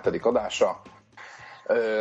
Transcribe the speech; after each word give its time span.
57. 0.00 0.26
adása. 0.26 0.80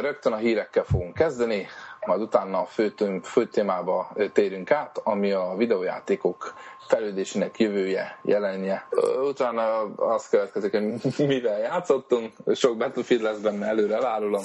Rögtön 0.02 0.34
a 0.34 0.38
hírekkel 0.38 0.84
fogunk 0.84 1.14
kezdeni, 1.14 1.68
majd 2.06 2.22
utána 2.22 2.60
a 2.60 2.66
fő, 2.66 2.94
fő 3.24 3.46
témába 3.46 4.12
térünk 4.34 4.72
át, 4.72 4.98
ami 5.04 5.32
a 5.32 5.54
videójátékok 5.58 6.54
fejlődésének 6.88 7.60
jövője, 7.60 8.20
jelenje. 8.24 8.88
Utána 9.22 9.82
az 9.96 10.30
következik, 10.30 10.72
hogy 10.72 11.14
mivel 11.28 11.60
játszottunk, 11.60 12.34
sok 12.54 12.78
Battlefield 12.78 13.22
lesz 13.22 13.38
benne, 13.38 13.68
előre 13.68 13.96
elárulom, 13.96 14.44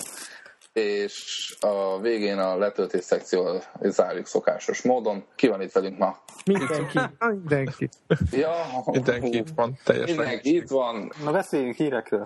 és 0.73 1.57
a 1.61 2.01
végén 2.01 2.39
a 2.39 2.57
letöltés 2.57 3.05
szekció 3.05 3.63
zárjuk 3.81 4.27
szokásos 4.27 4.83
módon. 4.83 5.25
Ki 5.35 5.47
van 5.47 5.63
itt 5.63 5.73
velünk 5.73 5.99
ma? 5.99 6.19
Mindenki. 6.45 6.99
Mindenki. 7.19 7.89
Ja, 8.31 8.53
Mindenki 8.87 9.37
itt 9.37 9.49
van, 9.55 9.79
teljesen. 9.85 10.17
Mindenki 10.17 10.57
itt 10.57 10.69
van. 10.69 11.13
Na 11.25 11.33
beszéljünk 11.33 11.75
hírekről. 11.75 12.25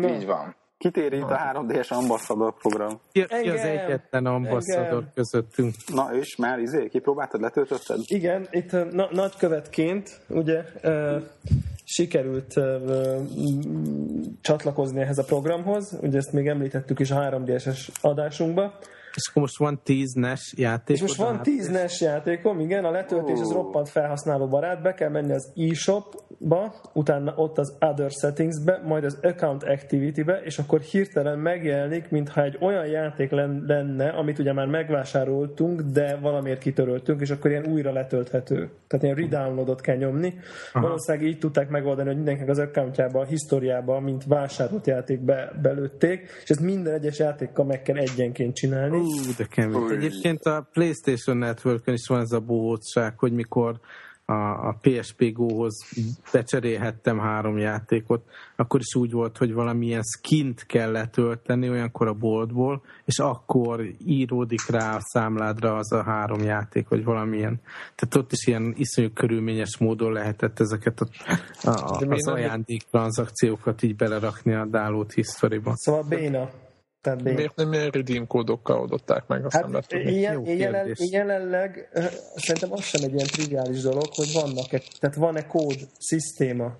Na. 0.00 0.08
Így 0.08 0.26
van. 0.26 0.56
Kitér 0.78 1.12
itt 1.12 1.22
a 1.22 1.38
3D-es 1.52 1.88
Ambassador 1.88 2.54
program. 2.54 3.00
Ki, 3.12 3.24
ki 3.42 3.48
az 3.48 3.60
egyetlen 3.60 4.26
ambasszador 4.26 5.04
közöttünk? 5.14 5.74
Na 5.94 6.14
és 6.14 6.36
már 6.36 6.58
izé, 6.58 6.88
kipróbáltad, 6.88 7.40
letöltötted? 7.40 7.98
Igen, 8.06 8.48
itt 8.50 8.92
na, 8.92 9.08
nagykövetként 9.10 10.20
ugye 10.28 10.62
uh, 10.82 11.22
sikerült 11.84 12.56
uh, 12.56 12.82
csatlakozni 14.40 15.00
ehhez 15.00 15.18
a 15.18 15.24
programhoz, 15.24 15.98
ugye 16.00 16.16
ezt 16.16 16.32
még 16.32 16.46
említettük 16.46 16.98
is 16.98 17.10
a 17.10 17.16
3DS-es 17.16 17.88
adásunkban, 18.00 18.72
és 19.14 19.28
akkor 19.28 19.42
most 19.42 19.58
van 19.58 19.80
10 19.84 20.12
NES 20.12 20.54
játék. 20.56 20.96
És 20.96 21.02
most 21.02 21.16
van 21.16 21.42
10 21.42 21.68
NES 21.68 22.00
játékom, 22.00 22.60
igen, 22.60 22.84
a 22.84 22.90
letöltés 22.90 23.40
az 23.40 23.52
roppant 23.52 23.88
felhasználó 23.88 24.46
barát, 24.48 24.82
be 24.82 24.94
kell 24.94 25.08
menni 25.08 25.32
az 25.32 25.52
eShop-ba, 25.56 26.74
utána 26.92 27.34
ott 27.36 27.58
az 27.58 27.76
Other 27.80 28.10
Settings-be, 28.10 28.80
majd 28.84 29.04
az 29.04 29.18
Account 29.22 29.62
Activity-be, 29.62 30.40
és 30.44 30.58
akkor 30.58 30.80
hirtelen 30.80 31.38
megjelenik, 31.38 32.10
mintha 32.10 32.42
egy 32.42 32.58
olyan 32.60 32.86
játék 32.86 33.30
lenne, 33.30 34.08
amit 34.08 34.38
ugye 34.38 34.52
már 34.52 34.66
megvásároltunk, 34.66 35.80
de 35.80 36.16
valamiért 36.16 36.60
kitöröltünk, 36.60 37.20
és 37.20 37.30
akkor 37.30 37.50
ilyen 37.50 37.66
újra 37.66 37.92
letölthető. 37.92 38.70
Tehát 38.86 39.04
ilyen 39.04 39.16
redownloadot 39.16 39.80
kell 39.80 39.96
nyomni. 39.96 40.34
Aha. 40.72 40.86
Valószínűleg 40.86 41.26
így 41.26 41.38
tudták 41.38 41.68
megoldani, 41.68 42.06
hogy 42.06 42.16
mindenkinek 42.16 42.50
az 42.50 42.58
accountjába, 42.58 43.20
a 43.20 43.24
historiába, 43.24 44.00
mint 44.00 44.24
vásárolt 44.24 44.86
játék 44.86 45.20
be, 45.20 45.52
belőtték, 45.62 46.20
és 46.42 46.50
ezt 46.50 46.60
minden 46.60 46.92
egyes 46.92 47.18
játékkal 47.18 47.64
meg 47.64 47.82
kell 47.82 47.96
egyenként 47.96 48.54
csinálni. 48.54 49.01
Ú, 49.02 49.34
de 49.36 49.46
kemény. 49.46 49.90
Egyébként 49.90 50.42
a 50.42 50.68
PlayStation 50.72 51.36
network 51.36 51.86
is 51.86 52.06
van 52.08 52.20
ez 52.20 52.32
a 52.32 52.40
bohótság, 52.40 53.18
hogy 53.18 53.32
mikor 53.32 53.80
a, 54.24 54.68
a 54.68 54.78
PSP 54.80 55.32
Go-hoz 55.32 55.74
becserélhettem 56.32 57.18
három 57.18 57.58
játékot, 57.58 58.22
akkor 58.56 58.80
is 58.80 58.94
úgy 58.94 59.12
volt, 59.12 59.38
hogy 59.38 59.52
valamilyen 59.52 60.02
skint 60.02 60.66
kell 60.66 60.90
letölteni 60.90 61.68
olyankor 61.68 62.06
a 62.06 62.12
boltból, 62.12 62.82
és 63.04 63.18
akkor 63.18 63.86
íródik 64.06 64.66
rá 64.66 64.94
a 64.94 65.00
számládra 65.00 65.76
az 65.76 65.92
a 65.92 66.02
három 66.02 66.42
játék, 66.42 66.88
vagy 66.88 67.04
valamilyen. 67.04 67.60
Tehát 67.94 68.14
ott 68.14 68.32
is 68.32 68.46
ilyen 68.46 68.74
iszonyú 68.76 69.12
körülményes 69.12 69.78
módon 69.78 70.12
lehetett 70.12 70.60
ezeket 70.60 71.00
a, 71.00 71.06
a, 71.68 72.06
az 72.08 72.26
ajándék 72.28 72.82
tranzakciókat 72.82 73.82
így 73.82 73.96
belerakni 73.96 74.54
a 74.54 74.66
download 74.66 75.12
history-ba. 75.12 75.72
Szóval 75.74 76.02
béna. 76.08 76.50
Tehát 77.02 77.22
Miért 77.22 77.56
nem 77.56 77.72
ilyen 77.72 77.90
redeem 77.90 78.26
kódokkal 78.26 78.80
oldották 78.80 79.26
meg, 79.26 79.44
aztán 79.44 79.72
hát, 79.72 79.92
ilyen, 79.92 80.46
jelen, 80.46 80.96
jelenleg 81.10 81.88
szerintem 82.34 82.72
az 82.72 82.82
sem 82.82 83.00
egy 83.04 83.14
ilyen 83.14 83.26
triviális 83.26 83.80
dolog, 83.80 84.06
hogy 84.14 84.32
vannak 84.32 84.66
tehát 84.98 85.16
van-e 85.16 85.46
kód, 85.46 85.76
szisztéma. 85.98 86.76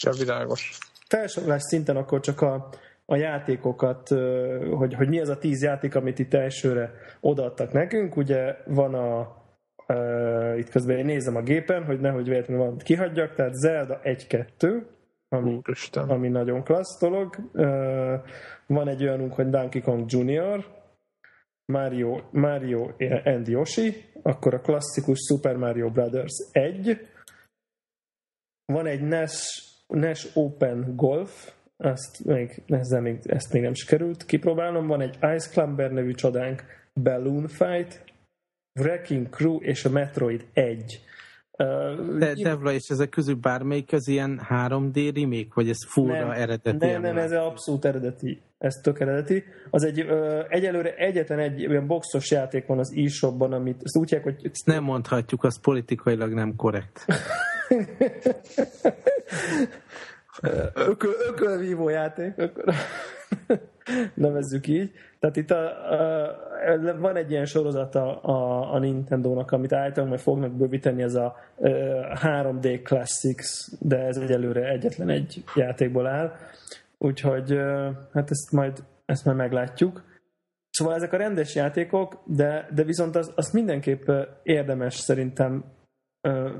Ja, 0.00 0.12
világos. 0.12 0.78
Felsorolás 1.08 1.62
szinten 1.62 1.96
akkor 1.96 2.20
csak 2.20 2.40
a, 2.40 2.68
a 3.04 3.16
játékokat, 3.16 4.08
hogy, 4.70 4.94
hogy 4.94 5.08
mi 5.08 5.20
az 5.20 5.28
a 5.28 5.38
tíz 5.38 5.62
játék, 5.62 5.94
amit 5.94 6.18
itt 6.18 6.34
elsőre 6.34 6.92
odaadtak 7.20 7.72
nekünk. 7.72 8.16
Ugye 8.16 8.56
van 8.64 8.94
a 8.94 9.44
Uh, 9.88 10.58
itt 10.58 10.68
közben 10.68 10.98
én 10.98 11.04
nézem 11.04 11.36
a 11.36 11.42
gépen, 11.42 11.84
hogy 11.84 12.00
nehogy 12.00 12.28
véletlenül 12.28 12.62
valamit 12.62 12.82
kihagyjak, 12.82 13.34
tehát 13.34 13.54
Zelda 13.54 14.00
1-2, 14.04 14.82
ami, 15.28 15.60
ami 15.92 16.28
nagyon 16.28 16.62
klassz 16.62 17.00
dolog. 17.00 17.36
Van 18.66 18.88
egy 18.88 19.02
olyanunk, 19.02 19.32
hogy 19.32 19.48
Donkey 19.50 19.80
Kong 19.80 20.04
Junior, 20.06 20.74
Mario, 21.72 22.20
Mario 22.30 22.90
and 23.24 23.48
Yoshi, 23.48 24.04
akkor 24.22 24.54
a 24.54 24.60
klasszikus 24.60 25.18
Super 25.28 25.56
Mario 25.56 25.90
Brothers 25.90 26.48
1, 26.52 27.08
van 28.64 28.86
egy 28.86 29.00
NES, 29.00 29.64
NES 29.86 30.28
Open 30.34 30.96
Golf, 30.96 31.54
azt 31.76 32.24
még, 32.24 32.62
ezzel 32.66 33.00
még, 33.00 33.18
ezt 33.22 33.52
még 33.52 33.62
nem 33.62 33.74
sikerült 33.74 34.24
kipróbálnom, 34.24 34.86
van 34.86 35.00
egy 35.00 35.14
Ice 35.14 35.50
Climber 35.50 35.90
nevű 35.90 36.12
csodánk, 36.12 36.64
Balloon 37.02 37.48
Fight, 37.48 38.04
Wrecking 38.80 39.28
Crew 39.28 39.60
és 39.60 39.84
a 39.84 39.90
Metroid 39.90 40.46
1. 40.52 41.00
De 42.18 42.34
Devla, 42.34 42.72
és 42.72 42.88
ezek 42.88 43.08
közül 43.08 43.34
bármelyik 43.34 43.92
az 43.92 44.08
ilyen 44.08 44.40
3D 44.50 45.12
remake, 45.14 45.48
vagy 45.54 45.68
ez 45.68 45.86
fullra 45.88 46.34
eredeti? 46.34 46.86
Nem, 46.86 47.00
nem, 47.00 47.16
ez 47.16 47.32
abszolút 47.32 47.84
eredeti. 47.84 48.40
Ez 48.58 48.74
tök 48.74 49.00
eredeti. 49.00 49.44
Az 49.70 49.84
egy, 49.84 50.00
ö, 50.00 50.42
egyelőre 50.48 50.94
egyetlen 50.94 51.38
egy 51.38 51.66
olyan 51.66 51.86
boxos 51.86 52.30
játék 52.30 52.66
van 52.66 52.78
az 52.78 52.94
e-shopban, 52.96 53.52
amit 53.52 53.80
ezt 53.82 53.96
úgy 53.96 54.18
hogy... 54.22 54.50
Ezt 54.52 54.66
nem 54.66 54.82
mondhatjuk, 54.82 55.44
az 55.44 55.60
politikailag 55.60 56.32
nem 56.32 56.56
korrekt. 56.56 57.04
ököl, 60.74 61.12
ökölvívó 61.28 61.88
játék. 61.88 62.32
Ököl. 62.36 62.74
Nevezzük 64.14 64.66
így. 64.66 64.92
Tehát 65.18 65.36
itt 65.36 65.50
a, 65.50 65.92
a, 65.92 66.98
van 66.98 67.16
egy 67.16 67.30
ilyen 67.30 67.44
sorozata 67.44 68.20
a, 68.20 68.72
a 68.74 68.78
Nintendo-nak, 68.78 69.50
amit 69.50 69.72
általában 69.72 70.08
majd 70.08 70.20
fognak 70.20 70.52
bővíteni, 70.52 71.02
ez 71.02 71.14
a, 71.14 71.36
a 71.56 72.18
3D 72.18 72.80
Classics, 72.82 73.46
de 73.80 73.98
ez 73.98 74.16
egyelőre 74.16 74.68
egyetlen 74.68 75.08
egy 75.08 75.44
játékból 75.54 76.06
áll. 76.06 76.32
Úgyhogy 76.98 77.58
hát 78.12 78.30
ezt 78.30 78.52
majd, 78.52 78.84
ezt 79.04 79.24
majd 79.24 79.36
meglátjuk. 79.36 80.04
Szóval 80.70 80.94
ezek 80.94 81.12
a 81.12 81.16
rendes 81.16 81.54
játékok, 81.54 82.22
de, 82.24 82.68
de 82.74 82.82
viszont 82.82 83.16
azt 83.16 83.32
az 83.34 83.50
mindenképp 83.50 84.08
érdemes 84.42 84.94
szerintem 84.94 85.64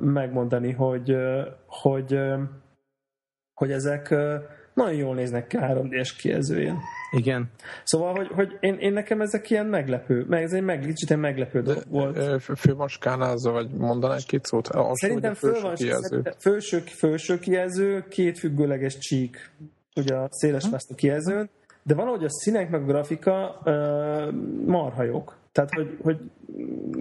megmondani, 0.01 0.73
hogy, 0.73 1.17
hogy, 1.67 2.19
hogy 3.55 3.73
ezek 3.73 4.15
nagyon 4.77 4.95
jól 4.95 5.15
néznek 5.15 5.47
ki 5.47 5.57
3D-es 5.61 6.11
kijelzőjén. 6.19 6.79
Igen. 7.11 7.51
Szóval, 7.85 8.15
hogy, 8.15 8.29
hogy 8.29 8.57
én, 8.61 8.75
én 8.75 8.93
nekem 8.93 9.21
ezek 9.21 9.51
ilyen 9.51 9.67
meglepő, 9.67 10.25
meg 10.29 10.43
ez 10.43 10.53
egy 10.53 10.63
meg, 10.63 10.81
kicsit 10.81 11.17
meglepő 11.17 11.63
dolog 11.63 11.83
volt. 11.89 12.43
Fő 12.43 12.75
van 12.75 12.89
skálázva, 12.89 13.53
vagy 13.53 13.71
mondanál 13.71 14.17
egy 14.17 14.27
két 14.27 14.45
szót? 14.45 14.69
Alsó, 14.69 14.95
Szerintem 14.95 15.35
föl 15.35 15.61
van 15.61 15.75
kijelző. 15.75 16.23
Felső, 16.39 16.79
felső 16.79 17.39
kijelző, 17.39 18.05
két 18.09 18.39
függőleges 18.39 18.99
csík, 18.99 19.51
ugye 19.95 20.15
a 20.15 20.29
széles 20.31 20.65
hm? 20.65 20.95
kijelzőn, 20.95 21.51
de 21.83 21.95
valahogy 21.95 22.25
a 22.25 22.31
színek 22.31 22.71
meg 22.71 22.83
a 22.83 22.85
grafika 22.85 23.61
marha 24.67 25.03
jók. 25.03 25.37
Tehát, 25.53 25.71
hogy, 25.75 25.99
hogy 26.03 26.19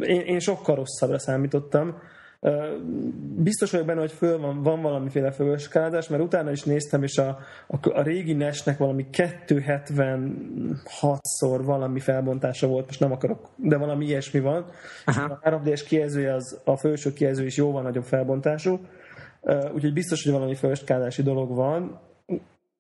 én, 0.02 0.22
én 0.22 0.40
sokkal 0.40 0.75
rosszabbra 0.75 1.19
számítottam. 1.19 1.97
Biztos 3.35 3.72
vagyok 3.72 3.85
benne, 3.85 4.00
hogy 4.00 4.12
föl 4.12 4.40
van, 4.40 4.63
van 4.63 4.81
valamiféle 4.81 5.31
fölöskálás, 5.31 6.07
mert 6.07 6.23
utána 6.23 6.51
is 6.51 6.63
néztem, 6.63 7.03
és 7.03 7.18
a, 7.18 7.40
a, 7.68 7.89
a 7.89 8.01
régi 8.01 8.33
nesnek 8.33 8.77
valami 8.77 9.06
276-szor 9.12 11.59
valami 11.62 12.00
felbontása 12.00 12.68
volt, 12.68 12.86
most 12.86 13.00
nem 13.00 13.12
akarok, 13.12 13.50
de 13.56 13.77
valami 13.77 14.06
ilyesmi 14.06 14.39
van. 14.39 14.65
Aha. 15.06 15.39
A 15.42 15.50
3D-es 15.50 15.83
kijelzője, 15.88 16.33
az, 16.33 16.62
a 16.63 16.77
felső 16.77 17.13
kijelző 17.13 17.45
is 17.45 17.57
jóval 17.57 17.81
nagyobb 17.81 18.04
felbontású, 18.04 18.80
úgyhogy 19.74 19.94
biztos, 19.94 20.24
hogy 20.24 20.33
valami 20.33 20.56
fölöskálási 20.56 21.21
dolog 21.21 21.56
van. 21.56 22.00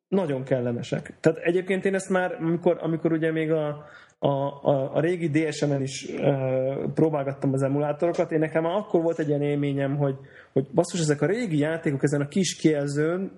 Nagyon 0.07 0.43
kellemesek. 0.43 1.13
Tehát 1.19 1.37
egyébként 1.37 1.85
én 1.85 1.93
ezt 1.93 2.09
már, 2.09 2.37
amikor, 2.39 2.77
amikor 2.81 3.11
ugye 3.11 3.31
még 3.31 3.51
a, 3.51 3.85
a, 4.25 4.59
a, 4.61 4.95
a 4.95 4.99
régi 4.99 5.29
DSM-en 5.29 5.81
is 5.81 6.07
uh, 6.09 6.91
próbálgattam 6.93 7.53
az 7.53 7.61
emulátorokat, 7.61 8.31
én 8.31 8.39
nekem 8.39 8.63
már 8.63 8.75
akkor 8.75 9.01
volt 9.01 9.19
egy 9.19 9.27
ilyen 9.27 9.41
élményem, 9.41 9.97
hogy, 9.97 10.15
hogy 10.53 10.67
basszus, 10.73 10.99
ezek 10.99 11.21
a 11.21 11.25
régi 11.25 11.57
játékok 11.57 12.03
ezen 12.03 12.21
a 12.21 12.27
kis 12.27 12.55
kijelzőn 12.55 13.31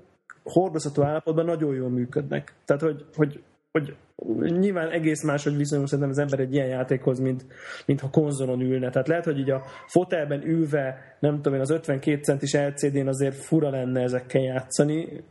hordozható 0.43 1.03
állapotban 1.03 1.45
nagyon 1.45 1.75
jól 1.75 1.89
működnek. 1.89 2.53
Tehát, 2.65 2.81
hogy, 2.81 3.05
hogy 3.15 3.43
hogy 3.71 3.95
nyilván 4.39 4.89
egész 4.89 5.23
máshogy 5.23 5.57
viszonyul 5.57 5.87
szerintem 5.87 6.09
az 6.09 6.17
ember 6.17 6.39
egy 6.39 6.53
ilyen 6.53 6.67
játékhoz, 6.67 7.19
mint, 7.19 7.45
mint 7.85 7.99
ha 7.99 8.09
konzolon 8.09 8.61
ülne. 8.61 8.89
Tehát 8.89 9.07
lehet, 9.07 9.25
hogy 9.25 9.39
így 9.39 9.49
a 9.49 9.63
fotelben 9.87 10.47
ülve, 10.47 11.15
nem 11.19 11.35
tudom 11.35 11.53
én, 11.53 11.59
az 11.59 11.71
52 11.71 12.23
centis 12.23 12.53
LCD-n 12.53 13.07
azért 13.07 13.35
fura 13.35 13.69
lenne 13.69 14.01
ezekkel 14.01 14.41
játszani 14.41 15.23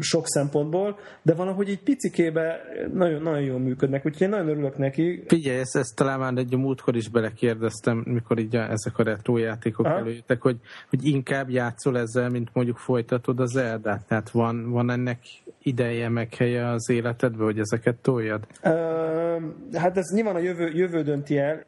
sok 0.00 0.26
szempontból, 0.26 0.98
de 1.22 1.34
valahogy 1.34 1.68
így 1.68 1.82
picikébe 1.82 2.60
nagyon, 2.92 3.22
nagyon 3.22 3.42
jól 3.42 3.58
működnek, 3.58 4.06
úgyhogy 4.06 4.22
én 4.22 4.28
nagyon 4.28 4.48
örülök 4.48 4.76
neki. 4.78 5.24
Figyelj, 5.26 5.58
ezt, 5.58 5.76
ezt 5.76 5.96
talán 5.96 6.18
már 6.18 6.36
egy 6.36 6.56
múltkor 6.56 6.96
is 6.96 7.08
belekérdeztem, 7.08 8.02
mikor 8.06 8.38
így 8.38 8.56
ezek 8.56 8.98
a 8.98 9.02
retro 9.02 9.36
játékok 9.36 9.86
Aha. 9.86 9.96
előjöttek, 9.96 10.40
hogy, 10.40 10.56
hogy 10.88 11.06
inkább 11.06 11.50
játszol 11.50 11.98
ezzel, 11.98 12.28
mint 12.28 12.50
mondjuk 12.52 12.76
folytatod 12.76 13.40
az 13.40 13.56
Eldát. 13.56 14.06
Tehát 14.06 14.30
van, 14.30 14.70
van 14.70 14.90
ennek 14.90 15.18
ideje, 15.64 16.08
meg 16.08 16.34
helye 16.34 16.68
az 16.68 16.90
életedben, 16.90 17.44
hogy 17.44 17.58
ezeket 17.58 17.96
toljad? 17.96 18.46
Uh, 18.62 19.42
hát 19.72 19.96
ez 19.96 20.12
nyilván 20.14 20.34
a 20.34 20.38
jövő, 20.38 20.68
jövő 20.68 21.02
dönti 21.02 21.38
el. 21.38 21.64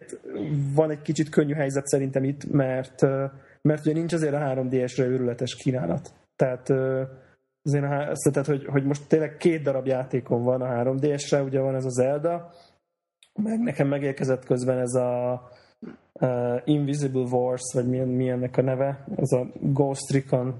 Van 0.74 0.90
egy 0.90 1.02
kicsit 1.02 1.28
könnyű 1.28 1.54
helyzet 1.54 1.86
szerintem 1.86 2.24
itt, 2.24 2.50
mert, 2.50 3.02
mert 3.62 3.86
ugye 3.86 3.92
nincs 3.92 4.12
azért 4.12 4.34
a 4.34 4.38
3DS-re 4.38 5.04
őrületes 5.04 5.56
kínálat. 5.56 6.12
Tehát 6.36 6.70
azért 7.62 7.84
a, 7.84 8.12
tehát, 8.30 8.46
hogy, 8.46 8.66
hogy 8.66 8.84
most 8.84 9.08
tényleg 9.08 9.36
két 9.36 9.62
darab 9.62 9.86
játékom 9.86 10.42
van 10.42 10.62
a 10.62 10.84
3DS-re, 10.84 11.42
ugye 11.42 11.60
van 11.60 11.74
ez 11.74 11.84
az 11.84 11.94
Zelda, 11.94 12.50
meg 13.42 13.60
nekem 13.60 13.88
megérkezett 13.88 14.44
közben 14.44 14.78
ez 14.78 14.94
a 14.94 15.42
uh, 16.20 16.60
Invisible 16.64 17.26
Wars, 17.30 17.62
vagy 17.74 17.88
milyen, 17.88 18.08
milyennek 18.08 18.56
a 18.56 18.62
neve, 18.62 19.04
ez 19.16 19.32
a 19.32 19.46
Ghost 19.60 20.12
Recon 20.12 20.54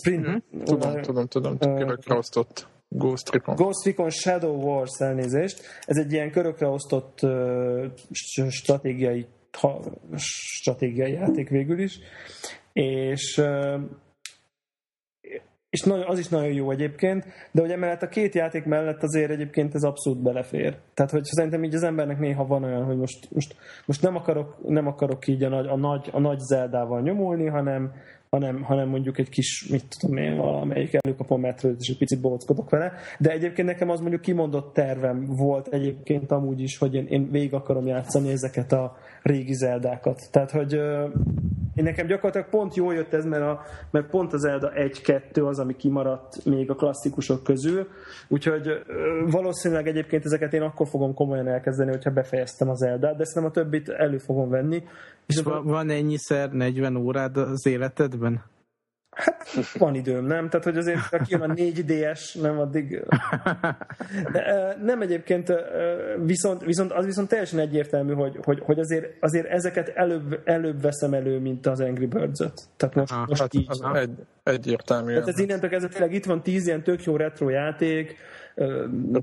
Sprint. 0.00 0.26
Mm-hmm. 0.26 0.64
Tudom, 0.64 0.90
uh, 0.90 1.00
tudom, 1.00 1.26
tudom, 1.26 1.58
körökre 1.58 2.14
osztott 2.14 2.66
Ghost 2.88 3.30
Recon. 3.30 3.54
Ghost 3.54 3.84
Recon 3.84 4.10
Shadow 4.10 4.62
Wars 4.62 4.98
elnézést. 4.98 5.62
Ez 5.84 5.96
egy 5.96 6.12
ilyen 6.12 6.30
körökre 6.30 6.66
osztott 6.66 7.18
uh, 7.22 7.84
stratégiai 8.48 9.26
ha, 9.60 9.80
stratégiai 10.16 11.12
játék 11.12 11.48
végül 11.48 11.78
is. 11.78 11.98
És 12.72 13.38
uh, 13.38 13.80
és 15.70 15.80
nagyon, 15.80 16.06
az 16.06 16.18
is 16.18 16.28
nagyon 16.28 16.52
jó 16.52 16.70
egyébként, 16.70 17.26
de 17.52 17.60
hogy 17.60 17.70
emellett 17.70 18.02
a 18.02 18.08
két 18.08 18.34
játék 18.34 18.64
mellett 18.64 19.02
azért 19.02 19.30
egyébként 19.30 19.74
ez 19.74 19.82
abszolút 19.82 20.22
belefér. 20.22 20.76
Tehát, 20.94 21.10
hogy 21.10 21.24
szerintem 21.24 21.64
így 21.64 21.74
az 21.74 21.82
embernek 21.82 22.18
néha 22.18 22.46
van 22.46 22.64
olyan, 22.64 22.84
hogy 22.84 22.96
most, 22.96 23.28
most, 23.30 23.56
most 23.86 24.02
nem, 24.02 24.16
akarok, 24.16 24.68
nem 24.68 24.86
akarok 24.86 25.26
így 25.26 25.42
a 25.42 25.48
nagy, 25.48 25.66
a 25.66 25.76
nagy, 25.76 26.08
a 26.12 26.20
nagy 26.20 26.38
Zeldával 26.38 27.00
nyomulni, 27.00 27.46
hanem, 27.46 27.92
hanem, 28.34 28.62
hanem 28.62 28.88
mondjuk 28.88 29.18
egy 29.18 29.28
kis, 29.28 29.66
mit 29.70 29.96
tudom 29.98 30.16
én, 30.16 30.36
valamelyik 30.36 30.94
előkapom 30.94 31.40
metrőt, 31.40 31.80
és 31.80 31.88
egy 31.88 31.98
picit 31.98 32.20
bockodok 32.20 32.70
vele. 32.70 32.92
De 33.18 33.30
egyébként 33.30 33.68
nekem 33.68 33.90
az 33.90 34.00
mondjuk 34.00 34.20
kimondott 34.20 34.74
tervem 34.74 35.24
volt 35.24 35.68
egyébként 35.68 36.30
amúgy 36.30 36.60
is, 36.60 36.78
hogy 36.78 36.94
én, 36.94 37.06
én 37.06 37.30
végig 37.30 37.54
akarom 37.54 37.86
játszani 37.86 38.30
ezeket 38.30 38.72
a 38.72 38.96
régi 39.22 39.54
zeldákat. 39.54 40.20
Tehát, 40.30 40.50
hogy 40.50 40.80
én 41.74 41.84
nekem 41.84 42.06
gyakorlatilag 42.06 42.48
pont 42.48 42.74
jól 42.74 42.94
jött 42.94 43.12
ez, 43.12 43.24
mert, 43.24 43.42
a, 43.42 43.62
mert 43.90 44.06
pont 44.06 44.32
az 44.32 44.40
Zelda 44.40 44.72
1-2 44.74 45.46
az, 45.46 45.58
ami 45.58 45.76
kimaradt 45.76 46.44
még 46.44 46.70
a 46.70 46.74
klasszikusok 46.74 47.42
közül, 47.42 47.88
úgyhogy 48.28 48.68
valószínűleg 49.30 49.86
egyébként 49.86 50.24
ezeket 50.24 50.52
én 50.52 50.62
akkor 50.62 50.88
fogom 50.88 51.14
komolyan 51.14 51.48
elkezdeni, 51.48 51.90
hogyha 51.90 52.10
befejeztem 52.10 52.68
az 52.68 52.78
Zelda, 52.78 53.14
de 53.14 53.24
szerintem 53.24 53.44
a 53.44 53.50
többit 53.50 53.88
elő 53.88 54.18
fogom 54.18 54.48
venni. 54.48 54.82
És, 55.26 55.36
és 55.36 55.42
van 55.62 55.90
ennyiszer 55.90 56.52
40 56.52 56.96
órád 56.96 57.36
az 57.36 57.66
életedben? 57.66 58.42
Hát 59.14 59.46
van 59.78 59.94
időm, 59.94 60.24
nem? 60.24 60.48
Tehát, 60.48 60.64
hogy 60.64 60.76
azért, 60.76 60.98
ha 60.98 61.18
kijön 61.18 61.50
a 61.50 61.54
4DS, 61.54 62.40
nem 62.40 62.58
addig... 62.58 63.04
De, 64.32 64.76
nem 64.82 65.00
egyébként, 65.00 65.52
viszont, 66.24 66.64
viszont 66.64 66.92
az 66.92 67.04
viszont 67.04 67.28
teljesen 67.28 67.58
egyértelmű, 67.58 68.12
hogy, 68.12 68.38
hogy, 68.42 68.60
hogy 68.62 68.78
azért, 68.78 69.06
azért 69.20 69.46
ezeket 69.46 69.88
előbb, 69.88 70.40
előbb 70.44 70.82
veszem 70.82 71.14
elő, 71.14 71.38
mint 71.38 71.66
az 71.66 71.80
Angry 71.80 72.06
Birds-öt. 72.06 72.62
Tehát 72.76 72.94
most, 72.94 73.12
Aha, 73.12 73.24
most 73.28 73.40
hát 73.40 73.54
így. 73.54 73.66
Az 73.68 73.84
egy, 73.94 74.10
egyértelmű. 74.42 75.12
Tehát 75.12 75.28
ez 75.28 75.38
innentől 75.38 75.70
kezdve 75.70 75.88
tényleg 75.88 76.14
itt 76.14 76.24
van 76.24 76.42
tíz 76.42 76.66
ilyen 76.66 76.82
tök 76.82 77.04
jó 77.04 77.16
retro 77.16 77.48
játék, 77.48 78.16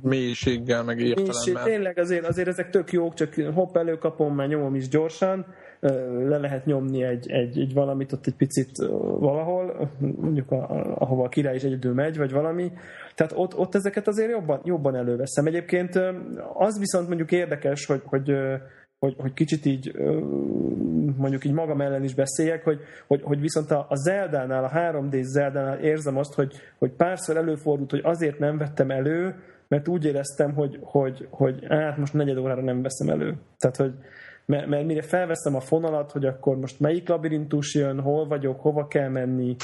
mélységgel, 0.02 0.84
meg 0.84 1.00
értelemben. 1.00 1.36
Mélység, 1.46 1.58
tényleg 1.64 1.98
azért, 1.98 2.28
azért 2.28 2.48
ezek 2.48 2.70
tök 2.70 2.92
jók, 2.92 3.14
csak 3.14 3.34
hopp 3.54 3.78
előkapom, 3.78 4.36
már 4.36 4.48
nyomom 4.48 4.76
is 4.76 4.88
gyorsan, 4.88 5.46
le 6.28 6.38
lehet 6.38 6.66
nyomni 6.66 7.04
egy, 7.04 7.32
egy, 7.32 7.60
egy 7.60 7.74
valamit 7.74 8.12
ott 8.12 8.28
egy 8.28 8.36
picit 8.36 8.78
valahol, 9.20 9.90
mondjuk 10.00 10.52
a, 10.52 10.70
ahova 11.00 11.24
a 11.24 11.30
király 11.30 11.56
is 11.56 11.64
egyedül 11.64 11.94
megy, 11.94 12.18
vagy 12.18 12.32
valami. 12.32 12.72
Tehát 13.16 13.34
ott, 13.36 13.58
ott 13.58 13.76
ezeket 13.76 14.08
azért 14.08 14.32
jobban, 14.32 14.62
jobban 14.64 14.96
előveszem. 14.96 15.46
Egyébként 15.46 15.96
az 16.54 16.80
viszont 16.80 17.08
mondjuk 17.08 17.32
érdekes, 17.32 17.86
hogy, 17.86 18.02
hogy 18.06 18.32
hogy, 19.00 19.16
hogy 19.18 19.34
kicsit 19.34 19.66
így 19.66 19.94
mondjuk 21.18 21.46
így 21.46 21.54
magam 21.54 21.82
ellen 21.82 22.04
is 22.04 22.14
beszéljek, 22.14 22.64
hogy, 22.64 22.80
hogy, 23.08 23.22
hogy 23.24 23.40
viszont 23.40 23.72
a, 23.72 23.86
a 23.90 23.96
Zeldánál, 23.96 24.64
a 24.64 24.70
3D 24.70 25.22
Zeldánál 25.22 25.80
érzem 25.80 26.18
azt, 26.18 26.34
hogy, 26.34 26.54
hogy 26.78 26.92
párszor 26.92 27.38
előfordult, 27.38 27.92
hogy 27.92 28.02
azért 28.04 28.40
nem 28.40 28.58
vettem 28.58 28.92
elő, 28.92 29.36
mert 29.68 29.88
úgy 29.88 30.06
éreztem, 30.06 30.54
hogy, 30.54 30.80
hogy, 30.82 31.28
hogy 31.30 31.66
hát 31.70 31.98
most 31.98 32.14
negyed 32.14 32.38
órára 32.38 32.62
nem 32.62 32.82
veszem 32.82 33.10
elő. 33.10 33.38
Tehát, 33.58 33.76
hogy, 33.76 33.94
mert, 34.52 34.68
mert 34.68 34.86
mire 34.86 35.02
felveszem 35.02 35.56
a 35.56 35.60
fonalat, 35.60 36.12
hogy 36.12 36.26
akkor 36.26 36.58
most 36.58 36.80
melyik 36.80 37.10
labirintus 37.10 37.76
jön, 37.76 38.00
hol 38.00 38.28
vagyok, 38.28 38.62
hova 38.62 38.88
kell 38.88 39.10
menni, 39.10 39.56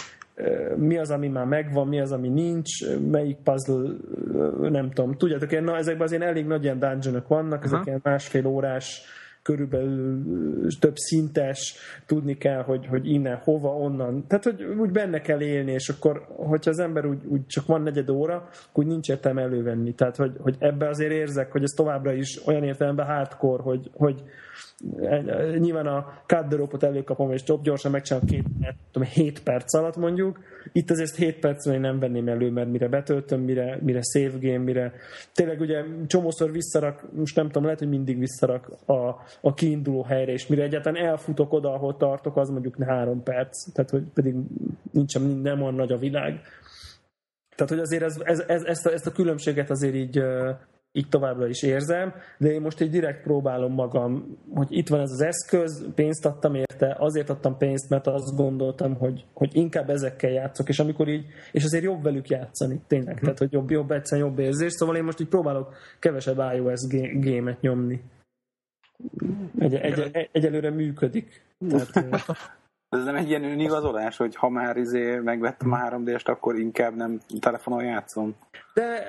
mi 0.75 0.97
az, 0.97 1.11
ami 1.11 1.27
már 1.27 1.45
megvan, 1.45 1.87
mi 1.87 1.99
az, 1.99 2.11
ami 2.11 2.27
nincs, 2.27 2.69
melyik 3.11 3.37
puzzle, 3.43 3.89
nem 4.69 4.91
tudom. 4.91 5.13
Tudjátok, 5.13 5.51
én, 5.51 5.63
na, 5.63 5.77
ezekben 5.77 6.07
azért 6.07 6.21
elég 6.21 6.45
nagy 6.45 6.63
ilyen 6.63 6.79
dungeonok 6.79 7.27
vannak, 7.27 7.63
ezek 7.63 7.75
Aha. 7.75 7.87
ilyen 7.87 7.99
másfél 8.03 8.45
órás 8.45 9.01
körülbelül 9.47 10.67
több 10.79 10.95
szintes, 10.95 11.75
tudni 12.05 12.37
kell, 12.37 12.63
hogy, 12.63 12.85
hogy 12.85 13.09
innen, 13.09 13.37
hova, 13.43 13.75
onnan. 13.75 14.27
Tehát, 14.27 14.43
hogy 14.43 14.63
úgy 14.63 14.91
benne 14.91 15.21
kell 15.21 15.41
élni, 15.41 15.71
és 15.71 15.89
akkor, 15.89 16.25
hogyha 16.35 16.69
az 16.69 16.79
ember 16.79 17.05
úgy, 17.05 17.25
úgy 17.25 17.45
csak 17.45 17.65
van 17.65 17.81
negyed 17.81 18.09
óra, 18.09 18.35
akkor 18.35 18.83
úgy 18.83 18.87
nincs 18.89 19.09
értelme 19.09 19.41
elővenni. 19.41 19.93
Tehát, 19.93 20.15
hogy, 20.15 20.35
hogy 20.39 20.55
ebbe 20.59 20.87
azért 20.87 21.11
érzek, 21.11 21.51
hogy 21.51 21.63
ez 21.63 21.71
továbbra 21.71 22.13
is 22.13 22.47
olyan 22.47 22.63
értelemben 22.63 23.05
hardcore, 23.05 23.63
hogy, 23.63 23.89
hogy 23.93 24.23
nyilván 25.57 25.87
a 25.87 26.21
the 26.27 26.87
előkapom, 26.87 27.31
és 27.31 27.43
jobb 27.45 27.63
gyorsan 27.63 27.91
megcsinálom 27.91 28.27
két, 28.27 28.45
tudom, 28.91 29.07
7 29.07 29.43
perc 29.43 29.73
alatt 29.73 29.95
mondjuk. 29.95 30.39
Itt 30.71 30.89
azért 30.89 31.15
7 31.15 31.39
percben 31.39 31.79
nem 31.79 31.99
venném 31.99 32.27
elő, 32.27 32.49
mert 32.51 32.69
mire 32.69 32.87
betöltöm, 32.87 33.41
mire, 33.41 33.79
mire 33.81 34.01
save 34.13 34.37
game, 34.39 34.63
mire 34.63 34.93
tényleg 35.33 35.59
ugye 35.59 35.83
csomószor 36.07 36.51
visszarak, 36.51 37.13
most 37.13 37.35
nem 37.35 37.45
tudom, 37.45 37.63
lehet, 37.63 37.79
hogy 37.79 37.89
mindig 37.89 38.19
visszarak 38.19 38.69
a, 38.85 39.09
a 39.41 39.53
kiinduló 39.53 40.03
helyre, 40.03 40.31
és 40.31 40.47
mire 40.47 40.63
egyáltalán 40.63 41.05
elfutok 41.05 41.53
oda, 41.53 41.73
ahol 41.73 41.97
tartok, 41.97 42.37
az 42.37 42.49
mondjuk 42.49 42.83
három 42.83 43.23
perc, 43.23 43.71
tehát 43.73 43.89
hogy 43.89 44.03
pedig 44.13 44.35
nincsen, 44.91 45.21
nem 45.21 45.61
olyan 45.61 45.75
nagy 45.75 45.91
a 45.91 45.97
világ. 45.97 46.41
Tehát, 47.55 47.71
hogy 47.71 47.81
azért 47.81 48.03
ez, 48.03 48.17
ez, 48.23 48.43
ez, 48.47 48.63
ezt, 48.63 48.85
a, 48.85 48.91
ezt 48.91 49.07
a 49.07 49.11
különbséget 49.11 49.69
azért 49.69 49.95
így 49.95 50.23
így 50.97 51.09
továbbra 51.09 51.47
is 51.47 51.63
érzem, 51.63 52.13
de 52.37 52.51
én 52.51 52.61
most 52.61 52.81
egy 52.81 52.89
direkt 52.89 53.23
próbálom 53.23 53.73
magam, 53.73 54.37
hogy 54.53 54.67
itt 54.69 54.87
van 54.87 54.99
ez 54.99 55.11
az 55.11 55.21
eszköz, 55.21 55.85
pénzt 55.95 56.25
adtam 56.25 56.55
érte, 56.55 56.95
azért 56.99 57.29
adtam 57.29 57.57
pénzt, 57.57 57.89
mert 57.89 58.07
azt 58.07 58.35
gondoltam, 58.35 58.95
hogy, 58.95 59.25
hogy 59.33 59.55
inkább 59.55 59.89
ezekkel 59.89 60.31
játszok, 60.31 60.69
és 60.69 60.79
amikor 60.79 61.07
így, 61.07 61.25
és 61.51 61.63
azért 61.63 61.83
jobb 61.83 62.03
velük 62.03 62.29
játszani, 62.29 62.81
tényleg, 62.87 63.13
mm. 63.13 63.21
tehát 63.21 63.37
hogy 63.37 63.51
jobb, 63.51 63.69
jobb 63.69 63.91
egyszerűen 63.91 64.27
jobb 64.27 64.39
érzés, 64.39 64.71
szóval 64.71 64.95
én 64.95 65.03
most 65.03 65.19
így 65.19 65.27
próbálok 65.27 65.73
kevesebb 65.99 66.41
iOS 66.55 66.87
gémet 67.19 67.61
nyomni. 67.61 68.01
Egy, 69.59 69.73
egy, 69.73 70.09
egy, 70.11 70.29
egyelőre 70.31 70.69
működik. 70.69 71.41
Tehát, 71.69 71.89
ez 72.89 73.03
nem 73.03 73.15
egy 73.15 73.29
ilyen 73.29 73.43
önigazolás, 73.43 74.17
hogy 74.17 74.35
ha 74.35 74.49
már 74.49 74.77
izé 74.77 75.19
megvettem 75.19 75.71
a 75.71 75.77
3D-st, 75.77 76.25
akkor 76.25 76.59
inkább 76.59 76.95
nem 76.95 77.19
telefonon 77.39 77.83
játszom? 77.83 78.35
De 78.73 79.03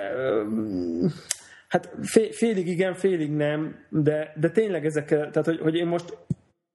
Hát 1.69 1.91
félig 2.31 2.67
igen, 2.67 2.95
félig 2.95 3.33
nem, 3.33 3.77
de, 3.89 4.33
de 4.37 4.51
tényleg 4.51 4.85
ezek, 4.85 5.07
tehát 5.07 5.45
hogy, 5.45 5.59
hogy 5.59 5.75
én 5.75 5.87
most 5.87 6.17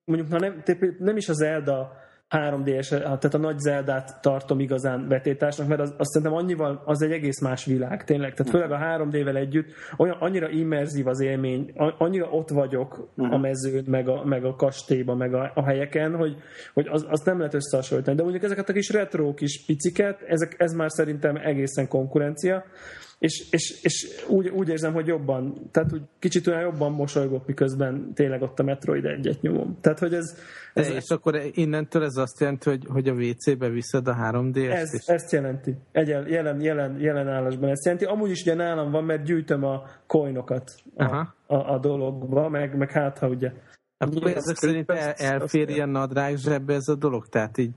mondjuk 0.03 0.31
ha 0.31 0.39
nem, 0.39 0.63
nem 0.99 1.17
is 1.17 1.29
az 1.29 1.37
Zelda 1.37 2.02
3D-es, 2.33 2.89
tehát 2.89 3.33
a 3.33 3.37
nagy 3.37 3.59
Zeldát 3.59 4.21
tartom 4.21 4.59
igazán 4.59 5.07
vetétásnak, 5.07 5.67
mert 5.67 5.81
az, 5.81 5.93
azt 5.97 6.09
szerintem 6.09 6.37
annyival, 6.37 6.81
az 6.85 7.01
egy 7.01 7.11
egész 7.11 7.41
más 7.41 7.65
világ, 7.65 8.03
tényleg. 8.03 8.33
Tehát 8.33 8.51
főleg 8.51 8.71
a 8.71 8.77
3D-vel 8.77 9.35
együtt 9.35 9.73
olyan, 9.97 10.17
annyira 10.19 10.49
immerzív 10.49 11.07
az 11.07 11.19
élmény, 11.19 11.73
annyira 11.97 12.29
ott 12.29 12.49
vagyok 12.49 13.11
a 13.17 13.21
mhm. 13.23 13.41
mezőn, 13.41 13.83
meg 13.87 14.07
a, 14.07 14.25
meg 14.25 14.45
a 14.45 14.55
kastélyban, 14.55 15.17
meg 15.17 15.33
a, 15.33 15.51
a 15.55 15.63
helyeken, 15.63 16.15
hogy, 16.15 16.35
hogy 16.73 16.87
az, 16.91 17.05
azt 17.09 17.25
nem 17.25 17.37
lehet 17.37 17.53
összehasonlítani. 17.53 18.17
De 18.17 18.23
mondjuk 18.23 18.43
ezeket 18.43 18.69
a 18.69 18.73
kis 18.73 18.89
retro 18.89 19.33
kis 19.33 19.65
piciket, 19.65 20.21
ezek, 20.21 20.55
ez 20.57 20.73
már 20.73 20.91
szerintem 20.91 21.35
egészen 21.35 21.87
konkurencia, 21.87 22.63
és, 23.23 23.47
és, 23.51 23.79
és 23.81 24.25
úgy, 24.27 24.49
úgy 24.49 24.69
érzem, 24.69 24.93
hogy 24.93 25.07
jobban, 25.07 25.69
tehát 25.71 25.93
úgy 25.93 26.01
kicsit 26.19 26.47
olyan 26.47 26.61
jobban 26.61 26.91
mosolygok, 26.91 27.47
miközben 27.47 28.13
tényleg 28.13 28.41
ott 28.41 28.59
a 28.59 28.63
Metroid 28.63 29.05
egyet 29.05 29.41
nyomom. 29.41 29.77
Tehát, 29.81 29.99
hogy 29.99 30.13
ez... 30.13 30.37
ez 30.73 30.89
és 30.89 31.09
akkor 31.09 31.41
innentől 31.53 32.03
ez 32.03 32.15
azt 32.15 32.39
jelenti, 32.39 32.69
hogy, 32.69 32.85
hogy 32.87 33.07
a 33.07 33.13
WC-be 33.13 33.69
viszed 33.69 34.07
a 34.07 34.15
3D-est? 34.15 34.73
Ez, 34.73 35.03
ezt 35.05 35.31
jelenti. 35.31 35.75
Egyel, 35.91 36.27
jelen, 36.27 36.61
jelen, 36.61 36.99
jelen 36.99 37.27
állásban 37.27 37.69
ezt 37.69 37.85
jelenti. 37.85 38.05
Amúgy 38.05 38.29
is 38.29 38.41
ugye 38.41 38.53
nálam 38.53 38.91
van, 38.91 39.03
mert 39.03 39.23
gyűjtöm 39.23 39.63
a 39.63 39.83
coinokat 40.07 40.71
a, 40.95 41.15
a, 41.45 41.73
a 41.73 41.79
dologba, 41.79 42.49
meg, 42.49 42.77
meg 42.77 42.91
hát 42.91 43.17
ha 43.17 43.27
ugye... 43.27 43.51
Akkor 43.97 44.27
ezek 44.27 44.55
szerint 44.55 44.91
el, 44.91 45.11
elfér 45.11 45.69
ilyen 45.69 45.89
nadrág 45.89 46.37
zsebbe 46.37 46.73
ez 46.73 46.87
a 46.87 46.95
dolog? 46.95 47.27
Tehát 47.27 47.57
így 47.57 47.71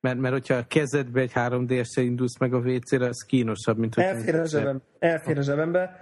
mert, 0.00 0.18
mert 0.18 0.32
hogyha 0.32 0.54
a 0.54 0.64
kezedbe 0.68 1.20
egy 1.20 1.32
3 1.32 1.66
d 1.66 1.72
indulsz 1.94 2.38
meg 2.38 2.54
a 2.54 2.58
WC-re, 2.58 3.06
az 3.06 3.22
kínosabb, 3.22 3.78
mint 3.78 3.94
hogy... 3.94 4.04
Elfér 4.04 4.34
a, 4.34 4.46
zsebem, 4.46 4.82
elfér 4.98 5.38
a 5.38 5.42
zsebembe. 5.42 6.00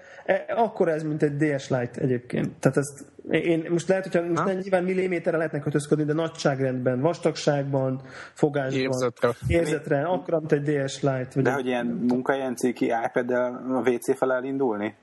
Akkor 0.49 0.89
ez, 0.89 1.03
mint 1.03 1.23
egy 1.23 1.37
DS 1.37 1.69
Lite 1.69 2.01
egyébként. 2.01 2.59
Tehát 2.59 2.77
ezt, 2.77 3.05
én 3.31 3.67
most 3.71 3.89
lehet, 3.89 4.07
hogyha 4.07 4.29
most 4.29 4.45
nem, 4.45 4.57
nyilván 4.57 4.85
milliméterre 4.85 5.37
lehetnek 5.37 5.63
kötözködni, 5.63 6.05
de 6.05 6.13
nagyságrendben, 6.13 7.01
vastagságban, 7.01 8.01
fogásban, 8.33 8.81
érzetre, 8.81 9.31
érzetre 9.47 10.03
akkor, 10.03 10.35
mint 10.35 10.53
egy 10.53 10.63
DS 10.63 11.03
Lite. 11.03 11.29
Vagy 11.35 11.43
de 11.43 11.51
egy... 11.51 11.55
hogy 11.55 11.67
ilyen 11.67 11.87
munkahelyen 11.87 12.57
ciki 12.57 12.85
ipad 12.85 13.31
a 13.31 13.61
WC 13.85 14.17
fel 14.17 14.33
elindulni? 14.33 14.95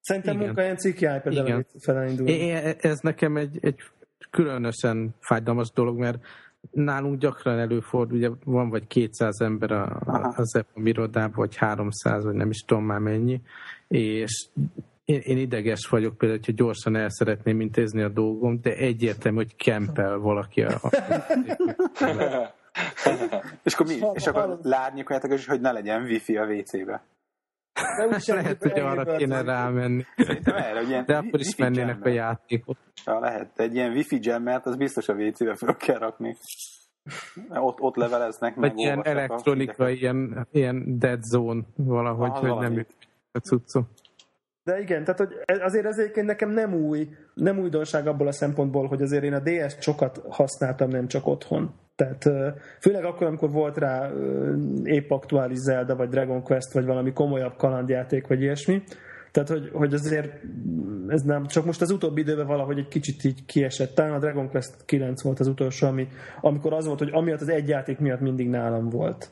Szerintem 0.00 0.36
munkahelyen 0.36 0.76
ciki 0.76 1.04
ipad 1.04 1.36
a 1.36 1.56
WC 1.56 1.84
fel 1.84 1.96
elindulni. 1.96 2.32
É, 2.32 2.76
ez 2.80 2.98
nekem 2.98 3.36
egy, 3.36 3.58
egy 3.60 3.80
különösen 4.30 5.14
fájdalmas 5.20 5.70
dolog, 5.70 5.98
mert 5.98 6.18
nálunk 6.70 7.18
gyakran 7.18 7.58
előfordul, 7.58 8.16
ugye 8.16 8.30
van 8.44 8.68
vagy 8.68 8.86
200 8.86 9.40
ember 9.40 9.70
a, 9.72 10.00
az 10.36 10.54
EPAM 10.56 10.86
irodában, 10.86 11.34
vagy 11.34 11.56
300, 11.56 12.24
vagy 12.24 12.34
nem 12.34 12.50
is 12.50 12.60
tudom 12.60 12.84
már 12.84 12.98
mennyi, 12.98 13.40
és 13.88 14.46
én, 15.04 15.20
én 15.20 15.38
ideges 15.38 15.86
vagyok 15.86 16.18
például, 16.18 16.40
hogyha 16.44 16.64
gyorsan 16.64 16.96
el 16.96 17.10
szeretném 17.10 17.60
intézni 17.60 18.02
a 18.02 18.08
dolgom, 18.08 18.60
de 18.60 18.74
egyértelmű, 18.76 19.36
hogy 19.36 19.56
kempel 19.56 20.18
valaki 20.18 20.62
a... 20.62 20.80
és 23.64 23.74
akkor 23.74 23.86
mi? 23.86 23.98
És 24.14 24.26
akkor 24.26 24.58
lárnyékoljátok 24.62 25.32
is, 25.32 25.46
hogy 25.46 25.60
ne 25.60 25.72
legyen 25.72 26.02
wifi 26.02 26.36
a 26.36 26.44
WC-be. 26.44 27.02
De 27.74 28.06
úgy 28.06 28.24
lehet, 28.26 28.62
hogy 28.62 28.78
arra 28.78 29.16
kéne 29.16 29.42
rámenni. 29.42 30.04
Erre, 30.44 31.02
De 31.02 31.16
akkor 31.16 31.40
is 31.40 31.56
mennének 31.56 32.04
a 32.04 32.08
játékot. 32.08 32.78
Ja, 33.04 33.18
lehet. 33.18 33.58
Egy 33.58 33.74
ilyen 33.74 33.92
wifi 33.92 34.18
jammert, 34.20 34.66
az 34.66 34.76
biztos 34.76 35.08
a 35.08 35.14
WC-be 35.14 35.54
fel 35.54 35.76
kell 35.76 35.98
rakni. 35.98 36.36
Ott, 37.48 37.80
ott 37.80 37.96
leveleznek 37.96 38.56
meg. 38.56 38.70
Vagy 38.70 38.78
ilyen 38.78 39.02
elektronika, 39.04 39.88
ilyen, 39.88 40.46
ilyen 40.50 40.98
dead 40.98 41.22
zone 41.22 41.62
valahogy, 41.76 42.30
ah, 42.30 42.38
hogy 42.38 42.48
valami. 42.48 42.74
nem 42.74 42.86
a 43.32 43.38
cuccó. 43.38 43.80
De 44.64 44.80
igen, 44.80 45.04
tehát 45.04 45.18
hogy 45.18 45.60
azért 45.60 45.86
ez 45.86 45.98
egyébként 45.98 46.26
nekem 46.26 46.50
nem 46.50 46.74
új, 46.74 47.08
nem 47.34 47.58
újdonság 47.58 48.06
abból 48.06 48.26
a 48.26 48.32
szempontból, 48.32 48.86
hogy 48.86 49.02
azért 49.02 49.24
én 49.24 49.32
a 49.32 49.40
DS-t 49.40 49.82
sokat 49.82 50.22
használtam, 50.28 50.88
nem 50.88 51.06
csak 51.06 51.26
otthon. 51.26 51.74
Tehát 51.96 52.30
főleg 52.80 53.04
akkor, 53.04 53.26
amikor 53.26 53.50
volt 53.50 53.76
rá 53.76 54.10
épp 54.84 55.10
aktuális 55.10 55.58
Zelda, 55.58 55.96
vagy 55.96 56.08
Dragon 56.08 56.42
Quest, 56.42 56.72
vagy 56.72 56.84
valami 56.84 57.12
komolyabb 57.12 57.56
kalandjáték, 57.56 58.26
vagy 58.26 58.40
ilyesmi. 58.40 58.82
Tehát, 59.30 59.48
hogy, 59.48 59.70
hogy 59.72 59.94
azért 59.94 60.42
ez 61.08 61.22
nem, 61.22 61.46
csak 61.46 61.64
most 61.64 61.80
az 61.80 61.90
utóbbi 61.90 62.20
időben 62.20 62.46
valahogy 62.46 62.78
egy 62.78 62.88
kicsit 62.88 63.24
így 63.24 63.44
kiesett. 63.44 63.94
Talán 63.94 64.12
a 64.12 64.18
Dragon 64.18 64.48
Quest 64.48 64.84
9 64.84 65.22
volt 65.22 65.40
az 65.40 65.46
utolsó, 65.46 65.86
ami, 65.86 66.08
amikor 66.40 66.72
az 66.72 66.86
volt, 66.86 66.98
hogy 66.98 67.10
amiatt 67.12 67.40
az 67.40 67.48
egy 67.48 67.68
játék 67.68 67.98
miatt 67.98 68.20
mindig 68.20 68.48
nálam 68.48 68.88
volt 68.88 69.30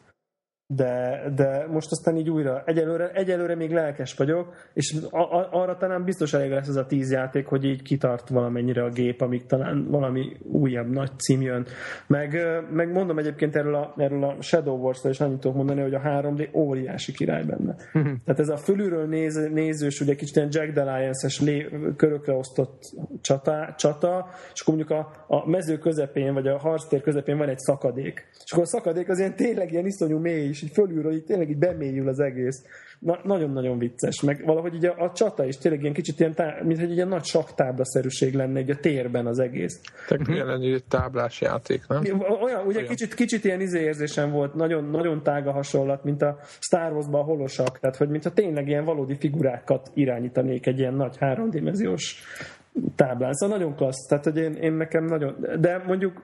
de, 0.77 1.23
de 1.35 1.67
most 1.71 1.91
aztán 1.91 2.17
így 2.17 2.31
újra, 2.31 2.63
egyelőre, 2.67 3.11
egyelőre 3.11 3.55
még 3.55 3.73
lelkes 3.73 4.15
vagyok, 4.15 4.55
és 4.73 4.97
a, 5.11 5.19
a, 5.19 5.49
arra 5.51 5.77
talán 5.77 6.05
biztos 6.05 6.33
elég 6.35 6.51
lesz 6.51 6.69
ez 6.69 6.77
a 6.77 6.87
tíz 6.87 7.11
játék, 7.11 7.47
hogy 7.47 7.65
így 7.65 7.83
kitart 7.83 8.29
valamennyire 8.29 8.85
a 8.85 8.89
gép, 8.89 9.21
amíg 9.21 9.47
talán 9.47 9.87
valami 9.91 10.37
újabb 10.43 10.91
nagy 10.91 11.11
cím 11.19 11.43
jön. 11.43 11.67
Meg, 12.07 12.39
meg 12.71 12.93
mondom 12.93 13.19
egyébként 13.19 13.57
erről 13.57 13.75
a, 13.75 13.95
erről 13.97 14.25
a 14.25 14.37
Shadow 14.41 14.77
Wars-ra 14.77 15.11
is 15.11 15.21
annyit 15.21 15.39
tudok 15.39 15.57
mondani, 15.57 15.81
hogy 15.81 15.95
a 15.95 16.01
3D 16.01 16.55
óriási 16.55 17.13
király 17.13 17.45
benne. 17.45 17.77
Uh-huh. 17.95 18.13
Tehát 18.25 18.41
ez 18.41 18.49
a 18.49 18.57
fölülről 18.57 19.07
néz, 19.07 19.49
nézős, 19.53 20.01
ugye 20.01 20.15
kicsit 20.15 20.37
ilyen 20.37 20.49
Jack 20.51 21.41
lé, 21.41 21.69
körökre 21.97 22.33
osztott 22.33 22.83
csata, 23.21 23.75
csata, 23.79 24.29
és 24.55 24.61
akkor 24.61 24.75
mondjuk 24.75 24.99
a, 24.99 25.25
a 25.27 25.49
mező 25.49 25.79
közepén, 25.79 26.35
vagy 26.35 26.47
a 26.47 26.59
harctér 26.59 27.01
közepén 27.01 27.37
van 27.37 27.49
egy 27.49 27.59
szakadék. 27.59 28.29
És 28.45 28.53
akkor 28.53 28.65
a 28.65 28.67
szakadék 28.67 29.09
az 29.09 29.19
ilyen 29.19 29.37
tényleg 29.37 29.73
ilyen 29.73 29.87
iszonyú 29.87 30.19
mély, 30.19 30.53
és 30.63 30.69
így 30.69 30.75
fölülről 30.75 31.13
így 31.13 31.25
tényleg 31.25 31.51
így 31.51 31.59
bemélyül 31.59 32.09
az 32.09 32.21
egész. 32.21 32.65
Na, 32.99 33.21
nagyon-nagyon 33.25 33.79
vicces, 33.79 34.21
meg 34.21 34.43
valahogy 34.45 34.75
így 34.75 34.87
a, 34.87 34.95
a 34.99 35.13
csata 35.13 35.45
is 35.45 35.57
tényleg 35.57 35.81
ilyen 35.81 35.93
kicsit 35.93 36.21
ilyen, 36.21 36.35
tá, 36.35 36.57
mint 36.63 36.79
hogy 36.79 36.91
egy 36.91 36.97
ilyen 36.97 37.09
nagy 37.09 37.25
saktáblaszerűség 37.25 38.35
lenne 38.35 38.59
egy 38.59 38.71
a 38.71 38.77
térben 38.77 39.27
az 39.27 39.39
egész. 39.39 39.81
Tehát 40.09 40.29
uh 40.29 40.63
egy 40.63 40.85
táblás 40.89 41.41
játék, 41.41 41.87
nem? 41.89 42.03
Olyan, 42.43 42.67
ugye 42.67 42.77
Olyan. 42.77 42.89
Kicsit, 42.89 43.15
kicsit 43.15 43.45
ilyen 43.45 43.61
izérzésem 43.61 44.31
volt, 44.31 44.55
nagyon, 44.55 44.85
nagyon 44.85 45.23
tága 45.23 45.53
hasonlat, 45.53 46.05
mint 46.05 46.23
a 46.23 46.39
Star 46.61 46.93
Wars-ban 46.93 47.21
a 47.21 47.25
holosak, 47.25 47.79
tehát 47.79 47.97
hogy 47.97 48.09
mintha 48.09 48.33
tényleg 48.33 48.69
ilyen 48.69 48.85
valódi 48.85 49.17
figurákat 49.17 49.91
irányítanék 49.95 50.67
egy 50.67 50.79
ilyen 50.79 50.95
nagy 50.95 51.17
háromdimenziós 51.19 52.23
táblán. 52.97 53.33
Szóval 53.33 53.57
nagyon 53.59 53.77
klassz, 53.77 54.07
tehát 54.07 54.25
hogy 54.25 54.37
én, 54.37 54.53
én 54.53 54.73
nekem 54.73 55.05
nagyon, 55.05 55.47
de 55.61 55.83
mondjuk 55.87 56.23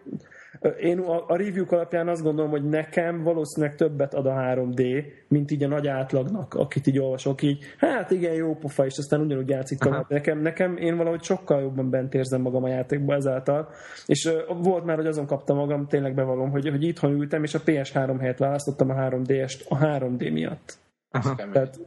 én 0.80 0.98
a, 0.98 1.24
a 1.28 1.36
review 1.36 1.64
alapján 1.68 2.08
azt 2.08 2.22
gondolom, 2.22 2.50
hogy 2.50 2.68
nekem 2.68 3.22
valószínűleg 3.22 3.74
többet 3.74 4.14
ad 4.14 4.26
a 4.26 4.32
3D, 4.32 5.04
mint 5.28 5.50
így 5.50 5.62
a 5.62 5.68
nagy 5.68 5.86
átlagnak, 5.86 6.54
akit 6.54 6.86
így 6.86 6.98
olvasok, 6.98 7.42
így 7.42 7.64
hát 7.78 8.10
igen, 8.10 8.34
jó 8.34 8.54
pofa, 8.54 8.84
és 8.84 8.98
aztán 8.98 9.20
ugyanúgy 9.20 9.48
játszik 9.48 9.78
tovább. 9.78 10.04
Nekem, 10.08 10.38
nekem 10.38 10.76
én 10.76 10.96
valahogy 10.96 11.22
sokkal 11.22 11.60
jobban 11.60 11.90
bent 11.90 12.14
érzem 12.14 12.40
magam 12.40 12.64
a 12.64 12.68
játékban 12.68 13.16
ezáltal, 13.16 13.68
és 14.06 14.24
uh, 14.24 14.62
volt 14.62 14.84
már, 14.84 14.96
hogy 14.96 15.06
azon 15.06 15.26
kaptam 15.26 15.56
magam, 15.56 15.86
tényleg 15.86 16.14
bevallom, 16.14 16.50
hogy, 16.50 16.68
hogy 16.68 16.82
itthon 16.82 17.12
ültem, 17.12 17.42
és 17.42 17.54
a 17.54 17.62
PS3 17.62 18.16
helyet 18.20 18.38
választottam 18.38 18.90
a 18.90 18.94
3D-est 18.94 19.68
a 19.68 19.78
3D 19.78 20.32
miatt. 20.32 20.78
Aha. 21.10 21.34
Tehát, 21.34 21.78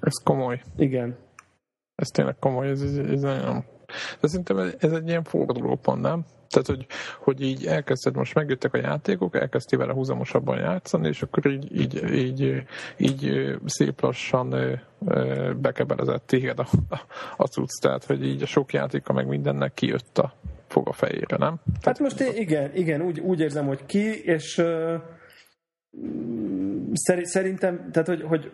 ez 0.00 0.22
komoly. 0.24 0.62
Igen. 0.76 1.16
Ez 1.94 2.08
tényleg 2.08 2.36
komoly, 2.38 2.68
ez, 2.68 2.82
ez, 2.82 2.96
ez 2.96 3.20
nagyon... 3.20 3.64
De 4.20 4.28
szerintem 4.28 4.58
ez 4.78 4.92
egy 4.92 5.08
ilyen 5.08 5.22
fordulópont, 5.22 6.00
nem? 6.00 6.24
Tehát, 6.48 6.66
hogy, 6.66 6.86
hogy 7.18 7.40
így 7.40 7.66
elkezdted, 7.66 8.16
most 8.16 8.34
megjöttek 8.34 8.74
a 8.74 8.78
játékok, 8.78 9.36
elkezdtél 9.36 9.78
vele 9.78 9.92
húzamosabban 9.92 10.58
játszani, 10.58 11.08
és 11.08 11.22
akkor 11.22 11.46
így, 11.46 11.80
így, 11.80 12.14
így, 12.14 12.64
így 12.96 13.56
szép 13.64 14.00
lassan 14.00 14.80
bekebelezett 15.60 16.26
téged 16.26 16.58
a, 16.58 16.66
a, 17.36 17.46
cucc, 17.46 17.80
tehát, 17.80 18.04
hogy 18.04 18.26
így 18.26 18.42
a 18.42 18.46
sok 18.46 18.72
játéka 18.72 19.12
meg 19.12 19.26
mindennek 19.26 19.74
kijött 19.74 20.18
a 20.18 20.32
fog 20.66 20.88
a 20.88 20.92
fejére, 20.92 21.36
nem? 21.36 21.60
Tehát, 21.64 21.84
hát 21.84 21.98
most 21.98 22.20
én, 22.20 22.36
igen, 22.36 22.74
igen, 22.74 23.00
úgy, 23.00 23.20
úgy 23.20 23.40
érzem, 23.40 23.66
hogy 23.66 23.86
ki, 23.86 24.24
és 24.24 24.58
uh, 24.58 24.94
szerintem, 27.22 27.90
tehát, 27.90 28.08
hogy, 28.08 28.22
hogy 28.22 28.52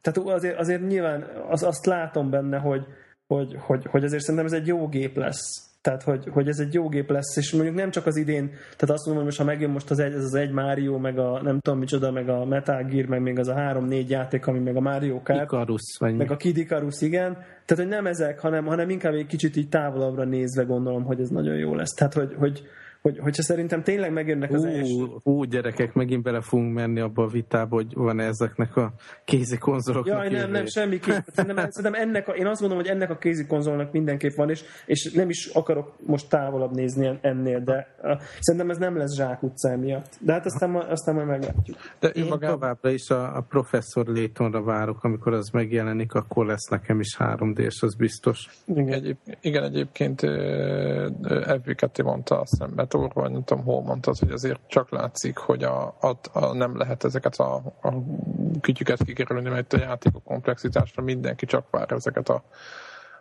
tehát 0.00 0.28
azért, 0.28 0.58
azért 0.58 0.86
nyilván 0.86 1.22
az, 1.48 1.62
azt 1.62 1.86
látom 1.86 2.30
benne, 2.30 2.58
hogy, 2.58 2.86
hogy, 3.26 3.56
hogy, 3.58 3.86
hogy 3.86 4.04
azért 4.04 4.22
szerintem 4.22 4.46
ez 4.46 4.60
egy 4.60 4.66
jó 4.66 4.88
gép 4.88 5.16
lesz 5.16 5.67
tehát, 5.80 6.02
hogy, 6.02 6.28
hogy 6.30 6.48
ez 6.48 6.58
egy 6.58 6.74
jó 6.74 6.88
gép 6.88 7.10
lesz, 7.10 7.36
és 7.36 7.52
mondjuk 7.52 7.74
nem 7.74 7.90
csak 7.90 8.06
az 8.06 8.16
idén, 8.16 8.46
tehát 8.48 8.90
azt 8.94 9.06
mondom, 9.06 9.14
hogy 9.14 9.24
most 9.24 9.38
ha 9.38 9.44
megjön 9.44 9.70
most 9.70 9.90
az 9.90 9.98
egy, 9.98 10.12
ez 10.12 10.24
az 10.24 10.34
egy 10.34 10.50
Mario, 10.50 10.98
meg 10.98 11.18
a 11.18 11.42
nem 11.42 11.60
tudom 11.60 11.78
micsoda, 11.78 12.10
meg 12.10 12.28
a 12.28 12.44
Metal 12.44 12.82
Gear, 12.82 13.06
meg 13.06 13.20
még 13.20 13.38
az 13.38 13.48
a 13.48 13.54
három-négy 13.54 14.10
játék, 14.10 14.46
ami 14.46 14.58
meg 14.58 14.76
a 14.76 14.80
Mario 14.80 15.22
Kart. 15.22 15.42
Icarus, 15.42 15.96
vagy 15.98 16.16
meg 16.16 16.30
a 16.30 16.36
Kid 16.36 16.56
Icarus, 16.56 17.00
igen. 17.00 17.32
Tehát, 17.32 17.84
hogy 17.84 17.88
nem 17.88 18.06
ezek, 18.06 18.40
hanem, 18.40 18.64
hanem 18.64 18.90
inkább 18.90 19.14
egy 19.14 19.26
kicsit 19.26 19.56
így 19.56 19.68
távolabbra 19.68 20.24
nézve 20.24 20.62
gondolom, 20.62 21.04
hogy 21.04 21.20
ez 21.20 21.28
nagyon 21.28 21.56
jó 21.56 21.74
lesz. 21.74 21.94
Tehát, 21.94 22.14
hogy, 22.14 22.34
hogy, 22.38 22.62
hogy, 23.02 23.18
hogyha 23.18 23.42
szerintem 23.42 23.82
tényleg 23.82 24.12
megjönnek 24.12 24.52
az 24.52 24.64
ú, 24.64 24.66
első... 24.66 25.06
Ú, 25.22 25.42
gyerekek, 25.42 25.94
megint 25.94 26.22
bele 26.22 26.40
fogunk 26.40 26.74
menni 26.74 27.00
abba 27.00 27.22
a 27.22 27.26
vitába, 27.26 27.74
hogy 27.76 27.94
van 27.94 28.20
ezeknek 28.20 28.76
a 28.76 28.92
kézi 29.24 29.58
konzoloknak 29.58 30.16
Jaj, 30.16 30.40
nem, 30.40 30.50
nem, 30.50 30.66
semmiképp. 30.66 31.26
Szerintem, 31.36 31.70
szerintem 31.70 32.02
ennek 32.02 32.28
a, 32.28 32.32
én 32.32 32.46
azt 32.46 32.60
gondolom, 32.60 32.84
hogy 32.84 32.94
ennek 32.94 33.10
a 33.10 33.18
kézi 33.18 33.46
konzolnak 33.46 33.92
mindenképp 33.92 34.34
van, 34.34 34.50
és, 34.50 34.64
és 34.86 35.12
nem 35.12 35.28
is 35.28 35.46
akarok 35.46 35.94
most 36.06 36.28
távolabb 36.28 36.74
nézni 36.74 37.18
ennél, 37.20 37.60
de 37.60 37.94
uh, 38.02 38.20
szerintem 38.40 38.70
ez 38.70 38.78
nem 38.78 38.96
lesz 38.96 39.14
zsák 39.14 39.42
utca 39.42 39.76
miatt. 39.76 40.18
De 40.20 40.32
hát 40.32 40.44
aztán, 40.44 40.74
aztán 40.74 41.14
majd 41.14 41.26
meglátjuk. 41.26 41.76
De 41.98 42.08
én 42.08 42.24
magában... 42.24 42.58
továbbra 42.58 42.90
is 42.90 43.10
a, 43.10 43.36
a 43.36 43.40
professzor 43.40 44.06
Létonra 44.06 44.62
várok, 44.62 45.04
amikor 45.04 45.32
az 45.32 45.50
megjelenik, 45.50 46.14
akkor 46.14 46.46
lesz 46.46 46.68
nekem 46.68 47.00
is 47.00 47.16
3D, 47.18 47.58
és 47.58 47.82
az 47.82 47.94
biztos. 47.94 48.48
Igen, 48.66 48.92
Egyéb, 48.92 49.16
igen 49.40 49.64
egyébként 49.64 50.20
FB2 50.22 52.04
mondta 52.04 52.40
azt 52.40 52.50
hiszem, 52.50 52.74
Meteor, 52.92 53.12
vagy 53.14 53.30
nem 53.30 53.44
tudom, 53.44 53.64
hol 53.64 53.82
mondtad, 53.82 54.18
hogy 54.18 54.30
azért 54.30 54.60
csak 54.66 54.90
látszik, 54.90 55.36
hogy 55.36 55.62
a, 55.62 55.96
a, 56.00 56.16
a 56.32 56.52
nem 56.52 56.76
lehet 56.76 57.04
ezeket 57.04 57.36
a, 57.36 57.54
a 57.82 57.92
kütyüket 58.60 59.04
kikerülni, 59.04 59.48
mert 59.48 59.72
a 59.72 59.78
játékok 59.78 60.24
komplexitásra 60.24 61.02
mindenki 61.02 61.46
csak 61.46 61.70
vár 61.70 61.92
ezeket 61.92 62.28
a 62.28 62.42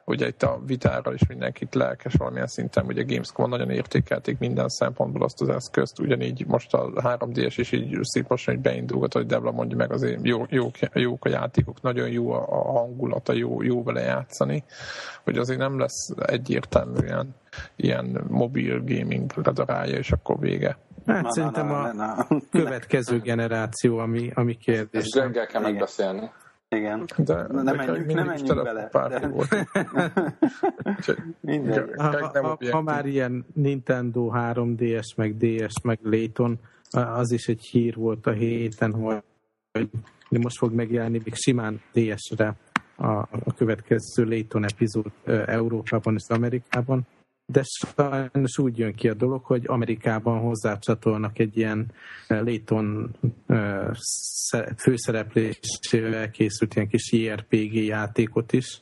ugye 0.08 0.28
itt 0.28 0.44
a 0.44 0.60
vitára 0.66 1.14
is 1.14 1.28
mindenkit 1.28 1.76
lelkes 1.76 2.14
valamilyen 2.14 2.48
szinten, 2.48 2.86
ugye 2.86 3.04
Gamescom 3.04 3.50
nagyon 3.50 3.70
értékelték 3.70 4.38
minden 4.38 4.70
szempontból 4.70 5.24
azt 5.24 5.42
az 5.42 5.50
eszközt, 5.50 6.00
ugyanígy 6.00 6.46
most 6.46 6.74
a 6.74 6.92
3DS 6.92 7.54
is 7.56 7.72
így 7.72 7.98
szépen 8.02 8.38
hogy 8.46 8.60
beindulgat, 8.60 9.14
hogy 9.14 9.26
Debla 9.26 9.52
mondja 9.52 9.78
meg, 9.78 9.92
azért 9.92 10.20
jó, 10.24 10.46
jó, 10.50 10.72
jók 10.94 11.26
a 11.26 11.30
játékok, 11.30 11.82
nagyon 11.82 12.10
jó 12.10 12.32
a 12.32 12.72
hangulata, 12.72 13.34
jó, 13.34 13.62
jó 13.62 13.84
vele 13.84 14.02
játszani, 14.02 14.64
hogy 15.24 15.38
azért 15.38 15.60
nem 15.60 15.80
lesz 15.80 16.10
egyértelműen 16.26 17.36
ilyen 17.76 18.24
mobil 18.28 18.84
gaming 18.86 19.32
ledarálja, 19.36 19.98
és 19.98 20.12
akkor 20.12 20.40
vége. 20.40 20.78
Hát 21.06 21.22
na, 21.22 21.32
szerintem 21.32 21.68
na, 21.68 21.82
na, 21.82 21.94
na, 21.94 22.06
na. 22.06 22.26
a 22.30 22.42
következő 22.52 23.20
generáció, 23.20 23.98
ami, 23.98 24.32
ami 24.34 24.58
kérdés. 24.58 25.06
Ezt 25.06 25.48
kell 25.48 25.62
megbeszélni. 25.62 26.32
Igen. 26.70 27.06
De, 27.18 27.48
nem 27.48 27.76
menjünk, 27.76 28.14
nem 28.14 28.26
menjünk 28.26 28.64
bele. 28.64 28.90
De... 28.92 29.32
Minden. 31.40 31.90
Ha, 31.98 32.30
ha, 32.42 32.58
ha, 32.72 32.82
már 32.82 33.06
ilyen 33.06 33.46
Nintendo 33.54 34.32
3DS, 34.34 35.16
meg 35.16 35.38
DS, 35.38 35.82
meg 35.84 36.00
Layton, 36.02 36.60
az 36.92 37.32
is 37.32 37.48
egy 37.48 37.66
hír 37.72 37.96
volt 37.96 38.28
a 38.28 38.32
héten, 38.32 38.94
hogy 38.94 40.40
most 40.42 40.58
fog 40.58 40.74
megjelenni 40.74 41.22
még 41.24 41.34
simán 41.36 41.82
DS-re 41.94 42.56
a, 42.96 43.12
a 43.20 43.54
következő 43.56 44.24
Layton 44.24 44.64
epizód 44.64 45.12
Európában 45.46 46.14
és 46.14 46.24
Amerikában 46.28 47.08
de 47.52 47.62
sajnos 47.64 48.58
úgy 48.58 48.78
jön 48.78 48.94
ki 48.94 49.10
a 49.10 49.14
dolog, 49.14 49.44
hogy 49.44 49.64
Amerikában 49.68 50.40
hozzácsatolnak 50.40 51.40
egy 51.40 51.58
ilyen 51.58 51.92
eh, 52.28 52.42
Layton 52.42 53.16
eh, 53.48 53.88
főszereplésével 54.78 56.30
készült 56.30 56.76
ilyen 56.76 56.88
kis 56.88 57.12
JRPG 57.12 57.74
játékot 57.74 58.54
is, 58.54 58.82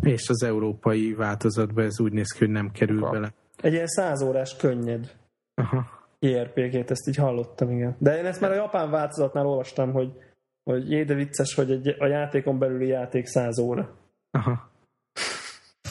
és 0.00 0.28
az 0.28 0.42
európai 0.42 1.14
változatban 1.14 1.84
ez 1.84 2.00
úgy 2.00 2.12
néz 2.12 2.32
ki, 2.32 2.38
hogy 2.38 2.54
nem 2.54 2.70
kerül 2.70 3.10
bele. 3.10 3.32
Egy 3.60 3.72
ilyen 3.72 3.86
százórás 3.86 4.56
könnyed 4.56 5.20
Aha. 5.54 6.00
JRPG-t, 6.18 6.90
ezt 6.90 7.08
így 7.08 7.16
hallottam, 7.16 7.70
igen. 7.70 7.96
De 7.98 8.18
én 8.18 8.24
ezt 8.24 8.40
már 8.40 8.50
a 8.50 8.54
japán 8.54 8.90
változatnál 8.90 9.46
olvastam, 9.46 9.92
hogy, 9.92 10.12
hogy 10.64 10.90
jé, 10.90 11.04
de 11.04 11.14
vicces, 11.14 11.54
hogy 11.54 11.70
egy, 11.70 11.96
a 11.98 12.06
játékon 12.06 12.58
belüli 12.58 12.86
játék 12.86 13.26
száz 13.26 13.58
óra. 13.58 13.96
Aha. 14.30 14.70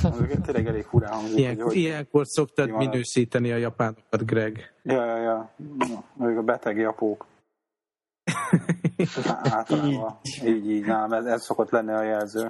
tényleg 0.46 0.68
elég 0.68 0.84
furán 0.84 1.14
hangzik. 1.14 1.38
Ilyen, 1.38 1.62
hogy, 1.62 1.76
ilyenkor 1.76 2.28
szoktad 2.28 2.70
minősíteni 2.70 3.52
a 3.52 3.56
japánokat, 3.56 4.26
Greg. 4.26 4.74
Ja, 4.84 5.06
ja, 5.06 5.18
ja. 5.18 5.54
Még 6.14 6.38
a 6.38 6.42
beteg 6.42 6.78
japók. 6.78 7.26
Általában. 9.44 10.20
így, 10.44 10.70
így, 10.70 10.86
nem, 10.86 11.12
ez, 11.12 11.26
ez 11.26 11.44
szokott 11.44 11.70
lenni 11.70 11.92
a 11.92 12.02
jelző. 12.02 12.50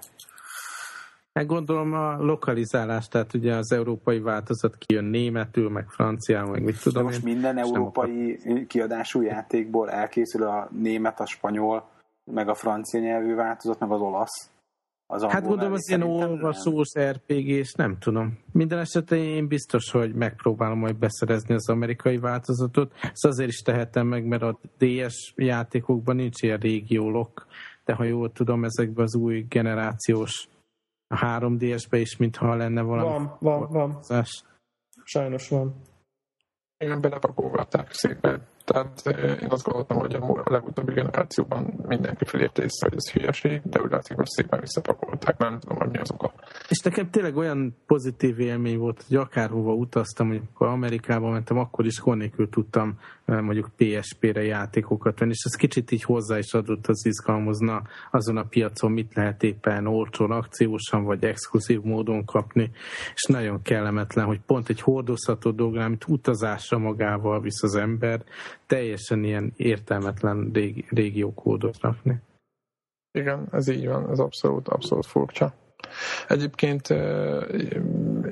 Hát 1.33 1.45
gondolom 1.45 1.93
a 1.93 2.17
lokalizálás, 2.17 3.07
tehát 3.07 3.33
ugye 3.33 3.55
az 3.55 3.71
európai 3.71 4.19
változat 4.19 4.77
kijön 4.77 5.03
németül, 5.03 5.69
meg 5.69 5.89
franciául, 5.89 6.51
meg 6.51 6.63
mit 6.63 6.81
tudom 6.81 7.03
De 7.03 7.09
most 7.09 7.25
én, 7.25 7.33
minden 7.33 7.57
európai 7.57 8.39
kiadású 8.67 9.21
játékból 9.21 9.89
elkészül 9.89 10.43
a 10.43 10.67
német, 10.71 11.19
a 11.19 11.25
spanyol, 11.25 11.89
meg 12.23 12.49
a 12.49 12.53
francia 12.53 12.99
nyelvű 12.99 13.35
változat, 13.35 13.79
meg 13.79 13.91
az 13.91 14.01
olasz 14.01 14.50
az 15.13 15.23
hát 15.23 15.43
gondolom 15.43 15.73
az 15.73 15.89
ilyen 15.89 16.01
olvasós 16.01 16.93
rpg 16.99 17.47
és 17.47 17.73
nem 17.73 17.97
tudom. 17.97 18.39
Minden 18.51 18.79
esetben 18.79 19.19
én 19.19 19.47
biztos, 19.47 19.91
hogy 19.91 20.13
megpróbálom 20.13 20.79
majd 20.79 20.95
beszerezni 20.95 21.53
az 21.53 21.69
amerikai 21.69 22.17
változatot. 22.17 22.93
Ezt 23.01 23.25
azért 23.25 23.49
is 23.49 23.61
tehetem 23.61 24.07
meg, 24.07 24.25
mert 24.25 24.41
a 24.41 24.59
DS 24.77 25.33
játékokban 25.35 26.15
nincs 26.15 26.41
ilyen 26.41 26.57
régiólok, 26.57 27.45
de 27.85 27.93
ha 27.93 28.03
jól 28.03 28.31
tudom, 28.31 28.63
ezekben 28.63 29.03
az 29.03 29.15
új 29.15 29.45
generációs 29.49 30.47
a 31.07 31.15
3DS-be 31.15 31.97
is, 31.97 32.17
mintha 32.17 32.55
lenne 32.55 32.81
valami... 32.81 33.09
Van, 33.09 33.37
van, 33.39 33.69
van. 33.71 34.23
Sajnos 35.03 35.49
van. 35.49 35.75
Igen, 36.77 37.01
belepakolgatták 37.01 37.91
szépen 37.91 38.41
tehát 38.65 39.05
én 39.41 39.47
azt 39.49 39.63
gondoltam, 39.63 39.97
hogy 39.97 40.13
a 40.13 40.41
legutóbbi 40.45 40.93
generációban 40.93 41.73
mindenki 41.87 42.25
felérte 42.25 42.63
észre, 42.63 42.87
hogy 42.89 42.97
ez 42.97 43.11
hülyeség, 43.11 43.61
de 43.63 43.81
úgy 43.81 43.91
látszik, 43.91 44.15
hogy 44.15 44.27
szépen 44.27 44.59
visszapakolták, 44.59 45.37
nem 45.37 45.59
tudom, 45.59 45.77
hogy 45.77 45.89
mi 45.89 45.97
az 45.97 46.11
oka. 46.11 46.33
És 46.69 46.79
nekem 46.79 47.09
tényleg 47.09 47.35
olyan 47.35 47.77
pozitív 47.85 48.39
élmény 48.39 48.77
volt, 48.77 49.03
hogy 49.07 49.17
akárhova 49.17 49.73
utaztam, 49.73 50.27
hogy 50.27 50.37
amikor 50.37 50.67
Amerikába 50.67 51.29
mentem, 51.29 51.57
akkor 51.57 51.85
is 51.85 51.99
honnélkül 51.99 52.49
tudtam 52.49 52.99
mondjuk 53.25 53.69
PSP-re 53.75 54.43
játékokat 54.43 55.19
venni, 55.19 55.31
és 55.31 55.43
ez 55.43 55.55
kicsit 55.55 55.91
így 55.91 56.03
hozzá 56.03 56.37
is 56.37 56.53
adott 56.53 56.87
az 56.87 57.05
izgalmozna 57.05 57.81
azon 58.11 58.37
a 58.37 58.43
piacon, 58.43 58.91
mit 58.91 59.13
lehet 59.13 59.43
éppen 59.43 59.87
olcsón, 59.87 60.31
akciósan 60.31 61.03
vagy 61.03 61.23
exkluzív 61.23 61.81
módon 61.81 62.25
kapni, 62.25 62.71
és 63.13 63.23
nagyon 63.27 63.61
kellemetlen, 63.61 64.25
hogy 64.25 64.39
pont 64.45 64.69
egy 64.69 64.81
hordozható 64.81 65.51
dolog, 65.51 65.75
amit 65.75 66.05
utazásra 66.07 66.77
magával 66.77 67.41
visz 67.41 67.63
az 67.63 67.75
ember, 67.75 68.23
teljesen 68.65 69.23
ilyen 69.23 69.53
értelmetlen 69.55 70.49
régi, 70.53 70.85
régiókódot 70.89 71.79
rakni. 71.79 72.21
Igen, 73.11 73.47
ez 73.51 73.67
így 73.67 73.87
van, 73.87 74.09
ez 74.09 74.19
abszolút, 74.19 74.67
abszolút 74.67 75.05
furcsa. 75.05 75.53
Egyébként 76.27 76.89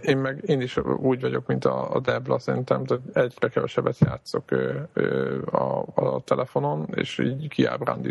én 0.01 0.17
meg 0.17 0.43
én 0.45 0.61
is 0.61 0.77
úgy 0.97 1.21
vagyok, 1.21 1.47
mint 1.47 1.65
a, 1.65 1.95
a 1.95 1.99
Debla, 1.99 2.39
szerintem, 2.39 2.83
hogy 2.87 2.99
egyre 3.13 3.47
kevesebbet 3.47 3.97
játszok 3.99 4.51
a, 5.45 5.83
a 5.93 6.21
telefonon, 6.23 6.87
és 6.95 7.19
így 7.19 7.53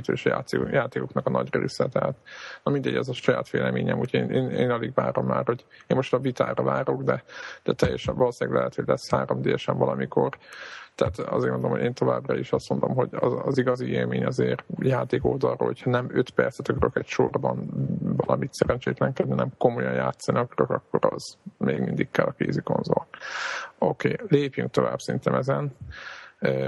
és 0.06 0.28
játékoknak 0.70 1.26
a 1.26 1.30
nagy 1.30 1.48
része. 1.54 1.88
Tehát, 1.88 2.16
na 2.62 2.70
mindegy, 2.70 2.94
ez 2.94 3.08
a 3.08 3.12
saját 3.12 3.50
véleményem, 3.50 3.98
úgyhogy 3.98 4.20
én, 4.20 4.30
én, 4.30 4.50
én 4.50 4.70
alig 4.70 4.94
várom 4.94 5.26
már, 5.26 5.44
hogy 5.44 5.64
én 5.86 5.96
most 5.96 6.14
a 6.14 6.18
vitára 6.18 6.62
várok, 6.62 7.02
de, 7.02 7.22
de 7.62 7.72
teljesen 7.72 8.16
valószínűleg 8.16 8.58
lehet, 8.58 8.74
hogy 8.74 8.86
lesz 8.86 9.10
3 9.10 9.40
d 9.40 9.60
valamikor 9.66 10.38
tehát 10.98 11.18
azért 11.18 11.52
mondom, 11.52 11.70
hogy 11.70 11.82
én 11.82 11.94
továbbra 11.94 12.38
is 12.38 12.52
azt 12.52 12.68
mondom, 12.68 12.94
hogy 12.94 13.08
az, 13.12 13.32
az 13.44 13.58
igazi 13.58 13.90
élmény 13.90 14.24
azért 14.24 14.64
játék 14.78 15.24
oldalról, 15.24 15.68
hogyha 15.68 15.90
nem 15.90 16.08
5 16.12 16.30
percet 16.30 16.68
akarok 16.68 16.96
egy 16.96 17.06
sorban 17.06 17.70
valamit 18.16 18.52
szerencsétlenkedni, 18.52 19.34
nem 19.34 19.52
komolyan 19.58 19.92
játszani 19.92 20.38
akarok, 20.38 20.70
akkor 20.70 21.12
az 21.12 21.36
még 21.56 21.80
mindig 21.80 22.10
kell 22.10 22.26
a 22.26 22.34
kézi 22.38 22.60
konzol. 22.60 23.06
Oké, 23.78 24.12
okay, 24.12 24.26
lépjünk 24.28 24.70
tovább 24.70 24.98
szerintem 24.98 25.34
ezen. 25.34 25.76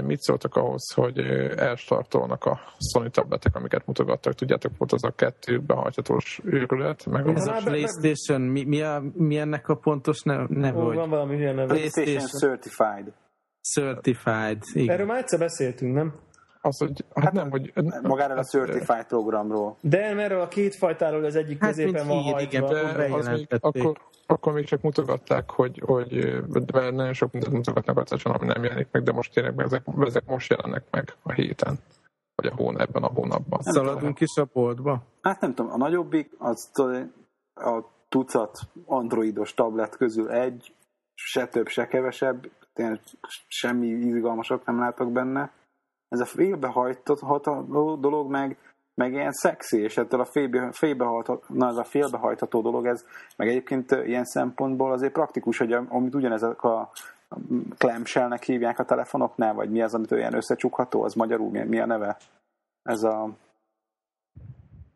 Mit 0.03 0.21
szóltak 0.21 0.55
ahhoz, 0.55 0.93
hogy 0.93 1.19
elstartolnak 1.55 2.45
a 2.45 2.59
Sony 2.93 3.11
tabletek, 3.11 3.55
amiket 3.55 3.85
mutogattak? 3.85 4.33
Tudjátok, 4.33 4.71
volt 4.77 4.91
az 4.91 5.03
a 5.03 5.11
kettő 5.11 5.59
behajthatós 5.59 6.41
őrület. 6.43 7.05
Meg 7.05 7.27
Ez 7.27 7.47
a 7.47 7.61
PlayStation, 7.63 8.41
mi, 8.41 8.63
mi, 8.63 8.81
a, 8.81 9.03
mi 9.13 9.37
ennek 9.37 9.69
a 9.69 9.75
pontos 9.75 10.21
neve? 10.21 10.45
Ne, 10.49 10.73
Ó, 10.73 10.93
van 10.93 11.09
valami 11.09 11.35
hülye 11.35 11.53
neve. 11.53 11.73
PlayStation 11.73 12.27
Certified. 12.27 13.13
Certified, 13.61 14.63
igen. 14.73 14.93
Erről 14.93 15.05
már 15.05 15.17
egyszer 15.17 15.39
beszéltünk, 15.39 15.93
nem? 15.93 16.13
Az, 16.61 16.77
hogy, 16.77 17.05
hát, 17.13 17.23
hát 17.23 17.33
nem, 17.33 17.49
hogy... 17.49 17.73
Magáról 18.01 18.37
a 18.37 18.43
Certified 18.43 19.07
programról. 19.07 19.77
De 19.81 20.03
erről 20.03 20.41
a 20.41 20.47
két 20.47 20.75
fajtáról 20.75 21.23
az 21.23 21.35
egyik 21.35 21.59
hát, 21.59 21.69
középen 21.69 22.07
van 22.07 22.21
hír, 22.21 22.33
hajtva. 22.33 22.57
Igen, 22.57 22.95
de 22.95 23.13
az 23.13 23.27
még, 23.27 23.47
akkor, 23.59 23.97
akkor 24.25 24.53
még 24.53 24.65
csak 24.65 24.81
mutogatták, 24.81 25.49
hogy, 25.49 25.81
hogy 25.85 26.41
mert 26.73 26.91
nagyon 26.91 27.13
sok 27.13 27.31
mindent 27.31 27.53
mutogatnak 27.53 27.97
a 27.97 28.15
ami 28.23 28.45
nem 28.45 28.63
jelenik 28.63 28.87
meg, 28.91 29.03
de 29.03 29.11
most 29.11 29.33
tényleg 29.33 29.59
ezek, 29.59 29.83
ezek 29.99 30.25
most 30.25 30.49
jelennek 30.49 30.83
meg 30.91 31.13
a 31.21 31.31
héten. 31.31 31.77
Vagy 32.35 32.51
a 32.51 32.55
hón, 32.55 32.79
ebben 32.79 33.03
a 33.03 33.11
hónapban. 33.13 33.59
Nem 33.63 33.73
Szaladunk 33.73 34.19
is 34.19 34.35
a 34.35 34.47
boltba? 34.53 35.03
Hát 35.21 35.41
nem 35.41 35.53
tudom, 35.53 35.71
a 35.71 35.77
nagyobbik 35.77 36.31
az 36.37 36.71
a 37.53 37.83
tucat 38.09 38.59
androidos 38.85 39.53
tablet 39.53 39.97
közül 39.97 40.29
egy, 40.29 40.73
se 41.13 41.47
több, 41.47 41.67
se 41.67 41.87
kevesebb, 41.87 42.49
tényleg 42.73 42.99
semmi 43.47 43.87
izgalmasat 43.87 44.65
nem 44.65 44.79
látok 44.79 45.11
benne. 45.11 45.51
Ez 46.07 46.19
a 46.19 46.25
félbehajtható 46.25 47.95
dolog 47.95 48.29
meg, 48.29 48.57
meg 48.93 49.13
ilyen 49.13 49.31
szexi, 49.31 49.81
és 49.81 49.97
ettől 49.97 50.19
a 50.19 50.25
félbe, 50.25 50.71
félbehajtható, 50.71 51.43
na 51.47 51.67
ez 51.67 51.77
a 51.77 51.83
félbehajtható 51.83 52.61
dolog, 52.61 52.85
ez 52.85 53.05
meg 53.35 53.47
egyébként 53.47 53.91
ilyen 53.91 54.25
szempontból 54.25 54.91
azért 54.91 55.13
praktikus, 55.13 55.57
hogy 55.57 55.73
amit 55.73 56.15
ugyanezek 56.15 56.63
a 56.63 56.91
clamshellnek 57.77 58.43
hívják 58.43 58.79
a 58.79 58.85
telefonoknál, 58.85 59.53
vagy 59.53 59.69
mi 59.69 59.81
az, 59.81 59.93
amit 59.93 60.11
olyan 60.11 60.35
összecsukható, 60.35 61.03
az 61.03 61.13
magyarul 61.13 61.49
mi, 61.49 61.63
mi 61.63 61.79
a 61.79 61.85
neve? 61.85 62.17
Ez 62.83 63.03
a 63.03 63.29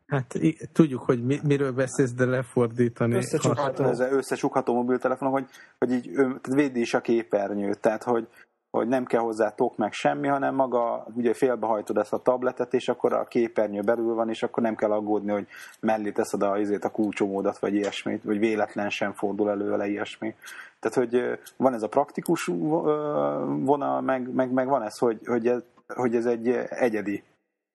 Hát 0.06 0.34
tudjuk, 0.72 1.02
hogy 1.02 1.24
mi, 1.24 1.38
miről 1.42 1.72
beszélsz, 1.72 2.12
de 2.12 2.24
lefordítani. 2.24 3.14
Összecsukható. 3.14 3.84
Ez 3.84 4.00
összecsukható 4.00 4.74
mobiltelefon, 4.74 5.30
hogy, 5.30 5.46
hogy 5.78 5.92
így 5.92 6.10
tehát 6.14 6.46
védi 6.46 6.80
is 6.80 6.94
a 6.94 7.00
képernyőt, 7.00 7.80
tehát 7.80 8.02
hogy, 8.02 8.28
hogy 8.70 8.88
nem 8.88 9.04
kell 9.04 9.20
hozzá 9.20 9.50
tok 9.50 9.76
meg 9.76 9.92
semmi, 9.92 10.28
hanem 10.28 10.54
maga 10.54 11.06
ugye 11.14 11.34
félbehajtod 11.34 11.96
ezt 11.96 12.12
a 12.12 12.22
tabletet, 12.22 12.74
és 12.74 12.88
akkor 12.88 13.12
a 13.12 13.24
képernyő 13.24 13.80
belül 13.80 14.14
van, 14.14 14.28
és 14.28 14.42
akkor 14.42 14.62
nem 14.62 14.74
kell 14.74 14.90
aggódni, 14.90 15.32
hogy 15.32 15.46
mellé 15.80 16.10
teszed 16.10 16.42
a, 16.42 16.50
azért 16.50 16.84
a 16.84 16.90
kulcsomódat, 16.90 17.58
vagy 17.58 17.74
ilyesmit, 17.74 18.22
vagy 18.22 18.38
véletlen 18.38 18.90
sem 18.90 19.12
fordul 19.12 19.50
elő 19.50 19.68
vele 19.68 19.88
ilyesmi. 19.88 20.34
Tehát, 20.80 20.96
hogy 21.10 21.38
van 21.56 21.74
ez 21.74 21.82
a 21.82 21.88
praktikus 21.88 22.44
vonal, 22.44 24.00
meg, 24.00 24.34
meg, 24.34 24.52
meg 24.52 24.66
van 24.68 24.82
ez, 24.82 24.98
hogy, 24.98 25.20
hogy 25.24 25.46
ez, 25.46 25.62
hogy 25.86 26.14
ez 26.14 26.26
egy 26.26 26.48
egyedi 26.68 27.22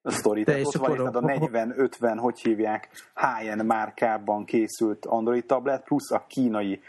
sztori. 0.04 0.40
De 0.44 0.46
Tehát 0.46 0.62
és 0.62 0.68
ott 0.68 0.88
van 0.88 0.92
akkor 0.92 1.06
érted, 1.06 1.24
a 1.24 1.28
a- 1.28 1.50
40-50, 1.50 2.18
hogy 2.18 2.40
hívják, 2.40 2.90
high-end 3.16 3.66
márkában 3.66 4.46
készült 4.46 5.06
Android 5.06 5.46
tablet, 5.46 5.84
plusz 5.84 6.12
a 6.12 6.26
kínai 6.28 6.82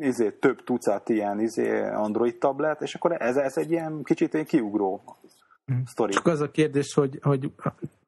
izé, 0.00 0.30
több 0.30 0.64
tucat 0.64 1.08
ilyen 1.08 1.40
izé, 1.40 1.80
Android 1.88 2.36
tablet, 2.38 2.82
és 2.82 2.94
akkor 2.94 3.12
ez, 3.22 3.36
ez 3.36 3.56
egy 3.56 3.70
ilyen 3.70 4.02
kicsit 4.02 4.34
egy 4.34 4.46
kiugró 4.46 5.16
sztori. 5.86 6.12
Csak 6.12 6.26
az 6.26 6.40
a 6.40 6.50
kérdés, 6.50 6.94
hogy, 6.94 7.18
hogy 7.22 7.52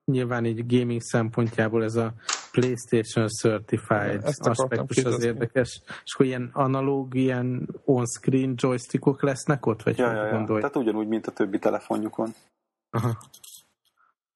nyilván 0.05 0.45
így 0.45 0.79
gaming 0.79 1.01
szempontjából 1.01 1.85
ez 1.85 1.95
a 1.97 2.13
PlayStation 2.53 3.27
Certified 3.29 4.25
Ezt 4.25 4.47
aspektus 4.47 4.97
az 4.97 5.03
kérdezni. 5.03 5.27
érdekes, 5.27 5.83
és 6.05 6.15
hogy 6.15 6.27
ilyen 6.27 6.51
analóg, 6.53 7.15
ilyen 7.15 7.69
on-screen 7.85 8.55
joystickok 8.57 9.23
lesznek 9.23 9.67
ott, 9.67 9.83
vagy 9.83 9.99
Ja, 9.99 10.07
hogy 10.07 10.17
ja, 10.17 10.25
ja. 10.25 10.31
gondolj? 10.37 10.61
Tehát 10.61 10.77
ugyanúgy, 10.77 11.09
mint 11.09 11.27
a 11.27 11.31
többi 11.31 11.59
telefonjukon. 11.59 12.35
Aha. 12.91 13.19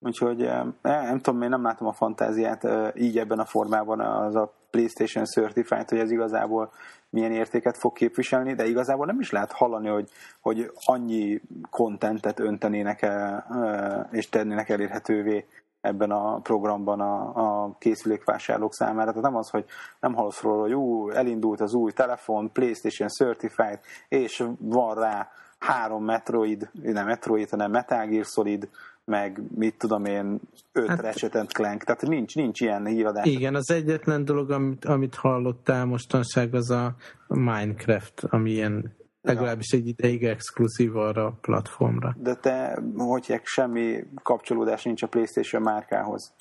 Úgyhogy 0.05 0.41
eh, 0.41 0.63
nem 0.81 1.19
tudom, 1.19 1.41
én 1.41 1.49
nem 1.49 1.63
látom 1.63 1.87
a 1.87 1.93
fantáziát 1.93 2.63
eh, 2.63 2.91
így 2.95 3.17
ebben 3.17 3.39
a 3.39 3.45
formában 3.45 3.99
az 3.99 4.35
a 4.35 4.53
PlayStation 4.69 5.25
Certified, 5.25 5.89
hogy 5.89 5.99
ez 5.99 6.11
igazából 6.11 6.71
milyen 7.09 7.31
értéket 7.31 7.77
fog 7.77 7.93
képviselni, 7.93 8.53
de 8.53 8.65
igazából 8.65 9.05
nem 9.05 9.19
is 9.19 9.31
lehet 9.31 9.51
hallani, 9.51 9.87
hogy, 9.87 10.09
hogy 10.41 10.71
annyi 10.85 11.41
kontentet 11.69 12.39
öntenének 12.39 13.01
el, 13.01 13.45
eh, 13.49 14.17
és 14.17 14.29
tennének 14.29 14.69
elérhetővé 14.69 15.45
ebben 15.81 16.11
a 16.11 16.39
programban 16.39 16.99
a, 16.99 17.63
a 17.63 17.75
készülékvásárlók 17.77 18.73
számára. 18.73 19.09
Tehát 19.09 19.29
nem 19.29 19.35
az, 19.35 19.49
hogy 19.49 19.65
nem 19.99 20.13
hallasz 20.13 20.41
róla, 20.41 20.61
hogy 20.61 20.73
ú, 20.73 21.09
elindult 21.09 21.61
az 21.61 21.73
új 21.73 21.91
telefon, 21.91 22.51
PlayStation 22.51 23.09
Certified, 23.09 23.79
és 24.07 24.43
van 24.59 24.95
rá 24.95 25.29
három 25.59 26.03
Metroid, 26.03 26.69
nem 26.73 27.05
Metroid, 27.05 27.49
hanem 27.49 27.71
Metal 27.71 28.05
Gear 28.05 28.25
Solid, 28.25 28.69
meg 29.05 29.41
mit 29.55 29.77
tudom 29.77 30.05
én, 30.05 30.39
öt 30.71 30.87
hát, 30.87 31.01
Ratchet 31.01 31.53
Clank, 31.53 31.83
tehát 31.83 32.01
nincs, 32.01 32.35
nincs 32.35 32.61
ilyen 32.61 32.85
híradás. 32.85 33.25
Igen, 33.25 33.55
az 33.55 33.71
egyetlen 33.71 34.25
dolog, 34.25 34.51
amit, 34.51 34.85
amit 34.85 35.15
hallottál 35.15 35.85
mostanság, 35.85 36.53
az 36.53 36.69
a 36.69 36.95
Minecraft, 37.27 38.23
ami 38.23 38.51
ilyen 38.51 38.95
legalábbis 39.21 39.71
egy 39.71 39.87
ideig 39.87 40.23
exkluzív 40.23 40.97
arra 40.97 41.25
a 41.25 41.37
platformra. 41.41 42.15
De 42.19 42.35
te, 42.35 42.81
hogy 42.97 43.41
semmi 43.43 44.03
kapcsolódás 44.23 44.83
nincs 44.83 45.03
a 45.03 45.07
PlayStation 45.07 45.61
márkához. 45.61 46.33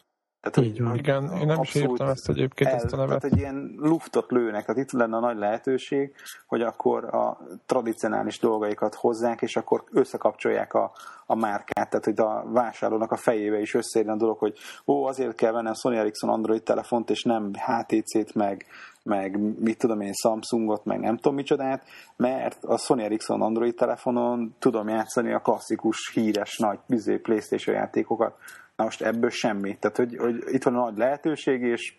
Tehát, 0.51 0.69
Így 0.69 0.83
van. 0.83 0.95
Igen, 0.95 1.23
én 1.23 1.47
nem 1.47 1.61
is 1.61 1.69
abszolút 1.69 1.91
írtam 1.91 2.09
ezt 2.09 2.29
egyébként, 2.29 2.71
ezt 2.71 2.93
a 2.93 2.97
nevet. 2.97 3.21
Tehát 3.21 3.25
egy 3.25 3.39
ilyen 3.39 3.75
luftot 3.79 4.31
lőnek, 4.31 4.65
tehát 4.65 4.83
itt 4.83 4.91
lenne 4.91 5.17
a 5.17 5.21
nagy 5.21 5.37
lehetőség, 5.37 6.15
hogy 6.47 6.63
akkor 6.63 7.05
a 7.05 7.39
tradicionális 7.67 8.39
dolgaikat 8.39 8.95
hozzák, 8.95 9.43
és 9.43 9.57
akkor 9.57 9.85
összekapcsolják 9.93 10.75
a, 10.75 10.93
a 11.27 11.35
márkát, 11.35 11.91
tehát 11.91 12.05
hogy 12.05 12.21
a 12.21 12.45
vásárlónak 12.53 13.13
a 13.13 13.17
fejébe 13.17 13.61
is 13.61 13.75
összeérjen 13.75 14.15
a 14.15 14.19
dolog, 14.19 14.39
hogy 14.39 14.55
ó, 14.87 15.05
azért 15.05 15.35
kell 15.35 15.53
vennem 15.53 15.75
Sony 15.75 15.97
Ericsson 15.97 16.31
Android 16.31 16.63
telefont, 16.63 17.11
és 17.11 17.23
nem 17.23 17.51
HTC-t, 17.55 18.35
meg, 18.35 18.67
meg 19.03 19.39
mit 19.61 19.79
tudom 19.79 20.01
én, 20.01 20.13
Samsungot, 20.13 20.85
meg 20.85 21.01
nem 21.01 21.17
tudom 21.17 21.35
micsodát, 21.35 21.85
mert 22.17 22.65
a 22.65 22.79
Sony 22.79 23.01
Ericsson 23.01 23.43
Android 23.43 23.75
telefonon 23.75 24.55
tudom 24.59 24.89
játszani 24.89 25.33
a 25.33 25.39
klasszikus, 25.39 26.11
híres, 26.15 26.57
nagy 26.59 26.79
bizé 26.87 27.17
Playstation 27.17 27.77
játékokat. 27.77 28.35
Na 28.77 28.85
most 28.85 29.03
ebből 29.03 29.31
semmi. 29.31 29.77
Tehát, 29.79 29.97
hogy, 29.97 30.17
hogy 30.17 30.45
itt 30.47 30.63
van 30.63 30.77
a 30.77 30.85
nagy 30.85 30.97
lehetőség, 30.97 31.63
és 31.63 31.97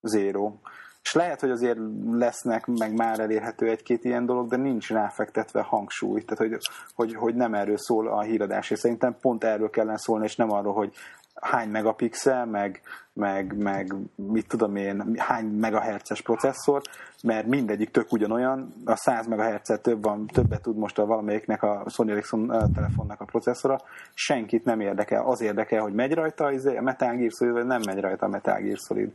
zéró. 0.00 0.60
És 1.02 1.12
lehet, 1.12 1.40
hogy 1.40 1.50
azért 1.50 1.78
lesznek, 2.10 2.66
meg 2.66 2.94
már 2.94 3.20
elérhető 3.20 3.68
egy-két 3.68 4.04
ilyen 4.04 4.26
dolog, 4.26 4.48
de 4.48 4.56
nincs 4.56 4.90
ráfektetve 4.90 5.62
hangsúly. 5.62 6.22
Tehát, 6.22 6.38
hogy, 6.38 6.58
hogy, 6.94 7.14
hogy 7.14 7.34
nem 7.34 7.54
erről 7.54 7.78
szól 7.78 8.08
a 8.08 8.22
híradás, 8.22 8.70
és 8.70 8.78
szerintem 8.78 9.16
pont 9.20 9.44
erről 9.44 9.70
kellene 9.70 9.98
szólni, 9.98 10.24
és 10.24 10.36
nem 10.36 10.50
arról, 10.50 10.72
hogy 10.72 10.94
hány 11.40 11.68
megapixel, 11.68 12.46
meg, 12.46 12.80
meg, 13.12 13.56
meg 13.56 13.94
mit 14.14 14.48
tudom 14.48 14.76
én, 14.76 15.14
hány 15.16 15.46
megahertzes 15.46 16.20
processzor, 16.20 16.82
mert 17.22 17.46
mindegyik 17.46 17.90
tök 17.90 18.12
ugyanolyan, 18.12 18.74
a 18.84 18.96
100 18.96 19.26
megahertz 19.26 19.80
több 19.82 20.02
van, 20.02 20.26
többet 20.26 20.62
tud 20.62 20.76
most 20.76 20.98
a 20.98 21.06
valamelyiknek 21.06 21.62
a 21.62 21.84
Sony 21.88 22.10
Ericsson 22.10 22.72
telefonnak 22.74 23.20
a 23.20 23.24
processzora, 23.24 23.80
senkit 24.14 24.64
nem 24.64 24.80
érdekel, 24.80 25.26
az 25.26 25.40
érdekel, 25.40 25.82
hogy 25.82 25.94
megy 25.94 26.14
rajta 26.14 26.52
izé, 26.52 26.76
a 26.76 26.82
Metal 26.82 27.16
Gear 27.16 27.30
Solid, 27.30 27.54
vagy 27.54 27.66
nem 27.66 27.80
megy 27.86 28.00
rajta 28.00 28.26
a 28.26 28.28
Metal 28.28 28.60
Gear 28.60 28.78
Solid. 28.78 29.12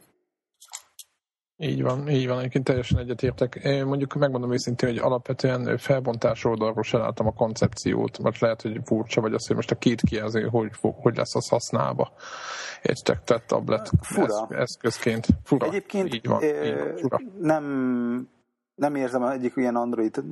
Így 1.57 1.81
van, 1.81 2.09
így 2.09 2.27
van, 2.27 2.39
egyébként 2.39 2.63
teljesen 2.63 2.99
egyetértek. 2.99 3.55
Én 3.55 3.85
mondjuk 3.85 4.13
megmondom 4.13 4.53
őszintén, 4.53 4.89
hogy 4.89 4.97
alapvetően 4.97 5.77
felbontás 5.77 6.45
oldalról 6.45 6.83
se 6.83 6.97
látom 6.97 7.27
a 7.27 7.33
koncepciót, 7.33 8.19
mert 8.21 8.39
lehet, 8.39 8.61
hogy 8.61 8.79
furcsa, 8.83 9.21
vagy 9.21 9.33
az, 9.33 9.47
hogy 9.47 9.55
most 9.55 9.71
a 9.71 9.75
két 9.75 10.01
kijelző, 10.01 10.47
hogy, 10.47 10.71
hogy 10.81 11.15
lesz 11.15 11.35
az 11.35 11.49
használva. 11.49 12.11
Értek, 12.81 13.23
tehát 13.23 13.47
tablet 13.47 13.91
Fura. 14.01 14.25
esz- 14.25 14.51
eszközként. 14.51 15.27
Fura. 15.43 15.65
Egyébként 15.65 16.13
így 16.13 16.27
van, 16.27 16.43
így 16.43 16.77
van, 16.77 16.95
fura. 16.95 17.19
nem, 17.39 17.63
nem 18.75 18.95
érzem 18.95 19.23
egyik 19.23 19.53
ilyen 19.55 19.75
Android 19.75 20.23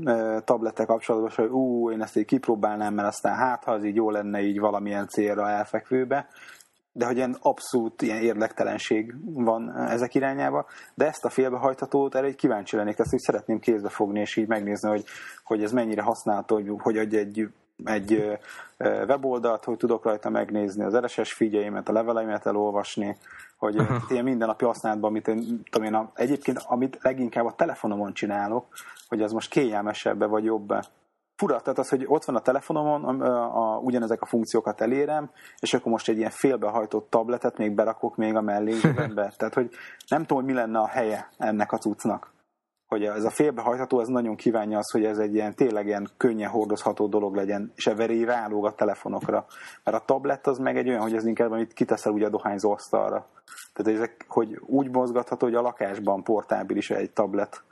tablettel 0.43 0.85
kapcsolatban, 0.85 1.31
hogy 1.35 1.49
ú, 1.49 1.91
én 1.91 2.01
ezt 2.01 2.17
így 2.17 2.25
kipróbálnám, 2.25 2.93
mert 2.93 3.07
aztán 3.07 3.35
hát, 3.35 3.63
ha 3.63 3.71
az 3.71 3.83
így 3.85 3.95
jó 3.95 4.09
lenne 4.09 4.41
így 4.41 4.59
valamilyen 4.59 5.07
célra 5.07 5.49
elfekvőbe, 5.49 6.27
de 6.93 7.05
hogy 7.05 7.15
ilyen 7.15 7.37
abszolút 7.41 8.01
ilyen 8.01 8.21
érdektelenség 8.21 9.15
van 9.33 9.77
ezek 9.77 10.15
irányába, 10.15 10.65
de 10.93 11.05
ezt 11.05 11.25
a 11.25 11.29
félbehajthatót 11.29 12.15
erre 12.15 12.27
egy 12.27 12.35
kíváncsi 12.35 12.75
lennék, 12.75 12.99
ezt 12.99 13.13
így 13.13 13.19
szeretném 13.19 13.59
kézbe 13.59 13.89
fogni, 13.89 14.19
és 14.19 14.35
így 14.35 14.47
megnézni, 14.47 14.89
hogy, 14.89 15.03
hogy 15.43 15.63
ez 15.63 15.71
mennyire 15.71 16.01
használható, 16.01 16.55
hogy, 16.55 16.69
hogy 16.77 16.97
egy, 16.97 17.15
egy, 17.15 17.49
egy 17.83 18.39
weboldalt, 19.07 19.63
hogy 19.63 19.77
tudok 19.77 20.03
rajta 20.03 20.29
megnézni 20.29 20.83
az 20.83 20.97
RSS 20.97 21.33
figyeimet, 21.33 21.89
a 21.89 21.93
leveleimet 21.93 22.45
elolvasni, 22.45 23.17
hogy 23.57 23.79
uh 23.79 23.91
ilyen 24.09 24.23
mindennapi 24.23 24.65
használatban, 24.65 25.09
amit 25.09 25.27
én, 25.27 25.63
tudom 25.71 25.87
én, 25.87 25.93
a, 25.93 26.11
egyébként 26.13 26.59
amit 26.65 26.97
leginkább 27.01 27.45
a 27.45 27.55
telefonomon 27.55 28.13
csinálok, 28.13 28.65
hogy 29.07 29.21
az 29.21 29.31
most 29.31 29.49
kényelmesebb 29.49 30.29
vagy 30.29 30.43
jobb 30.43 30.73
fura, 31.43 31.61
tehát 31.61 31.79
az, 31.79 31.89
hogy 31.89 32.03
ott 32.07 32.25
van 32.25 32.35
a 32.35 32.41
telefonomon, 32.41 33.03
a, 33.03 33.25
a, 33.25 33.75
a, 33.75 33.79
ugyanezek 33.79 34.21
a 34.21 34.25
funkciókat 34.25 34.81
elérem, 34.81 35.31
és 35.59 35.73
akkor 35.73 35.91
most 35.91 36.09
egy 36.09 36.17
ilyen 36.17 36.29
félbehajtott 36.29 37.09
tabletet 37.09 37.57
még 37.57 37.71
berakok 37.71 38.15
még 38.15 38.35
a 38.35 38.41
mellékbe. 38.41 39.33
Tehát, 39.37 39.53
hogy 39.53 39.69
nem 40.07 40.21
tudom, 40.21 40.43
hogy 40.43 40.53
mi 40.53 40.59
lenne 40.59 40.79
a 40.79 40.87
helye 40.87 41.29
ennek 41.37 41.71
a 41.71 41.77
cuccnak. 41.77 42.31
Hogy 42.87 43.03
ez 43.03 43.23
a 43.23 43.29
félbehajtható, 43.29 43.99
ez 43.99 44.07
nagyon 44.07 44.35
kívánja 44.35 44.77
az, 44.77 44.91
hogy 44.91 45.05
ez 45.05 45.17
egy 45.17 45.33
ilyen 45.33 45.55
tényleg 45.55 45.85
ilyen 45.85 46.09
könnyen 46.17 46.49
hordozható 46.49 47.07
dolog 47.07 47.35
legyen, 47.35 47.71
és 47.75 47.91
így 48.09 48.23
rálóg 48.23 48.65
a 48.65 48.75
telefonokra. 48.75 49.45
Mert 49.83 49.97
a 49.97 50.05
tablet 50.05 50.47
az 50.47 50.57
meg 50.57 50.77
egy 50.77 50.89
olyan, 50.89 51.01
hogy 51.01 51.15
ez 51.15 51.25
inkább, 51.25 51.51
amit 51.51 51.73
kiteszel 51.73 52.11
ugye 52.11 52.25
a 52.25 52.29
dohányzó 52.29 52.71
asztalra. 52.71 53.27
Tehát 53.73 53.99
ezek, 53.99 54.25
hogy 54.27 54.59
úgy 54.65 54.89
mozgatható, 54.89 55.45
hogy 55.45 55.55
a 55.55 55.61
lakásban 55.61 56.23
portábilis 56.23 56.89
egy 56.89 57.11
tablet, 57.11 57.63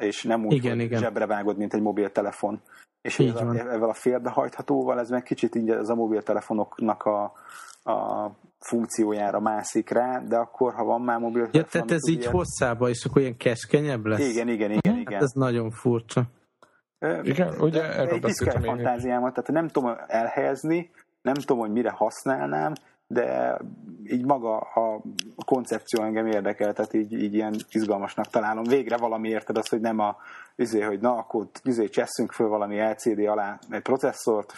és 0.00 0.22
nem 0.22 0.44
úgy, 0.44 0.52
Igen, 0.52 0.76
hogy 0.76 0.84
igen. 0.84 1.00
zsebre 1.00 1.26
vágod, 1.26 1.56
mint 1.56 1.74
egy 1.74 1.80
mobiltelefon. 1.80 2.60
És 3.02 3.18
Így 3.18 3.28
ez 3.28 3.34
a, 3.40 3.44
van. 3.44 3.56
ezzel 3.58 3.88
a 3.88 3.94
félbehajthatóval 3.94 4.98
ez 4.98 5.10
meg 5.10 5.22
kicsit 5.22 5.54
így 5.54 5.70
ez 5.70 5.88
a 5.88 5.94
mobiltelefonoknak 5.94 7.02
a, 7.02 7.22
a 7.92 8.30
funkciójára 8.58 9.40
mászik 9.40 9.90
rá, 9.90 10.18
de 10.28 10.36
akkor, 10.36 10.74
ha 10.74 10.84
van 10.84 11.00
már 11.00 11.18
Ja, 11.20 11.26
mobiltelefon... 11.26 11.70
tehát 11.70 11.90
ez 11.90 12.08
így 12.08 12.18
ilyet- 12.18 12.32
hosszába, 12.32 12.88
és 12.88 13.04
akkor 13.04 13.22
ilyen 13.22 13.36
keskenyebb 13.36 14.06
lesz? 14.06 14.28
Igen, 14.28 14.48
igen, 14.48 14.70
igen, 14.70 14.96
igen. 14.96 15.12
Hát 15.12 15.22
ez 15.22 15.30
nagyon 15.32 15.70
furcsa. 15.70 16.22
Ö, 16.98 17.20
Igen, 17.22 17.54
ugye 17.60 17.82
erről 17.82 18.20
beszéltem 18.20 18.64
én 18.64 18.70
is. 18.70 18.76
fantáziámat, 18.82 19.34
tehát 19.34 19.50
nem 19.50 19.68
tudom 19.68 19.96
elhelyezni, 20.06 20.90
nem 21.22 21.34
tudom, 21.34 21.58
hogy 21.58 21.70
mire 21.70 21.90
használnám, 21.90 22.72
de 23.06 23.58
így 24.04 24.24
maga 24.24 24.56
a 24.58 25.02
koncepció 25.46 26.02
engem 26.02 26.26
érdekel, 26.26 26.72
tehát 26.72 26.94
így, 26.94 27.12
így 27.12 27.34
ilyen 27.34 27.54
izgalmasnak 27.70 28.26
találom. 28.26 28.64
Végre 28.64 28.96
valami 28.96 29.28
érted 29.28 29.56
az, 29.56 29.68
hogy 29.68 29.80
nem 29.80 29.98
a 29.98 30.16
üzé, 30.60 30.80
hogy 30.80 31.00
na, 31.00 31.16
akkor 31.16 31.46
üzé 31.64 31.88
cseszünk 31.88 32.32
föl 32.32 32.48
valami 32.48 32.80
LCD 32.80 33.18
alá 33.18 33.58
egy 33.68 33.82
processzort, 33.82 34.52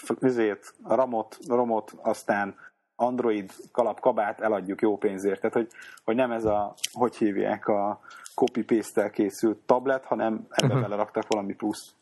a 0.83 0.95
ramot, 0.95 1.39
romot, 1.49 1.93
aztán 2.03 2.55
Android 2.97 3.53
kalap 3.73 4.01
kabát 4.01 4.41
eladjuk 4.41 4.81
jó 4.81 4.97
pénzért. 4.97 5.41
Tehát, 5.41 5.57
hogy, 5.57 5.69
hogy 6.05 6.15
nem 6.15 6.31
ez 6.31 6.45
a, 6.45 6.75
hogy 6.93 7.17
hívják, 7.17 7.67
a 7.67 8.01
copy-paste-tel 8.35 9.11
készült 9.11 9.59
tablet, 9.59 10.05
hanem 10.05 10.47
ebbe 10.49 10.67
uh-huh. 10.67 10.83
beleraktak 10.83 11.25
valami 11.29 11.55
plusz. 11.55 11.95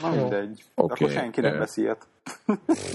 Na 0.00 0.14
Jó. 0.14 0.20
mindegy. 0.20 0.64
Oké. 0.74 1.04
Akkor 1.04 1.14
senki 1.14 1.40
nem 1.40 1.52
Eh, 1.52 1.58
vesz 1.58 1.76
ilyet. 1.76 2.06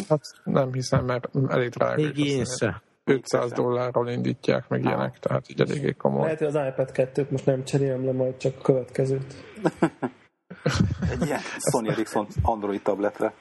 Hát 0.09 0.21
nem 0.43 0.73
hiszem, 0.73 1.05
mert 1.05 1.29
elég 1.47 1.69
drága. 1.69 2.01
Még 2.01 2.17
és 2.17 2.31
én 2.31 2.41
azt 2.41 2.57
se. 2.57 2.81
500 3.05 3.51
dollárral 3.51 4.09
indítják 4.09 4.67
meg 4.67 4.83
ilyenek, 4.83 5.19
tehát 5.19 5.49
így 5.49 5.61
eléggé 5.61 5.91
komoly. 5.91 6.23
Lehet, 6.23 6.37
hogy 6.37 6.47
az 6.47 6.67
iPad 6.67 6.89
2-t 6.93 7.29
most 7.29 7.45
nem 7.45 7.63
cserélem 7.63 8.05
le, 8.05 8.11
majd 8.11 8.37
csak 8.37 8.53
a 8.57 8.61
következőt. 8.61 9.33
Egy 11.11 11.25
ilyen 11.25 11.39
Sony 11.71 11.87
Ericsson 11.87 12.27
Android 12.41 12.81
tabletre. 12.81 13.33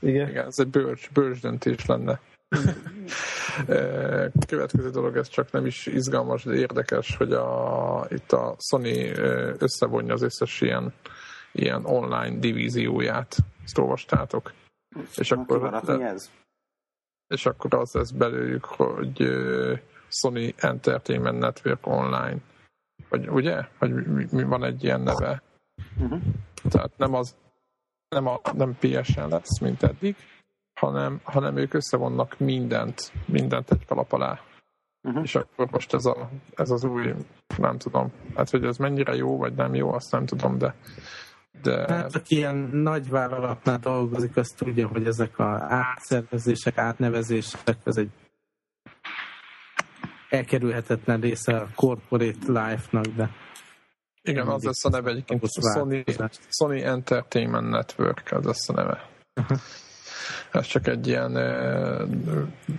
Igen. 0.00 0.28
Igen, 0.28 0.46
ez 0.46 0.58
egy 0.58 0.68
bölcs, 0.68 1.12
bölcs 1.12 1.40
döntés 1.40 1.86
lenne. 1.86 2.20
Következő 4.46 4.90
dolog, 4.90 5.16
ez 5.16 5.28
csak 5.28 5.50
nem 5.50 5.66
is 5.66 5.86
izgalmas, 5.86 6.44
de 6.44 6.54
érdekes, 6.54 7.16
hogy 7.16 7.32
a, 7.32 8.06
itt 8.10 8.32
a 8.32 8.56
Sony 8.58 8.88
összevonja 9.58 10.12
az 10.12 10.22
összes 10.22 10.60
ilyen, 10.60 10.92
ilyen 11.52 11.84
online 11.84 12.38
divízióját. 12.38 13.36
Ezt 13.64 13.78
olvastátok? 13.78 14.52
És 15.16 15.28
Na, 15.28 15.40
akkor, 15.40 15.82
mi 15.86 16.02
ez? 16.02 16.30
És 17.28 17.46
akkor 17.46 17.74
az 17.74 17.92
lesz 17.92 18.10
belőlük, 18.10 18.64
hogy 18.64 19.16
Sony 20.08 20.54
Entertainment 20.56 21.38
Network 21.38 21.86
Online. 21.86 22.36
Vagy 23.08 23.28
ugye? 23.28 23.68
Vagy 23.78 24.06
mi, 24.06 24.26
mi 24.30 24.42
van 24.42 24.64
egy 24.64 24.84
ilyen 24.84 25.00
neve? 25.00 25.42
Uh-huh. 26.00 26.20
Tehát 26.68 26.96
nem 26.96 27.14
az 27.14 27.36
nem, 28.08 28.26
a, 28.26 28.40
nem 28.52 28.76
PSN 28.78 29.28
lesz, 29.28 29.58
mint 29.60 29.82
eddig, 29.82 30.16
hanem, 30.80 31.20
hanem 31.22 31.56
ők 31.56 31.74
összevonnak 31.74 32.38
mindent, 32.38 33.12
mindent 33.26 33.70
egy 33.70 33.86
kalap 33.86 34.12
alá. 34.12 34.40
Uh-huh. 35.02 35.22
És 35.22 35.34
akkor 35.34 35.68
most 35.70 35.94
ez, 35.94 36.04
a, 36.04 36.30
ez 36.54 36.70
az 36.70 36.84
új, 36.84 37.14
nem 37.56 37.78
tudom, 37.78 38.12
hát 38.34 38.50
hogy 38.50 38.64
ez 38.64 38.76
mennyire 38.76 39.14
jó, 39.14 39.36
vagy 39.36 39.54
nem 39.54 39.74
jó, 39.74 39.92
azt 39.92 40.10
nem 40.10 40.26
tudom, 40.26 40.58
de 40.58 40.74
de 41.62 41.84
Hát 41.88 42.14
aki 42.14 42.36
ilyen 42.36 42.56
nagy 42.72 43.08
vállalatnál 43.08 43.78
dolgozik, 43.78 44.36
az 44.36 44.48
tudja, 44.48 44.88
hogy 44.88 45.06
ezek 45.06 45.38
a 45.38 45.66
átszervezések, 45.68 46.78
átnevezések, 46.78 47.76
ez 47.84 47.96
egy 47.96 48.10
elkerülhetetlen 50.28 51.20
része 51.20 51.56
a 51.56 51.68
corporate 51.74 52.46
life-nak, 52.46 53.06
de 53.06 53.30
Igen, 54.22 54.46
az 54.46 54.62
lesz 54.62 54.84
a 54.84 54.88
neve 54.88 55.10
egyébként. 55.10 55.44
Sony. 55.74 56.04
Sony 56.48 56.80
Entertainment 56.80 57.68
Network, 57.68 58.32
az 58.32 58.44
lesz 58.44 58.68
a 58.68 58.72
neve. 58.72 59.08
Ez 60.52 60.66
csak 60.66 60.86
egy 60.86 61.06
ilyen 61.06 61.32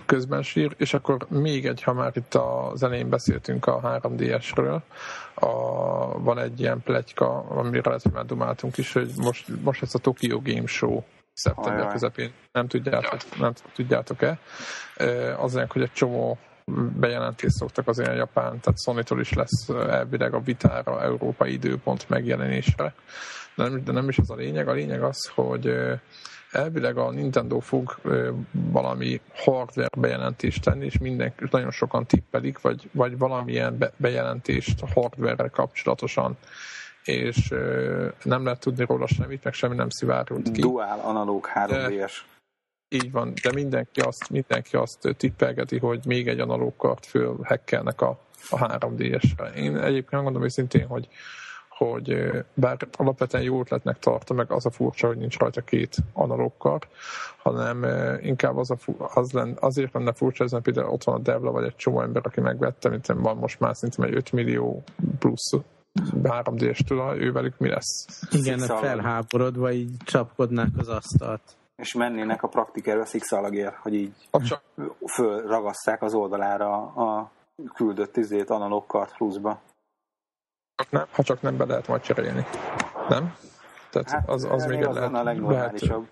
közben 0.06 0.42
sír, 0.42 0.74
és 0.76 0.94
akkor 0.94 1.26
még 1.28 1.66
egy, 1.66 1.82
ha 1.82 1.92
már 1.92 2.12
itt 2.14 2.34
az 2.34 2.82
elején 2.82 3.08
beszéltünk 3.08 3.66
a 3.66 4.00
3DS-ről, 4.00 4.80
a, 5.34 5.48
van 6.18 6.38
egy 6.38 6.60
ilyen 6.60 6.82
pletyka, 6.82 7.38
amire 7.48 7.82
lehet, 7.84 8.02
hogy 8.02 8.12
már 8.12 8.24
dumáltunk 8.24 8.76
is, 8.76 8.92
hogy 8.92 9.10
most, 9.16 9.48
most 9.62 9.82
ez 9.82 9.94
a 9.94 9.98
Tokyo 9.98 10.40
Game 10.42 10.66
Show 10.66 11.02
szeptember 11.32 11.80
Ajaj. 11.80 11.92
közepén, 11.92 12.32
nem 12.52 12.66
tudjátok, 12.68 13.38
nem 13.38 13.52
tudjátok-e, 13.74 14.38
azért, 15.36 15.72
hogy 15.72 15.82
egy 15.82 15.92
csomó 15.92 16.38
bejelentést 16.98 17.54
szoktak 17.54 17.88
az 17.88 17.98
ilyen 17.98 18.14
japán, 18.14 18.60
tehát 18.60 18.82
Sony-tól 18.82 19.20
is 19.20 19.32
lesz 19.32 19.68
elvileg 19.68 20.34
a 20.34 20.40
vitára 20.40 21.02
európai 21.02 21.52
időpont 21.52 22.08
megjelenésre. 22.08 22.94
De 23.54 23.68
nem, 23.68 23.84
de 23.84 23.92
nem 23.92 24.08
is 24.08 24.18
ez 24.18 24.30
a 24.30 24.34
lényeg. 24.34 24.68
A 24.68 24.72
lényeg 24.72 25.02
az, 25.02 25.30
hogy 25.34 25.76
elvileg 26.56 26.96
a 26.96 27.10
Nintendo 27.10 27.58
fog 27.58 27.96
valami 28.52 29.20
hardware 29.34 29.88
bejelentést 29.98 30.62
tenni, 30.62 30.84
és 30.84 30.98
mindenki, 30.98 31.44
nagyon 31.50 31.70
sokan 31.70 32.06
tippelik, 32.06 32.60
vagy, 32.60 32.88
vagy 32.92 33.18
valamilyen 33.18 33.78
be, 33.78 33.92
bejelentést 33.96 34.80
hardware 34.94 35.48
kapcsolatosan, 35.48 36.36
és 37.04 37.54
nem 38.22 38.44
lehet 38.44 38.60
tudni 38.60 38.84
róla 38.84 39.06
semmit, 39.06 39.44
meg 39.44 39.52
semmi 39.52 39.74
nem 39.74 39.90
szivárult 39.90 40.50
ki. 40.50 40.60
Dual 40.60 41.00
analóg 41.00 41.48
3DS. 41.54 42.12
Így 42.88 43.10
van, 43.10 43.32
de 43.42 43.52
mindenki 43.52 44.00
azt, 44.00 44.30
mindenki 44.30 44.76
azt 44.76 45.16
tippelgeti, 45.16 45.78
hogy 45.78 46.00
még 46.06 46.28
egy 46.28 46.40
analóg 46.40 46.76
kart 46.76 47.06
föl 47.06 47.38
hackelnek 47.42 48.00
a, 48.00 48.18
a 48.50 48.78
3DS-re. 48.78 49.50
Én 49.50 49.76
egyébként 49.76 50.10
megmondom 50.10 50.44
őszintén, 50.44 50.86
hogy 50.86 50.96
hogy 50.96 51.08
ö, 52.04 52.38
bár 52.54 52.76
alapvetően 52.92 53.42
jó 53.42 53.60
ötletnek 53.60 53.98
tartom, 53.98 54.36
meg 54.36 54.50
az 54.52 54.66
a 54.66 54.70
furcsa, 54.70 55.06
hogy 55.06 55.16
nincs 55.16 55.38
rajta 55.38 55.60
két 55.60 55.96
analóg 56.12 56.52
kar, 56.58 56.78
hanem 57.36 57.84
inkább 58.22 58.56
az, 58.56 58.70
a 58.70 58.76
az 59.14 59.32
len, 59.32 59.56
azért 59.60 59.92
lenne 59.92 60.12
furcsa, 60.12 60.44
ez 60.44 60.62
például 60.62 60.90
ott 60.90 61.04
van 61.04 61.14
a 61.14 61.18
Devla, 61.18 61.50
vagy 61.50 61.64
egy 61.64 61.76
csomó 61.76 62.00
ember, 62.00 62.22
aki 62.26 62.40
megvette, 62.40 62.88
mint 62.88 63.06
van 63.06 63.36
most 63.36 63.60
már 63.60 63.76
szintén 63.76 64.04
egy 64.04 64.14
5 64.14 64.32
millió 64.32 64.82
plusz 65.18 65.52
3D-s 66.22 66.82
tulaj, 66.82 67.18
ővelük 67.18 67.58
mi 67.58 67.68
lesz? 67.68 68.06
igen, 68.30 68.58
Szikszalag. 68.58 68.82
felháborodva 68.82 69.72
így 69.72 69.96
csapkodnák 70.04 70.70
az 70.76 70.88
asztalt. 70.88 71.42
És 71.76 71.94
mennének 71.94 72.42
a 72.42 72.48
praktikerbe 72.48 73.04
szikszalagért, 73.04 73.76
hogy 73.76 73.94
így 73.94 74.14
csak, 74.30 74.62
fölragasszák 75.14 76.02
az 76.02 76.14
oldalára 76.14 76.72
a 76.76 77.30
küldött 77.74 78.16
izét 78.16 78.50
analóg 78.50 78.86
kart 78.86 79.16
pluszba. 79.16 79.60
Nem, 80.90 81.04
ha 81.10 81.22
csak 81.22 81.42
nem 81.42 81.56
be 81.56 81.64
lehet 81.64 81.88
majd 81.88 82.00
cserélni. 82.02 82.44
Nem? 83.08 83.34
Tehát 83.90 84.10
Hát 84.10 84.28
az, 84.28 84.44
az 84.44 84.64
még 84.64 84.84
az 84.84 84.94
lehet, 84.94 85.14
a 85.14 85.22
legnormálisabb. 85.22 86.06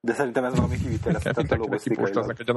De 0.00 0.12
szerintem 0.14 0.44
ez 0.44 0.54
valami 0.54 0.76
lehet 0.76 0.82
kivitelezhetetlen 0.82 1.58
mindenkinek 1.58 1.98
logisztikailag. 1.98 2.30
egy 2.40 2.48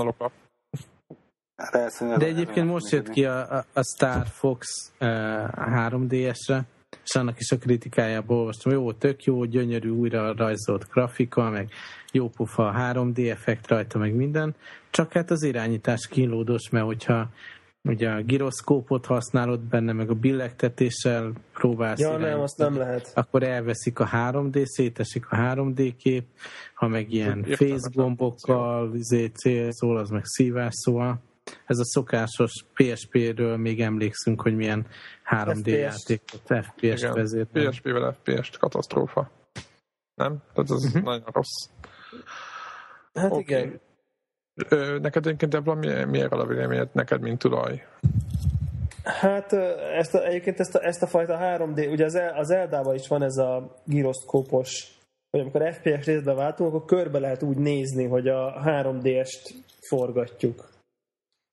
ez 1.80 1.98
De 2.18 2.26
a- 2.26 2.28
egyébként 2.28 2.68
most 2.68 2.90
jött 2.92 3.10
ki 3.10 3.26
a, 3.26 3.52
a- 3.58 3.66
a 3.74 3.84
Star 3.96 4.28
Fox 4.28 4.68
uh, 5.00 5.08
3DS-re, 5.56 6.62
és 7.04 7.16
annak 7.16 7.40
is 7.40 7.52
a 7.52 7.58
kritikájából 7.58 8.38
olvastam, 8.38 8.72
jó, 8.72 8.92
tök 8.94 9.24
jó, 9.24 9.44
gyönyörű, 9.46 9.90
újra 9.90 10.34
rajzolt 10.36 10.88
grafika, 10.90 11.50
meg 11.50 11.70
jó 12.12 12.30
pufa 12.30 12.68
a 12.68 12.94
3D 12.94 13.30
effekt 13.32 13.68
rajta, 13.68 13.98
meg 13.98 14.14
minden, 14.14 14.56
csak 14.90 15.12
hát 15.14 15.32
az 15.32 15.44
irányítás 15.44 16.08
kínlódos, 16.08 16.70
mert 16.70 16.86
hogyha 16.86 17.28
ugye 17.90 18.10
a 18.10 18.22
giroszkópot 18.22 19.06
használod 19.06 19.60
benne, 19.60 19.92
meg 19.94 20.10
a 20.10 20.14
billegtetéssel 20.14 21.32
próbálsz 21.54 22.00
Ja, 22.00 22.08
nem, 22.10 22.18
irányítani, 22.20 22.44
azt 22.44 22.58
nem 22.58 22.78
lehet. 22.78 23.12
akkor 23.16 23.44
elveszik 23.44 24.00
a 24.00 24.08
3D, 24.12 24.66
szétesik 24.66 25.32
a 25.32 25.36
3D 25.38 25.94
kép, 25.98 26.26
ha 26.74 26.88
meg 26.88 27.12
ilyen 27.12 27.38
Értelmetlen 27.38 27.70
face 27.70 27.90
gombokkal 27.94 28.96
izé, 28.96 29.26
célzol, 29.26 29.98
az 29.98 30.10
meg 30.10 30.26
szívás, 30.26 30.74
szóval 30.76 31.22
ez 31.66 31.80
a 31.80 31.86
szokásos 31.86 32.66
PSP-ről 32.74 33.58
még 33.58 33.82
emlékszünk, 33.82 34.42
hogy 34.42 34.56
milyen 34.56 34.86
3D 35.30 35.56
FPS-t. 35.58 35.68
játékot, 36.10 36.66
FPS-t 36.66 37.14
vezért. 37.14 37.50
PSP-vel 37.52 38.18
FPS-t 38.24 38.58
katasztrófa. 38.58 39.30
Nem? 40.16 40.38
Tehát 40.54 40.72
ez 40.72 40.94
Mhm. 40.94 41.04
nagyon 41.04 41.28
rossz. 41.34 41.70
Hát 43.14 43.32
Oké. 43.32 43.42
igen. 43.42 43.80
Neked 45.02 45.26
egyébként, 45.26 45.52
Debla, 45.52 45.74
mi, 45.74 46.04
mi 46.04 46.22
a 46.22 46.46
véleményed 46.46 46.90
neked, 46.92 47.22
mint 47.22 47.40
tulaj? 47.40 47.84
Hát 49.04 49.54
ezt 49.98 50.14
a, 50.14 50.26
egyébként 50.26 50.60
ezt 50.60 50.76
a, 50.76 50.86
ezt 50.86 51.04
a 51.04 51.08
fajta 51.08 51.38
3D, 51.42 51.92
ugye 51.92 52.06
az, 52.06 52.20
az 52.36 52.50
Eldában 52.50 52.96
is 52.96 53.08
van 53.08 53.24
ez 53.24 53.38
a 53.38 53.76
gyroszkópos, 53.86 54.98
hogy 55.32 55.40
amikor 55.40 55.74
FPS 55.74 56.06
részbe 56.06 56.34
váltunk, 56.34 56.74
akkor 56.74 56.86
körbe 56.86 57.20
lehet 57.20 57.44
úgy 57.44 57.58
nézni, 57.58 58.06
hogy 58.06 58.28
a 58.28 58.62
3D-est 58.66 59.50
forgatjuk. 59.88 60.73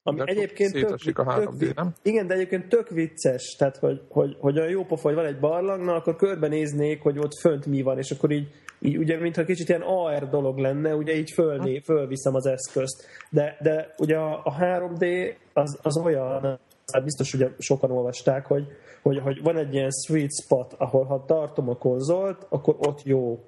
Ami 0.03 0.17
De 0.17 0.23
egyébként 0.23 0.71
tök, 0.71 1.17
a 1.17 1.23
3D, 1.23 1.75
nem? 1.75 1.93
Igen, 2.01 2.27
de 2.27 2.33
egyébként 2.33 2.69
tök 2.69 2.89
vicces, 2.89 3.55
tehát 3.57 3.77
hogy, 3.77 4.01
hogy, 4.09 4.35
hogy 4.39 4.59
olyan 4.59 4.69
jó 4.69 4.85
pofa, 4.85 5.07
hogy 5.07 5.15
van 5.15 5.25
egy 5.25 5.39
barlang, 5.39 5.83
na 5.83 5.93
akkor 5.93 6.15
körbenéznék, 6.15 7.01
hogy 7.01 7.17
ott 7.17 7.39
fönt 7.39 7.65
mi 7.65 7.81
van, 7.81 7.97
és 7.97 8.11
akkor 8.11 8.31
így, 8.31 8.47
így 8.79 8.97
ugye, 8.97 9.19
mintha 9.19 9.45
kicsit 9.45 9.69
ilyen 9.69 9.81
AR 9.81 10.29
dolog 10.29 10.57
lenne, 10.57 10.95
ugye 10.95 11.15
így 11.15 11.31
fölné, 11.31 11.79
fölviszem 11.79 12.35
az 12.35 12.45
eszközt. 12.45 13.05
De, 13.29 13.57
de 13.61 13.95
ugye 13.97 14.17
a, 14.17 14.41
a 14.43 14.55
3D 14.59 15.33
az, 15.53 15.79
az 15.81 15.97
olyan, 15.97 16.59
hát 16.93 17.03
biztos 17.03 17.33
ugye 17.33 17.49
sokan 17.57 17.91
olvasták, 17.91 18.45
hogy, 18.45 18.67
hogy, 19.01 19.19
hogy 19.19 19.41
van 19.41 19.57
egy 19.57 19.73
ilyen 19.73 19.89
sweet 20.05 20.31
spot, 20.43 20.73
ahol 20.77 21.03
ha 21.03 21.25
tartom 21.25 21.69
a 21.69 21.77
konzolt, 21.77 22.45
akkor 22.49 22.75
ott 22.79 23.03
jó. 23.03 23.39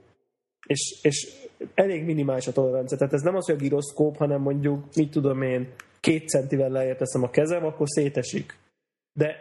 És, 0.68 1.00
és 1.02 1.34
elég 1.74 2.06
minimális 2.06 2.48
a 2.48 2.52
tolerancia. 2.52 2.98
Tehát 2.98 3.14
ez 3.14 3.22
nem 3.22 3.36
az, 3.36 3.46
hogy 3.46 3.56
a 3.56 3.58
giroszkóp, 3.58 4.18
hanem 4.18 4.42
mondjuk, 4.42 4.86
mit 4.96 5.12
tudom 5.12 5.42
én, 5.42 5.74
két 6.04 6.30
centivel 6.30 6.70
lejjebb 6.70 6.98
teszem 6.98 7.24
a 7.24 7.30
kezem, 7.30 7.66
akkor 7.66 7.88
szétesik. 7.90 8.58
De 9.14 9.36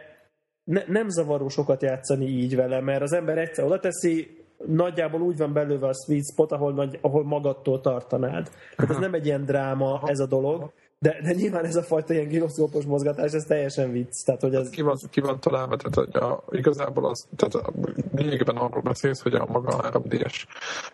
ne, 0.63 0.83
nem 0.87 1.09
zavaró 1.09 1.47
sokat 1.47 1.81
játszani 1.81 2.25
így 2.25 2.55
vele, 2.55 2.79
mert 2.81 3.01
az 3.01 3.13
ember 3.13 3.37
egyszer 3.37 3.65
oda 3.65 3.79
teszi, 3.79 4.43
nagyjából 4.65 5.21
úgy 5.21 5.37
van 5.37 5.53
belőve 5.53 5.87
a 5.87 5.93
sweet 5.93 6.25
spot, 6.31 6.51
ahol, 6.51 6.73
nagy, 6.73 6.97
ahol 7.01 7.23
magadtól 7.23 7.81
tartanád. 7.81 8.49
Tehát 8.75 8.91
ez 8.91 8.97
nem 8.97 9.13
egy 9.13 9.25
ilyen 9.25 9.45
dráma, 9.45 10.01
ez 10.05 10.19
a 10.19 10.25
dolog, 10.25 10.71
de, 11.03 11.17
de 11.23 11.33
nyilván 11.33 11.65
ez 11.65 11.75
a 11.75 11.83
fajta 11.83 12.13
ilyen 12.13 12.27
giroszkópos 12.27 12.85
mozgatás, 12.85 13.31
ez 13.31 13.43
teljesen 13.43 13.91
vicc. 13.91 14.23
Tehát, 14.25 14.41
hogy 14.41 14.55
ez, 14.55 14.69
Ki 14.69 14.81
van, 14.81 14.97
ki 15.09 15.21
van 15.21 15.39
találva, 15.39 15.75
tehát 15.75 15.95
hogy 15.95 16.21
a, 16.21 16.43
igazából 16.51 17.05
az, 17.05 17.27
tehát 17.35 17.53
a, 17.53 17.71
lényegében 18.15 18.55
arról 18.55 18.81
beszélsz, 18.81 19.21
hogy 19.21 19.33
a 19.33 19.45
maga 19.45 19.91
3D-es, 19.91 20.43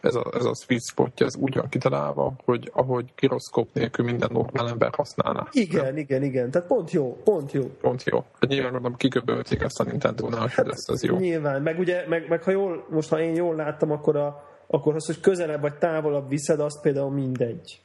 ez 0.02 0.16
a, 0.16 0.32
ez 0.34 0.46
a 0.46 0.54
sweet 0.54 0.84
spotja, 0.84 1.26
ez 1.26 1.36
úgy 1.36 1.56
van 1.56 1.70
kitalálva, 1.70 2.34
hogy 2.46 2.72
ahogy 2.74 3.06
giroszkóp 3.16 3.70
nélkül 3.74 4.06
minden 4.06 4.30
normál 4.32 4.68
ember 4.68 4.94
használná. 4.96 5.48
igen, 5.52 5.98
igen, 5.98 6.24
igen. 6.24 6.52
Tehát 6.52 6.68
pont 6.68 6.92
jó, 6.92 7.18
pont 7.24 7.52
jó. 7.52 7.64
Pont 7.82 8.04
jó. 8.04 8.24
Hát 8.40 8.50
nyilván 8.50 8.72
mondom, 8.72 8.96
kiköbölték 8.96 9.62
ezt 9.62 9.80
a 9.80 9.84
Nintendo-nál, 9.84 10.52
hogy 10.56 10.66
lesz 10.66 10.88
ez 10.88 11.04
jó. 11.04 11.18
Nyilván, 11.18 11.62
meg 11.62 11.80
ugye, 11.80 12.06
meg, 12.08 12.30
meg 12.30 12.44
ha 12.44 12.52
jól, 12.52 12.86
most 12.90 13.10
ha 13.10 13.22
én 13.22 13.36
jól 13.36 13.56
láttam, 13.56 13.92
akkor, 13.92 14.16
a, 14.16 14.44
akkor 14.68 14.96
az, 14.96 15.06
hogy 15.06 15.20
közelebb 15.20 15.62
vagy 15.62 15.78
távolabb 15.78 16.30
viszed, 16.30 16.60
azt 16.60 16.82
például 16.82 17.12
mindegy. 17.12 17.82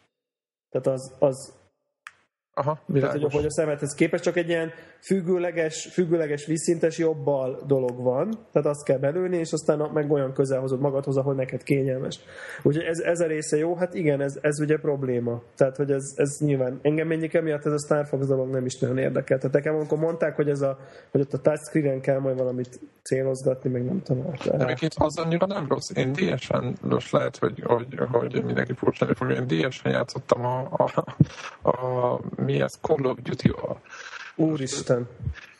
Tehát 0.70 0.86
az, 0.86 1.12
az 1.18 1.52
Aha, 2.54 2.72
Tehát, 2.72 2.84
hogy, 2.86 2.94
világos. 2.94 3.32
hogy 3.32 3.44
a 3.44 3.50
szemethez 3.50 3.94
képest 3.94 4.22
csak 4.22 4.36
egy 4.36 4.48
ilyen 4.48 4.72
függőleges, 5.04 5.88
függőleges 5.92 6.46
vízszintes 6.46 6.98
jobbal 6.98 7.62
dolog 7.66 8.02
van, 8.02 8.38
tehát 8.52 8.68
azt 8.68 8.84
kell 8.84 8.98
belőni, 8.98 9.36
és 9.36 9.52
aztán 9.52 9.90
meg 9.92 10.10
olyan 10.10 10.32
közel 10.32 10.60
hozod 10.60 10.80
magadhoz, 10.80 11.16
ahol 11.16 11.34
neked 11.34 11.62
kényelmes. 11.62 12.20
Úgyhogy 12.62 12.84
ez, 12.84 12.98
ez 12.98 13.20
a 13.20 13.26
része 13.26 13.56
jó, 13.56 13.74
hát 13.76 13.94
igen, 13.94 14.20
ez, 14.20 14.38
ez 14.40 14.60
ugye 14.60 14.76
probléma. 14.76 15.42
Tehát, 15.56 15.76
hogy 15.76 15.90
ez, 15.90 16.12
ez 16.16 16.36
nyilván 16.38 16.78
engem 16.82 17.06
mennyik 17.06 17.34
emiatt 17.34 17.66
ez 17.66 17.72
a 17.72 17.78
Star 17.78 18.06
Fox 18.06 18.26
dolog 18.26 18.50
nem 18.50 18.64
is 18.64 18.78
nagyon 18.78 18.98
érdekel. 18.98 19.38
Tehát 19.38 19.54
nekem, 19.54 19.74
amikor 19.74 19.98
mondták, 19.98 20.36
hogy, 20.36 20.48
ez 20.48 20.60
a, 20.60 20.78
hogy 21.10 21.20
ott 21.20 21.32
a 21.32 21.38
touchscreen-en 21.38 22.00
kell 22.00 22.18
majd 22.18 22.38
valamit 22.38 22.80
célozgatni, 23.02 23.70
meg 23.70 23.84
nem. 23.84 24.02
Hát, 24.30 24.56
De 24.56 24.64
egyébként 24.64 24.94
az 24.96 25.18
annyira 25.18 25.46
nem 25.46 25.66
rossz. 25.68 25.90
Én 25.94 26.12
DS-en, 26.12 26.76
most 26.80 27.12
lehet, 27.12 27.36
hogy, 27.36 27.62
hogy, 27.64 27.86
hogy 28.10 28.44
mindenki 28.44 28.72
furcsáni 28.72 29.14
fogja, 29.14 29.36
én 29.36 29.46
DS-en 29.46 29.92
játszottam 29.92 30.44
a, 30.44 30.68
a, 30.70 31.04
a 31.70 32.20
mi 32.36 32.60
ez, 32.60 32.78
Call 32.80 33.04
of 33.04 33.18
Duty-val. 33.22 33.80
Úristen. 34.36 35.08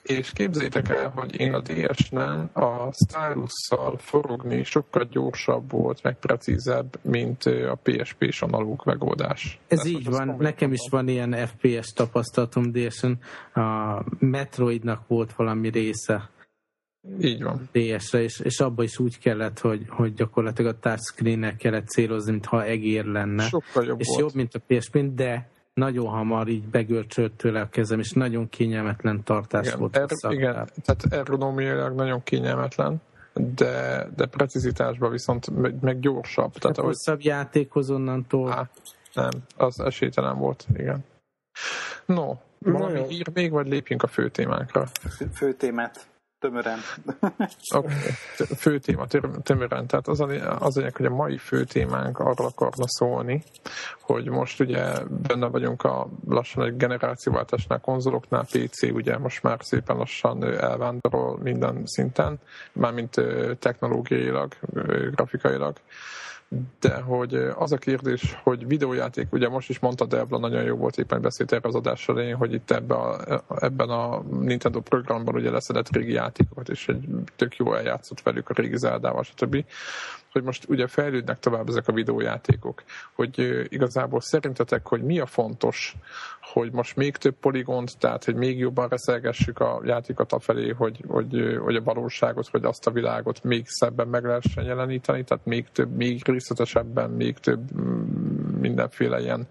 És 0.02 0.32
képzétek 0.32 0.88
el, 0.88 1.08
hogy 1.08 1.40
én 1.40 1.54
a 1.54 1.60
DS-nen 1.60 2.50
a 2.52 2.92
stylusszal 2.92 3.98
forogni 3.98 4.64
sokkal 4.64 5.04
gyorsabb 5.10 5.70
volt, 5.70 6.02
meg 6.02 6.18
precízebb, 6.18 6.98
mint 7.02 7.44
a 7.44 7.78
PSP-s 7.82 8.42
analóg 8.42 8.82
megoldás. 8.84 9.58
Ez 9.68 9.78
Ezt 9.78 9.88
így 9.88 10.04
van, 10.04 10.37
nekem 10.38 10.72
is 10.72 10.88
van 10.90 11.08
ilyen 11.08 11.46
FPS 11.46 11.92
tapasztalatom 11.92 12.72
DS-en. 12.72 13.18
A 13.54 14.02
Metroidnak 14.18 15.08
volt 15.08 15.32
valami 15.32 15.68
része 15.68 16.30
Így 17.20 17.42
van. 17.42 17.68
DS-re, 17.72 18.22
és, 18.22 18.40
és 18.40 18.60
abba 18.60 18.82
is 18.82 18.98
úgy 18.98 19.18
kellett, 19.18 19.58
hogy, 19.58 19.84
hogy 19.88 20.14
gyakorlatilag 20.14 20.74
a 20.74 20.78
touchscreen-nel 20.78 21.56
kellett 21.56 21.87
célozni, 21.87 22.30
mintha 22.30 22.64
egér 22.64 23.04
lenne. 23.04 23.42
Sokkal 23.42 23.84
jobb 23.84 24.00
és 24.00 24.06
volt. 24.06 24.20
jobb, 24.20 24.34
mint 24.34 24.54
a 24.54 24.60
PSP-n, 24.66 25.14
de 25.14 25.48
nagyon 25.74 26.06
hamar 26.06 26.48
így 26.48 26.64
begörcsölt 26.64 27.32
tőle 27.32 27.60
a 27.60 27.68
kezem, 27.68 27.98
és 27.98 28.10
nagyon 28.12 28.48
kényelmetlen 28.48 29.22
tartás 29.22 29.66
Igen, 29.66 29.78
volt. 29.78 29.96
er, 29.96 30.08
a 30.20 30.32
igen, 30.32 30.52
tehát 30.84 31.04
ergonomiailag 31.10 31.94
nagyon 31.94 32.22
kényelmetlen, 32.22 33.02
de, 33.32 34.06
de 34.16 34.26
precizitásban 34.26 35.10
viszont 35.10 35.50
meg, 35.50 35.74
meg 35.80 36.00
gyorsabb. 36.00 36.52
Tehát 36.52 36.60
Tehát 36.60 36.78
ahogy, 36.78 36.88
hosszabb 36.90 37.20
játékhoz 37.20 37.90
onnantól. 37.90 38.52
á, 38.52 38.70
nem, 39.14 39.30
az 39.56 39.80
esélytelen 39.80 40.38
volt, 40.38 40.66
igen. 40.76 41.04
No, 42.06 42.34
valami 42.58 42.98
jó. 42.98 43.06
hír 43.06 43.30
még, 43.32 43.50
vagy 43.50 43.68
lépjünk 43.68 44.02
a 44.02 44.06
fő 44.06 44.28
témánkra? 44.28 44.87
Fő 45.32 45.52
témát 45.52 46.06
tömören. 46.44 46.78
Okay. 47.74 47.94
Fő 48.57 48.78
téma 48.78 49.07
tömören, 49.42 49.87
tehát 49.87 50.09
az 50.09 50.20
az 50.59 50.76
a 50.76 50.78
lényeg, 50.78 50.96
hogy 50.96 51.07
a 51.07 51.14
mai 51.14 51.38
fő 51.38 51.64
témánk 51.64 52.18
arról 52.18 52.46
akarna 52.46 52.85
szólni, 52.87 53.42
hogy 54.00 54.28
most 54.28 54.61
ugye 54.61 54.92
benne 55.28 55.46
vagyunk 55.46 55.83
a 55.83 56.09
lassan 56.28 56.64
egy 56.64 56.76
generációváltásnál, 56.76 57.80
konzoloknál, 57.80 58.46
PC 58.50 58.83
ugye 58.83 59.18
most 59.18 59.42
már 59.42 59.59
szépen 59.62 59.96
lassan 59.96 60.44
elvándorol 60.44 61.38
minden 61.38 61.83
szinten, 61.85 62.38
mármint 62.72 63.14
technológiailag, 63.59 64.54
grafikailag, 65.11 65.76
de 66.81 66.95
hogy 66.95 67.35
az 67.35 67.73
a 67.73 67.77
kérdés, 67.77 68.37
hogy 68.43 68.67
videójáték, 68.67 69.33
ugye 69.33 69.49
most 69.49 69.69
is 69.69 69.79
mondta 69.79 70.05
Debla, 70.05 70.38
nagyon 70.38 70.62
jó 70.62 70.77
volt 70.77 70.99
éppen 70.99 71.21
beszélt 71.21 71.53
erre 71.53 71.69
az 71.69 71.75
adás 71.75 72.09
elején, 72.09 72.37
hogy 72.37 72.53
itt 72.53 72.71
ebbe 72.71 72.95
a, 72.95 73.43
ebben 73.61 73.88
a 73.88 74.23
Nintendo 74.23 74.81
programban 74.81 75.35
ugye 75.35 75.51
leszedett 75.51 75.93
régi 75.93 76.12
játékokat, 76.12 76.69
és 76.69 76.88
egy 76.88 77.09
tök 77.37 77.57
jó 77.57 77.75
eljátszott 77.75 78.23
velük 78.23 78.49
a 78.49 78.53
régi 78.57 78.77
Zeldával, 78.77 79.23
stb. 79.23 79.64
Hogy 80.35 80.42
most 80.42 80.68
ugye 80.68 80.87
fejlődnek 80.87 81.38
tovább 81.38 81.68
ezek 81.68 81.88
a 81.88 81.92
videójátékok, 81.92 82.83
hogy 83.12 83.66
igazából 83.68 84.20
szerintetek, 84.20 84.87
hogy 84.87 85.03
mi 85.03 85.18
a 85.18 85.27
fontos, 85.27 85.97
hogy 86.40 86.73
most 86.73 86.97
még 86.97 87.16
több 87.16 87.35
poligont, 87.40 87.99
tehát 87.99 88.25
hogy 88.25 88.35
még 88.35 88.59
jobban 88.59 88.88
reszelgessük 88.88 89.59
a 89.59 89.81
játékot 89.85 90.33
a 90.33 90.38
felé, 90.38 90.68
hogy, 90.68 91.05
hogy, 91.09 91.59
hogy 91.62 91.77
a 91.77 91.83
valóságot, 91.83 92.49
vagy 92.49 92.64
azt 92.64 92.87
a 92.87 92.90
világot 92.90 93.42
még 93.42 93.64
szebben 93.66 94.09
meg 94.09 94.25
lehessen 94.25 94.64
jeleníteni, 94.64 95.25
tehát 95.25 95.44
még 95.44 95.66
több, 95.73 95.97
még 95.97 96.23
részletesebben, 96.25 97.11
még 97.11 97.38
több 97.38 97.61
mm, 97.81 98.35
mindenféle 98.61 99.20
ilyen, 99.20 99.47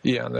ilyen 0.00 0.32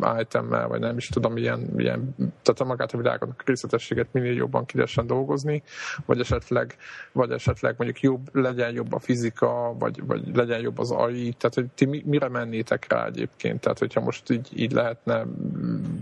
uh, 0.00 0.20
itemmel, 0.20 0.68
vagy 0.68 0.80
nem 0.80 0.96
is 0.96 1.08
tudom, 1.08 1.36
ilyen, 1.36 1.72
ilyen 1.76 2.14
tehát 2.16 2.60
a 2.60 2.64
magát 2.64 2.92
a 2.92 2.96
világot 2.96 3.42
részletességet 3.44 4.12
minél 4.12 4.34
jobban 4.34 4.64
ki 4.64 4.78
dolgozni, 5.06 5.62
vagy 6.06 6.20
esetleg, 6.20 6.76
vagy 7.12 7.30
esetleg 7.30 7.74
mondjuk 7.76 8.00
jobb, 8.00 8.28
legyen 8.32 8.72
jobb 8.72 8.92
a 8.92 8.98
fizika, 9.20 9.74
vagy, 9.78 10.06
vagy 10.06 10.36
legyen 10.36 10.60
jobb 10.60 10.78
az 10.78 10.90
AI, 10.90 11.34
tehát 11.38 11.54
hogy 11.54 11.66
ti 11.74 11.84
mi- 11.84 12.02
mire 12.06 12.28
mennétek 12.28 12.86
rá 12.88 13.06
egyébként, 13.06 13.60
tehát 13.60 13.78
hogyha 13.78 14.00
most 14.00 14.30
így, 14.30 14.48
így 14.54 14.72
lehetne 14.72 15.24
mm, 15.24 15.96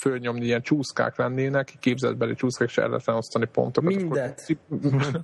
fölnyomni, 0.00 0.44
ilyen 0.44 0.62
csúszkák 0.62 1.16
lennének, 1.16 1.72
képzetbeli 1.80 2.34
csúszkák, 2.34 2.68
és 2.68 2.78
el 2.78 2.88
lehetne 2.88 3.12
osztani 3.12 3.46
pontokat. 3.52 3.94
Mindet. 3.94 4.56
Akkor... 4.70 5.22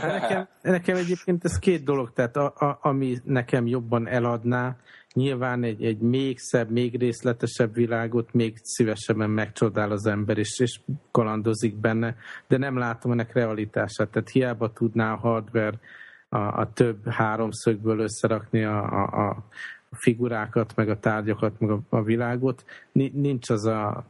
Nekem, 0.20 0.48
nekem 0.62 0.96
egyébként 0.96 1.44
ez 1.44 1.58
két 1.58 1.84
dolog, 1.84 2.12
tehát 2.12 2.36
a, 2.36 2.44
a, 2.44 2.78
ami 2.82 3.18
nekem 3.24 3.66
jobban 3.66 4.08
eladná, 4.08 4.76
nyilván 5.14 5.62
egy, 5.62 5.84
egy 5.84 5.98
még 5.98 6.38
szebb, 6.38 6.70
még 6.70 6.98
részletesebb 6.98 7.74
világot 7.74 8.32
még 8.32 8.58
szívesebben 8.62 9.30
megcsodál 9.30 9.90
az 9.90 10.06
ember, 10.06 10.38
és, 10.38 10.58
és 10.58 10.80
kalandozik 11.10 11.76
benne, 11.76 12.16
de 12.48 12.56
nem 12.56 12.78
látom 12.78 13.12
ennek 13.12 13.32
realitását. 13.32 14.08
Tehát 14.08 14.30
hiába 14.30 14.72
tudná 14.72 15.12
a 15.12 15.16
hardware 15.16 15.78
a, 16.34 16.60
a 16.60 16.72
több 16.72 17.08
háromszögből 17.08 17.98
összerakni 17.98 18.64
a, 18.64 18.84
a, 19.02 19.28
a 19.28 19.36
figurákat, 19.90 20.76
meg 20.76 20.88
a 20.88 20.98
tárgyakat, 20.98 21.60
meg 21.60 21.70
a, 21.70 21.80
a 21.88 22.02
világot, 22.02 22.64
Ni- 22.92 23.12
nincs 23.14 23.50
az 23.50 23.64
a 23.64 24.04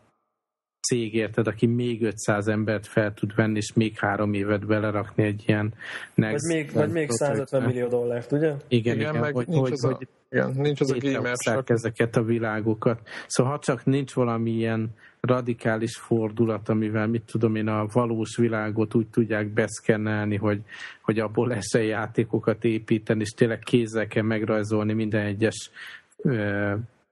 cég, 0.89 1.15
érted, 1.15 1.47
aki 1.47 1.67
még 1.67 2.03
500 2.03 2.49
embert 2.49 2.87
fel 2.87 3.15
tud 3.15 3.35
venni, 3.35 3.57
és 3.57 3.73
még 3.73 3.99
három 3.99 4.35
évet 4.35 4.67
belerakni 4.67 5.25
egy 5.25 5.43
ilyen 5.47 5.75
Vagy 6.15 6.25
next 6.25 6.53
még, 6.53 6.73
vagy 6.73 6.91
még 6.91 7.11
150 7.11 7.63
millió 7.63 7.89
dollárt, 7.89 8.33
ugye? 8.33 8.53
Igen, 8.69 8.95
Igen, 8.95 8.97
igen, 8.97 9.17
meg 9.17 9.35
hogy, 9.35 9.47
nincs 9.47 9.61
hogy, 9.61 9.73
az 9.73 9.85
a- 9.85 9.95
hogy 9.95 10.09
Igen, 10.31 10.53
nincs 10.57 10.81
az 10.81 10.91
a 10.91 10.97
gamer 11.01 11.35
ezeket 11.67 12.17
a 12.17 12.23
világokat. 12.23 13.09
Szóval 13.27 13.53
ha 13.53 13.59
csak 13.59 13.85
nincs 13.85 14.13
valami 14.13 14.51
ilyen 14.51 14.91
radikális 15.21 15.97
fordulat, 15.97 16.69
amivel 16.69 17.07
mit 17.07 17.23
tudom 17.23 17.57
én, 17.57 17.69
a 17.69 17.87
valós 17.93 18.37
világot 18.37 18.95
úgy 18.95 19.07
tudják 19.07 19.47
beszkennelni, 19.47 20.37
hogy, 20.37 20.61
hogy 21.03 21.19
abból 21.19 21.49
lesz 21.49 21.75
játékokat 21.75 22.65
építeni, 22.65 23.21
és 23.21 23.31
tényleg 23.31 23.59
kézzel 23.59 24.07
kell 24.07 24.23
megrajzolni 24.23 24.93
minden 24.93 25.27
egyes 25.27 25.71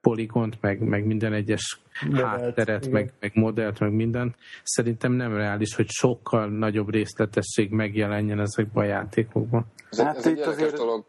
poligont, 0.02 0.56
meg, 0.60 0.80
meg 0.80 1.04
minden 1.04 1.32
egyes 1.32 1.80
Modellt, 2.06 2.40
hátteret, 2.40 2.80
igen. 2.86 2.92
meg, 2.92 3.12
meg 3.20 3.30
modellt, 3.34 3.80
meg 3.80 3.92
minden. 3.92 4.34
Szerintem 4.62 5.12
nem 5.12 5.34
reális, 5.36 5.74
hogy 5.74 5.88
sokkal 5.88 6.46
nagyobb 6.48 6.90
részletesség 6.90 7.70
megjelenjen 7.70 8.40
ezekben 8.40 8.84
a 8.84 8.86
játékokban. 8.86 9.64
Ez, 9.90 9.98
egy- 9.98 10.04
Hát 10.06 10.16
ez 10.16 10.26
egy 10.26 10.32
itt 10.32 10.38
érdekes 10.38 10.62
azért- 10.62 10.76
dolog. 10.76 11.04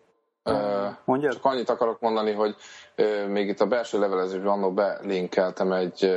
Mondjad? 1.05 1.33
Csak 1.33 1.45
annyit 1.45 1.69
akarok 1.69 1.99
mondani, 1.99 2.31
hogy 2.31 2.55
még 3.29 3.47
itt 3.47 3.59
a 3.59 3.65
belső 3.67 3.99
levelezésben 3.99 4.47
annól 4.47 4.71
belinkeltem 4.71 5.71
egy 5.71 6.11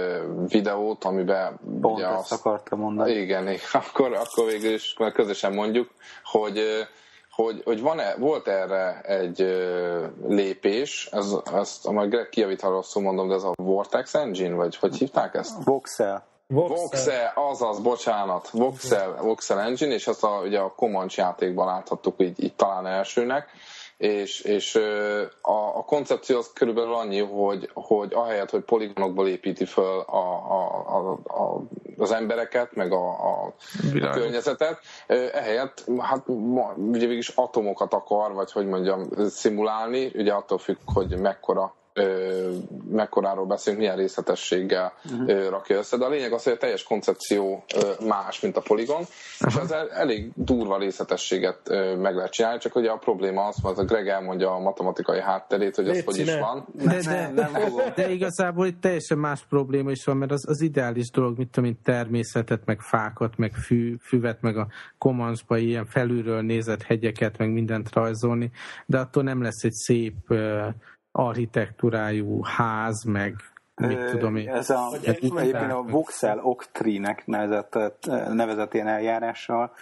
videót, 0.48 1.04
amiben 1.04 1.58
Pont 1.80 1.96
ugye 1.98 2.08
ezt 2.08 2.32
akartam 2.32 2.78
mondani. 2.78 3.10
Igen, 3.12 3.42
igen. 3.42 3.58
Akkor, 3.88 4.12
akkor 4.12 4.46
végül 4.50 4.72
is 4.72 4.96
közösen 5.14 5.52
mondjuk, 5.52 5.90
hogy, 6.24 6.58
hogy, 7.36 7.62
hogy 7.64 7.80
van-e, 7.80 8.14
volt 8.18 8.48
erre 8.48 9.00
egy 9.00 9.40
ö, 9.40 10.06
lépés, 10.26 11.08
ez, 11.12 11.32
ezt 11.54 11.90
majd 11.90 12.10
Greg 12.10 12.28
kijavít, 12.28 12.60
ha 12.60 12.68
rosszul 12.68 13.02
mondom, 13.02 13.28
de 13.28 13.34
ez 13.34 13.42
a 13.42 13.52
Vortex 13.56 14.14
Engine, 14.14 14.54
vagy 14.54 14.76
hogy 14.76 14.96
hívták 14.96 15.34
ezt? 15.34 15.64
Voxel. 15.64 16.26
Voxel, 16.46 17.32
azaz, 17.34 17.80
bocsánat, 17.80 18.50
Voxel, 18.50 19.16
Voxel 19.22 19.60
Engine, 19.60 19.94
és 19.94 20.06
ezt 20.06 20.24
a, 20.24 20.40
ugye 20.44 20.58
a 20.58 20.74
Comanche 20.76 21.22
játékban 21.22 21.66
láthattuk 21.66 22.14
így, 22.18 22.42
így 22.42 22.54
talán 22.54 22.86
elsőnek, 22.86 23.48
és, 23.96 24.40
és 24.40 24.74
a, 25.40 25.76
a 25.76 25.84
koncepció 25.86 26.38
az 26.38 26.52
körülbelül 26.52 26.94
annyi, 26.94 27.20
hogy, 27.20 27.70
hogy 27.74 28.12
ahelyett, 28.14 28.50
hogy 28.50 28.60
poligonokból 28.60 29.28
építi 29.28 29.64
föl 29.64 30.00
a, 30.00 30.16
a, 30.16 31.12
a, 31.24 31.62
az 31.96 32.12
embereket, 32.12 32.74
meg 32.74 32.92
a, 32.92 33.08
a, 33.08 33.54
a 34.00 34.10
környezetet, 34.10 34.78
ehelyett 35.32 35.84
hát 35.98 36.28
ugye 36.76 37.06
végig 37.06 37.16
is 37.16 37.28
atomokat 37.28 37.92
akar, 37.94 38.32
vagy 38.32 38.52
hogy 38.52 38.66
mondjam, 38.66 39.08
szimulálni, 39.28 40.10
ugye 40.14 40.32
attól 40.32 40.58
függ, 40.58 40.76
hogy 40.84 41.18
mekkora 41.20 41.74
mekkoráról 42.90 43.46
beszélünk, 43.46 43.82
milyen 43.82 43.96
részletességgel 43.96 44.92
uh-huh. 45.04 45.48
rakja 45.48 45.78
össze, 45.78 45.96
de 45.96 46.04
a 46.04 46.08
lényeg 46.08 46.32
az, 46.32 46.42
hogy 46.42 46.52
a 46.52 46.56
teljes 46.56 46.82
koncepció 46.82 47.64
más, 48.06 48.40
mint 48.40 48.56
a 48.56 48.60
poligon, 48.60 49.02
és 49.46 49.54
ezzel 49.54 49.90
elég 49.90 50.30
durva 50.34 50.78
részletességet 50.78 51.58
meg 51.98 52.14
lehet 52.14 52.32
csinálni, 52.32 52.58
csak 52.58 52.76
ugye 52.76 52.90
a 52.90 52.96
probléma 52.96 53.44
az, 53.44 53.56
mert 53.62 53.78
a 53.78 53.84
Greg 53.84 54.08
elmondja 54.08 54.50
a 54.50 54.58
matematikai 54.58 55.20
hátterét, 55.20 55.76
hogy 55.76 55.88
az 55.88 55.94
Léci, 55.94 56.04
hogy 56.04 56.18
is 56.18 56.38
van. 56.38 56.66
De, 56.72 57.00
de, 57.34 57.46
fogom. 57.46 57.84
de 57.94 58.10
igazából 58.10 58.66
itt 58.66 58.80
teljesen 58.80 59.18
más 59.18 59.44
probléma 59.48 59.90
is 59.90 60.04
van, 60.04 60.16
mert 60.16 60.32
az, 60.32 60.48
az 60.48 60.60
ideális 60.60 61.10
dolog, 61.10 61.38
mit 61.38 61.48
tudom 61.50 61.70
én, 61.70 61.78
természetet, 61.82 62.64
meg 62.64 62.80
fákat, 62.80 63.36
meg 63.36 63.52
fű, 63.52 63.96
füvet, 64.00 64.40
meg 64.40 64.56
a 64.56 64.66
komansba 64.98 65.56
ilyen 65.56 65.86
felülről 65.86 66.40
nézett 66.40 66.82
hegyeket, 66.82 67.38
meg 67.38 67.52
mindent 67.52 67.92
rajzolni, 67.92 68.50
de 68.86 68.98
attól 68.98 69.22
nem 69.22 69.42
lesz 69.42 69.62
egy 69.62 69.72
szép 69.72 70.14
uh, 70.28 70.66
architektúrájú 71.16 72.42
ház, 72.42 73.04
meg 73.04 73.34
mit 73.76 74.10
tudom 74.10 74.36
én. 74.36 74.48
Ez 74.48 74.70
a, 74.70 74.88
egyébként 75.02 75.54
a 75.54 75.82
Voxel 75.82 76.38
Octrinek 76.38 77.26
nevezett, 77.26 77.78
nevezett 78.32 78.74
ilyen 78.74 78.86
eljárással. 78.86 79.72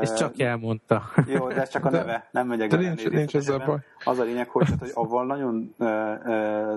És 0.00 0.12
csak 0.12 0.40
elmondta. 0.40 1.02
Jó, 1.26 1.48
de 1.48 1.60
ez 1.60 1.68
csak 1.68 1.84
a 1.84 1.90
neve, 1.90 2.28
nem 2.30 2.46
megyek 2.46 2.70
De 2.70 2.76
nincs, 2.76 3.08
nincs 3.08 3.34
ezzel 3.34 3.56
részletesebben. 3.56 3.66
baj. 3.66 3.78
Az 4.04 4.18
a 4.18 4.22
lényeg, 4.22 4.48
hogy, 4.48 4.68
hogy 4.78 4.90
avval 4.94 5.26
nagyon 5.26 5.74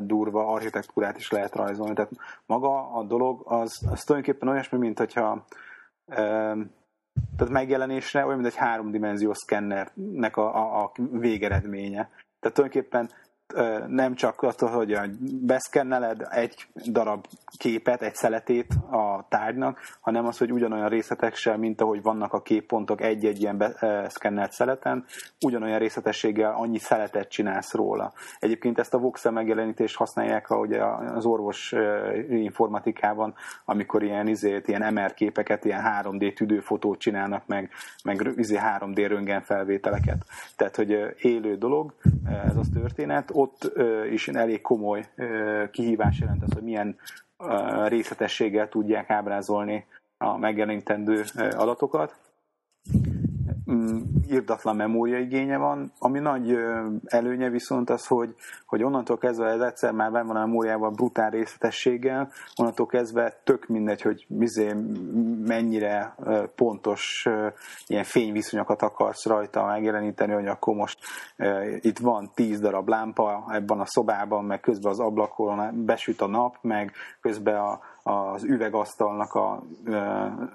durva 0.05 0.47
architektúrát 0.47 1.17
is 1.17 1.31
lehet 1.31 1.55
rajzolni. 1.55 1.93
Tehát 1.93 2.11
maga 2.45 2.91
a 2.91 3.03
dolog 3.03 3.41
az, 3.45 3.87
az 3.91 4.03
tulajdonképpen 4.03 4.49
olyasmi, 4.49 4.77
mint 4.77 4.97
hogyha 4.97 5.45
tehát 7.37 7.53
megjelenésre 7.53 8.25
olyan, 8.25 8.39
mint 8.39 8.47
egy 8.53 8.59
háromdimenziós 8.59 9.37
szkennernek 9.37 10.37
a, 10.37 10.55
a, 10.55 10.83
a 10.83 10.91
végeredménye. 11.11 12.09
Tehát 12.39 12.57
tulajdonképpen 12.57 13.09
nem 13.87 14.15
csak 14.15 14.41
attól, 14.41 14.69
hogy 14.69 14.99
beszkenneled 15.41 16.27
egy 16.29 16.67
darab 16.91 17.25
képet, 17.57 18.01
egy 18.01 18.15
szeletét 18.15 18.73
a 18.91 19.25
tárgynak, 19.29 19.79
hanem 20.01 20.25
az, 20.25 20.37
hogy 20.37 20.51
ugyanolyan 20.51 20.89
részletessel, 20.89 21.57
mint 21.57 21.81
ahogy 21.81 22.01
vannak 22.01 22.33
a 22.33 22.41
képpontok 22.41 23.01
egy-egy 23.01 23.41
ilyen 23.41 23.57
be- 23.57 23.75
ö, 23.79 24.03
szkennelt 24.07 24.51
szeleten, 24.51 25.05
ugyanolyan 25.45 25.79
részletességgel 25.79 26.53
annyi 26.57 26.77
szeletet 26.77 27.29
csinálsz 27.29 27.73
róla. 27.73 28.13
Egyébként 28.39 28.79
ezt 28.79 28.93
a 28.93 28.97
voxel 28.97 29.31
megjelenítést 29.31 29.95
használják 29.95 30.49
a, 30.49 30.97
az 31.15 31.25
orvos 31.25 31.73
informatikában, 32.29 33.33
amikor 33.65 34.03
ilyen, 34.03 34.27
izét, 34.27 34.67
ilyen 34.67 34.93
MR 34.93 35.13
képeket, 35.13 35.65
ilyen 35.65 35.83
3D 36.01 36.33
tüdőfotót 36.33 36.99
csinálnak 36.99 37.47
meg, 37.47 37.69
meg 38.03 38.33
izé 38.35 38.59
3D 38.79 39.05
röntgen 39.07 39.41
felvételeket. 39.41 40.25
Tehát, 40.55 40.75
hogy 40.75 41.15
élő 41.17 41.55
dolog, 41.57 41.93
ez 42.45 42.55
az 42.55 42.67
történet, 42.73 43.31
ott 43.33 43.71
is 44.11 44.27
elég 44.27 44.61
komoly 44.61 45.05
kihívás 45.71 46.19
jelent 46.19 46.43
az, 46.43 46.53
hogy 46.53 46.63
milyen 46.63 46.97
részletességgel 47.87 48.69
tudják 48.69 49.09
ábrázolni 49.09 49.85
a 50.17 50.37
megjelenítendő 50.37 51.23
adatokat. 51.35 52.15
Mm, 53.73 53.97
Irdatlan 54.27 54.75
memóriaigénye 54.75 55.57
van, 55.57 55.91
ami 55.99 56.19
nagy 56.19 56.57
előnye 57.05 57.49
viszont 57.49 57.89
az, 57.89 58.07
hogy, 58.07 58.35
hogy 58.65 58.83
onnantól 58.83 59.17
kezdve 59.17 59.47
ez 59.47 59.59
egyszer 59.59 59.91
már 59.91 60.11
benn 60.11 60.27
van 60.27 60.35
a 60.35 60.45
memóriában 60.45 60.93
brutál 60.93 61.29
részletességgel, 61.29 62.31
onnantól 62.55 62.85
kezdve 62.85 63.41
tök 63.43 63.67
mindegy, 63.67 64.01
hogy 64.01 64.25
mizé, 64.29 64.73
mennyire 65.45 66.15
pontos 66.55 67.29
ilyen 67.87 68.03
fényviszonyokat 68.03 68.81
akarsz 68.81 69.25
rajta 69.25 69.65
megjeleníteni, 69.65 70.33
hogy 70.33 70.47
akkor 70.47 70.75
most 70.75 70.99
itt 71.79 71.99
van 71.99 72.31
tíz 72.33 72.59
darab 72.59 72.87
lámpa 72.87 73.45
ebben 73.49 73.79
a 73.79 73.85
szobában, 73.85 74.45
meg 74.45 74.59
közben 74.59 74.91
az 74.91 74.99
ablakon 74.99 75.85
besüt 75.85 76.21
a 76.21 76.27
nap, 76.27 76.57
meg 76.61 76.91
közben 77.21 77.55
a, 77.55 77.79
az 78.03 78.43
üvegasztalnak 78.43 79.33
a, 79.33 79.63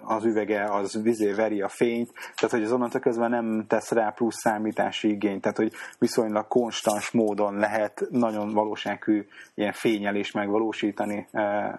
az 0.02 0.24
üvege 0.24 0.64
az 0.64 1.02
vizé 1.02 1.32
veri 1.32 1.62
a 1.62 1.68
fényt, 1.68 2.12
tehát 2.12 2.50
hogy 2.50 2.62
az 2.62 2.72
onnantól 2.72 3.00
kezdve 3.00 3.28
nem 3.28 3.64
tesz 3.68 3.90
rá 3.90 4.10
plusz 4.10 4.36
számítási 4.38 5.08
igényt, 5.08 5.40
tehát 5.40 5.56
hogy 5.56 5.72
viszonylag 5.98 6.48
konstans 6.48 7.10
módon 7.10 7.54
lehet 7.54 8.06
nagyon 8.10 8.52
valóságű 8.52 9.26
ilyen 9.54 9.72
fényelést 9.72 10.34
megvalósítani 10.34 11.28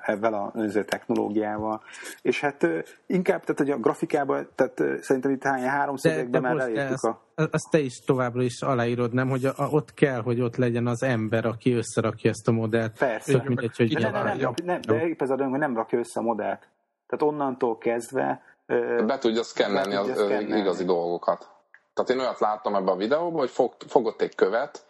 ebben 0.02 0.34
a 0.34 0.52
technológiával. 0.86 1.82
És 2.22 2.40
hát 2.40 2.68
inkább, 3.06 3.42
tehát 3.42 3.58
hogy 3.58 3.72
a 3.72 3.78
grafikában, 3.78 4.48
tehát 4.56 5.04
szerintem 5.04 5.32
itt 5.32 5.44
hány 5.44 5.64
három 5.64 5.96
De, 6.02 6.10
szövegben 6.10 6.42
de 6.42 6.48
már 6.48 6.58
elértük 6.58 7.04
a... 7.04 7.28
azt 7.52 7.70
te 7.70 7.80
is 7.80 8.00
továbbra 8.00 8.42
is 8.42 8.62
aláírod, 8.62 9.14
nem? 9.14 9.30
Hogy 9.30 9.46
a, 9.46 9.54
a, 9.56 9.68
ott 9.70 9.94
kell, 9.94 10.22
hogy 10.22 10.42
ott 10.42 10.56
legyen 10.56 10.88
az 10.88 11.04
ember, 11.04 11.46
aki 11.46 11.74
összerakja 11.74 12.30
ezt 12.30 12.48
a 12.48 12.52
modellt. 12.52 12.98
Persze. 12.98 13.34
Ők 13.34 13.44
mindegy, 13.44 13.76
hogy 13.78 13.94
Nem, 14.00 14.12
nem, 14.12 14.38
nem, 14.38 14.54
nem, 14.64 14.82
de 14.82 15.08
épp 15.08 15.22
ez 15.22 15.30
a 15.30 15.36
dolog, 15.36 15.52
hogy 15.52 15.60
nem 15.60 15.76
rakja 15.76 16.00
össze 16.00 16.20
a 16.20 16.24
modellt. 16.24 16.68
Tehát 17.08 17.34
onnantól 17.34 17.78
kezdve 17.78 18.42
Be 19.06 19.18
tudja 19.20 19.44
szkennelni 19.44 19.96
az 19.96 20.08
szkennelni. 20.10 20.60
igazi 20.60 20.86
dolgokat. 20.86 21.50
Tehát 21.94 22.10
én 22.10 22.20
olyat 22.20 22.40
láttam 22.40 22.76
ebben 22.76 22.94
a 22.94 22.98
videóban, 22.98 23.40
hogy 23.40 23.50
fog, 23.50 23.74
fogott 23.88 24.22
egy 24.22 24.36
követ, 24.36 24.86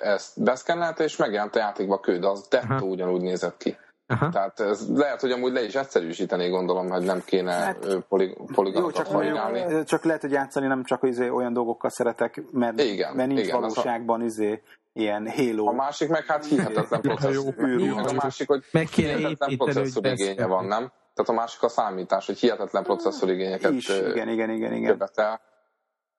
ezt 0.00 0.42
beszkennelte, 0.42 1.04
és 1.04 1.16
megjelent 1.16 1.56
a 1.56 1.58
játékba 1.58 1.94
a 1.94 2.00
kő, 2.00 2.18
de 2.18 2.26
az 2.26 2.48
dettó 2.48 2.86
ugyanúgy 2.86 3.20
nézett 3.20 3.56
ki. 3.56 3.76
Aha. 4.06 4.28
Tehát 4.28 4.60
ez 4.60 4.88
lehet, 4.88 5.20
hogy 5.20 5.30
amúgy 5.30 5.52
le 5.52 5.62
is 5.62 5.74
egyszerűsíteni, 5.74 6.48
gondolom, 6.48 6.88
hogy 6.88 7.02
nem 7.02 7.22
kéne 7.24 7.52
Hát- 7.52 7.84
hát, 7.84 8.04
poli, 8.08 8.34
Jó, 8.38 8.44
poligonokat 8.54 8.94
csak, 8.94 9.84
csak 9.84 10.04
lehet, 10.04 10.20
hogy 10.20 10.30
játszani 10.30 10.66
nem 10.66 10.84
csak 10.84 11.02
izé, 11.02 11.28
olyan 11.28 11.52
dolgokkal 11.52 11.90
szeretek, 11.90 12.42
mert, 12.50 12.80
Igen, 12.80 13.14
mert 13.14 13.28
nincs 13.28 13.40
igen, 13.40 13.56
az 13.56 13.62
a- 13.62 13.66
valóságban 13.68 14.22
izé, 14.22 14.62
ilyen 14.92 15.30
Halo. 15.30 15.66
A 15.66 15.72
másik 15.72 16.08
meg 16.08 16.24
hát 16.24 16.44
hihetetlen 16.46 17.00
processzor. 17.00 17.54
Űrű. 17.58 17.94
Meg 17.94 18.06
a 18.06 18.12
másik, 18.12 18.48
hogy 18.48 18.64
Meg 18.72 18.86
kéne 18.86 19.16
hihetetlen 19.16 19.56
processzorigénye 19.56 20.46
van, 20.46 20.64
nem? 20.64 20.92
Tehát 21.14 21.30
a 21.30 21.32
másik 21.32 21.62
a 21.62 21.68
számítás, 21.68 22.26
hogy 22.26 22.38
hihetetlen 22.38 22.82
processzorigényeket 22.82 23.72
is, 23.72 23.88
ö, 23.88 24.10
igen, 24.10 24.28
igen, 24.28 24.50
igen, 24.50 24.72
igen. 24.72 24.92
követel, 24.92 25.40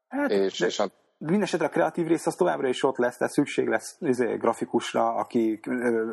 Hát, 0.08 0.32
és, 0.32 0.60
de 0.60 0.66
és 0.66 0.78
hát 0.78 0.92
Mindenesetre 1.20 1.66
a 1.66 1.70
kreatív 1.70 2.08
rész 2.08 2.26
az 2.26 2.36
továbbra 2.36 2.68
is 2.68 2.84
ott 2.84 2.98
lesz, 2.98 3.18
tehát 3.18 3.34
szükség 3.34 3.68
lesz 3.68 3.98
izé, 4.00 4.36
grafikusra, 4.36 5.16
aki, 5.16 5.60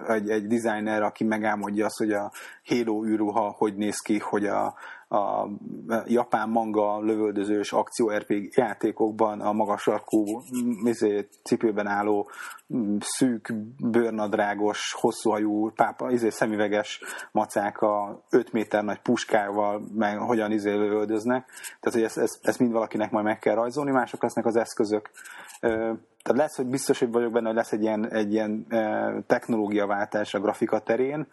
egy, 0.06 0.30
egy 0.30 0.46
designer, 0.46 1.02
aki 1.02 1.24
megálmodja 1.24 1.84
azt, 1.84 1.98
hogy 1.98 2.12
a 2.12 2.32
Halo 2.64 3.04
űrruha 3.06 3.54
hogy 3.58 3.76
néz 3.76 3.98
ki, 3.98 4.18
hogy 4.18 4.46
a, 4.46 4.74
a 5.08 5.48
japán 6.06 6.48
manga 6.48 7.00
lövöldözős 7.00 7.72
akció 7.72 8.10
RPG 8.10 8.56
játékokban 8.56 9.40
a 9.40 9.52
magas 9.52 9.82
sarkú 9.82 10.24
mm, 10.24 10.86
izé, 10.86 11.28
cipőben 11.42 11.86
álló 11.86 12.30
mm, 12.74 12.96
szűk, 13.00 13.54
bőrnadrágos, 13.90 14.92
hosszúhajú, 14.92 15.70
pápa, 15.70 16.10
izé, 16.10 16.28
szemüveges 16.28 17.00
macák 17.32 17.80
a 17.80 18.24
5 18.30 18.52
méter 18.52 18.84
nagy 18.84 19.00
puskával, 19.00 19.82
meg 19.94 20.18
hogyan 20.18 20.52
izé 20.52 20.70
lövöldöznek. 20.70 21.46
Tehát, 21.80 21.98
hogy 21.98 22.02
ezt, 22.02 22.18
ezt, 22.18 22.38
ezt 22.42 22.58
mind 22.58 22.72
valakinek 22.72 23.10
majd 23.10 23.24
meg 23.24 23.38
kell 23.38 23.54
rajzolni, 23.54 23.90
mások 23.90 24.22
lesznek 24.22 24.46
az 24.46 24.56
eszközök. 24.56 25.10
Tehát 25.60 26.40
lesz, 26.40 26.56
hogy 26.56 26.66
biztos, 26.66 26.98
hogy 26.98 27.10
vagyok 27.10 27.32
benne, 27.32 27.46
hogy 27.46 27.56
lesz 27.56 27.72
egy 27.72 27.82
ilyen, 27.82 28.10
egy 28.10 28.32
ilyen 28.32 28.66
technológiaváltás 29.26 30.34
a 30.34 30.40
grafika 30.40 30.78
terén. 30.78 31.26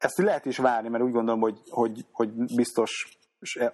Ezt 0.00 0.18
lehet 0.18 0.46
is 0.46 0.58
várni, 0.58 0.88
mert 0.88 1.04
úgy 1.04 1.12
gondolom, 1.12 1.40
hogy, 1.40 1.58
hogy, 1.68 2.04
hogy 2.12 2.30
biztos 2.56 3.18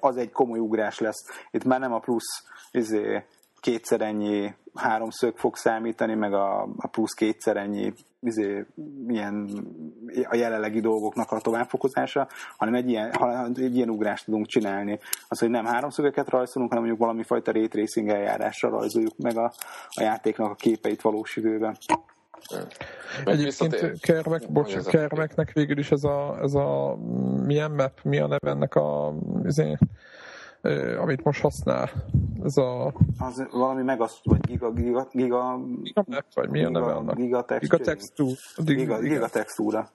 az 0.00 0.16
egy 0.16 0.30
komoly 0.30 0.58
ugrás 0.58 0.98
lesz. 0.98 1.24
Itt 1.50 1.64
már 1.64 1.80
nem 1.80 1.92
a 1.92 1.98
plusz 1.98 2.44
izé, 2.70 3.24
kétszer 3.60 4.00
ennyi 4.00 4.54
háromszög 4.74 5.36
fog 5.36 5.56
számítani, 5.56 6.14
meg 6.14 6.32
a, 6.32 6.62
a 6.62 6.88
plusz 6.90 7.12
kétszer 7.12 7.56
ennyi 7.56 7.92
izé, 8.20 8.66
ilyen, 9.08 9.50
a 10.28 10.36
jelenlegi 10.36 10.80
dolgoknak 10.80 11.30
a 11.30 11.40
továbbfokozása, 11.40 12.28
hanem 12.56 12.74
egy 12.74 12.88
ilyen, 12.88 13.14
hanem 13.14 13.52
egy 13.56 13.76
ilyen 13.76 13.90
ugrást 13.90 14.24
tudunk 14.24 14.46
csinálni. 14.46 14.98
Az, 15.28 15.38
hogy 15.38 15.50
nem 15.50 15.64
háromszögeket 15.64 16.28
rajzolunk, 16.28 16.72
hanem 16.72 16.86
mondjuk 16.86 17.06
valami 17.06 17.22
fajta 17.22 17.52
ray 17.52 17.68
tracing 17.68 18.08
eljárásra 18.08 18.68
rajzoljuk 18.68 19.16
meg 19.16 19.36
a, 19.36 19.52
a 19.88 20.02
játéknak 20.02 20.50
a 20.50 20.54
képeit 20.54 21.02
valós 21.02 21.36
időben. 21.36 21.76
Meg 23.24 23.34
Egyébként 23.34 23.74
Hogy 23.80 24.48
bocs, 24.48 24.74
kerveknek 24.86 25.52
végül 25.52 25.78
is 25.78 25.90
ez 25.90 26.04
a, 26.04 26.38
ez 26.42 26.54
a 26.54 26.96
milyen 27.44 27.70
map, 27.70 28.00
mi 28.02 28.18
a 28.18 28.26
neve 28.26 28.50
ennek 28.50 28.74
a, 28.74 29.14
ö, 30.60 30.98
amit 31.00 31.24
most 31.24 31.40
használ. 31.40 31.90
Ez 32.44 32.56
a 32.56 32.92
Az 33.18 33.46
valami 33.50 33.82
meg 33.82 34.00
az, 34.00 34.16
vagy 34.24 34.40
giga, 34.40 34.72
giga, 34.72 35.08
giga, 35.12 35.60
giga 35.82 36.04
map, 36.06 36.24
vagy 36.34 36.48
mi 36.48 36.64
a 36.64 36.70
neve 36.70 36.86
giga, 36.86 36.96
annak? 36.98 37.16
giga, 37.16 37.44
Giga 37.58 37.78
textúr. 37.78 38.36
giga, 38.56 38.82
Igen, 38.82 39.00
giga 39.00 39.28
textúra. 39.28 39.90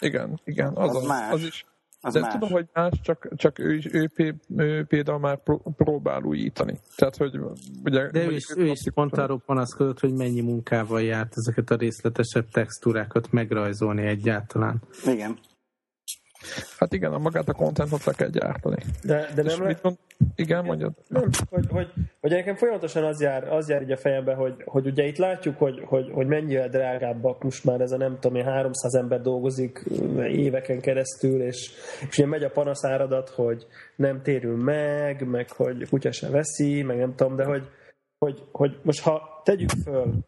igen, 0.00 0.40
igen, 0.44 0.72
az, 0.74 0.88
Az 0.88 0.96
az, 0.96 1.06
más. 1.06 1.32
az 1.32 1.40
is. 1.42 1.64
Az 2.04 2.12
De 2.12 2.20
más. 2.20 2.32
tudom, 2.32 2.50
hogy 2.50 2.66
más, 2.72 2.92
csak, 3.02 3.28
csak 3.36 3.58
ő, 3.58 3.80
ő, 3.92 4.10
ő, 4.16 4.34
ő 4.56 4.84
például 4.84 5.18
már 5.18 5.42
pró- 5.42 5.74
próbál 5.76 6.22
újítani. 6.22 6.78
Tehát, 6.96 7.16
hogy 7.16 7.38
ugye... 7.84 8.10
De 8.10 8.24
ő 8.24 8.32
is, 8.32 8.44
ő 8.56 8.66
is 8.66 8.80
pont 8.94 9.16
arról 9.16 9.42
panaszkodott, 9.46 10.00
hogy 10.00 10.12
mennyi 10.12 10.40
munkával 10.40 11.02
járt 11.02 11.32
ezeket 11.36 11.70
a 11.70 11.76
részletesebb 11.76 12.48
textúrákat 12.48 13.32
megrajzolni 13.32 14.06
egyáltalán. 14.06 14.82
Igen. 15.06 15.38
Hát 16.78 16.92
igen, 16.92 17.12
a 17.12 17.18
magát 17.18 17.48
a 17.48 17.52
contentot 17.52 18.04
le 18.04 18.12
kell 18.12 18.28
gyártani. 18.28 18.82
De, 19.02 19.28
de 19.34 19.42
nem, 19.42 19.62
le, 19.62 19.78
mond... 19.82 19.96
Igen, 20.34 20.64
mondjad. 20.64 20.92
nem 21.08 21.28
hogy, 21.50 21.66
hogy, 21.70 21.92
hogy 22.20 22.30
nekem 22.30 22.56
folyamatosan 22.56 23.04
az 23.04 23.20
jár, 23.20 23.52
az 23.52 23.68
jár 23.68 23.82
így 23.82 23.90
a 23.90 23.96
fejembe, 23.96 24.34
hogy, 24.34 24.54
hogy 24.64 24.86
ugye 24.86 25.04
itt 25.04 25.16
látjuk, 25.16 25.58
hogy, 25.58 25.82
hogy, 25.84 26.10
hogy 26.12 26.26
mennyire 26.26 26.68
drágábbak 26.68 27.42
most 27.42 27.64
már 27.64 27.80
ez 27.80 27.92
a 27.92 27.96
nem 27.96 28.18
tudom 28.20 28.36
én, 28.36 28.44
300 28.44 28.94
ember 28.94 29.20
dolgozik 29.20 29.84
éveken 30.28 30.80
keresztül, 30.80 31.42
és, 31.42 31.70
és 32.08 32.18
ugye 32.18 32.26
megy 32.26 32.42
a 32.42 32.50
panaszáradat, 32.50 33.28
hogy 33.28 33.66
nem 33.96 34.22
térünk 34.22 34.62
meg, 34.62 35.26
meg 35.26 35.50
hogy 35.50 35.88
kutya 35.88 36.12
se 36.12 36.28
veszi, 36.28 36.82
meg 36.82 36.96
nem 36.96 37.14
tudom, 37.14 37.36
de 37.36 37.44
hogy, 37.44 37.68
hogy, 38.18 38.42
hogy 38.52 38.78
most 38.82 39.02
ha 39.02 39.40
tegyük 39.44 39.70
föl 39.84 40.24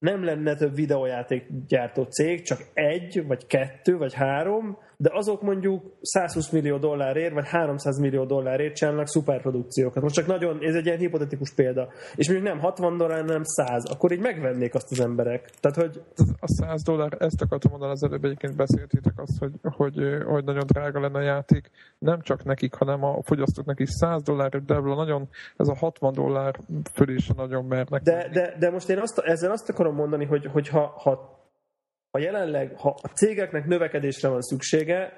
nem 0.00 0.24
lenne 0.24 0.54
több 0.54 0.74
videójátékgyártó 0.74 2.02
cég, 2.02 2.42
csak 2.42 2.58
egy, 2.74 3.26
vagy 3.26 3.46
kettő, 3.46 3.96
vagy 3.96 4.14
három, 4.14 4.78
de 5.00 5.10
azok 5.12 5.42
mondjuk 5.42 5.82
120 6.00 6.50
millió 6.50 6.78
dollárért, 6.78 7.32
vagy 7.32 7.48
300 7.48 7.98
millió 7.98 8.24
dollárért 8.24 8.74
csinálnak 8.74 9.08
szuperprodukciókat. 9.08 10.02
Most 10.02 10.14
csak 10.14 10.26
nagyon, 10.26 10.58
ez 10.62 10.74
egy 10.74 10.86
ilyen 10.86 10.98
hipotetikus 10.98 11.54
példa. 11.54 11.88
És 12.14 12.28
mondjuk 12.28 12.48
nem 12.48 12.58
60 12.58 12.96
dollár, 12.96 13.24
nem 13.24 13.42
100, 13.44 13.90
akkor 13.90 14.12
így 14.12 14.20
megvennék 14.20 14.74
azt 14.74 14.90
az 14.90 15.00
emberek. 15.00 15.50
Tehát, 15.60 15.76
hogy... 15.76 16.02
A 16.40 16.48
100 16.48 16.82
dollár, 16.82 17.16
ezt 17.18 17.42
akartam 17.42 17.70
mondani 17.70 17.92
az 17.92 18.02
előbb, 18.02 18.24
egyébként 18.24 18.56
beszéltétek 18.56 19.12
azt, 19.16 19.38
hogy, 19.38 19.52
hogy, 19.62 19.94
hogy 20.26 20.44
nagyon 20.44 20.66
drága 20.66 21.00
lenne 21.00 21.18
a 21.18 21.22
játék. 21.22 21.70
Nem 21.98 22.20
csak 22.20 22.44
nekik, 22.44 22.74
hanem 22.74 23.04
a 23.04 23.22
fogyasztóknak 23.22 23.80
is 23.80 23.90
100 23.90 24.22
dollár, 24.22 24.50
de 24.50 24.74
ebből 24.74 24.94
nagyon, 24.94 25.28
ez 25.56 25.68
a 25.68 25.74
60 25.74 26.12
dollár 26.12 26.54
fölé 26.92 27.14
is 27.14 27.28
nagyon 27.36 27.64
mernek. 27.64 28.02
De, 28.02 28.28
de, 28.32 28.56
de 28.58 28.70
most 28.70 28.88
én 28.88 28.98
azt, 28.98 29.18
ezzel 29.18 29.50
azt 29.50 29.68
akarom 29.68 29.94
mondani, 29.94 30.24
hogy, 30.24 30.46
hogy 30.46 30.68
ha, 30.68 30.94
ha 31.02 31.39
ha 32.10 32.18
jelenleg, 32.18 32.72
ha 32.76 32.98
a 33.02 33.08
cégeknek 33.08 33.66
növekedésre 33.66 34.28
van 34.28 34.40
szüksége, 34.40 35.12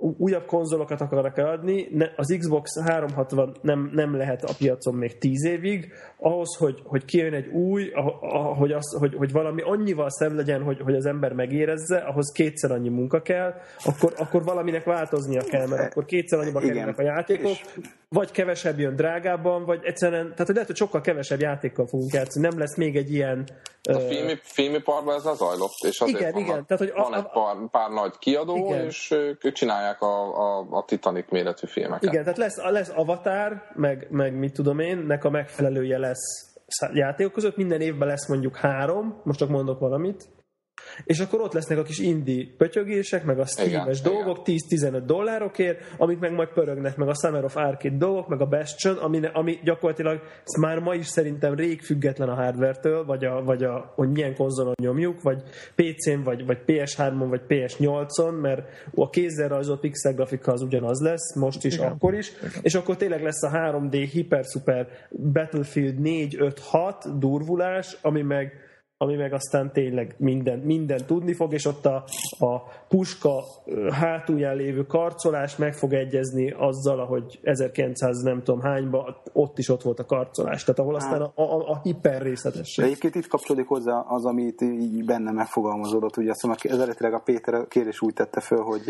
újabb 0.00 0.46
konzolokat 0.46 1.00
akarnak 1.00 1.38
eladni, 1.38 1.88
az 2.16 2.36
Xbox 2.38 2.80
360 2.80 3.56
nem, 3.62 3.90
nem 3.92 4.16
lehet 4.16 4.42
a 4.42 4.54
piacon 4.58 4.94
még 4.94 5.18
10 5.18 5.44
évig, 5.44 5.92
ahhoz, 6.16 6.56
hogy, 6.56 6.82
hogy 6.84 7.04
kijön 7.04 7.34
egy 7.34 7.46
új, 7.46 7.90
hogy, 8.56 8.72
az, 8.72 8.96
hogy, 8.98 9.14
hogy 9.14 9.32
valami 9.32 9.62
annyival 9.62 10.10
szebb 10.10 10.32
legyen, 10.32 10.62
hogy, 10.62 10.80
hogy 10.80 10.94
az 10.94 11.06
ember 11.06 11.32
megérezze, 11.32 11.96
ahhoz 11.96 12.32
kétszer 12.32 12.70
annyi 12.70 12.88
munka 12.88 13.22
kell, 13.22 13.54
akkor, 13.84 14.12
akkor 14.16 14.44
valaminek 14.44 14.84
változnia 14.84 15.42
kell, 15.42 15.66
mert 15.66 15.90
akkor 15.90 16.04
kétszer 16.04 16.38
annyiba 16.38 16.60
kerülnek 16.60 16.98
a 16.98 17.02
játékok, 17.02 17.56
vagy 18.08 18.30
kevesebb 18.30 18.78
jön 18.78 18.96
drágábban, 18.96 19.64
vagy 19.64 19.80
egyszerűen, 19.82 20.22
tehát 20.22 20.46
hogy 20.46 20.54
lehet, 20.54 20.66
hogy 20.66 20.76
sokkal 20.76 21.00
kevesebb 21.00 21.40
játékkal 21.40 21.86
fogunk 21.86 22.12
játszani, 22.12 22.46
nem 22.48 22.58
lesz 22.58 22.76
még 22.76 22.96
egy 22.96 23.12
ilyen... 23.12 23.48
A 23.82 23.92
uh... 23.92 24.08
filmi, 24.08 24.38
filmiparban 24.42 25.14
ez 25.14 25.22
zajlott, 25.22 25.78
és 25.80 26.00
azért 26.00 26.20
igen, 26.20 26.32
van, 26.32 26.42
igen. 26.42 26.66
Tehát, 26.66 26.82
hogy 26.82 26.92
van 26.94 27.12
a, 27.12 27.16
egy 27.16 27.30
pár, 27.32 27.56
pár 27.70 27.90
nagy 27.90 28.18
kiadó, 28.18 28.56
igen. 28.56 28.84
és 28.84 29.10
ők 29.10 29.52
csinálják 29.52 29.89
a, 29.98 30.38
a, 30.38 30.66
a 30.70 30.84
Titanic 30.84 31.30
méretű 31.30 31.66
filmeket. 31.66 32.12
Igen, 32.12 32.22
tehát 32.22 32.38
lesz, 32.38 32.56
lesz 32.56 32.92
Avatar, 32.94 33.62
meg, 33.74 34.06
meg 34.10 34.34
mit 34.34 34.52
tudom 34.52 34.78
én, 34.78 34.98
nek 34.98 35.24
a 35.24 35.30
megfelelője 35.30 35.98
lesz 35.98 36.54
játékok 36.92 37.32
között, 37.32 37.56
minden 37.56 37.80
évben 37.80 38.08
lesz 38.08 38.28
mondjuk 38.28 38.56
három, 38.56 39.20
most 39.24 39.38
csak 39.38 39.48
mondok 39.48 39.78
valamit, 39.78 40.28
és 41.04 41.18
akkor 41.20 41.40
ott 41.40 41.52
lesznek 41.52 41.78
a 41.78 41.82
kis 41.82 41.98
indie 41.98 42.46
pötyögések, 42.56 43.24
meg 43.24 43.38
a 43.38 43.46
Steam-es 43.46 44.00
dolgok, 44.00 44.38
10-15 44.44 45.02
dollárokért, 45.06 45.94
amik 45.96 46.18
meg 46.18 46.32
majd 46.32 46.48
pörögnek, 46.48 46.96
meg 46.96 47.08
a 47.08 47.14
Summer 47.14 47.44
of 47.44 47.56
Arcade 47.56 47.96
dolgok, 47.96 48.28
meg 48.28 48.40
a 48.40 48.46
Bastion, 48.46 48.96
ami, 48.96 49.20
ami 49.32 49.58
gyakorlatilag 49.64 50.20
már 50.60 50.78
ma 50.78 50.94
is 50.94 51.06
szerintem 51.06 51.54
rég 51.54 51.80
független 51.80 52.28
a 52.28 52.34
hardware-től, 52.34 53.04
vagy, 53.04 53.24
a, 53.24 53.42
vagy 53.42 53.64
a, 53.64 53.92
hogy 53.94 54.10
milyen 54.10 54.34
konzolon 54.34 54.74
nyomjuk, 54.82 55.22
vagy 55.22 55.42
PC-n, 55.74 56.22
vagy, 56.24 56.46
vagy 56.46 56.58
PS3-on, 56.66 57.26
vagy 57.28 57.42
PS8-on, 57.48 58.40
mert 58.40 58.68
a 58.94 59.10
kézzel 59.10 59.48
rajzolt 59.48 59.80
pixel 59.80 60.14
grafika 60.14 60.52
az 60.52 60.62
ugyanaz 60.62 61.00
lesz, 61.00 61.34
most 61.34 61.64
is, 61.64 61.74
Igen. 61.74 61.90
akkor 61.90 62.14
is, 62.14 62.32
Igen. 62.38 62.50
és 62.62 62.74
akkor 62.74 62.96
tényleg 62.96 63.22
lesz 63.22 63.42
a 63.42 63.50
3D 63.50 64.08
hiper-super 64.12 64.88
Battlefield 65.32 65.94
4-5-6 66.02 66.94
durvulás, 67.18 67.96
ami 68.02 68.22
meg 68.22 68.69
ami 69.02 69.16
meg 69.16 69.32
aztán 69.32 69.72
tényleg 69.72 70.14
minden, 70.18 70.58
minden 70.58 71.06
tudni 71.06 71.34
fog, 71.34 71.52
és 71.52 71.64
ott 71.64 71.86
a, 71.86 72.04
a 72.38 72.62
puska 72.88 73.42
hátulján 73.90 74.56
lévő 74.56 74.86
karcolás 74.86 75.56
meg 75.56 75.74
fog 75.74 75.92
egyezni 75.92 76.50
azzal, 76.50 77.00
ahogy 77.00 77.40
1900 77.42 78.22
nem 78.22 78.42
tudom 78.42 78.60
hányban, 78.60 79.16
ott 79.32 79.58
is 79.58 79.68
ott 79.68 79.82
volt 79.82 79.98
a 79.98 80.04
karcolás, 80.04 80.64
tehát 80.64 80.80
ahol 80.80 80.94
aztán 80.94 81.20
a, 81.20 81.32
a, 81.34 81.68
a 81.68 81.80
hiper 81.82 82.22
részletesség. 82.22 82.84
egyébként 82.84 83.14
itt 83.14 83.26
kapcsolódik 83.26 83.68
hozzá 83.68 84.04
az, 84.08 84.24
amit 84.24 84.60
így 84.60 85.04
benne 85.04 85.30
megfogalmazódott, 85.30 86.16
ugye 86.16 86.30
azt 86.30 86.42
mondom, 86.42 86.72
eredetileg 86.72 87.14
a 87.14 87.18
Péter 87.18 87.68
kérdés 87.68 88.00
úgy 88.00 88.14
tette 88.14 88.40
föl, 88.40 88.62
hogy 88.62 88.84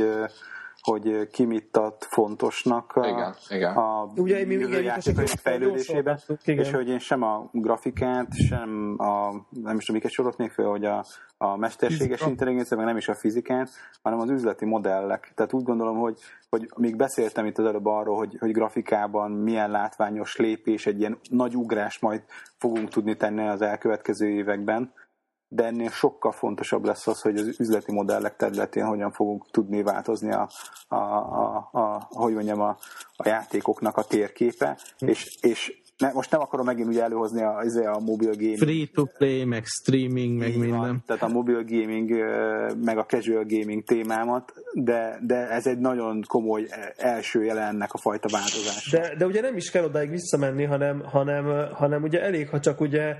hogy 0.80 1.28
ki 1.30 1.44
mit 1.44 1.76
ad 1.76 1.94
fontosnak 1.98 2.92
a, 2.92 3.06
igen, 3.06 3.34
igen. 3.48 3.76
a 3.76 4.12
Ugye, 4.16 4.46
mi 4.46 4.54
jövő 4.54 5.26
fejlődésében, 5.26 6.20
és 6.44 6.70
hogy 6.70 6.88
én 6.88 6.98
sem 6.98 7.22
a 7.22 7.48
grafikát, 7.52 8.34
sem 8.34 8.94
a, 8.98 9.30
nem 9.50 9.76
is 9.76 9.84
tudom, 9.84 10.00
miket 10.00 10.10
sorolok 10.10 10.38
még 10.38 10.50
föl, 10.50 10.68
hogy 10.68 10.84
a, 10.84 11.04
a 11.38 11.56
mesterséges 11.56 12.20
intelligencia, 12.20 12.76
meg 12.76 12.86
nem 12.86 12.96
is 12.96 13.08
a 13.08 13.14
fizikát, 13.14 13.70
hanem 14.02 14.18
az 14.18 14.30
üzleti 14.30 14.64
modellek. 14.64 15.32
Tehát 15.34 15.52
úgy 15.52 15.62
gondolom, 15.62 15.98
hogy, 15.98 16.18
hogy 16.50 16.70
még 16.76 16.96
beszéltem 16.96 17.46
itt 17.46 17.58
az 17.58 17.64
előbb 17.64 17.86
arról, 17.86 18.16
hogy, 18.16 18.36
hogy 18.38 18.52
grafikában 18.52 19.30
milyen 19.30 19.70
látványos 19.70 20.36
lépés, 20.36 20.86
egy 20.86 20.98
ilyen 20.98 21.18
nagy 21.30 21.56
ugrás 21.56 21.98
majd 21.98 22.22
fogunk 22.58 22.88
tudni 22.88 23.16
tenni 23.16 23.48
az 23.48 23.62
elkövetkező 23.62 24.28
években, 24.28 24.92
de 25.52 25.64
ennél 25.64 25.90
sokkal 25.90 26.32
fontosabb 26.32 26.84
lesz 26.84 27.06
az, 27.06 27.20
hogy 27.20 27.36
az 27.36 27.60
üzleti 27.60 27.92
modellek 27.92 28.36
területén 28.36 28.84
hogyan 28.84 29.12
fogunk 29.12 29.50
tudni 29.50 29.82
változni 29.82 30.32
a, 30.32 30.48
a, 30.88 30.94
a, 30.94 31.68
a 31.72 32.06
hogy 32.08 32.34
mondjam, 32.34 32.60
a, 32.60 32.76
a 33.16 33.28
játékoknak 33.28 33.96
a 33.96 34.04
térképe, 34.04 34.78
hm. 34.98 35.08
és, 35.08 35.38
és 35.40 35.82
ne, 36.00 36.12
most 36.12 36.30
nem 36.30 36.40
akarom 36.40 36.66
megint 36.66 36.88
ugye 36.88 37.02
előhozni 37.02 37.42
a, 37.42 37.62
izé 37.64 37.84
a 37.84 37.98
mobil 37.98 38.32
gaming. 38.32 38.58
Free 38.58 38.86
to 38.94 39.04
play, 39.04 39.44
meg 39.44 39.64
streaming, 39.64 40.38
meg 40.38 40.56
minden. 40.56 40.78
Van, 40.78 41.02
tehát 41.06 41.22
a 41.22 41.28
mobil 41.28 41.64
gaming, 41.64 42.10
meg 42.84 42.98
a 42.98 43.04
casual 43.04 43.44
gaming 43.48 43.84
témámat, 43.84 44.52
de, 44.72 45.18
de 45.26 45.48
ez 45.48 45.66
egy 45.66 45.78
nagyon 45.78 46.22
komoly 46.26 46.66
első 46.96 47.44
jele 47.44 47.60
ennek 47.60 47.92
a 47.92 47.98
fajta 47.98 48.28
változás. 48.32 48.90
De, 48.90 49.14
de 49.18 49.26
ugye 49.26 49.40
nem 49.40 49.56
is 49.56 49.70
kell 49.70 49.84
odáig 49.84 50.10
visszamenni, 50.10 50.64
hanem, 50.64 51.02
hanem, 51.04 51.44
hanem 51.72 52.02
ugye 52.02 52.20
elég, 52.20 52.48
ha 52.48 52.60
csak 52.60 52.80
ugye 52.80 53.16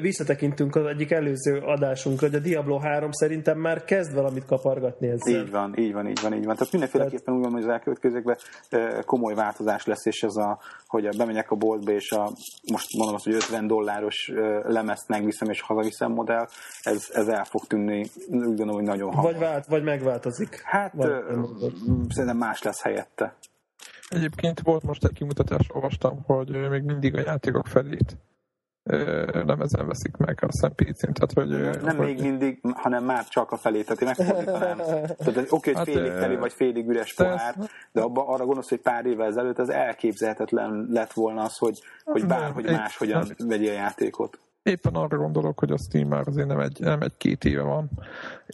visszatekintünk 0.00 0.76
az 0.76 0.86
egyik 0.86 1.10
előző 1.10 1.58
adásunkra, 1.58 2.26
hogy 2.26 2.36
a 2.36 2.40
Diablo 2.40 2.78
3 2.78 3.10
szerintem 3.10 3.58
már 3.58 3.84
kezd 3.84 4.14
valamit 4.14 4.44
kapargatni 4.44 5.08
ezzel. 5.08 5.44
Így 5.44 5.50
van, 5.50 5.78
így 5.78 5.92
van, 5.92 6.08
így 6.08 6.20
van, 6.22 6.34
így 6.34 6.44
van. 6.44 6.54
Tehát 6.54 6.72
mindenféleképpen 6.72 7.34
úgy 7.34 7.42
van, 7.42 7.52
hogy 7.52 7.62
az 7.62 7.68
elkövetkezőkben 7.68 8.36
komoly 9.04 9.34
változás 9.34 9.86
lesz, 9.86 10.06
és 10.06 10.22
ez 10.22 10.36
a, 10.36 10.58
hogy 10.86 11.16
bemegyek 11.16 11.50
a 11.50 11.56
boltba, 11.56 11.92
és 11.92 12.10
a 12.10 12.21
most 12.72 12.96
mondom 12.96 13.14
azt, 13.14 13.24
hogy 13.24 13.34
50 13.34 13.66
dolláros 13.66 14.30
lemezt 14.62 15.08
megviszem 15.08 15.48
és 15.48 15.60
hazaviszem 15.60 16.12
modell, 16.12 16.46
ez, 16.82 17.08
ez 17.12 17.28
el 17.28 17.44
fog 17.44 17.66
tűnni, 17.66 18.00
úgy 18.28 18.44
gondolom, 18.44 18.74
hogy 18.74 18.84
nagyon 18.84 19.14
hamar. 19.14 19.32
Vagy, 19.32 19.40
vált, 19.40 19.66
vagy 19.66 19.82
megváltozik. 19.82 20.60
Hát 20.64 20.92
vagy, 20.92 21.10
szerintem 22.08 22.36
más 22.36 22.62
lesz 22.62 22.82
helyette. 22.82 23.36
Egyébként 24.08 24.60
volt 24.60 24.82
most 24.82 25.04
egy 25.04 25.12
kimutatás, 25.12 25.66
olvastam, 25.72 26.22
hogy 26.26 26.68
még 26.70 26.82
mindig 26.82 27.16
a 27.16 27.20
játékok 27.20 27.66
felét 27.66 28.16
nem 29.44 29.60
ezen 29.60 29.86
veszik 29.86 30.16
meg 30.16 30.38
a 30.46 30.52
szempécén. 30.52 31.12
Tehát, 31.12 31.32
hogy, 31.32 31.80
nem 31.82 31.96
hogy... 31.96 32.06
még 32.06 32.20
mindig, 32.20 32.60
hanem 32.74 33.04
már 33.04 33.28
csak 33.28 33.52
a 33.52 33.56
felé, 33.56 33.82
tehát 33.82 34.00
én 34.00 34.08
megfordítanám. 34.16 34.76
tehát 35.18 35.52
oké, 35.52 35.72
hogy 35.72 35.74
hát, 35.74 35.84
félig 35.84 36.12
teli 36.12 36.36
vagy 36.36 36.52
félig 36.52 36.88
üres 36.88 37.14
pohár, 37.14 37.54
de 37.92 38.00
abba, 38.00 38.26
arra 38.26 38.44
gondolsz, 38.44 38.68
hogy 38.68 38.80
pár 38.80 39.06
évvel 39.06 39.26
ezelőtt 39.26 39.58
az 39.58 39.70
elképzelhetetlen 39.70 40.86
lett 40.90 41.12
volna 41.12 41.42
az, 41.42 41.58
hogy, 41.58 41.80
hogy 42.04 42.26
bárhogy 42.26 42.64
máshogyan 42.64 43.26
vegye 43.38 43.70
a 43.70 43.74
játékot. 43.74 44.38
Éppen 44.62 44.94
arra 44.94 45.16
gondolok, 45.16 45.58
hogy 45.58 45.70
a 45.70 45.78
Steam 45.78 46.08
már 46.08 46.28
azért 46.28 46.46
nem 46.46 46.60
egy, 46.60 46.80
nem 46.80 47.00
egy 47.00 47.16
két 47.16 47.44
éve 47.44 47.62
van, 47.62 47.90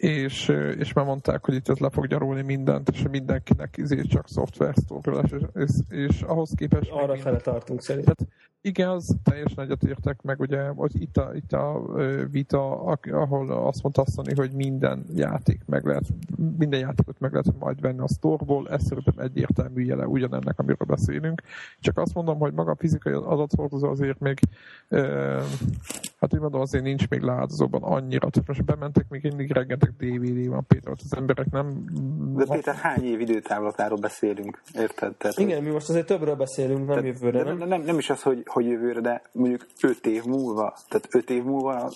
és, 0.00 0.48
és 0.78 0.92
már 0.92 1.04
mondták, 1.04 1.44
hogy 1.44 1.54
itt 1.54 1.68
ez 1.68 1.78
le 1.78 1.90
fog 1.90 2.06
gyarulni 2.06 2.42
mindent, 2.42 2.88
és 2.88 3.02
mindenkinek 3.10 3.76
izé 3.76 4.02
csak 4.02 4.28
szoftver 4.28 4.74
és, 5.22 5.42
és, 5.54 5.70
és 5.88 6.22
ahhoz 6.22 6.52
képest... 6.56 6.90
Arra 6.90 7.16
fele 7.16 7.36
tartunk 7.36 7.82
szerintem. 7.82 8.14
Tehát 8.14 8.48
Igaz, 8.60 9.16
teljesen 9.22 9.64
egyetértek, 9.64 10.22
meg 10.22 10.40
ugye 10.40 10.68
hogy 10.68 11.00
itt 11.00 11.16
a, 11.16 11.30
itt 11.34 11.52
a 11.52 11.82
vita, 12.30 12.80
ahol 13.10 13.50
azt 13.50 13.82
mondta 13.82 14.02
azt 14.02 14.34
hogy 14.36 14.52
minden 14.52 15.04
játék 15.14 15.62
meg 15.66 15.84
lehet, 15.84 16.04
minden 16.58 16.80
játékot 16.80 17.18
meg 17.18 17.32
lehet 17.32 17.58
majd 17.58 17.80
venni 17.80 17.98
a 17.98 18.08
sztorból, 18.08 18.68
ez 18.68 18.84
szerintem 18.84 19.18
egyértelmű 19.18 19.84
jele 19.84 20.06
ugyanennek, 20.06 20.58
amiről 20.58 20.86
beszélünk. 20.86 21.42
Csak 21.80 21.98
azt 21.98 22.14
mondom, 22.14 22.38
hogy 22.38 22.52
maga 22.52 22.70
a 22.70 22.76
fizikai 22.76 23.12
adathordozó 23.12 23.88
azért 23.88 24.20
még, 24.20 24.38
hát 26.18 26.34
úgy 26.34 26.40
mondom, 26.40 26.60
azért 26.60 26.84
nincs 26.84 27.08
még 27.08 27.20
leáldozóban 27.20 27.82
annyira. 27.82 28.30
Tehát 28.30 28.48
most 28.48 28.64
bementek, 28.64 29.08
még 29.08 29.22
mindig 29.22 29.52
rengeteg 29.52 29.90
DVD 29.96 30.48
van 30.48 30.66
például, 30.66 30.96
az 31.04 31.16
emberek 31.16 31.50
nem... 31.50 31.84
De 32.34 32.44
Péter, 32.44 32.74
hány 32.74 33.04
év 33.04 33.20
időtávlatáról 33.20 33.98
beszélünk, 33.98 34.62
érted? 34.74 35.16
Tehát, 35.16 35.38
Igen, 35.38 35.62
mi 35.62 35.70
most 35.70 35.88
azért 35.88 36.06
többről 36.06 36.34
beszélünk, 36.34 36.86
nem 36.86 37.04
jövőre, 37.04 37.42
nem? 37.42 37.56
Nem, 37.56 37.82
nem 37.82 37.98
is 37.98 38.10
az, 38.10 38.22
hogy, 38.22 38.42
hogy 38.46 38.66
jövőre, 38.66 39.00
de 39.00 39.22
mondjuk 39.32 39.66
5 39.82 40.06
év 40.06 40.24
múlva, 40.24 40.76
tehát 40.88 41.06
5 41.14 41.30
év 41.30 41.42
múlva 41.42 41.90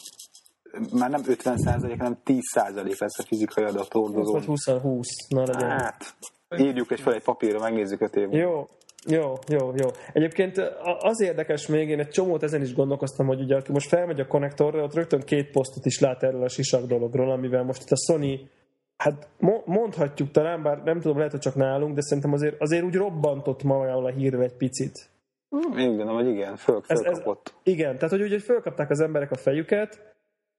már 0.92 1.10
nem 1.10 1.22
50 1.26 1.56
százalék, 1.56 1.98
hanem 1.98 2.18
10 2.24 2.38
százalék 2.52 3.00
lesz 3.00 3.18
a 3.18 3.22
fizikai 3.22 3.64
adathordozó. 3.64 4.32
Vagy 4.32 4.44
20-20, 4.46 5.02
na 5.28 5.40
legyen. 5.40 5.70
Hát, 5.70 6.14
írjuk 6.56 6.90
egy 6.90 7.00
fel 7.00 7.14
egy 7.14 7.22
papírra, 7.22 7.58
megnézzük 7.58 8.00
5 8.00 8.16
év 8.16 8.28
múlva. 8.28 8.38
Jó, 8.38 8.68
jó, 9.08 9.32
jó, 9.48 9.72
jó. 9.76 9.88
Egyébként 10.12 10.58
az 10.98 11.20
érdekes 11.20 11.66
még, 11.66 11.88
én 11.88 11.98
egy 11.98 12.08
csomót 12.08 12.42
ezen 12.42 12.62
is 12.62 12.74
gondolkoztam, 12.74 13.26
hogy 13.26 13.40
ugye 13.40 13.56
aki 13.56 13.72
most 13.72 13.88
felmegy 13.88 14.20
a 14.20 14.26
konnektorra, 14.26 14.82
ott 14.82 14.94
rögtön 14.94 15.20
két 15.20 15.50
posztot 15.50 15.86
is 15.86 16.00
lát 16.00 16.22
erről 16.22 16.42
a 16.42 16.48
sisak 16.48 16.86
dologról, 16.86 17.30
amivel 17.30 17.62
most 17.62 17.82
itt 17.82 17.90
a 17.90 17.96
Sony 17.96 18.50
Hát 19.02 19.28
mondhatjuk 19.64 20.30
talán, 20.30 20.62
bár 20.62 20.82
nem 20.82 21.00
tudom, 21.00 21.16
lehet, 21.16 21.30
hogy 21.30 21.40
csak 21.40 21.54
nálunk, 21.54 21.94
de 21.94 22.00
szerintem 22.00 22.32
azért, 22.32 22.60
azért 22.60 22.84
úgy 22.84 22.94
robbantott 22.94 23.62
magával 23.62 24.04
a 24.04 24.10
hírve 24.10 24.42
egy 24.42 24.56
picit. 24.56 25.10
Én 25.76 25.96
gondolom, 25.96 26.14
hogy 26.14 26.28
igen, 26.28 26.56
föl, 26.56 26.80
fölkapott. 26.80 27.48
Ez, 27.48 27.54
ez, 27.54 27.72
igen, 27.74 27.94
tehát 27.94 28.10
hogy 28.10 28.22
ugye 28.22 28.38
fölkapták 28.38 28.90
az 28.90 29.00
emberek 29.00 29.30
a 29.30 29.36
fejüket, 29.36 30.14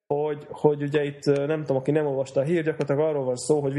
hogy, 0.08 0.48
hogy 0.50 0.82
ugye 0.82 1.04
itt 1.04 1.26
nem 1.26 1.60
tudom, 1.60 1.78
aki 1.78 1.92
nem 1.92 2.06
olvasta 2.06 2.40
a 2.40 2.44
hír, 2.44 2.64
gyakorlatilag 2.64 3.10
arról 3.10 3.24
van 3.24 3.36
szó, 3.36 3.62
hogy 3.62 3.74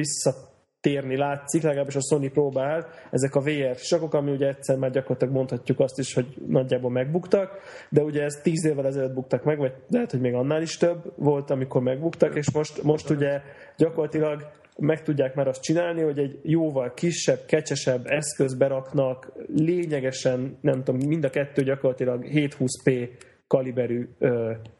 visszatérni 0.84 1.16
látszik, 1.16 1.62
legalábbis 1.62 1.96
a 1.96 2.00
Sony 2.00 2.32
próbál, 2.32 2.88
ezek 3.10 3.34
a 3.34 3.40
VR 3.40 3.76
sakok, 3.76 4.14
ami 4.14 4.30
ugye 4.30 4.48
egyszer 4.48 4.76
már 4.76 4.90
gyakorlatilag 4.90 5.34
mondhatjuk 5.34 5.80
azt 5.80 5.98
is, 5.98 6.14
hogy 6.14 6.26
nagyjából 6.46 6.90
megbuktak, 6.90 7.58
de 7.88 8.02
ugye 8.02 8.22
ez 8.22 8.40
tíz 8.42 8.64
évvel 8.64 8.86
ezelőtt 8.86 9.14
buktak 9.14 9.44
meg, 9.44 9.58
vagy 9.58 9.72
lehet, 9.90 10.10
hogy 10.10 10.20
még 10.20 10.34
annál 10.34 10.62
is 10.62 10.76
több 10.76 11.12
volt, 11.16 11.50
amikor 11.50 11.82
megbuktak, 11.82 12.36
és 12.36 12.52
most, 12.52 12.82
most 12.82 13.10
ugye 13.10 13.40
gyakorlatilag 13.76 14.50
meg 14.78 15.02
tudják 15.02 15.34
már 15.34 15.48
azt 15.48 15.62
csinálni, 15.62 16.02
hogy 16.02 16.18
egy 16.18 16.38
jóval 16.42 16.94
kisebb, 16.94 17.38
kecsesebb 17.46 18.06
eszköz 18.06 18.54
beraknak, 18.54 19.32
lényegesen, 19.56 20.58
nem 20.60 20.84
tudom, 20.84 21.08
mind 21.08 21.24
a 21.24 21.30
kettő 21.30 21.62
gyakorlatilag 21.62 22.24
720p 22.32 23.08
kaliberű 23.54 24.08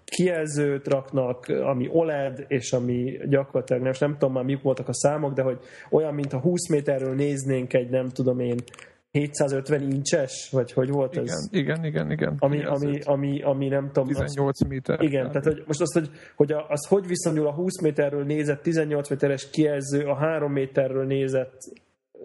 kijelzőt 0.05 0.89
raknak, 0.89 1.47
ami 1.47 1.89
OLED, 1.93 2.45
és 2.49 2.73
ami 2.73 3.19
gyakorlatilag 3.29 3.83
nem, 3.83 3.93
nem 3.99 4.13
tudom 4.13 4.33
már 4.33 4.45
mik 4.45 4.63
voltak 4.63 4.89
a 4.89 4.95
számok, 4.95 5.33
de 5.33 5.43
hogy 5.43 5.59
olyan, 5.91 6.15
mint 6.15 6.33
a 6.33 6.39
20 6.39 6.69
méterről 6.69 7.15
néznénk 7.15 7.73
egy, 7.73 7.91
nem 7.91 8.09
tudom 8.09 8.39
én, 8.39 8.59
750 9.11 9.83
incses, 9.83 10.49
vagy 10.51 10.73
hogy 10.73 10.91
volt 10.91 11.13
igen, 11.13 11.25
ez? 11.25 11.49
Igen, 11.51 11.85
igen, 11.85 12.11
igen. 12.11 12.37
Ami, 12.39 12.65
ami, 12.65 13.01
ami, 13.01 13.43
ami 13.43 13.69
nem 13.69 13.91
tudom... 13.93 14.09
18 14.09 14.61
az, 14.61 14.69
méter. 14.69 15.03
Igen, 15.03 15.27
tehát 15.29 15.45
hogy 15.45 15.63
most 15.67 15.81
azt, 15.81 15.93
hogy, 15.93 16.11
hogy 16.37 16.53
a, 16.53 16.67
az 16.69 16.87
hogy 16.87 17.07
viszonyul 17.07 17.47
a 17.47 17.53
20 17.53 17.81
méterről 17.81 18.25
nézett 18.25 18.63
18 18.63 19.11
méteres 19.11 19.51
kijelző 19.51 20.05
a 20.05 20.15
3 20.15 20.53
méterről 20.53 21.07
nézett 21.07 21.59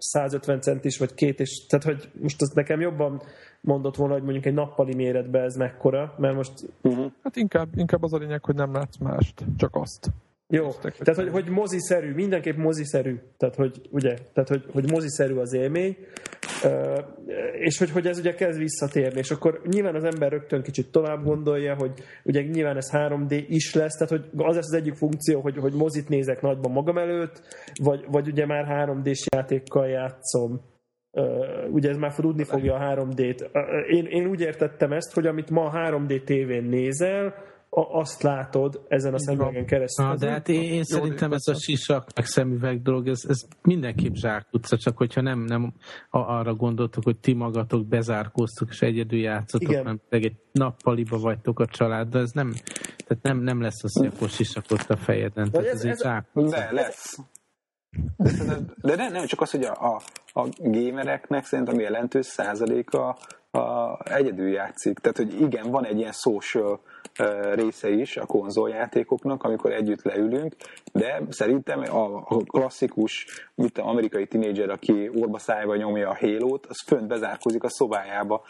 150 0.00 0.60
centis, 0.60 0.98
vagy 0.98 1.14
két, 1.14 1.40
és 1.40 1.66
tehát 1.66 1.84
hogy 1.84 2.10
most 2.20 2.42
azt 2.42 2.54
nekem 2.54 2.80
jobban 2.80 3.22
mondott 3.60 3.96
volna, 3.96 4.12
hogy 4.12 4.22
mondjuk 4.22 4.46
egy 4.46 4.54
nappali 4.54 4.94
méretben 4.94 5.42
ez 5.42 5.56
mekkora, 5.56 6.14
mert 6.18 6.34
most... 6.34 6.52
Uh-huh. 6.82 7.12
Hát 7.22 7.36
inkább, 7.36 7.68
inkább 7.74 8.02
az 8.02 8.12
a 8.12 8.18
lényeg, 8.18 8.44
hogy 8.44 8.54
nem 8.54 8.72
látsz 8.72 8.96
mást, 8.98 9.44
csak 9.56 9.76
azt. 9.76 10.10
Jó, 10.52 10.70
tehát 10.80 11.14
hogy, 11.14 11.28
hogy 11.28 11.48
moziszerű, 11.48 12.14
mindenképp 12.14 12.56
moziszerű, 12.56 13.18
tehát 13.36 13.54
hogy, 13.54 13.80
ugye, 13.90 14.14
tehát 14.32 14.48
hogy, 14.48 14.64
hogy 14.72 14.90
moziszerű 14.90 15.34
az 15.34 15.52
élmény, 15.52 15.96
és 17.52 17.78
hogy, 17.78 17.90
hogy 17.90 18.06
ez 18.06 18.18
ugye 18.18 18.34
kezd 18.34 18.58
visszatérni, 18.58 19.18
és 19.18 19.30
akkor 19.30 19.60
nyilván 19.64 19.94
az 19.94 20.04
ember 20.04 20.30
rögtön 20.30 20.62
kicsit 20.62 20.92
tovább 20.92 21.24
gondolja, 21.24 21.74
hogy 21.74 21.92
ugye 22.24 22.42
nyilván 22.42 22.76
ez 22.76 22.90
3D 22.92 23.44
is 23.48 23.74
lesz, 23.74 23.96
tehát 23.96 24.10
hogy 24.10 24.44
az 24.46 24.54
lesz 24.54 24.66
az 24.66 24.78
egyik 24.78 24.94
funkció, 24.94 25.40
hogy, 25.40 25.56
hogy 25.56 25.72
mozit 25.72 26.08
nézek 26.08 26.40
nagyban 26.40 26.72
magam 26.72 26.98
előtt, 26.98 27.42
vagy, 27.82 28.04
vagy 28.08 28.28
ugye 28.28 28.46
már 28.46 28.88
3D-s 28.88 29.26
játékkal 29.30 29.88
játszom, 29.88 30.60
ugye 31.70 31.88
ez 31.88 31.96
már 31.96 32.14
tudni 32.14 32.44
fogja 32.44 32.74
a 32.74 32.94
3D-t. 32.94 33.40
Uh, 33.40 33.96
én, 33.96 34.04
én 34.04 34.26
úgy 34.26 34.40
értettem 34.40 34.92
ezt, 34.92 35.14
hogy 35.14 35.26
amit 35.26 35.50
ma 35.50 35.64
a 35.64 35.72
3D 35.72 36.24
tévén 36.24 36.64
nézel, 36.64 37.34
azt 37.70 38.22
látod 38.22 38.84
ezen 38.88 39.14
a 39.14 39.18
szemüvegen 39.18 39.66
keresztül. 39.66 40.06
Na, 40.06 40.16
de 40.16 40.30
hát 40.30 40.48
én, 40.48 40.62
én 40.62 40.84
szerintem 40.84 41.32
ez 41.32 41.46
a 41.46 41.54
sisak 41.54 42.06
meg 42.14 42.24
szemüveg 42.24 42.82
dolog, 42.82 43.08
ez, 43.08 43.20
ez 43.28 43.40
mindenképp 43.62 44.14
zsákutca, 44.14 44.76
csak 44.76 44.96
hogyha 44.96 45.20
nem, 45.20 45.40
nem 45.40 45.72
arra 46.10 46.54
gondoltok, 46.54 47.04
hogy 47.04 47.18
ti 47.18 47.32
magatok 47.32 47.86
bezárkóztok 47.86 48.68
és 48.70 48.82
egyedül 48.82 49.18
játszotok, 49.18 49.68
Igen. 49.68 49.84
nem 49.84 50.00
egy 50.08 50.36
nappaliba 50.52 51.18
vagytok 51.18 51.60
a 51.60 51.66
családdal, 51.66 52.22
ez 52.22 52.30
nem, 52.30 52.52
tehát 53.06 53.22
nem, 53.22 53.38
nem 53.38 53.60
lesz 53.60 53.84
az, 53.84 53.98
hogy 53.98 54.10
akkor 54.14 54.28
sisakott 54.28 54.90
a 54.90 54.96
fejeden. 54.96 55.50
Tehát 55.50 55.66
ez, 55.66 55.72
ez, 55.74 55.84
ez 55.84 55.90
egy 55.90 55.98
zsákutca. 56.02 56.56
De 56.56 56.68
lesz. 56.72 57.18
De, 58.16 58.56
de 58.82 58.96
nem, 58.96 59.12
nem 59.12 59.26
csak 59.26 59.40
az, 59.40 59.50
hogy 59.50 59.64
a, 59.64 59.72
a, 59.72 60.00
a 60.40 60.48
gamereknek 60.58 61.44
szerintem 61.44 61.80
jelentős 61.80 62.26
százaléka 62.26 63.18
a, 63.50 63.98
egyedül 64.12 64.48
játszik. 64.48 64.98
Tehát, 64.98 65.16
hogy 65.16 65.40
igen, 65.40 65.70
van 65.70 65.86
egy 65.86 65.98
ilyen 65.98 66.12
social 66.12 66.80
része 67.54 67.90
is 67.90 68.16
a 68.16 68.26
konzoljátékoknak, 68.26 69.42
amikor 69.42 69.72
együtt 69.72 70.02
leülünk, 70.02 70.54
de 70.92 71.22
szerintem 71.28 71.80
a, 71.80 72.36
klasszikus, 72.44 73.26
mit 73.54 73.78
a 73.78 73.86
amerikai 73.86 74.26
tinédzser, 74.26 74.70
aki 74.70 75.10
orba 75.14 75.38
szájba 75.38 75.76
nyomja 75.76 76.08
a 76.08 76.16
halo 76.20 76.58
az 76.68 76.82
fönt 76.86 77.06
bezárkozik 77.06 77.62
a 77.62 77.68
szobájába, 77.68 78.42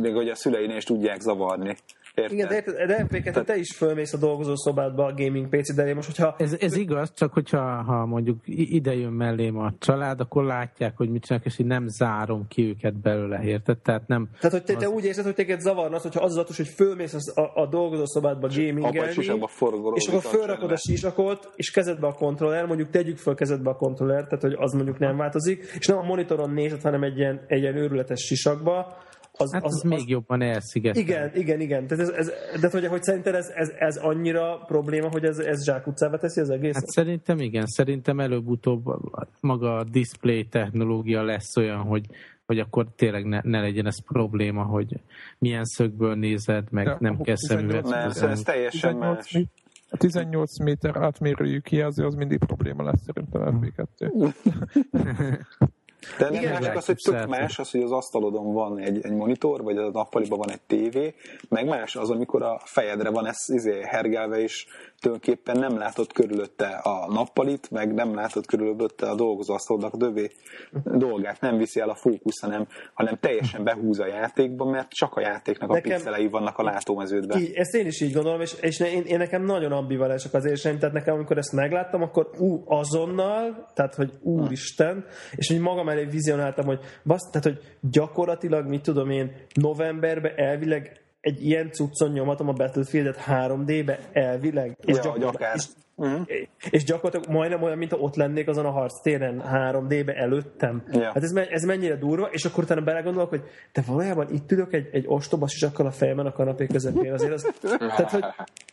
még 0.00 0.14
hogy 0.14 0.28
a 0.28 0.34
szüleinél 0.34 0.76
is 0.76 0.84
tudják 0.84 1.20
zavarni. 1.20 1.76
Érted? 2.14 2.32
Igen, 2.32 2.48
de, 2.48 2.54
érted, 2.54 2.86
de 2.86 3.02
MPK, 3.02 3.30
te, 3.30 3.42
te 3.42 3.56
is 3.56 3.76
fölmész 3.76 4.12
a 4.12 4.16
dolgozószobádba 4.16 5.04
a 5.04 5.14
gaming 5.14 5.48
PC, 5.48 5.74
de 5.74 5.94
most, 5.94 6.06
hogyha... 6.06 6.34
Ez, 6.38 6.56
ez 6.60 6.76
igaz, 6.76 7.12
csak 7.14 7.32
hogyha 7.32 7.82
ha 7.82 8.06
mondjuk 8.06 8.38
ide 8.46 8.94
jön 8.94 9.12
mellém 9.12 9.58
a 9.58 9.72
család, 9.78 10.20
akkor 10.20 10.44
látják, 10.44 10.96
hogy 10.96 11.10
mit 11.10 11.24
csinálok, 11.24 11.46
és 11.46 11.58
így 11.58 11.66
nem 11.66 11.88
zárom 11.88 12.46
ki 12.48 12.62
őket 12.68 13.00
belőle, 13.00 13.40
érted? 13.42 13.78
Tehát 13.78 14.06
nem... 14.06 14.28
Tehát, 14.40 14.52
hogy 14.52 14.64
te, 14.64 14.74
te 14.74 14.88
úgy 14.88 15.04
érzed, 15.04 15.24
hogy 15.24 15.34
téged 15.34 15.60
zavarna 15.60 15.96
az, 15.96 16.02
hogyha 16.02 16.20
az 16.20 16.36
az 16.36 16.56
hogy 16.56 16.68
fölmész 16.68 17.14
a, 17.34 17.60
a 17.62 17.66
dolgozószobádba 17.66 18.48
gamingelni, 18.48 19.14
és 19.94 20.08
akkor 20.08 20.22
fölrakod 20.22 20.70
a 20.70 20.76
sisakot, 20.76 21.52
és 21.56 21.70
kezedbe 21.70 22.06
a 22.06 22.12
kontroller, 22.12 22.66
mondjuk 22.66 22.90
tegyük 22.90 23.18
föl 23.18 23.34
kezedbe 23.34 23.70
a 23.70 23.76
kontroller, 23.76 24.24
tehát 24.24 24.42
hogy 24.42 24.56
az 24.58 24.72
mondjuk 24.72 24.98
nem 24.98 25.16
változik, 25.16 25.66
és 25.78 25.86
nem 25.86 25.98
a 25.98 26.02
monitoron 26.02 26.50
nézed, 26.50 26.82
hanem 26.82 27.02
egy 27.02 27.18
ilyen, 27.18 27.40
egy 27.46 27.60
ilyen 27.60 27.76
őrületes 27.76 28.20
sisakba, 28.20 28.96
az, 29.38 29.52
hát 29.52 29.64
az, 29.64 29.74
az, 29.74 29.82
még 29.82 30.08
jobban 30.08 30.42
elszigetel. 30.42 31.02
Igen, 31.02 31.30
igen, 31.34 31.60
igen. 31.60 31.86
Tehát 31.86 32.08
ez, 32.08 32.08
ez, 32.08 32.60
de 32.60 32.68
hogy, 32.70 32.86
hogy 32.86 33.02
szerinted 33.02 33.34
ez, 33.34 33.48
ez, 33.54 33.72
ez 33.78 33.96
annyira 33.96 34.56
probléma, 34.66 35.10
hogy 35.10 35.24
ez, 35.24 35.38
ez 35.38 35.64
zsákutcába 35.64 36.18
teszi 36.18 36.40
az 36.40 36.50
egész? 36.50 36.74
Hát 36.74 36.86
szerintem 36.86 37.38
igen. 37.38 37.66
Szerintem 37.66 38.20
előbb-utóbb 38.20 38.84
maga 39.40 39.76
a 39.76 39.84
display 39.84 40.46
technológia 40.46 41.22
lesz 41.22 41.56
olyan, 41.56 41.78
hogy, 41.78 42.06
hogy 42.46 42.58
akkor 42.58 42.86
tényleg 42.96 43.24
ne, 43.24 43.40
ne 43.42 43.60
legyen 43.60 43.86
ez 43.86 44.02
probléma, 44.02 44.62
hogy 44.62 45.00
milyen 45.38 45.64
szögből 45.64 46.14
nézed, 46.14 46.64
meg 46.70 46.86
ja, 46.86 46.96
nem 47.00 47.20
kell 47.20 47.36
szemüvet. 47.36 47.84
Nem, 47.84 48.10
ez 48.10 48.42
teljesen 48.42 48.96
más. 48.96 49.38
A 49.90 49.96
18 49.96 50.58
méter 50.58 50.96
átmérőjű 50.96 51.58
kijelző 51.58 52.06
az 52.06 52.14
mindig 52.14 52.38
probléma 52.38 52.82
lesz 52.82 53.02
szerintem 53.04 53.60
FB2. 53.60 54.32
De 56.18 56.24
nem 56.24 56.34
Igen, 56.34 56.62
más 56.62 56.74
az, 56.74 56.86
hogy 56.86 57.00
tök 57.04 57.26
más 57.26 57.58
az, 57.58 57.70
hogy 57.70 57.82
az 57.82 57.92
asztalodon 57.92 58.52
van 58.52 58.78
egy, 58.78 59.04
egy 59.04 59.12
monitor, 59.12 59.62
vagy 59.62 59.76
a 59.76 59.90
nappaliban 59.90 60.38
van 60.38 60.50
egy 60.50 60.60
tévé, 60.66 61.14
meg 61.48 61.66
más 61.66 61.96
az, 61.96 62.10
amikor 62.10 62.42
a 62.42 62.60
fejedre 62.64 63.10
van 63.10 63.26
ez 63.26 63.44
izé, 63.46 63.82
hergelve, 63.82 64.38
és 64.38 64.66
tulajdonképpen 65.04 65.58
nem 65.58 65.78
látod 65.78 66.12
körülötte 66.12 66.66
a 66.66 67.12
nappalit, 67.12 67.70
meg 67.70 67.94
nem 67.94 68.14
látod 68.14 68.46
körülötte 68.46 69.06
a 69.06 69.14
dolgozóasztalodnak 69.14 69.92
a 69.92 69.96
dövé 69.96 70.30
dolgát, 70.84 71.40
nem 71.40 71.56
viszi 71.56 71.80
el 71.80 71.88
a 71.88 71.94
fókusz, 71.94 72.40
hanem, 72.40 72.66
hanem 72.94 73.16
teljesen 73.20 73.64
behúz 73.64 74.00
a 74.00 74.06
játékba, 74.06 74.64
mert 74.64 74.90
csak 74.90 75.16
a 75.16 75.20
játéknak 75.20 75.70
a 75.70 75.72
nekem, 75.72 75.96
pixelei 75.96 76.28
vannak 76.28 76.58
a 76.58 76.62
látómeződben. 76.62 77.40
Így, 77.40 77.52
ezt 77.54 77.74
én 77.74 77.86
is 77.86 78.00
így 78.00 78.12
gondolom, 78.12 78.40
és, 78.40 78.56
és 78.60 78.80
én, 78.80 79.02
én 79.02 79.18
nekem 79.18 79.44
nagyon 79.44 79.72
ambivalensek 79.72 80.34
az 80.34 80.44
érzéseim, 80.44 80.78
tehát 80.78 80.94
nekem 80.94 81.14
amikor 81.14 81.38
ezt 81.38 81.52
megláttam, 81.52 82.02
akkor 82.02 82.30
ú, 82.38 82.62
azonnal, 82.66 83.66
tehát 83.74 83.94
hogy 83.94 84.12
úristen, 84.22 85.04
és 85.34 85.48
hogy 85.48 85.60
magam 85.60 85.88
elé 85.88 86.04
vizionáltam, 86.04 86.66
hogy 86.66 86.80
basz, 87.04 87.30
tehát 87.30 87.44
hogy 87.44 87.76
gyakorlatilag, 87.90 88.68
mit 88.68 88.82
tudom 88.82 89.10
én, 89.10 89.32
novemberben 89.54 90.32
elvileg 90.36 91.03
egy 91.24 91.46
ilyen 91.46 91.70
cuccon 91.70 92.10
nyomatom 92.10 92.48
a 92.48 92.52
Battlefield-et 92.52 93.24
3D-be 93.26 93.98
elvileg. 94.12 94.76
És, 94.80 94.96
ja, 94.96 95.02
gyakorlatilag, 95.02 95.54
és, 95.54 95.64
uh-huh. 95.94 96.28
és 96.70 96.84
gyakorlatilag 96.84 97.36
majdnem 97.36 97.62
olyan, 97.62 97.78
mint 97.78 97.90
ha 97.90 97.96
ott 97.96 98.14
lennék 98.14 98.48
azon 98.48 98.64
a 98.64 98.70
harctéren 98.70 99.42
3D-be 99.52 100.14
előttem. 100.14 100.82
Ja. 100.90 101.04
Hát 101.04 101.22
ez, 101.22 101.32
ez 101.34 101.62
mennyire 101.62 101.96
durva, 101.96 102.26
és 102.26 102.44
akkor 102.44 102.64
utána 102.64 102.80
belegondolok, 102.80 103.28
hogy 103.28 103.42
te 103.72 103.82
valójában 103.86 104.32
itt 104.32 104.52
ülök 104.52 104.72
egy, 104.72 104.88
egy 104.92 105.04
ostoba 105.06 105.48
sisakkal 105.48 105.86
a 105.86 105.90
fejemben 105.90 106.26
a 106.26 106.32
kanapé 106.32 106.66
közepén. 106.66 107.12
Azért 107.12 107.32
az, 107.32 107.52
tehát, 107.78 108.10
hogy, 108.10 108.24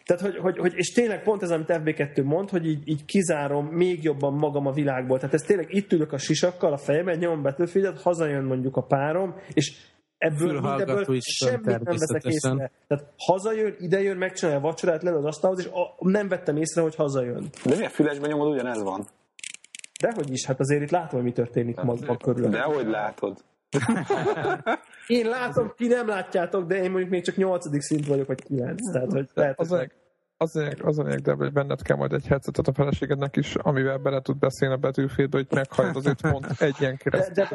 tehát 0.06 0.22
hogy, 0.22 0.38
hogy, 0.38 0.58
hogy, 0.58 0.74
és 0.76 0.92
tényleg 0.92 1.24
pont 1.24 1.44
ez, 1.44 1.52
amit 1.52 1.68
FB2 1.70 2.24
mond, 2.24 2.50
hogy 2.50 2.66
így, 2.66 2.88
így 2.88 3.06
kizárom 3.06 3.66
még 3.66 4.04
jobban 4.04 4.34
magam 4.34 4.68
a 4.68 4.72
világból. 4.72 5.18
Tehát 5.18 5.34
ez 5.34 5.42
tényleg 5.42 5.68
itt 5.70 5.92
ülök 5.92 6.14
a 6.14 6.18
sisakkal 6.18 6.74
a 6.74 6.78
fejemben, 6.78 7.18
nyomom 7.18 7.42
Battlefield-et, 7.42 8.02
hazajön 8.02 8.44
mondjuk 8.44 8.78
a 8.78 8.82
párom, 8.82 9.36
és 9.54 9.90
ebből, 10.22 10.62
mindebből 10.62 11.20
semmit 11.20 11.66
nem 11.66 11.82
veszek 11.84 12.24
észre. 12.24 12.72
Tehát 12.88 13.06
hazajön, 13.18 13.76
idejön, 13.80 14.18
megcsinálja 14.18 14.60
a 14.60 14.64
vacsorát, 14.64 15.04
le 15.04 15.16
az 15.16 15.26
asztalhoz, 15.26 15.60
és 15.60 15.66
a, 15.66 15.96
nem 16.00 16.28
vettem 16.28 16.58
észre, 16.58 16.82
hogy 16.82 16.96
hazajön. 16.96 17.50
De 17.64 17.76
milyen 17.76 17.90
fülesben 17.90 18.30
nyomod, 18.30 18.48
ugyanez 18.48 18.82
van? 18.82 19.08
Dehogy 20.00 20.32
is, 20.32 20.46
hát 20.46 20.60
azért 20.60 20.82
itt 20.82 20.90
látom, 20.90 21.20
hogy 21.20 21.24
mi 21.24 21.32
történik 21.32 21.76
hát 21.76 21.86
magban 21.86 22.18
körül. 22.18 22.50
Dehogy 22.50 22.88
látod. 22.88 23.38
Én 25.08 25.28
látom, 25.28 25.74
ti 25.76 25.88
nem 25.88 26.08
látjátok, 26.08 26.68
de 26.68 26.76
én 26.76 26.92
mondjuk 26.92 27.10
még 27.10 27.24
csak 27.24 27.36
nyolcadik 27.36 27.82
szint 27.82 28.06
vagyok, 28.06 28.28
vagy 28.28 28.44
kilenc. 28.44 28.92
Tehát, 28.92 29.12
hogy 29.12 29.30
lehet, 29.34 29.60
az, 29.60 29.70
hogy 29.70 29.92
az 30.42 30.56
a 30.56 30.70
az 30.82 31.00
a 31.00 31.04
de 31.04 31.34
hogy 31.34 31.52
benned 31.52 31.82
kell 31.82 31.98
majd 31.98 32.14
egy 32.14 32.28
headsetet 32.28 32.68
a 32.68 32.74
feleségednek 32.74 33.36
is, 33.36 33.56
amivel 33.56 33.98
bele 33.98 34.22
tud 34.22 34.38
beszélni 34.38 34.74
a 34.74 34.78
betűfélbe, 34.78 35.38
hogy 35.38 35.48
meghallod 35.50 35.96
azért 35.96 36.22
pont 36.22 36.62
egy 36.62 36.76
ilyen 36.80 36.98
keresztül. 36.98 37.46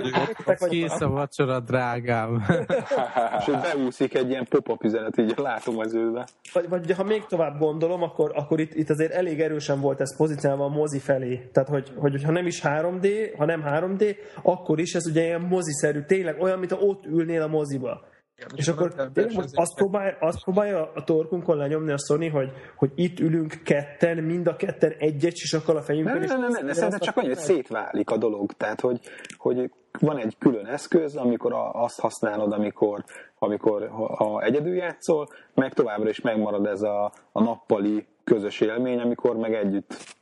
Kész 0.69 1.01
a 1.01 1.09
vacsora, 1.09 1.61
drágám. 1.61 2.45
És 3.39 3.45
beúszik 3.63 4.15
egy 4.15 4.29
ilyen 4.29 4.47
pop-up 4.49 4.85
üzenet, 4.85 5.19
így 5.19 5.35
látom 5.37 5.79
az 5.79 5.95
őbe. 5.95 6.27
Vagy, 6.53 6.69
vagy 6.69 6.93
ha 6.93 7.05
még 7.05 7.25
tovább 7.25 7.59
gondolom, 7.59 8.03
akkor, 8.03 8.33
akkor 8.35 8.61
itt, 8.61 8.75
itt 8.75 8.91
azért 8.91 9.13
elég 9.13 9.41
erősen 9.41 9.81
volt 9.81 10.01
ez 10.01 10.17
pozícionálva 10.17 10.65
a 10.65 10.69
mozi 10.69 10.99
felé. 10.99 11.49
Tehát, 11.53 11.69
hogy, 11.69 11.93
hogy 11.97 12.25
ha 12.25 12.33
nem 12.33 12.47
is 12.47 12.61
3D, 12.63 13.33
ha 13.37 13.45
nem 13.45 13.65
3D, 13.67 14.17
akkor 14.43 14.79
is 14.81 14.95
ez 14.95 15.07
ugye 15.07 15.23
ilyen 15.23 15.41
moziszerű, 15.41 16.03
tényleg 16.03 16.41
olyan, 16.41 16.59
mint 16.59 16.73
ha 16.73 16.79
ott 16.79 17.07
ülnél 17.07 17.43
a 17.43 17.47
moziba. 17.47 18.15
És 18.55 18.69
akkor 18.69 18.95
tényleg 19.13 19.35
most 19.35 19.49
azt 19.55 19.75
próbálja, 19.75 20.17
azt 20.21 20.43
próbálja 20.43 20.93
a 20.95 21.05
torkunkon 21.05 21.57
lenyomni 21.57 21.93
a 21.93 21.99
Sony, 21.99 22.31
hogy, 22.31 22.51
hogy 22.77 22.91
itt 22.95 23.21
ülünk 23.21 23.61
ketten, 23.65 24.25
mind 24.25 24.47
a 24.47 24.57
ketten 24.57 24.95
egy-egy 24.99 25.37
sisakkal 25.37 25.77
a 25.77 25.83
fejünkön. 25.83 26.19
Nem, 26.19 26.27
nem, 26.27 26.41
nem, 26.41 26.51
nem, 26.51 26.65
nem 26.65 26.75
szerintem 26.75 27.01
csak 27.01 27.17
annyi, 27.17 27.27
hogy 27.27 27.37
szétválik 27.37 28.11
a 28.11 28.17
dolog. 28.17 28.53
Tehát, 28.53 28.81
hogy, 28.81 29.01
hogy 29.37 29.71
van 30.01 30.19
egy 30.19 30.37
külön 30.39 30.67
eszköz, 30.67 31.17
amikor 31.17 31.53
a, 31.53 31.73
azt 31.73 32.01
használod, 32.01 32.53
amikor, 32.53 33.05
amikor 33.39 33.89
ha 34.17 34.43
egyedül 34.43 34.75
játszol, 34.75 35.29
meg 35.55 35.73
továbbra 35.73 36.09
is 36.09 36.21
megmarad 36.21 36.67
ez 36.67 36.83
a, 36.83 37.13
a 37.33 37.43
nappali 37.43 38.07
közös 38.25 38.61
élmény, 38.61 38.99
amikor 38.99 39.37
meg 39.37 39.55
együtt 39.55 40.16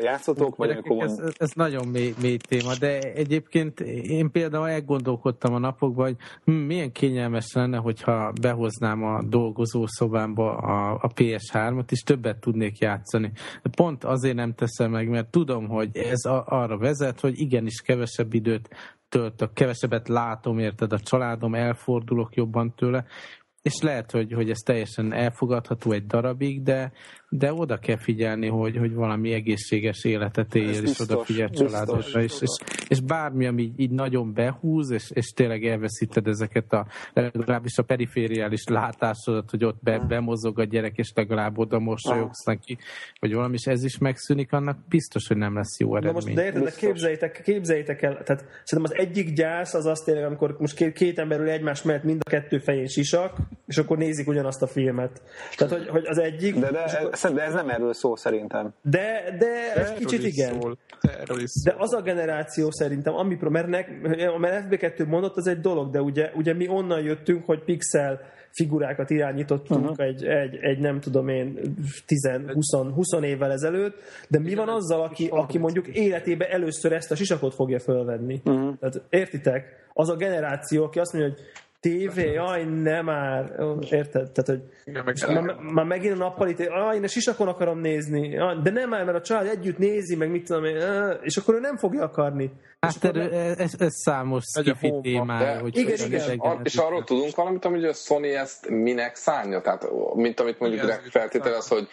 játszotok, 0.00 0.56
vagy 0.56 0.70
amikor 0.70 1.02
ez, 1.02 1.18
ez 1.38 1.50
nagyon 1.54 1.86
mély, 1.86 2.14
mély 2.20 2.36
téma, 2.36 2.74
de 2.78 2.98
egyébként 2.98 3.80
én 3.80 4.30
például 4.30 4.68
elgondolkodtam 4.68 5.54
a 5.54 5.58
napokban, 5.58 6.04
hogy 6.04 6.16
hm, 6.44 6.52
milyen 6.52 6.92
kényelmes 6.92 7.52
lenne, 7.52 7.76
hogyha 7.76 8.32
behoznám 8.40 9.02
a 9.04 9.22
dolgozószobámba 9.22 10.56
a, 10.56 10.92
a 11.02 11.12
PS3-ot, 11.14 11.90
és 11.90 12.00
többet 12.00 12.40
tudnék 12.40 12.78
játszani. 12.78 13.32
De 13.62 13.70
pont 13.76 14.04
azért 14.04 14.36
nem 14.36 14.54
teszem 14.54 14.90
meg, 14.90 15.08
mert 15.08 15.30
tudom, 15.30 15.68
hogy 15.68 15.96
ez 15.96 16.24
a, 16.24 16.44
arra 16.46 16.78
vezet, 16.78 17.20
hogy 17.20 17.38
igenis 17.38 17.80
kevesebb 17.80 18.34
időt 18.34 18.68
töltök, 19.08 19.52
kevesebbet 19.52 20.08
látom, 20.08 20.58
érted, 20.58 20.92
a 20.92 21.00
családom, 21.00 21.54
elfordulok 21.54 22.34
jobban 22.34 22.74
tőle, 22.74 23.04
és 23.62 23.80
lehet, 23.82 24.10
hogy, 24.10 24.32
hogy 24.32 24.50
ez 24.50 24.58
teljesen 24.58 25.12
elfogadható 25.12 25.92
egy 25.92 26.06
darabig, 26.06 26.62
de, 26.62 26.92
de 27.32 27.52
oda 27.52 27.76
kell 27.78 27.96
figyelni, 27.96 28.46
hogy, 28.46 28.76
hogy 28.76 28.94
valami 28.94 29.32
egészséges 29.32 30.04
életet 30.04 30.54
éljél, 30.54 30.82
és 30.82 31.00
odafigyelj 31.00 31.50
családodra, 31.50 32.22
és, 32.22 32.40
és, 32.40 32.58
és 32.88 33.00
bármi, 33.00 33.46
ami 33.46 33.72
így, 33.76 33.90
nagyon 33.90 34.32
behúz, 34.32 34.90
és, 34.90 35.10
és 35.10 35.26
tényleg 35.26 35.64
elveszíted 35.64 36.26
ezeket 36.26 36.72
a, 36.72 36.86
legalábbis 37.12 37.78
a 37.78 37.82
perifériális 37.82 38.64
látásodat, 38.64 39.50
hogy 39.50 39.64
ott 39.64 39.78
be, 39.82 39.98
bemozog 39.98 40.58
a 40.58 40.64
gyerek, 40.64 40.96
és 40.96 41.12
legalább 41.14 41.58
oda 41.58 41.78
mosolyogsz 41.78 42.44
neki, 42.44 42.78
vagy 43.20 43.34
valami, 43.34 43.54
és 43.54 43.66
ez 43.66 43.84
is 43.84 43.98
megszűnik, 43.98 44.52
annak 44.52 44.78
biztos, 44.88 45.28
hogy 45.28 45.36
nem 45.36 45.54
lesz 45.54 45.78
jó 45.78 45.96
eredmény. 45.96 46.12
Na 46.12 46.20
most, 46.20 46.34
de 46.34 46.44
érted, 46.44 46.62
de 46.62 46.70
képzeljétek, 46.70 47.40
képzeljétek 47.44 48.02
el, 48.02 48.22
tehát 48.24 48.44
szerintem 48.64 48.96
az 48.96 49.06
egyik 49.06 49.32
gyász 49.32 49.74
az 49.74 49.86
azt 49.86 50.04
tényleg, 50.04 50.24
amikor 50.24 50.56
most 50.58 50.74
két, 50.74 50.92
két 50.92 51.18
ember 51.18 51.40
ül 51.40 51.48
egymás 51.48 51.82
mellett 51.82 52.04
mind 52.04 52.20
a 52.24 52.30
kettő 52.30 52.58
fején 52.58 52.86
sisak, 52.86 53.36
és 53.66 53.78
akkor 53.78 53.96
nézik 53.96 54.28
ugyanazt 54.28 54.62
a 54.62 54.66
filmet. 54.66 55.22
Tehát, 55.56 55.72
hogy, 55.74 55.88
hogy 55.88 56.06
az 56.06 56.18
egyik... 56.18 56.54
De, 56.54 56.70
de, 56.70 56.78
akkor, 56.78 57.18
de 57.28 57.42
ez 57.42 57.54
nem 57.54 57.68
erről 57.68 57.92
szól 57.92 58.16
szerintem. 58.16 58.74
De, 58.82 59.36
de 59.38 59.74
ez 59.74 59.92
kicsit 59.92 60.24
igen. 60.24 60.60
Szól. 60.60 60.78
De 61.64 61.74
az 61.78 61.94
a 61.94 62.00
generáció 62.02 62.70
szerintem, 62.70 63.14
ami, 63.14 63.38
mert, 63.40 63.66
nek, 63.66 64.00
mert 64.38 64.66
FB2 64.68 65.06
mondott, 65.06 65.36
az 65.36 65.46
egy 65.46 65.60
dolog, 65.60 65.90
de 65.90 66.00
ugye, 66.00 66.30
ugye 66.34 66.54
mi 66.54 66.68
onnan 66.68 67.00
jöttünk, 67.00 67.44
hogy 67.46 67.64
pixel 67.64 68.20
figurákat 68.50 69.10
irányítottunk 69.10 69.90
uh-huh. 69.90 70.06
egy, 70.06 70.24
egy, 70.24 70.56
egy, 70.60 70.78
nem 70.78 71.00
tudom 71.00 71.28
én 71.28 71.58
10-20 72.06 72.90
20 72.94 73.12
évvel 73.22 73.52
ezelőtt, 73.52 73.98
de 74.28 74.38
mi 74.38 74.54
van 74.54 74.68
azzal, 74.68 75.02
aki, 75.02 75.28
aki 75.30 75.58
mondjuk 75.58 75.88
életébe 75.88 76.48
először 76.48 76.92
ezt 76.92 77.10
a 77.10 77.14
sisakot 77.14 77.54
fogja 77.54 77.78
fölvenni? 77.78 78.40
Uh-huh. 78.44 78.78
Tehát 78.78 79.02
értitek? 79.08 79.88
Az 79.92 80.08
a 80.08 80.16
generáció, 80.16 80.84
aki 80.84 80.98
azt 80.98 81.12
mondja, 81.12 81.30
hogy 81.30 81.42
tévé, 81.80 82.32
jaj, 82.32 82.64
nem 82.64 83.04
már, 83.04 83.52
érted? 83.90 84.30
Tehát, 84.30 84.44
hogy 84.44 84.62
Igen, 84.84 85.04
meg 85.04 85.44
már, 85.44 85.56
már 85.56 85.84
megint 85.84 86.14
a 86.14 86.16
nappali 86.16 86.54
tévé, 86.54 86.68
jaj, 86.74 86.96
én 86.96 87.04
a 87.04 87.08
sisakon 87.08 87.48
akarom 87.48 87.78
nézni, 87.78 88.28
de 88.62 88.70
nem 88.70 88.88
már, 88.88 89.04
mert 89.04 89.16
a 89.16 89.20
család 89.20 89.46
együtt 89.46 89.78
nézi, 89.78 90.16
meg 90.16 90.30
mit 90.30 90.44
tudom 90.44 90.64
én, 90.64 90.76
és 91.22 91.36
akkor 91.36 91.54
ő 91.54 91.60
nem 91.60 91.76
fogja 91.76 92.02
akarni. 92.02 92.52
Hát 92.80 93.04
erő, 93.04 93.30
ez, 93.58 93.74
ez 93.78 93.92
számos 93.92 94.44
skifi 94.58 94.94
témája. 95.02 95.60
Hogy 95.60 95.76
igen, 95.76 96.06
igen. 96.06 96.32
igen. 96.32 96.60
És 96.62 96.76
arról 96.76 97.04
tudunk 97.04 97.34
valamit, 97.34 97.64
hogy 97.64 97.84
a 97.84 97.92
Sony 97.92 98.24
ezt 98.24 98.68
minek 98.68 99.14
szánja? 99.14 99.60
Tehát, 99.60 99.86
mint 100.14 100.40
amit 100.40 100.58
mondjuk 100.58 100.80
direkt 100.80 101.10
feltételez, 101.10 101.68
hogy 101.68 101.88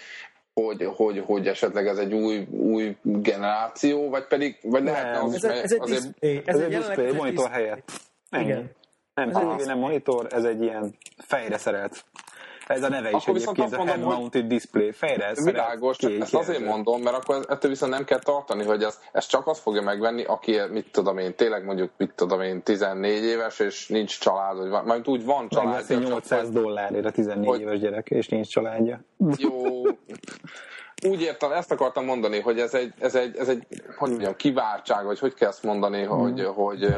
hogy, 0.53 0.85
hogy, 0.95 1.23
hogy 1.25 1.47
esetleg 1.47 1.88
ez 1.88 1.97
egy 1.97 2.13
új, 2.13 2.47
új 2.51 2.97
generáció, 3.01 4.09
vagy 4.09 4.27
pedig, 4.27 4.57
vagy 4.61 4.83
lehetne 4.83 5.19
az, 5.19 5.33
ez, 5.33 5.43
ez 5.43 5.71
egy 5.71 5.81
azért... 5.81 6.01
display, 6.01 6.41
ez, 6.45 6.55
ez 6.55 6.61
egy 6.61 6.75
display, 6.75 7.13
monitor 7.13 7.49
helyett. 7.49 7.91
Igen. 8.31 8.71
Nem 9.18 9.32
tévé, 9.32 9.63
nem 9.65 9.78
monitor, 9.78 10.28
ez 10.30 10.43
egy 10.43 10.61
ilyen 10.61 10.95
fejre 11.18 11.57
szerelt. 11.57 12.05
Ez 12.68 12.84
a 12.84 12.89
neve 12.89 13.09
is 13.09 13.15
akkor 13.15 13.36
egyébként, 13.36 13.74
a 13.74 13.86
head 13.86 13.99
mounted 13.99 14.41
hogy 14.41 14.47
display. 14.47 14.91
Fejre 14.91 15.34
Világos, 15.43 15.97
csak 15.97 16.11
ezt 16.11 16.34
azért 16.34 16.65
mondom, 16.65 17.01
mert 17.01 17.15
akkor 17.15 17.45
ettől 17.49 17.72
viszont 17.72 17.91
nem 17.91 18.03
kell 18.03 18.20
tartani, 18.20 18.63
hogy 18.63 18.84
ez, 18.84 18.99
ez 19.11 19.26
csak 19.26 19.47
azt 19.47 19.61
fogja 19.61 19.82
megvenni, 19.82 20.24
aki, 20.24 20.59
mit 20.70 20.91
tudom 20.91 21.18
én, 21.18 21.36
tényleg 21.36 21.65
mondjuk, 21.65 21.91
mit 21.97 22.11
tudom 22.15 22.41
én, 22.41 22.63
14 22.63 23.24
éves, 23.24 23.59
és 23.59 23.88
nincs 23.88 24.20
család, 24.20 24.70
vagy 24.70 24.84
majd 24.84 25.07
úgy 25.07 25.26
van 25.26 25.49
család. 25.49 25.86
800 25.89 26.49
dollárért 26.49 27.05
a 27.05 27.11
14 27.11 27.47
hogy... 27.47 27.59
éves 27.59 27.80
gyerek, 27.80 28.09
és 28.09 28.28
nincs 28.28 28.47
családja. 28.47 29.01
Jó, 29.38 29.82
úgy 31.05 31.21
értem, 31.21 31.51
ezt 31.51 31.71
akartam 31.71 32.05
mondani, 32.05 32.39
hogy 32.39 32.59
ez 32.59 32.73
egy, 32.73 32.93
ez 32.99 33.15
egy, 33.15 33.37
ez 33.37 33.47
egy 33.47 33.67
hogy 33.97 34.09
mondjam, 34.09 34.35
kiváltság, 34.35 35.05
vagy 35.05 35.19
hogy 35.19 35.33
kell 35.33 35.49
ezt 35.49 35.63
mondani, 35.63 36.03
mm. 36.03 36.07
hogy, 36.07 36.43
hogy 36.55 36.95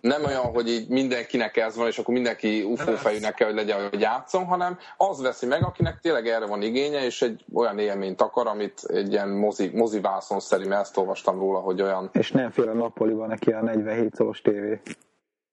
nem 0.00 0.24
olyan, 0.24 0.44
hogy 0.44 0.68
így 0.68 0.88
mindenkinek 0.88 1.56
ez 1.56 1.76
van, 1.76 1.86
és 1.86 1.98
akkor 1.98 2.14
mindenki 2.14 2.62
UFO 2.62 2.92
fejűnek 2.92 3.34
kell, 3.34 3.46
hogy 3.46 3.56
legyen, 3.56 3.88
hogy 3.88 4.00
játszom, 4.00 4.46
hanem 4.46 4.78
az 4.96 5.22
veszi 5.22 5.46
meg, 5.46 5.64
akinek 5.64 5.98
tényleg 6.00 6.26
erre 6.26 6.46
van 6.46 6.62
igénye, 6.62 7.04
és 7.04 7.22
egy 7.22 7.44
olyan 7.54 7.78
élményt 7.78 8.20
akar, 8.20 8.46
amit 8.46 8.82
egy 8.86 9.12
ilyen 9.12 9.28
mozi, 9.28 9.70
mozivászon 9.74 10.40
szerint, 10.40 10.72
ezt 10.72 10.96
olvastam 10.96 11.38
róla, 11.38 11.58
hogy 11.58 11.82
olyan... 11.82 12.10
És 12.12 12.30
nem 12.32 12.50
fél 12.50 12.68
a 12.68 12.72
nappaliban 12.72 13.28
neki 13.28 13.50
a 13.50 13.62
47 13.62 14.14
szoros 14.14 14.40
tévé. 14.40 14.80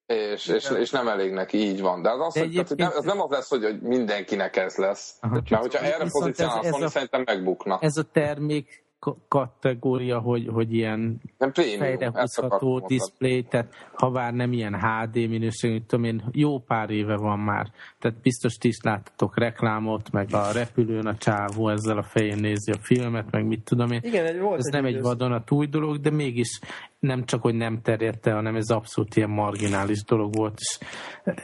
És, 0.05 0.47
és, 0.47 0.69
és 0.69 0.89
nem 0.89 1.07
elég 1.07 1.31
neki, 1.31 1.57
így 1.57 1.81
van. 1.81 2.01
De 2.01 2.09
az, 2.09 2.19
az, 2.19 2.37
hogy, 2.39 2.51
tehát, 2.51 2.75
nem, 2.75 2.91
az 2.95 3.03
nem 3.03 3.21
az 3.21 3.29
lesz, 3.29 3.49
hogy, 3.49 3.63
hogy 3.63 3.81
mindenkinek 3.81 4.55
ez 4.55 4.75
lesz. 4.75 5.17
Aha. 5.19 5.33
Mert 5.33 5.61
hogyha 5.61 5.79
erre 5.79 6.05
pozícionálsz, 6.11 6.91
szerintem 6.91 7.21
megbukna. 7.25 7.77
Ez 7.81 7.97
a 7.97 8.03
termék 8.03 8.84
kategória, 9.27 10.19
hogy, 10.19 10.47
hogy 10.47 10.73
ilyen 10.73 11.21
nem 11.37 11.51
fejrehúzható 11.53 12.79
display, 12.79 13.43
tehát 13.43 13.73
ha 13.93 14.09
már 14.09 14.33
nem 14.33 14.53
ilyen 14.53 14.79
HD 14.79 15.15
minőségű, 15.15 15.79
tudom 15.79 16.05
én, 16.05 16.23
jó 16.31 16.59
pár 16.59 16.89
éve 16.89 17.15
van 17.15 17.39
már, 17.39 17.71
tehát 17.99 18.21
biztos 18.21 18.53
ti 18.53 18.67
is 18.67 18.77
láttatok 18.83 19.37
reklámot, 19.37 20.11
meg 20.11 20.33
a 20.33 20.51
repülőn 20.51 21.05
a 21.05 21.15
csávó 21.15 21.69
ezzel 21.69 21.97
a 21.97 22.03
fején 22.03 22.37
nézi 22.37 22.71
a 22.71 22.77
filmet, 22.81 23.31
meg 23.31 23.45
mit 23.45 23.63
tudom 23.63 23.91
én. 23.91 23.99
Igen, 24.03 24.25
egy 24.25 24.39
volt 24.39 24.59
ez 24.59 24.65
egy 24.65 24.73
nem 24.73 24.85
egy 24.85 25.01
vadonatúj 25.01 25.67
dolog, 25.67 25.99
de 25.99 26.09
mégis 26.09 26.59
nem 26.99 27.25
csak, 27.25 27.41
hogy 27.41 27.55
nem 27.55 27.81
terjedt 27.81 28.27
el, 28.27 28.35
hanem 28.35 28.55
ez 28.55 28.69
abszolút 28.69 29.15
ilyen 29.15 29.29
marginális 29.29 30.03
dolog 30.03 30.35
volt. 30.35 30.59
És 30.59 30.77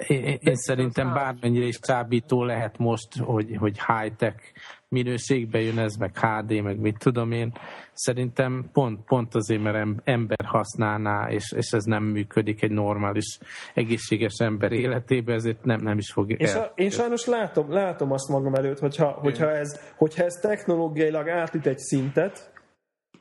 én, 0.08 0.38
én 0.40 0.56
szerintem 0.56 1.14
bármennyire 1.14 1.66
is 1.66 1.80
csábító 1.80 2.44
lehet 2.44 2.78
most, 2.78 3.18
hogy, 3.18 3.56
hogy 3.58 3.80
high-tech 3.88 4.38
minőségbe 4.92 5.62
jön 5.62 5.80
ez, 5.80 5.96
meg 5.96 6.18
HD, 6.18 6.62
meg 6.62 6.80
mit 6.80 6.98
tudom 6.98 7.32
én. 7.32 7.54
Szerintem 7.94 8.70
pont, 8.74 9.04
pont 9.06 9.36
azért, 9.36 9.62
mert 9.62 9.88
ember 10.04 10.46
használná, 10.46 11.30
és, 11.30 11.52
és 11.56 11.72
ez 11.72 11.84
nem 11.84 12.04
működik 12.04 12.64
egy 12.64 12.72
normális, 12.72 13.38
egészséges 13.74 14.34
ember 14.38 14.72
életébe, 14.72 15.34
ezért 15.34 15.64
nem, 15.64 15.82
nem 15.82 15.98
is 15.98 16.12
fog 16.12 16.42
és 16.42 16.54
a, 16.54 16.72
Én 16.76 16.90
sajnos 16.90 17.26
látom, 17.26 17.72
látom 17.72 18.12
azt 18.12 18.30
magam 18.30 18.54
előtt, 18.54 18.80
hogyha, 18.80 19.12
hogyha, 19.12 19.52
ez, 19.52 19.80
hogyha 19.96 20.24
ez 20.24 20.34
technológiailag 20.34 21.30
átüt 21.30 21.66
egy 21.66 21.80
szintet, 21.80 22.52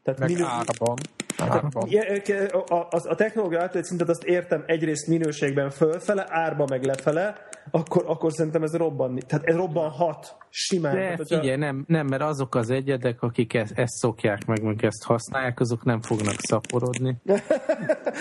tehát 0.03 0.21
meg 0.21 0.29
minő... 0.29 0.45
árban. 0.45 0.97
A, 1.39 2.75
a, 2.75 2.89
a 2.91 3.15
technológia 3.15 3.61
átüt 3.61 3.77
egy 3.77 3.85
szintet 3.85 4.09
azt 4.09 4.25
értem 4.25 4.63
egyrészt 4.67 5.07
minőségben 5.07 5.71
fölfele, 5.71 6.27
árba 6.29 6.65
meg 6.69 6.85
lefele, 6.85 7.49
akkor, 7.71 8.05
akkor 8.07 8.33
szerintem 8.33 8.63
ez 8.63 8.77
robbanni. 8.77 9.21
Tehát 9.27 9.45
ez 9.45 9.57
robbanhat 9.57 10.37
simán. 10.49 10.95
De 10.95 11.01
tehát, 11.01 11.27
figyelj, 11.27 11.57
nem, 11.57 11.85
nem, 11.87 12.07
mert 12.07 12.23
azok 12.23 12.55
az 12.55 12.71
egyedek, 12.71 13.23
akik 13.23 13.55
ezt, 13.55 13.73
ezt 13.75 13.93
szokják 13.93 14.47
meg, 14.47 14.63
meg 14.63 14.85
ezt 14.85 15.05
használják, 15.05 15.61
azok 15.61 15.85
nem 15.85 16.01
fognak 16.01 16.35
szaporodni. 16.39 17.17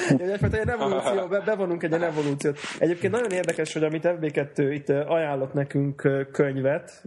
Egyébként 0.09 0.53
egy 0.59 0.67
evolúció, 0.67 1.27
be, 1.27 1.39
bevonunk 1.39 1.83
egy 1.83 1.93
evolúciót. 1.93 2.57
Egyébként 2.79 3.13
nagyon 3.13 3.31
érdekes, 3.31 3.73
hogy 3.73 3.83
amit 3.83 4.07
FB2 4.07 4.69
itt 4.73 4.89
ajánlott 4.89 5.53
nekünk 5.53 6.27
könyvet, 6.31 7.03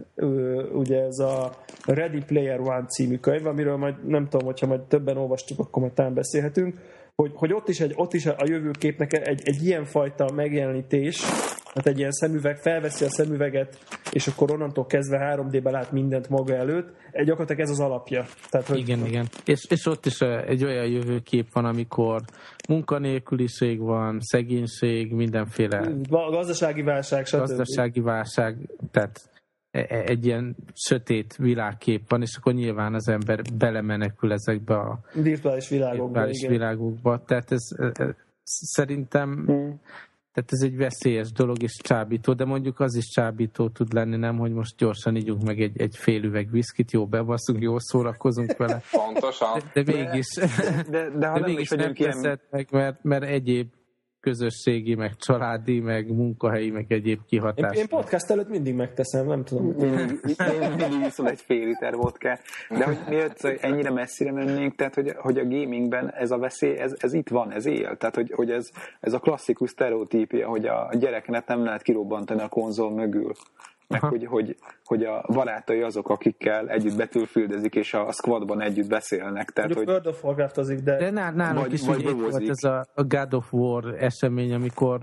ugye 0.73 1.03
ez 1.03 1.19
a 1.19 1.51
Ready 1.85 2.23
Player 2.25 2.59
One 2.59 2.85
című 2.85 3.17
könyv, 3.17 3.47
amiről 3.47 3.77
majd 3.77 4.07
nem 4.07 4.27
tudom, 4.29 4.45
hogyha 4.45 4.67
majd 4.67 4.81
többen 4.81 5.17
olvastuk, 5.17 5.59
akkor 5.59 5.81
majd 5.81 5.93
talán 5.93 6.13
beszélhetünk, 6.13 6.79
hogy, 7.15 7.31
hogy 7.33 7.53
ott 7.53 7.69
is, 7.69 7.79
egy, 7.79 7.93
ott 7.95 8.13
is 8.13 8.25
a 8.25 8.43
jövőképnek 8.45 9.13
egy, 9.13 9.41
egy 9.43 9.65
ilyen 9.65 9.85
fajta 9.85 10.31
megjelenítés, 10.35 11.19
tehát 11.73 11.87
egy 11.87 11.97
ilyen 11.97 12.11
szemüveg, 12.11 12.57
felveszi 12.57 13.05
a 13.05 13.09
szemüveget, 13.09 13.77
és 14.11 14.27
akkor 14.27 14.51
onnantól 14.51 14.85
kezdve 14.85 15.35
3D-be 15.35 15.71
lát 15.71 15.91
mindent 15.91 16.29
maga 16.29 16.55
előtt. 16.55 16.93
Egy 17.11 17.25
gyakorlatilag 17.25 17.61
ez 17.61 17.69
az 17.69 17.79
alapja. 17.79 18.25
Tehát, 18.49 18.67
hogy 18.67 18.77
igen, 18.77 19.05
igen. 19.05 19.27
És, 19.45 19.65
és 19.69 19.85
ott 19.85 20.05
is 20.05 20.19
egy 20.21 20.63
olyan 20.63 20.85
jövőkép 20.85 21.47
van, 21.53 21.65
amikor 21.65 22.21
munkanélküliség 22.69 23.79
van, 23.79 24.19
szegénység, 24.21 25.11
mindenféle... 25.11 25.91
Gazdasági 26.09 26.81
válság, 26.81 27.25
stb. 27.25 27.37
Gazdasági 27.37 27.99
válság, 27.99 28.57
tehát 28.91 29.32
egy 29.87 30.25
ilyen 30.25 30.55
sötét 30.73 31.35
világkép 31.35 32.09
van, 32.09 32.21
és 32.21 32.35
akkor 32.35 32.53
nyilván 32.53 32.93
az 32.93 33.07
ember 33.07 33.41
belemenekül 33.57 34.31
ezekbe 34.31 34.75
a 34.75 34.99
virtuális 35.13 35.69
világokba. 35.69 36.05
Virtuális 36.05 36.37
igen. 36.39 36.51
világokba. 36.51 37.23
Tehát 37.25 37.51
ez, 37.51 37.67
ez 37.93 38.13
szerintem 38.43 39.43
hmm. 39.45 39.79
Tehát 40.33 40.51
ez 40.51 40.61
egy 40.61 40.77
veszélyes 40.77 41.31
dolog 41.31 41.63
és 41.63 41.77
csábító, 41.83 42.33
de 42.33 42.45
mondjuk 42.45 42.79
az 42.79 42.95
is 42.95 43.05
csábító 43.05 43.69
tud 43.69 43.93
lenni, 43.93 44.17
nem, 44.17 44.37
hogy 44.37 44.51
most 44.51 44.77
gyorsan 44.77 45.15
ígyunk 45.15 45.43
meg 45.43 45.61
egy, 45.61 45.81
egy 45.81 45.95
fél 45.97 46.23
üveg 46.23 46.51
viszkit, 46.51 46.91
jó 46.91 47.07
bebasszunk, 47.07 47.61
jó 47.61 47.79
szórakozunk 47.79 48.57
vele. 48.57 48.81
Pontosan. 48.91 49.61
De, 49.73 49.83
de 49.83 49.93
mégis, 49.93 50.27
De, 50.35 50.83
de, 50.89 51.09
de 51.09 51.27
ha 51.27 51.33
de 51.33 51.39
nem 51.39 51.49
mégis 51.49 51.61
is 51.61 51.69
nem 51.69 51.91
ilyen... 51.95 52.11
teszed 52.11 52.39
meg, 52.49 52.67
mert, 52.71 53.03
mert 53.03 53.23
egyéb 53.23 53.67
közösségi, 54.23 54.95
meg 54.95 55.15
családi, 55.15 55.79
meg 55.79 56.15
munkahelyi, 56.15 56.69
meg 56.69 56.85
egyéb 56.87 57.19
Én, 57.19 57.25
kihatás. 57.27 57.77
én 57.77 57.87
podcast 57.87 58.29
előtt 58.29 58.49
mindig 58.49 58.75
megteszem, 58.75 59.27
nem 59.27 59.43
tudom. 59.43 59.65
Mindig, 59.65 60.19
én 60.61 60.69
mindig 60.69 61.07
iszol 61.07 61.29
egy 61.29 61.41
fél 61.41 61.65
liter 61.65 61.95
vodkát. 61.95 62.41
De 62.69 62.85
hogy 62.85 62.97
miért 63.09 63.41
hogy 63.41 63.57
ennyire 63.61 63.91
messzire 63.91 64.31
mennénk, 64.31 64.75
tehát 64.75 64.95
hogy, 64.95 65.13
hogy 65.17 65.37
a 65.37 65.43
gamingben 65.43 66.13
ez 66.13 66.31
a 66.31 66.37
veszély, 66.37 66.77
ez, 66.77 66.93
ez 66.97 67.13
itt 67.13 67.29
van, 67.29 67.51
ez 67.51 67.65
él. 67.65 67.97
Tehát, 67.97 68.15
hogy, 68.15 68.31
hogy 68.35 68.51
ez, 68.51 68.69
ez 68.99 69.13
a 69.13 69.19
klasszikus 69.19 69.69
sztereotípia, 69.69 70.47
hogy 70.47 70.65
a 70.65 70.89
gyereknek 70.99 71.47
nem 71.47 71.63
lehet 71.63 71.81
kirobbantani 71.81 72.41
a 72.41 72.47
konzol 72.47 72.91
mögül. 72.91 73.31
Meg 73.93 74.03
Aha. 74.03 74.11
hogy, 74.11 74.25
hogy, 74.25 74.55
hogy 74.83 75.03
a 75.03 75.25
barátai 75.27 75.81
azok, 75.81 76.09
akikkel 76.09 76.69
együtt 76.69 76.95
betülfüldezik, 76.95 77.75
és 77.75 77.93
a 77.93 78.11
squadban 78.11 78.61
együtt 78.61 78.87
beszélnek. 78.87 79.51
Tehát, 79.51 79.73
Mondjuk 79.75 79.77
hogy 79.77 79.87
World 79.87 80.07
of 80.07 80.23
Warcraftozik, 80.23 80.79
de 80.79 80.97
De 80.97 81.09
ná- 81.11 81.35
nálunk 81.35 81.59
Vagy- 81.65 81.73
is 81.73 81.85
vagy 81.85 82.11
volt 82.11 82.49
ez 82.49 82.63
a, 82.63 82.85
God 82.95 83.33
of 83.33 83.53
War 83.53 83.95
esemény, 83.99 84.53
amikor 84.53 84.99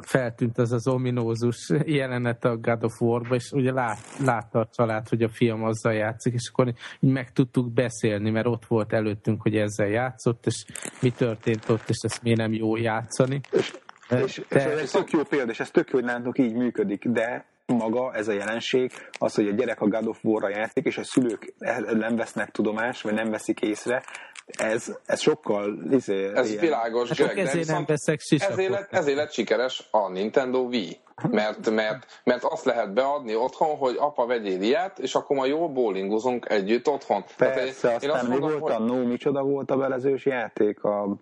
feltűnt 0.00 0.58
ez 0.58 0.72
az 0.72 0.88
ominózus 0.88 1.70
jelenet 2.00 2.44
a 2.44 2.56
God 2.56 2.84
of 2.84 3.00
War-ba, 3.00 3.34
és 3.34 3.50
ugye 3.52 3.72
lát, 3.72 3.98
látta 4.24 4.58
a 4.58 4.68
család, 4.76 5.08
hogy 5.08 5.22
a 5.22 5.28
fiam 5.28 5.64
azzal 5.64 5.92
játszik, 5.92 6.34
és 6.34 6.48
akkor 6.52 6.72
így 7.00 7.12
meg 7.12 7.32
tudtuk 7.32 7.72
beszélni, 7.72 8.30
mert 8.30 8.46
ott 8.46 8.66
volt 8.66 8.92
előttünk, 8.92 9.42
hogy 9.42 9.56
ezzel 9.56 9.88
játszott, 9.88 10.46
és 10.46 10.64
mi 11.00 11.10
történt 11.10 11.68
ott, 11.68 11.88
és 11.88 11.96
ezt 12.02 12.22
miért 12.22 12.38
nem 12.38 12.52
jó 12.52 12.76
játszani. 12.76 13.40
És, 13.52 13.72
és 14.08 14.42
ez 14.48 14.78
egy 14.78 14.90
tök 14.90 15.10
jó 15.10 15.22
példa, 15.22 15.50
és 15.50 15.60
ez 15.60 15.70
tök 15.70 15.90
jó, 15.90 15.98
hogy 15.98 16.08
nálatok 16.08 16.38
így 16.38 16.54
működik, 16.54 17.08
de 17.08 17.44
maga 17.66 18.14
ez 18.14 18.28
a 18.28 18.32
jelenség, 18.32 18.92
az, 19.18 19.34
hogy 19.34 19.48
a 19.48 19.52
gyerek 19.52 19.80
a 19.80 19.86
God 19.86 20.06
of 20.06 20.24
War-ra 20.24 20.48
játszik, 20.48 20.84
és 20.84 20.98
a 20.98 21.04
szülők 21.04 21.54
nem 21.92 22.16
vesznek 22.16 22.50
tudomást, 22.50 23.02
vagy 23.02 23.14
nem 23.14 23.30
veszik 23.30 23.60
észre, 23.60 24.02
ez, 24.46 24.96
ez 25.06 25.20
sokkal 25.20 25.78
izé, 25.90 26.30
Ez 26.34 26.48
ilyen- 26.50 26.60
világos, 26.60 27.08
Hát 27.08 27.18
Greg, 27.18 27.38
ezért 27.38 27.66
nem 27.68 27.84
veszek 27.86 28.20
ezért 28.28 28.70
lett, 28.70 28.92
ezért 28.92 29.16
lett 29.16 29.32
sikeres 29.32 29.88
a 29.90 30.08
Nintendo 30.08 30.58
Wii. 30.58 30.96
Mert, 31.30 31.70
mert, 31.70 32.20
mert 32.24 32.44
azt 32.44 32.64
lehet 32.64 32.92
beadni 32.94 33.34
otthon, 33.34 33.76
hogy 33.76 33.96
apa 33.98 34.26
vegyél 34.26 34.62
ilyet, 34.62 34.98
és 34.98 35.14
akkor 35.14 35.36
ma 35.36 35.46
jól 35.46 35.68
bowlingozunk 35.68 36.48
együtt 36.48 36.88
otthon. 36.88 37.24
Tehát 37.36 37.54
Persze, 37.54 37.88
én- 37.92 37.98
én 38.00 38.10
aztán 38.10 38.30
mi 38.30 38.38
volt 38.38 38.74
a 38.74 38.78
No, 38.78 39.06
micsoda 39.06 39.42
volt 39.42 39.70
a 39.70 39.76
belezős 39.76 40.24
játék, 40.26 40.84
a, 40.84 41.16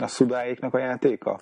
a 0.00 0.06
szudáiknak 0.06 0.74
a 0.74 0.78
játéka? 0.78 1.40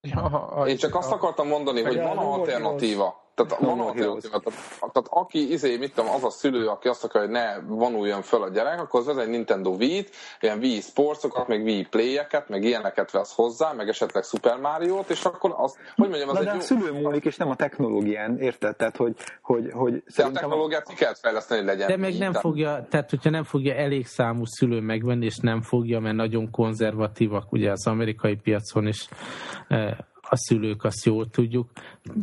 Ja, 0.00 0.22
a- 0.22 0.68
Én 0.68 0.76
csak 0.76 0.94
azt 0.94 1.12
akartam 1.12 1.48
mondani, 1.48 1.82
hogy 1.82 1.96
van 1.96 2.18
alternatíva. 2.18 3.20
Tehát 3.46 3.62
No 3.62 3.68
van 3.76 3.86
alternatíva. 3.86 4.38
Tehát, 4.38 4.60
tehát 4.78 5.08
aki, 5.10 5.52
izé, 5.52 5.76
mit 5.76 5.94
tudom, 5.94 6.10
az 6.10 6.24
a 6.24 6.30
szülő, 6.30 6.66
aki 6.66 6.88
azt 6.88 7.04
akarja, 7.04 7.26
hogy 7.28 7.36
ne 7.36 7.74
vonuljon 7.76 8.22
föl 8.22 8.42
a 8.42 8.48
gyerek, 8.48 8.80
akkor 8.80 9.00
az 9.00 9.06
vesz 9.06 9.16
egy 9.16 9.28
Nintendo 9.28 9.70
Wii-t, 9.70 10.10
ilyen 10.40 10.58
Wii 10.58 10.80
Sportsokat, 10.80 11.48
meg 11.48 11.62
Wii 11.62 11.86
Play-eket, 11.90 12.48
meg 12.48 12.64
ilyeneket 12.64 13.10
vesz 13.10 13.34
hozzá, 13.34 13.72
meg 13.72 13.88
esetleg 13.88 14.24
Super 14.24 14.56
Mario-t, 14.58 15.10
és 15.10 15.24
akkor 15.24 15.54
az, 15.56 15.76
hogy 15.96 16.08
mondjam, 16.08 16.28
az 16.28 16.34
Na 16.34 16.40
egy 16.40 16.46
de 16.46 16.50
a 16.50 16.54
jó... 16.54 16.60
szülő 16.60 16.92
múlik, 16.92 17.24
és 17.24 17.36
nem 17.36 17.50
a 17.50 17.56
technológián, 17.56 18.38
érted? 18.38 18.76
Tehát, 18.76 18.96
hogy, 18.96 19.14
hogy, 19.42 19.70
hogy 19.72 20.02
De 20.16 20.24
a 20.24 20.30
technológiát 20.30 20.88
ki 20.88 20.94
kellett 20.94 21.18
fejleszteni, 21.18 21.60
hogy 21.60 21.68
legyen. 21.68 21.88
De 22.00 22.06
Wii, 22.06 22.18
nem 22.18 22.32
tehát- 22.32 22.40
fogja, 22.40 22.86
tehát 22.90 23.10
hogyha 23.10 23.30
nem 23.30 23.44
fogja 23.44 23.74
elég 23.74 24.06
számú 24.06 24.42
szülő 24.44 24.80
megvenni, 24.80 25.24
és 25.24 25.36
nem 25.36 25.62
fogja, 25.62 26.00
mert 26.00 26.16
nagyon 26.16 26.50
konzervatívak 26.50 27.52
ugye 27.52 27.70
az 27.70 27.86
amerikai 27.86 28.34
piacon 28.36 28.86
is 28.86 29.08
eh, 29.68 29.96
a 30.32 30.36
szülők, 30.36 30.84
azt 30.84 31.04
jól 31.04 31.30
tudjuk. 31.30 31.70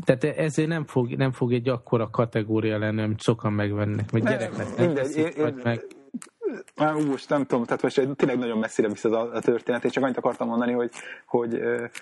Tehát 0.03 0.23
ezért 0.23 0.67
nem 0.67 0.85
fog, 0.85 1.15
nem 1.15 1.31
fog 1.31 1.53
egy 1.53 1.69
akkora 1.69 2.09
kategória 2.09 2.77
lenni, 2.77 3.01
amit 3.01 3.21
sokan 3.21 3.53
megvennek, 3.53 4.11
vagy 4.11 4.23
Ne, 4.23 4.29
gyereknek 4.29 4.77
nem 4.77 4.85
mindegy, 4.85 5.03
veszik, 5.03 5.35
én- 5.35 5.43
vagy 5.43 5.55
meg. 5.63 5.85
Már 6.75 6.93
most 6.93 7.29
nem 7.29 7.45
tudom, 7.45 7.63
tehát 7.65 7.81
most 7.81 8.15
tényleg 8.15 8.37
nagyon 8.37 8.57
messzire 8.57 8.87
visz 8.87 9.03
a, 9.03 9.33
a 9.33 9.39
történet. 9.39 9.83
Én 9.83 9.91
csak 9.91 10.03
annyit 10.03 10.17
akartam 10.17 10.47
mondani, 10.47 10.71
hogy, 10.71 10.91
hogy, 11.25 11.59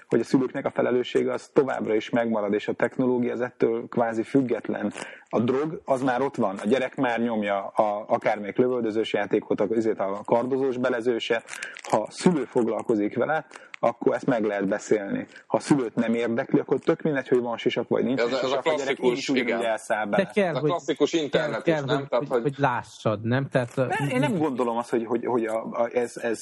hogy 0.08 0.20
a 0.20 0.24
szülőknek 0.24 0.66
a 0.66 0.72
felelőssége 0.72 1.34
az 1.34 1.49
továbbra 1.53 1.95
is 1.95 2.10
megmarad, 2.10 2.53
és 2.53 2.68
a 2.68 2.74
technológia 2.74 3.34
az 3.34 3.41
ettől 3.41 3.88
kvázi 3.89 4.24
független. 4.24 4.93
A 5.30 5.39
drog 5.39 5.82
az 5.86 6.01
már 6.01 6.22
ott 6.22 6.36
van, 6.36 6.58
a 6.64 6.68
gyerek 6.68 6.95
már 6.95 7.20
nyomja 7.22 7.68
a, 7.68 8.05
akármelyik 8.08 8.58
lövöldözős 8.58 9.14
játékot, 9.14 9.60
a, 9.60 9.68
a 9.97 10.22
kardozós 10.26 10.78
belezőse. 10.78 11.43
Ha 11.89 12.08
szülő 12.10 12.43
foglalkozik 12.43 13.16
vele, 13.16 13.45
akkor 13.80 14.15
ezt 14.15 14.25
meg 14.25 14.43
lehet 14.43 14.67
beszélni. 14.67 15.28
Ha 15.47 15.57
a 15.57 15.59
szülőt 15.59 15.95
nem 15.95 16.13
érdekli, 16.13 16.59
akkor 16.59 16.80
tök 16.80 17.01
mindegy, 17.01 17.28
hogy 17.28 17.39
van 17.39 17.57
sisak 17.57 17.88
vagy 17.88 18.03
nincs 18.03 18.19
Ez 18.19 18.34
a- 18.34 18.38
ez 18.43 18.51
a 18.51 18.57
a 18.57 18.59
klasszikus, 18.59 19.30
ugyanúgy 19.30 19.49
igen. 19.49 19.65
elszáll 19.65 20.03
De 20.03 20.09
bele. 20.09 20.30
kell, 20.34 20.49
Ez 20.49 20.55
a 20.55 20.59
hogy, 20.59 20.69
klasszikus 20.69 21.11
kell, 21.11 21.21
internet 21.23 21.61
kell 21.61 21.80
is, 21.84 21.86
nem? 21.86 21.97
hogy, 21.97 22.07
Tehát, 22.07 22.28
hogy, 22.28 22.41
hogy, 22.41 22.41
hogy 22.41 22.55
lássad, 22.57 23.21
nem? 23.23 23.47
Tehát 23.49 23.78
a, 23.78 23.88
Én 24.11 24.19
nem 24.19 24.38
gondolom 24.38 24.78
azt, 24.78 24.89
hogy, 24.89 25.05
hogy, 25.05 25.25
hogy 25.25 25.45
a, 25.45 25.63
a, 25.71 25.89
ez, 25.93 26.17
ez 26.17 26.41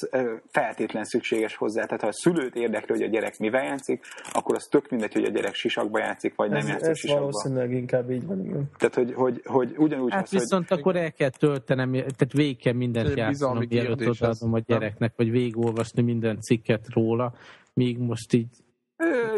feltétlen 0.50 1.04
szükséges 1.04 1.56
hozzá. 1.56 1.84
Tehát 1.84 2.00
ha 2.00 2.06
a 2.08 2.12
szülőt 2.12 2.54
érdekli, 2.54 2.94
hogy 2.94 3.02
a 3.04 3.08
gyerek 3.08 3.38
mivel 3.38 3.64
játszik, 3.64 4.04
akkor 4.32 4.54
az 4.54 4.64
tök 4.70 4.90
mindegy, 4.90 5.12
hogy 5.12 5.24
a 5.24 5.28
gyerek 5.28 5.54
sisakba 5.54 5.98
játszik, 5.98 6.34
vagy 6.36 6.48
nem 6.48 6.58
ez, 6.58 6.68
játszik 6.68 6.88
ez 6.88 6.98
sisakba. 6.98 7.20
valószínűleg 7.20 7.72
inkább 7.72 8.10
így 8.10 8.26
van. 8.26 8.44
Igen. 8.44 8.70
Tehát, 8.76 8.94
hogy, 8.94 9.12
hogy, 9.14 9.40
hogy 9.44 9.74
ugyanúgy 9.78 10.12
Hát 10.12 10.22
az, 10.22 10.30
hogy 10.30 10.40
viszont 10.40 10.70
akkor 10.70 10.96
el 10.96 11.12
kell 11.12 11.30
töltenem, 11.30 11.92
tehát 11.92 12.32
végig 12.32 12.58
kell 12.58 12.72
mindent 12.72 13.16
játszanom, 13.16 13.64
mielőtt 13.68 14.08
odaadom 14.08 14.52
a 14.52 14.56
nem? 14.56 14.62
gyereknek, 14.66 15.12
vagy 15.16 15.30
végigolvasni 15.30 16.02
minden 16.02 16.40
cikket 16.40 16.86
róla, 16.92 17.25
míg 17.72 17.98
most 17.98 18.32
így 18.32 18.48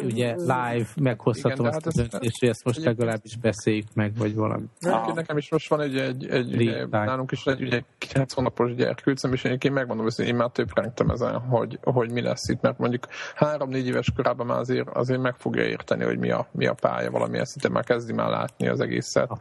ugye 0.04 0.34
live 0.36 0.86
meghozhatom 1.00 1.66
Igen, 1.66 1.66
azt 1.66 1.84
hát 1.84 1.86
a 1.86 2.00
ez- 2.00 2.08
döntést, 2.08 2.38
hogy 2.40 2.48
ezt 2.48 2.64
most 2.64 2.84
legalábbis 2.84 3.36
beszéljük 3.36 3.94
meg, 3.94 4.16
vagy 4.16 4.34
valami. 4.34 4.64
Egyébként 4.80 5.14
nekem 5.14 5.36
is 5.36 5.50
most 5.50 5.68
van 5.68 5.80
egy, 5.80 5.96
egy, 5.96 6.26
egy 6.26 6.54
ugye, 6.54 6.86
nálunk 6.86 7.32
is 7.32 7.46
egy 7.46 7.62
ugye 7.62 7.82
9 7.98 8.32
hónapos 8.32 8.74
gyerkőcem, 8.74 9.32
és 9.32 9.44
én 9.44 9.72
megmondom, 9.72 10.06
hogy 10.16 10.26
én 10.26 10.34
már 10.34 10.50
több 10.50 10.68
rángtam 10.74 11.10
ezen, 11.10 11.38
hogy, 11.38 11.78
hogy 11.82 12.12
mi 12.12 12.20
lesz 12.20 12.48
itt, 12.48 12.60
mert 12.60 12.78
mondjuk 12.78 13.06
3-4 13.38 13.74
éves 13.74 14.12
korában 14.16 14.46
már 14.46 14.58
azért, 14.58 14.88
azért 14.88 15.20
meg 15.20 15.34
fogja 15.36 15.64
érteni, 15.64 16.04
hogy 16.04 16.18
mi 16.18 16.30
a, 16.30 16.48
mi 16.52 16.66
a 16.66 16.74
pálya, 16.74 17.10
valamilyen 17.10 17.44
szinten 17.44 17.72
már 17.72 17.84
kezdi 17.84 18.12
már 18.12 18.28
látni 18.28 18.68
az 18.68 18.80
egészet. 18.80 19.30
Ah. 19.30 19.38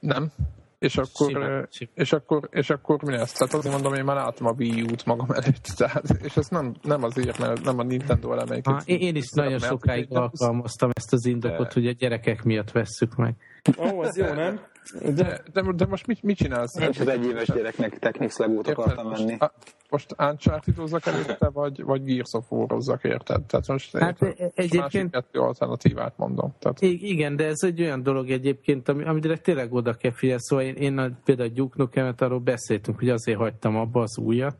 Nem? 0.00 0.32
És 0.84 0.96
akkor, 0.96 1.68
és 1.94 2.12
akkor, 2.12 2.48
és 2.50 2.70
akkor 2.70 3.02
mi 3.02 3.12
lesz? 3.12 3.32
Tehát 3.32 3.54
azért 3.54 3.74
mondom, 3.74 3.94
én 3.94 4.04
már 4.04 4.16
látom 4.16 4.46
a 4.46 4.54
Wii 4.58 4.82
U-t 4.82 5.04
magam 5.04 5.30
előtt, 5.30 5.66
tehát, 5.76 6.04
és 6.22 6.36
ez 6.36 6.48
nem, 6.48 6.74
nem 6.82 7.02
azért, 7.02 7.38
mert 7.38 7.64
nem 7.64 7.78
a 7.78 7.82
Nintendo 7.82 8.32
elemeik. 8.32 8.66
Ha, 8.66 8.80
én, 8.84 9.16
is 9.16 9.30
nagyon 9.30 9.58
sokáig 9.58 10.06
alkalmaztam 10.16 10.90
ezt 10.92 11.12
az 11.12 11.26
indokot, 11.26 11.72
hogy 11.72 11.86
a 11.86 11.92
gyerekek 11.92 12.42
miatt 12.42 12.70
vesszük 12.70 13.16
meg. 13.16 13.34
Ó, 13.78 14.04
ez 14.04 14.16
jó, 14.16 14.32
nem? 14.32 14.60
De, 14.92 15.42
De, 15.52 15.62
de, 15.72 15.86
most 15.86 16.06
mit, 16.06 16.22
mit 16.22 16.36
csinálsz? 16.36 16.76
én 16.80 16.88
is 16.90 16.98
az 17.00 17.08
egyéves 17.08 17.46
gyereknek 17.46 17.98
Technics 17.98 18.36
Legót 18.36 18.68
akartam. 18.68 19.08
Most, 19.08 19.30
a- 19.38 19.52
most 19.90 20.14
uncharted 20.18 20.74
előtte, 21.04 21.48
vagy, 21.48 21.82
vagy 21.82 22.04
Gears 22.04 22.32
of 22.32 22.44
war 22.50 22.98
érted? 23.02 23.42
Tehát 23.42 23.66
most 23.66 23.96
Hát 23.98 24.22
érted? 24.22 24.40
e- 24.46 24.50
egyébként- 24.54 24.82
másik 24.82 25.10
kettő 25.10 25.38
alternatívát 25.40 26.12
mondom. 26.16 26.54
Tehát, 26.58 26.80
Igen, 26.80 27.36
de 27.36 27.44
ez 27.46 27.62
egy 27.62 27.80
olyan 27.80 28.02
dolog 28.02 28.30
egyébként, 28.30 28.88
ami, 28.88 29.04
amire 29.04 29.36
tényleg 29.38 29.72
oda 29.72 29.92
kell 29.94 30.12
figyelni. 30.12 30.42
Szóval 30.42 30.64
én, 30.64 30.74
én 30.74 30.98
a, 30.98 31.10
például 31.24 31.48
a 31.48 31.52
Duke 31.52 31.74
Nukem-et 31.78 32.20
arról 32.20 32.38
beszéltünk, 32.38 32.98
hogy 32.98 33.08
azért 33.10 33.38
hagytam 33.38 33.76
abba 33.76 34.00
az 34.02 34.18
újat, 34.18 34.56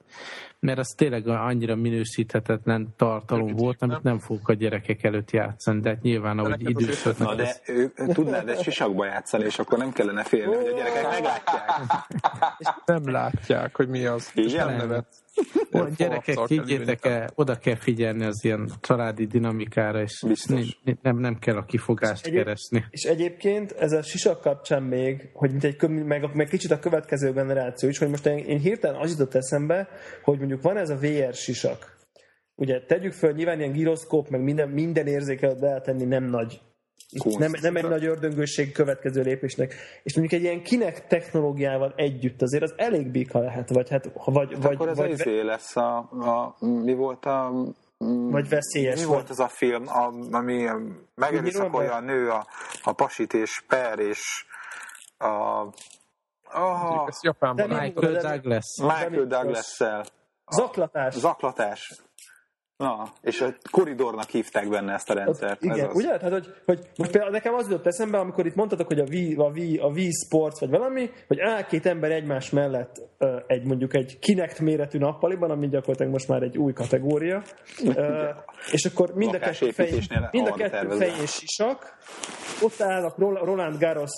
mert 0.65 0.79
az 0.79 0.95
tényleg 0.97 1.29
annyira 1.29 1.75
minősíthetetlen 1.75 2.95
tartalom 2.97 3.45
Primitív, 3.45 3.65
volt, 3.65 3.83
amit 3.83 4.03
nem? 4.03 4.19
fogok 4.19 4.49
a 4.49 4.53
gyerekek 4.53 5.03
előtt 5.03 5.31
játszani, 5.31 5.81
de 5.81 5.89
hát 5.89 6.03
nyilván, 6.03 6.39
ahogy 6.39 6.51
neked 6.51 6.67
azért 6.67 6.83
idősödnek, 6.83 7.29
Na 7.29 7.35
de 7.35 7.57
ő, 7.67 7.93
tudnád 8.13 8.49
egy 8.49 8.63
sisakba 8.63 9.05
játszani, 9.05 9.45
és 9.45 9.59
akkor 9.59 9.79
nem 9.79 9.93
kellene 9.93 10.23
félni, 10.23 10.55
hogy 10.55 10.67
a 10.67 10.77
gyerekek 10.77 11.11
meglátják. 11.11 11.71
nem 12.87 13.11
látják, 13.11 13.77
hogy 13.77 13.89
mi 13.89 14.05
az. 14.05 14.31
Igen? 14.35 14.49
És 14.49 14.53
nem 14.53 14.77
nevet. 14.77 15.07
Ó, 15.73 15.85
gyerekek, 15.97 16.39
higgyétek 16.47 17.05
el, 17.05 17.31
oda 17.35 17.59
kell 17.59 17.75
figyelni 17.75 18.25
az 18.25 18.45
ilyen 18.45 18.71
családi 18.81 19.27
dinamikára, 19.27 20.03
és 20.03 20.23
Biztos. 20.27 20.79
nem, 21.03 21.19
nem 21.19 21.39
kell 21.39 21.57
a 21.57 21.65
kifogást 21.65 22.27
Egyéb- 22.27 22.45
keresni. 22.45 22.85
És 22.91 23.03
egyébként 23.03 23.73
ez 23.73 23.93
a 23.93 24.03
sisak 24.03 24.41
kapcsán 24.41 24.83
még, 24.83 25.29
hogy 25.33 25.51
mint 25.51 25.65
egy, 25.65 25.89
meg, 25.89 26.35
meg 26.35 26.49
kicsit 26.49 26.71
a 26.71 26.79
következő 26.79 27.33
generáció 27.33 27.89
is, 27.89 27.99
hogy 27.99 28.09
most 28.09 28.27
én, 28.27 28.39
én 28.39 28.59
hirtelen 28.59 29.01
az 29.01 29.11
jutott 29.11 29.35
eszembe, 29.35 29.89
hogy 30.23 30.39
mondjuk 30.39 30.63
van 30.63 30.77
ez 30.77 30.91
a 30.91 30.97
VR 30.97 31.35
sisak. 31.35 31.97
Ugye 32.55 32.81
tegyük 32.81 33.13
föl, 33.13 33.33
nyilván 33.33 33.59
ilyen 33.59 33.73
giroszkóp, 33.73 34.29
meg 34.29 34.43
minden, 34.43 34.69
minden 34.69 35.07
érzékelet 35.07 35.61
beletenni 35.61 36.05
nem 36.05 36.25
nagy. 36.25 36.61
Nem, 37.39 37.53
nem 37.61 37.77
egy 37.77 37.89
nagy 37.89 38.05
ördöngőség 38.05 38.73
következő 38.73 39.23
lépésnek. 39.23 39.75
És 40.03 40.17
mondjuk 40.17 40.41
egy 40.41 40.47
ilyen 40.47 40.63
kinek 40.63 41.07
technológiával 41.07 41.93
együtt 41.97 42.43
azért 42.43 42.63
az 42.63 42.75
elég 42.77 43.11
bika 43.11 43.39
lehet, 43.39 43.69
vagy 43.69 43.89
hát, 43.91 44.11
vagy, 44.25 44.61
vagy, 44.61 44.75
Akkor 44.75 44.89
ez 44.89 44.97
vagy, 44.97 45.11
az 45.13 45.21
izé 45.21 45.41
lesz 45.41 45.77
a, 45.77 45.97
a, 45.99 46.57
mi 46.65 46.95
volt 46.95 47.25
a 47.25 47.53
vagy 48.31 48.49
veszélyes. 48.49 48.99
Mi 49.01 49.05
vagy- 49.05 49.15
volt 49.15 49.31
az 49.31 49.41
a 49.41 49.49
film, 49.49 49.89
a, 49.89 50.13
ami 50.31 50.69
megerőszakolja 51.15 51.95
a 51.95 52.01
nő 52.01 52.31
a, 52.31 52.47
a 52.83 52.93
pasit 52.93 53.33
és 53.33 53.63
Per 53.69 53.99
és 53.99 54.47
a, 55.19 55.27
a 56.59 57.05
Ezt 57.09 57.23
Japánban 57.25 57.69
Michael 57.69 58.21
Douglas. 58.21 58.65
Michael 58.83 59.27
Douglas-szel. 59.27 60.05
Zaklatás. 60.47 61.15
Zaklatás. 61.15 62.03
Na, 62.77 63.13
és 63.23 63.41
a 63.41 63.55
koridornak 63.71 64.29
hívták 64.29 64.69
benne 64.69 64.93
ezt 64.93 65.11
a 65.11 65.15
rendszert. 65.15 65.63
igen, 65.63 65.79
ez 65.79 65.85
az. 65.89 65.97
ugye? 65.97 66.17
Tehát, 66.17 66.33
hogy, 66.33 66.55
hogy 66.65 66.79
most 66.97 67.11
például 67.11 67.33
nekem 67.33 67.55
az 67.55 67.69
jutott 67.69 67.87
eszembe, 67.87 68.19
amikor 68.19 68.47
itt 68.47 68.55
mondtatok, 68.55 68.87
hogy 68.87 68.99
a 68.99 69.05
Wii, 69.05 69.35
a 69.35 69.49
Wii, 69.49 69.77
a 69.77 69.87
Wii 69.87 70.11
Sports, 70.25 70.59
vagy 70.59 70.71
valami, 70.71 71.11
hogy 71.29 71.41
áll 71.41 71.67
két 71.67 71.87
ember 71.87 72.11
egymás 72.11 72.51
mellett 72.51 73.01
egy 73.47 73.65
mondjuk 73.65 73.95
egy 73.95 74.19
Kinect 74.19 74.61
méretű 74.61 74.99
nappaliban, 74.99 75.51
ami 75.51 75.69
gyakorlatilag 75.69 76.13
most 76.13 76.29
már 76.29 76.43
egy 76.43 76.59
új 76.59 76.73
kategória, 76.73 77.43
és 78.71 78.85
akkor 78.85 79.15
mind 79.15 79.35
a 79.35 79.39
kettő, 79.39 79.71
fej, 79.71 79.87
Lakásépítésnél 79.87 80.29
mind 80.33 80.47
a 80.47 80.53
kettő 80.53 80.89
fején 80.89 81.27
sisak, 81.27 81.99
ott 82.63 82.81
állnak 82.81 83.19
Rol- 83.19 83.45
Roland 83.45 83.79
Garros 83.79 84.13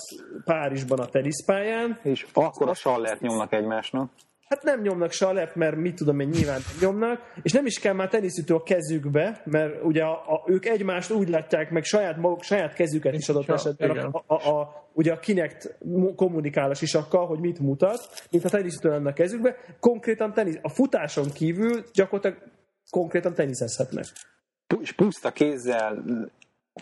Párizsban 0.45 0.99
a 0.99 1.07
teniszpályán, 1.07 2.01
És 2.03 2.27
akkor 2.33 2.69
a 2.69 2.75
sallert 2.75 3.21
nyomnak 3.21 3.53
egymásnak. 3.53 4.11
Hát 4.49 4.63
nem 4.63 4.81
nyomnak 4.81 5.13
se 5.13 5.27
a 5.27 5.33
lep, 5.33 5.55
mert 5.55 5.77
mit 5.77 5.95
tudom 5.95 6.21
én, 6.21 6.29
nyilván 6.29 6.61
nem 6.67 6.77
nyomnak, 6.81 7.33
és 7.43 7.53
nem 7.53 7.67
is 7.67 7.79
kell 7.79 7.93
már 7.93 8.09
teniszütő 8.09 8.55
a 8.55 8.63
kezükbe, 8.63 9.43
mert 9.45 9.85
ugye 9.85 10.03
a, 10.03 10.13
a, 10.13 10.43
ők 10.47 10.67
egymást 10.67 11.11
úgy 11.11 11.29
látják 11.29 11.71
meg 11.71 11.85
saját 11.85 12.17
maguk, 12.17 12.43
saját 12.43 12.75
kezüket 12.75 13.15
is 13.15 13.29
adott 13.29 13.49
esetben, 13.49 13.91
igen. 13.91 14.05
a, 14.05 14.35
a, 14.35 14.49
a, 14.49 14.89
ugye 14.93 15.13
a 15.13 15.19
Kinect 15.19 15.77
mu- 15.85 16.15
kommunikál 16.15 16.71
a 16.71 16.75
sisakkal, 16.75 17.27
hogy 17.27 17.39
mit 17.39 17.59
mutat, 17.59 18.27
mint 18.31 18.45
a 18.45 18.49
teniszütő 18.49 18.89
lenne 18.89 19.11
a 19.11 19.13
kezükbe, 19.13 19.57
konkrétan 19.81 20.33
tenisz, 20.33 20.59
a 20.63 20.69
futáson 20.69 21.31
kívül 21.33 21.83
gyakorlatilag 21.93 22.39
konkrétan 22.91 23.35
teniszezhetnek. 23.35 24.05
És 24.81 24.93
puszta 24.93 25.31
kézzel, 25.31 26.05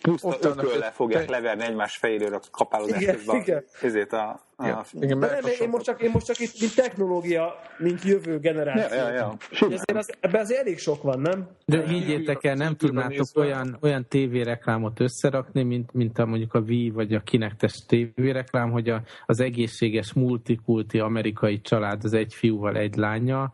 puszta 0.02 0.36
ökölle 0.48 0.86
egy- 0.86 0.92
fogják 0.92 1.24
te- 1.24 1.30
leverni 1.30 1.62
egymás 1.64 1.96
fejéről 1.96 2.34
a 2.34 2.40
kapálódás 2.50 3.00
Igen, 3.00 3.14
közben. 3.14 3.36
igen. 3.36 3.64
Ezért 3.82 4.12
a, 4.12 4.40
a 4.56 4.64
Igen, 4.64 4.84
film. 4.84 5.02
igen, 5.02 5.18
De 5.20 5.26
nem, 5.26 5.50
én 5.60 5.68
most, 5.68 5.84
csak, 5.84 6.02
én 6.02 6.10
most 6.12 6.26
csak 6.26 6.38
itt, 6.38 6.60
mint 6.60 6.74
technológia, 6.74 7.54
mint 7.78 8.02
jövő 8.04 8.38
generáció. 8.38 8.96
Ja, 8.98 9.08
ja, 9.08 9.14
ja. 9.14 9.36
Ezért 9.60 9.94
az, 9.96 10.12
ebben 10.20 10.40
azért 10.40 10.60
elég 10.60 10.78
sok 10.78 11.02
van, 11.02 11.20
nem? 11.20 11.48
De 11.66 11.86
higgyétek 11.86 12.44
el, 12.44 12.54
nem 12.54 12.76
tudnátok 12.76 13.26
olyan, 13.34 13.78
olyan 13.82 14.06
tévéreklámot 14.08 15.00
összerakni, 15.00 15.62
mint, 15.62 15.92
mint 15.92 16.18
a 16.18 16.26
mondjuk 16.26 16.54
a 16.54 16.58
Wii 16.58 16.90
vagy 16.90 17.14
a 17.14 17.20
Kinectes 17.20 17.84
tévéreklám, 17.86 18.70
hogy 18.70 18.88
a, 18.88 19.02
az 19.26 19.40
egészséges 19.40 20.12
multikulti 20.12 20.98
amerikai 20.98 21.60
család 21.60 22.04
az 22.04 22.12
egy 22.12 22.34
fiúval, 22.34 22.76
egy 22.76 22.96
lánya, 22.96 23.52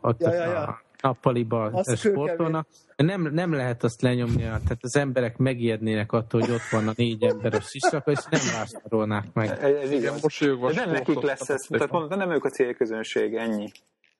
ott 0.00 0.20
Ja, 0.20 0.34
ja, 0.34 0.44
ja. 0.44 0.62
a 0.62 0.82
nappaliba 1.02 1.82
sportolnak. 1.96 2.66
Nem, 2.96 3.22
nem 3.32 3.52
lehet 3.52 3.84
azt 3.84 4.02
lenyomni, 4.02 4.42
tehát 4.42 4.78
az 4.80 4.96
emberek 4.96 5.36
megijednének 5.36 6.12
attól, 6.12 6.40
hogy 6.40 6.50
ott 6.50 6.68
van 6.70 6.88
a 6.88 6.92
négy 6.96 7.24
ember 7.24 7.54
a 7.54 7.60
sisaka, 7.60 8.10
és 8.10 8.24
nem 8.30 8.40
vásárolnák 8.52 9.32
meg. 9.32 9.48
Ez, 9.48 9.74
ez 9.74 9.90
Igen, 9.90 10.02
igaz. 10.02 10.22
mosolyogva 10.22 10.72
nem 10.72 10.90
nekik 10.90 11.20
lesz 11.20 11.48
ez, 11.48 11.66
tehát 11.68 11.90
mondom, 11.90 12.18
nem 12.18 12.30
ők 12.30 12.44
a 12.44 12.50
célközönség, 12.50 13.34
ennyi. 13.34 13.72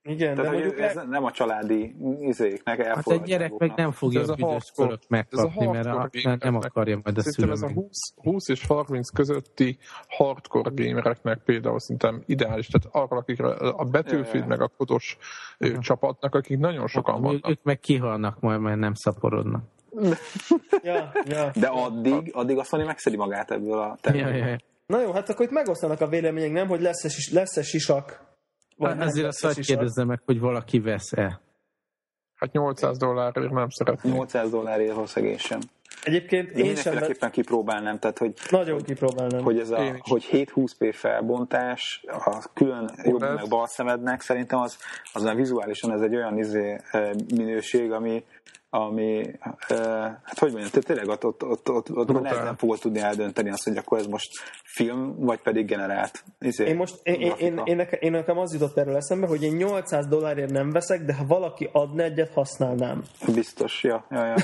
Igen, 0.07 0.35
Tehát, 0.35 0.51
de 0.51 0.57
hogy 0.57 0.65
mondjuk 0.67 0.81
ez 0.81 1.01
nem 1.09 1.25
a 1.25 1.31
családi 1.31 1.97
izéknek 2.21 2.83
Hát 2.83 3.11
egy 3.11 3.23
gyerek 3.23 3.53
meg 3.59 3.73
nem 3.77 3.91
fogja 3.91 4.21
Ez 4.21 4.29
a 4.29 4.33
a 4.33 4.35
büdös 4.37 4.71
fölött 4.75 5.09
megkapni, 5.09 5.67
mert, 5.67 5.87
a, 5.87 5.91
mert 5.97 6.13
nem 6.13 6.23
gamereknek. 6.23 6.65
akarja 6.65 7.01
majd 7.03 7.19
a 7.19 7.23
szülő 7.23 7.51
ez 7.51 7.63
a 7.63 7.67
meg. 7.67 7.75
20, 7.75 7.89
20 8.15 8.49
és 8.49 8.67
30 8.67 9.11
közötti 9.11 9.79
hardcore 10.09 10.71
gamereknek 10.75 11.39
például 11.45 11.81
szerintem 11.81 12.23
ideális. 12.27 12.67
Tehát 12.67 12.97
arra, 12.97 13.17
akikre 13.17 13.49
a 13.49 13.85
Battlefield 13.85 14.43
ja. 14.43 14.47
meg 14.47 14.61
a 14.61 14.71
kodos 14.77 15.17
ö, 15.59 15.79
csapatnak, 15.79 16.35
akik 16.35 16.59
nagyon 16.59 16.87
sokan 16.87 17.15
Ők, 17.17 17.23
vannak. 17.23 17.49
ők 17.49 17.63
meg 17.63 17.81
kihalnak 17.81 18.41
majd, 18.41 18.61
mert 18.61 18.79
nem 18.79 18.95
szaporodnak. 18.95 19.63
Ja, 20.83 21.13
ja. 21.25 21.51
De 21.55 21.67
addig, 21.67 22.31
addig 22.33 22.59
a 22.59 22.65
Sony 22.65 22.85
megszedi 22.85 23.17
magát 23.17 23.51
ebből 23.51 23.79
a 23.79 23.85
Ja, 23.87 23.97
területből. 24.01 24.37
ja, 24.37 24.47
ja. 24.47 24.57
Na 24.87 25.01
jó, 25.01 25.13
hát 25.13 25.29
akkor 25.29 25.45
itt 25.45 25.53
megosztanak 25.53 26.01
a 26.01 26.07
vélemények, 26.09 26.53
nem? 26.53 26.69
Hogy 26.69 26.81
lesz-e, 26.81 27.09
lesz-e 27.33 27.63
sisak? 27.63 28.25
Vagy 28.77 28.97
Hát 28.97 29.15
lesz-e 29.15 29.27
azt 29.27 29.57
sisak? 29.57 29.65
kérdezze 29.65 30.05
meg, 30.05 30.21
hogy 30.25 30.41
valaki 30.41 30.81
vesz-e. 30.81 31.41
Hát 32.35 32.53
800 32.53 32.97
dollárért 32.99 33.51
nem 33.51 33.69
szeretném. 33.69 34.13
800 34.13 34.51
dollárért 34.51 35.07
szegény 35.07 35.39
sem. 35.39 35.59
Egyébként 36.03 36.49
Én 36.49 36.57
én 36.57 36.65
sem 36.65 36.65
mindenféleképpen 36.65 37.31
kipróbálnám, 37.31 37.99
tehát 37.99 38.19
hogy, 38.19 38.35
nagyon 38.51 38.83
kipróbálnám. 38.83 39.43
hogy 39.43 39.59
ez 39.59 39.71
a, 39.71 39.97
hogy 39.99 40.29
720p 40.33 40.91
felbontás, 40.93 42.05
a 42.07 42.51
külön 42.55 42.91
jobb 43.05 43.21
meg 43.21 43.49
bal 43.49 43.67
szemednek, 43.67 44.21
szerintem 44.21 44.59
az, 44.59 44.79
az 45.13 45.23
már 45.23 45.37
vizuálisan 45.37 45.93
ez 45.93 46.01
egy 46.01 46.15
olyan 46.15 46.39
izé, 46.39 46.81
eh, 46.91 47.11
minőség, 47.35 47.93
ami, 47.93 48.25
ami 48.77 49.31
hát 50.23 50.39
hogy 50.39 50.53
mondjam, 50.53 50.83
tényleg 50.83 51.09
ott, 51.09 51.25
ott, 51.25 51.43
ott, 51.43 51.71
ott, 51.71 51.91
ott 51.91 52.21
nehezen 52.21 52.57
fogod 52.57 52.79
tudni 52.79 52.99
eldönteni 52.99 53.51
azt, 53.51 53.65
hogy 53.65 53.77
akkor 53.77 53.99
ez 53.99 54.07
most 54.07 54.31
film, 54.63 55.15
vagy 55.19 55.41
pedig 55.41 55.67
generált. 55.67 56.25
Izé, 56.41 56.67
Én 56.67 56.77
most, 56.77 57.01
én, 57.03 57.15
én, 57.15 57.21
én, 57.21 57.29
grafika. 57.29 57.63
én, 57.65 57.77
nekem, 57.77 57.99
én 58.03 58.11
nekem 58.11 58.39
az 58.39 58.53
jutott 58.53 58.77
erről 58.77 58.97
eszembe, 58.97 59.27
hogy 59.27 59.43
én 59.43 59.55
800 59.55 60.07
dollárért 60.07 60.51
nem 60.51 60.71
veszek, 60.71 61.05
de 61.05 61.15
ha 61.15 61.27
valaki 61.27 61.69
adna 61.73 62.03
egyet, 62.03 62.33
használnám. 62.33 63.03
Biztos, 63.35 63.83
ja, 63.83 64.07
ja, 64.11 64.27
ja. 64.27 64.35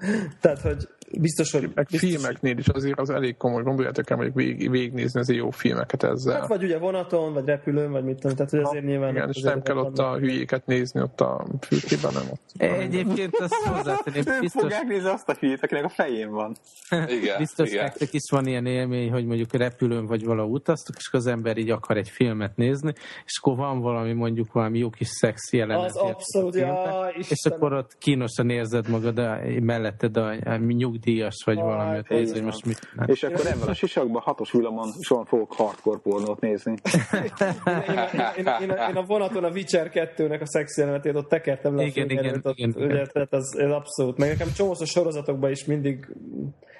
Tehát, 0.40 0.60
hogy 0.60 0.88
biztos, 1.20 1.52
hogy... 1.52 1.70
Meg 1.74 1.86
biztos, 1.90 2.10
filmeknél 2.10 2.58
is 2.58 2.68
azért 2.68 2.98
az 2.98 3.10
elég 3.10 3.36
komoly, 3.36 3.62
gondoljátok 3.62 4.10
el, 4.10 4.16
hogy 4.16 4.34
vég, 4.34 4.70
végignézni 4.70 5.20
azért 5.20 5.38
jó 5.38 5.50
filmeket 5.50 6.02
ezzel. 6.02 6.40
Hát 6.40 6.48
vagy 6.48 6.64
ugye 6.64 6.78
vonaton, 6.78 7.32
vagy 7.32 7.44
repülőn, 7.44 7.90
vagy 7.90 8.04
mit 8.04 8.20
tudom, 8.20 8.36
tehát 8.36 8.50
hogy 8.50 8.60
azért 8.60 8.84
nyilván... 8.84 9.10
Igen, 9.10 9.28
és 9.32 9.42
nem 9.42 9.62
kell 9.62 9.76
ott 9.76 9.98
a 9.98 10.16
hülyéket 10.16 10.66
nézni 10.66 11.00
ott 11.00 11.20
a 11.20 11.46
fülkében, 11.60 12.12
nem 12.12 12.22
ott. 12.30 12.40
Egyébként 12.56 13.36
azt 13.36 13.54
hozzátenném, 13.54 14.40
biztos, 14.40 14.62
fogják 14.62 14.86
nézni 14.86 15.08
azt 15.08 15.28
a 15.28 15.36
hülyét, 15.40 15.62
akinek 15.62 15.84
a 15.84 15.88
fején 15.88 16.30
van. 16.30 16.56
Igen, 17.08 17.38
biztos 17.38 17.70
igen. 17.70 17.84
nektek 17.84 18.12
is 18.12 18.30
van 18.30 18.46
ilyen 18.46 18.66
élmény, 18.66 19.10
hogy 19.10 19.24
mondjuk 19.24 19.52
repülőn 19.52 20.06
vagy 20.06 20.24
valahol 20.24 20.52
utaztok, 20.52 20.96
és 20.98 21.08
az 21.12 21.26
ember 21.26 21.56
így 21.56 21.70
akar 21.70 21.96
egy 21.96 22.08
filmet 22.08 22.56
nézni, 22.56 22.92
és 23.24 23.38
akkor 23.40 23.56
van 23.56 23.80
valami 23.80 24.12
mondjuk 24.12 24.52
valami 24.52 24.78
jó 24.78 24.90
kis 24.90 25.08
szex 25.08 25.52
jelenet. 25.52 25.84
Az 25.84 25.96
abszolút, 25.96 26.54
ja, 26.54 27.12
és 27.18 27.44
akkor 27.50 27.72
ott 27.72 27.98
kínosan 27.98 28.50
érzed 28.50 28.88
magad, 28.88 29.18
a, 29.18 29.38
melletted 29.60 30.16
a, 30.16 30.34
a 30.44 30.58
nyugdíjas 31.04 31.42
vagy 31.44 31.56
valami, 31.56 31.96
így 31.96 32.04
néz, 32.08 32.32
hogy 32.32 32.42
most 32.42 32.66
mit 32.66 32.78
csinál. 32.90 33.08
És 33.08 33.22
akkor 33.22 33.46
ebben 33.46 33.68
a 33.68 33.74
sisakban 33.74 34.22
hatos 34.22 34.52
villamon 34.52 34.92
soha 35.00 35.24
fogok 35.24 35.52
hardcore 35.52 35.98
pornót 35.98 36.40
nézni. 36.40 36.74
Én, 37.12 37.22
én, 37.88 38.24
én, 38.36 38.46
én, 38.60 38.70
én, 38.70 38.96
a 38.96 39.02
vonaton 39.02 39.44
a 39.44 39.50
Witcher 39.50 39.90
2-nek 39.94 40.40
a 40.40 40.46
szex 40.46 40.76
jelenetét 40.76 41.14
ott 41.14 41.28
tekertem 41.28 41.76
le 41.76 41.82
a 41.82 41.86
Igen, 41.86 42.06
film 42.06 42.18
igen, 42.18 42.24
előtt, 42.32 42.46
ott, 42.46 42.56
igen, 42.56 42.70
igen. 42.76 42.90
Ugye, 42.90 43.06
tehát 43.06 43.32
az, 43.32 43.58
ez 43.58 43.70
abszolút. 43.70 44.18
Meg 44.18 44.28
nekem 44.28 44.48
csomószor 44.56 44.86
sorozatokban 44.86 45.50
is 45.50 45.64
mindig... 45.64 46.08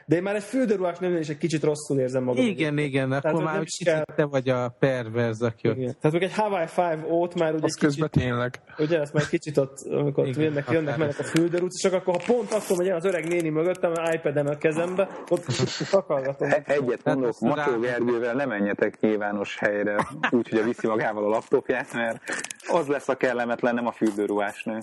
De 0.06 0.16
én 0.16 0.22
már 0.22 0.34
egy 0.34 0.42
fülderuhás 0.42 0.98
nem 0.98 1.16
is 1.16 1.28
egy 1.28 1.38
kicsit 1.38 1.62
rosszul 1.62 1.98
érzem 1.98 2.22
magam. 2.22 2.44
Igen, 2.44 2.78
igen, 2.78 3.12
akkor 3.12 3.32
hogy 3.32 3.42
már 3.44 3.54
nem 3.54 3.64
kicsit 3.64 3.86
kell- 3.86 4.04
te 4.16 4.24
vagy 4.24 4.48
a 4.48 4.74
perverz, 4.78 5.42
aki 5.42 5.68
ott 5.68 5.76
Igen. 5.76 5.96
Tehát 6.00 6.12
még 6.18 6.22
egy 6.22 6.34
Hawaii 6.34 6.66
5 7.02 7.10
ót 7.10 7.34
már 7.34 7.54
ugye 7.54 7.64
Az 7.64 7.72
egy 7.76 7.80
közben 7.84 8.08
kicsit, 8.10 8.28
tényleg. 8.28 8.60
ugye, 8.78 9.00
ezt 9.00 9.12
már 9.12 9.22
egy 9.22 9.28
kicsit 9.28 9.56
ott, 9.58 9.78
amikor 9.90 10.24
ott 10.24 10.30
Igen, 10.30 10.42
jönnek, 10.42 10.64
jönnek, 10.70 10.86
akár 10.86 10.98
mennek 10.98 11.18
a 11.18 11.22
fülderút, 11.24 11.78
csak 11.78 11.92
akkor 11.92 12.14
ha 12.14 12.32
pont 12.32 12.52
akkor 12.52 12.76
megy 12.76 12.88
el 12.88 12.96
az 12.96 13.04
öreg 13.04 13.28
néni 13.28 13.48
mögöttem, 13.48 13.90
az 13.92 14.14
iPad-em 14.14 14.46
a 14.46 14.56
kezembe, 14.56 15.08
ott 15.28 15.44
takargatom. 15.90 16.50
E- 16.50 16.62
Egyet 16.66 17.04
mondok, 17.04 17.28
azt 17.28 17.40
Mató 17.40 17.78
Gergővel 17.80 18.34
nem 18.34 18.48
menjetek 18.48 19.00
nyilvános 19.00 19.58
helyre, 19.58 19.96
úgyhogy 20.30 20.58
a 20.58 20.62
viszi 20.64 20.86
magával 20.86 21.24
a 21.24 21.28
laptopját, 21.28 21.92
mert 21.92 22.20
az 22.68 22.86
lesz 22.86 23.08
a 23.08 23.14
kellemetlen, 23.16 23.74
nem 23.74 23.86
a 23.86 23.92
fürdőruhásnő. 23.92 24.78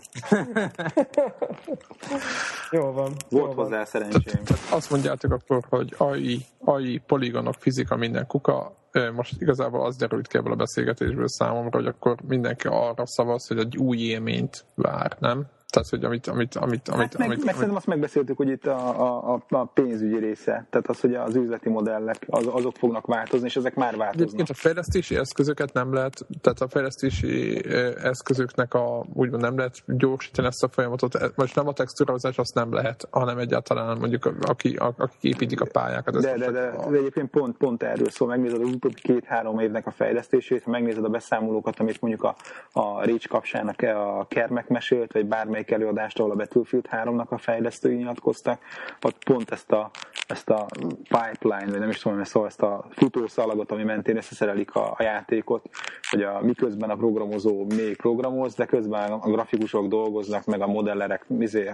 Jó 2.71 2.91
van. 2.91 3.11
jó 3.29 3.39
Volt 3.39 3.53
van. 3.53 3.65
hozzá 3.65 3.85
szerencsém. 3.85 4.41
Azt 4.69 4.89
mondjátok 5.09 5.41
akkor, 5.41 5.79
hogy 5.79 5.93
AI, 5.97 6.45
AI 6.59 7.01
poligonok, 7.07 7.55
fizika, 7.59 7.95
minden 7.95 8.27
kuka, 8.27 8.75
most 9.15 9.41
igazából 9.41 9.85
az 9.85 9.95
derült 9.95 10.27
ki 10.27 10.37
ebből 10.37 10.51
a 10.51 10.55
beszélgetésből 10.55 11.27
számomra, 11.27 11.77
hogy 11.77 11.87
akkor 11.87 12.15
mindenki 12.27 12.67
arra 12.67 13.05
szavaz, 13.05 13.47
hogy 13.47 13.57
egy 13.57 13.77
új 13.77 13.97
élményt 13.97 14.65
vár, 14.75 15.15
nem? 15.19 15.47
Tehát, 15.69 15.89
hogy 15.89 16.03
amit, 16.03 16.27
amit, 16.27 16.55
amit, 16.55 16.87
amit, 16.87 16.99
Hát 16.99 17.17
meg, 17.17 17.27
amit, 17.27 17.43
meg 17.45 17.53
szerintem 17.53 17.75
azt 17.77 17.87
megbeszéltük, 17.87 18.37
hogy 18.37 18.49
itt 18.49 18.65
a, 18.65 19.33
a, 19.33 19.43
a, 19.49 19.65
pénzügyi 19.65 20.17
része, 20.17 20.65
tehát 20.69 20.87
az, 20.87 20.99
hogy 20.99 21.15
az 21.15 21.35
üzleti 21.35 21.69
modellek, 21.69 22.25
az, 22.27 22.47
azok 22.51 22.75
fognak 22.75 23.05
változni, 23.05 23.45
és 23.47 23.55
ezek 23.55 23.75
már 23.75 23.95
változnak. 23.95 24.25
Egyébként 24.25 24.49
a 24.49 24.53
fejlesztési 24.53 25.15
eszközöket 25.15 25.73
nem 25.73 25.93
lehet, 25.93 26.25
tehát 26.41 26.59
a 26.61 26.67
fejlesztési 26.67 27.65
eszközöknek 28.03 28.73
a, 28.73 29.05
úgymond 29.13 29.41
nem 29.41 29.57
lehet 29.57 29.75
gyorsítani 29.85 30.47
ezt 30.47 30.63
a 30.63 30.67
folyamatot, 30.67 31.15
E- 31.15 31.31
most 31.35 31.55
nem 31.55 31.67
a 31.67 31.73
textúrázás, 31.73 32.37
azt 32.37 32.53
nem 32.53 32.73
lehet, 32.73 33.07
hanem 33.11 33.37
egyáltalán 33.37 33.97
mondjuk 33.97 34.33
aki, 34.41 34.75
a, 34.75 34.93
akik 34.97 35.33
építik 35.33 35.61
a 35.61 35.65
pályákat. 35.71 36.21
De, 36.21 36.37
de, 36.37 36.51
de, 36.51 36.67
a- 36.67 36.89
de 36.89 36.97
egyébként 36.97 37.29
pont, 37.29 37.57
pont 37.57 37.83
erről 37.83 38.09
szól. 38.09 38.27
Megnézed 38.27 38.61
az 38.61 38.67
utóbbi 38.67 39.01
két-három 39.01 39.59
évnek 39.59 39.87
a 39.87 39.91
fejlesztését, 39.91 40.63
ha 40.63 40.71
megnézed 40.71 41.03
a 41.03 41.09
beszámolókat, 41.09 41.79
amit 41.79 42.01
mondjuk 42.01 42.23
a, 42.23 42.35
a 42.71 43.05
Rage 43.05 43.27
kapcsának 43.29 43.81
a 43.81 44.25
Kermek 44.29 44.67
mesélt, 44.67 45.13
vagy 45.13 45.25
bármelyik 45.59 45.71
előadást, 45.71 46.19
ahol 46.19 46.31
a 46.31 46.35
Battlefield 46.35 46.87
3-nak 46.91 47.27
a 47.29 47.37
fejlesztői 47.37 47.95
nyilatkoztak, 47.95 48.61
ott 49.01 49.23
pont 49.23 49.51
ezt 49.51 49.71
a, 49.71 49.91
ezt 50.27 50.49
a 50.49 50.65
pipeline, 50.91 51.71
vagy 51.71 51.79
nem 51.79 51.89
is 51.89 51.99
tudom, 51.99 52.23
szóval 52.23 52.47
ezt 52.47 52.61
a 52.61 52.85
futószalagot, 52.89 53.71
ami 53.71 53.83
mentén 53.83 54.17
összeszerelik 54.17 54.75
a, 54.75 54.91
a 54.97 55.03
játékot, 55.03 55.69
hogy 56.09 56.21
a, 56.21 56.39
miközben 56.41 56.89
a 56.89 56.95
programozó 56.95 57.65
még 57.65 57.97
programoz, 57.97 58.55
de 58.55 58.65
közben 58.65 59.11
a 59.11 59.29
grafikusok 59.29 59.87
dolgoznak, 59.87 60.45
meg 60.45 60.61
a 60.61 60.67
modellerek 60.67 61.25
izé, 61.39 61.71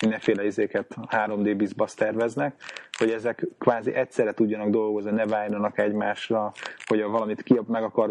mindenféle 0.00 0.46
izéket 0.46 0.94
3D 1.10 1.54
bizbasz 1.56 1.94
terveznek, 1.94 2.54
hogy 2.98 3.10
ezek 3.10 3.46
kvázi 3.58 3.94
egyszerre 3.94 4.32
tudjanak 4.32 4.68
dolgozni, 4.68 5.10
ne 5.10 5.26
váljanak 5.26 5.78
egymásra, 5.78 6.52
hogy 6.86 7.00
a 7.00 7.08
valamit 7.08 7.42
ki 7.42 7.60
meg 7.66 7.82
akar 7.82 8.10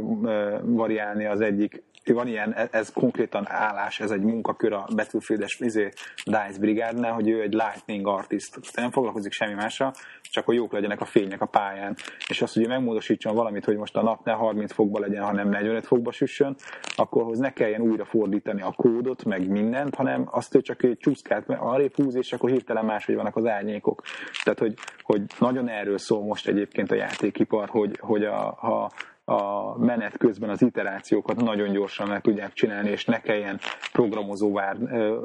variálni 0.64 1.26
az 1.26 1.42
egyik 1.42 1.84
van 2.14 2.28
ilyen, 2.28 2.54
e- 2.54 2.68
ez 2.72 2.92
konkrétan 2.92 3.46
állás, 3.50 4.00
ez 4.00 4.12
egy 4.12 4.22
munkakör 4.22 4.74
a 4.74 4.88
Battlefield-es 4.96 5.60
izé, 5.60 5.90
DICE 6.26 6.60
brigádnál, 6.60 7.14
hogy 7.14 7.30
ő 7.30 7.42
egy 7.42 7.54
lightning 7.54 8.08
artist, 8.08 8.60
nem 8.76 8.92
foglalkozik 8.92 9.32
semmi 9.32 9.54
másra, 9.54 9.94
csak 10.22 10.46
hogy 10.46 10.56
jók 10.56 10.72
legyenek 10.72 11.02
a 11.02 11.06
fények 11.06 11.42
a 11.42 11.46
pályán. 11.46 11.96
És 12.30 12.42
azt, 12.42 12.54
hogy 12.54 12.68
megmódosítson 12.68 13.36
valamit, 13.36 13.66
hogy 13.66 13.78
most 13.78 13.96
a 13.96 14.02
nap 14.02 14.26
ne 14.26 14.32
30 14.32 14.74
fokba 14.74 15.00
legyen, 15.00 15.24
hanem 15.24 15.50
45 15.50 15.86
fokba 15.86 16.12
süssön, 16.12 16.56
akkor 16.96 17.22
ahhoz 17.22 17.40
ne 17.40 17.54
kelljen 17.54 17.82
újra 17.82 18.06
fordítani 18.06 18.62
a 18.62 18.72
kódot, 18.72 19.24
meg 19.24 19.48
mindent, 19.48 19.96
hanem 19.96 20.28
azt 20.32 20.56
ő 20.56 20.62
csak 20.62 20.84
egy 20.84 20.98
csúszkát 20.98 21.50
arrébb 21.50 21.96
húz, 21.96 22.16
és 22.16 22.34
akkor 22.34 22.50
hirtelen 22.50 22.86
máshogy 22.86 23.16
vannak 23.16 23.36
az 23.36 23.46
árnyékok. 23.46 24.02
Tehát, 24.44 24.60
hogy, 24.60 24.74
hogy 25.02 25.22
nagyon 25.40 25.70
erről 25.70 25.98
szól 25.98 26.24
most 26.24 26.48
egyébként 26.48 26.92
a 26.92 26.96
játékipar, 26.96 27.70
hogy, 27.70 28.00
hogy 28.02 28.24
a, 28.24 28.56
ha 28.60 28.92
a 29.26 29.78
menet 29.78 30.18
közben 30.18 30.50
az 30.50 30.62
iterációkat 30.62 31.36
nagyon 31.36 31.72
gyorsan 31.72 32.08
meg 32.08 32.22
tudják 32.22 32.54
csinálni, 32.54 32.90
és 32.90 33.06
ne 33.06 33.22
kelljen 33.22 33.60
programozó 33.92 34.54
vár, 34.54 34.78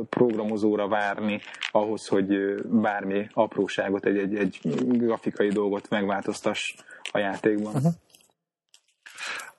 programozóra 0.08 0.88
várni 0.88 1.40
ahhoz, 1.72 2.06
hogy 2.06 2.26
bármi 2.64 3.28
apróságot, 3.32 4.06
egy, 4.06 4.16
egy, 4.16 4.36
egy 4.36 4.60
grafikai 4.98 5.48
dolgot 5.48 5.88
megváltoztass 5.88 6.74
a 7.12 7.18
játékban. 7.18 7.74
Uh-huh. 7.74 7.92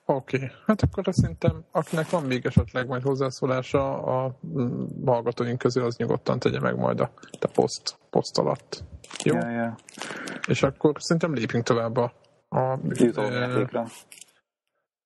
Oké, 0.04 0.36
okay. 0.36 0.48
hát 0.66 0.82
akkor 0.82 1.04
szerintem, 1.14 1.64
akinek 1.70 2.10
van 2.10 2.22
még 2.22 2.46
esetleg 2.46 2.86
majd 2.86 3.02
hozzászólása 3.02 4.02
a 4.02 4.34
mm, 4.46 4.84
hallgatóink 5.04 5.58
közül, 5.58 5.84
az 5.84 5.96
nyugodtan 5.96 6.38
tegye 6.38 6.60
meg 6.60 6.76
majd 6.76 7.00
a 7.00 7.10
te 7.38 7.48
poszt, 7.54 7.96
poszt 8.10 8.38
alatt. 8.38 8.84
Jó? 9.24 9.34
Ja, 9.34 9.50
ja. 9.50 9.76
És 10.46 10.62
akkor 10.62 10.92
szerintem 10.98 11.34
lépjünk 11.34 11.64
tovább 11.64 11.96
a, 11.96 12.12
a, 12.48 12.58
a, 12.58 13.86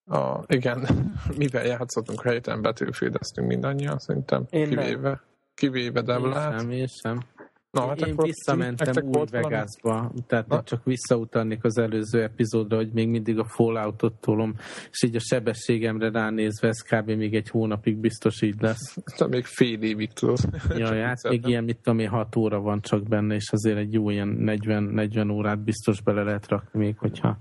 a, 0.07 0.45
igen, 0.47 0.87
mivel 1.39 1.67
játszottunk 1.67 2.25
a 2.25 2.31
héten, 2.31 2.63
betűfédeztünk 2.63 3.49
mindannyian, 3.49 3.99
szerintem, 3.99 4.47
Én 4.51 4.69
kivéve, 4.69 5.09
nem. 5.09 5.21
kivéve 5.55 6.03
Deblát. 6.03 6.53
Én 6.53 6.59
sem, 6.59 6.71
én 6.71 6.87
sem. 6.87 7.21
Na, 7.71 7.87
hát 7.87 8.01
én 8.01 8.13
akkor 8.13 8.25
visszamentem 8.25 9.05
új? 9.05 9.25
Vegasba, 9.31 10.13
tehát 10.27 10.47
Na? 10.47 10.63
csak 10.63 10.85
visszautalnék 10.85 11.65
az 11.65 11.79
előző 11.79 12.23
epizódra, 12.23 12.77
hogy 12.77 12.93
még 12.93 13.09
mindig 13.09 13.39
a 13.39 13.45
Falloutot 13.45 14.21
tolom, 14.21 14.55
és 14.91 15.03
így 15.03 15.17
a 15.17 15.21
sebességemre 15.21 16.11
ránézve 16.11 16.69
ez 16.69 16.81
kb. 16.81 17.11
még 17.11 17.35
egy 17.35 17.49
hónapig 17.49 17.97
biztos 17.97 18.43
így 18.43 18.61
lesz. 18.61 18.97
Te 19.17 19.27
még 19.27 19.45
fél 19.45 19.83
évig 19.83 20.13
tudod. 20.13 20.39
Jaj, 20.77 21.01
hát 21.01 21.29
még 21.29 21.47
ilyen, 21.47 21.65
mit 21.65 21.79
tudom 21.83 21.99
én, 21.99 22.09
6 22.09 22.37
óra 22.37 22.61
van 22.61 22.81
csak 22.81 23.03
benne, 23.03 23.35
és 23.35 23.53
azért 23.53 23.79
egy 23.79 23.93
jó 23.93 24.11
ilyen 24.11 24.37
40-40 24.41 25.33
órát 25.33 25.59
biztos 25.59 26.01
bele 26.01 26.23
lehet 26.23 26.49
rakni 26.49 26.79
még, 26.79 26.99
hogyha... 26.99 27.39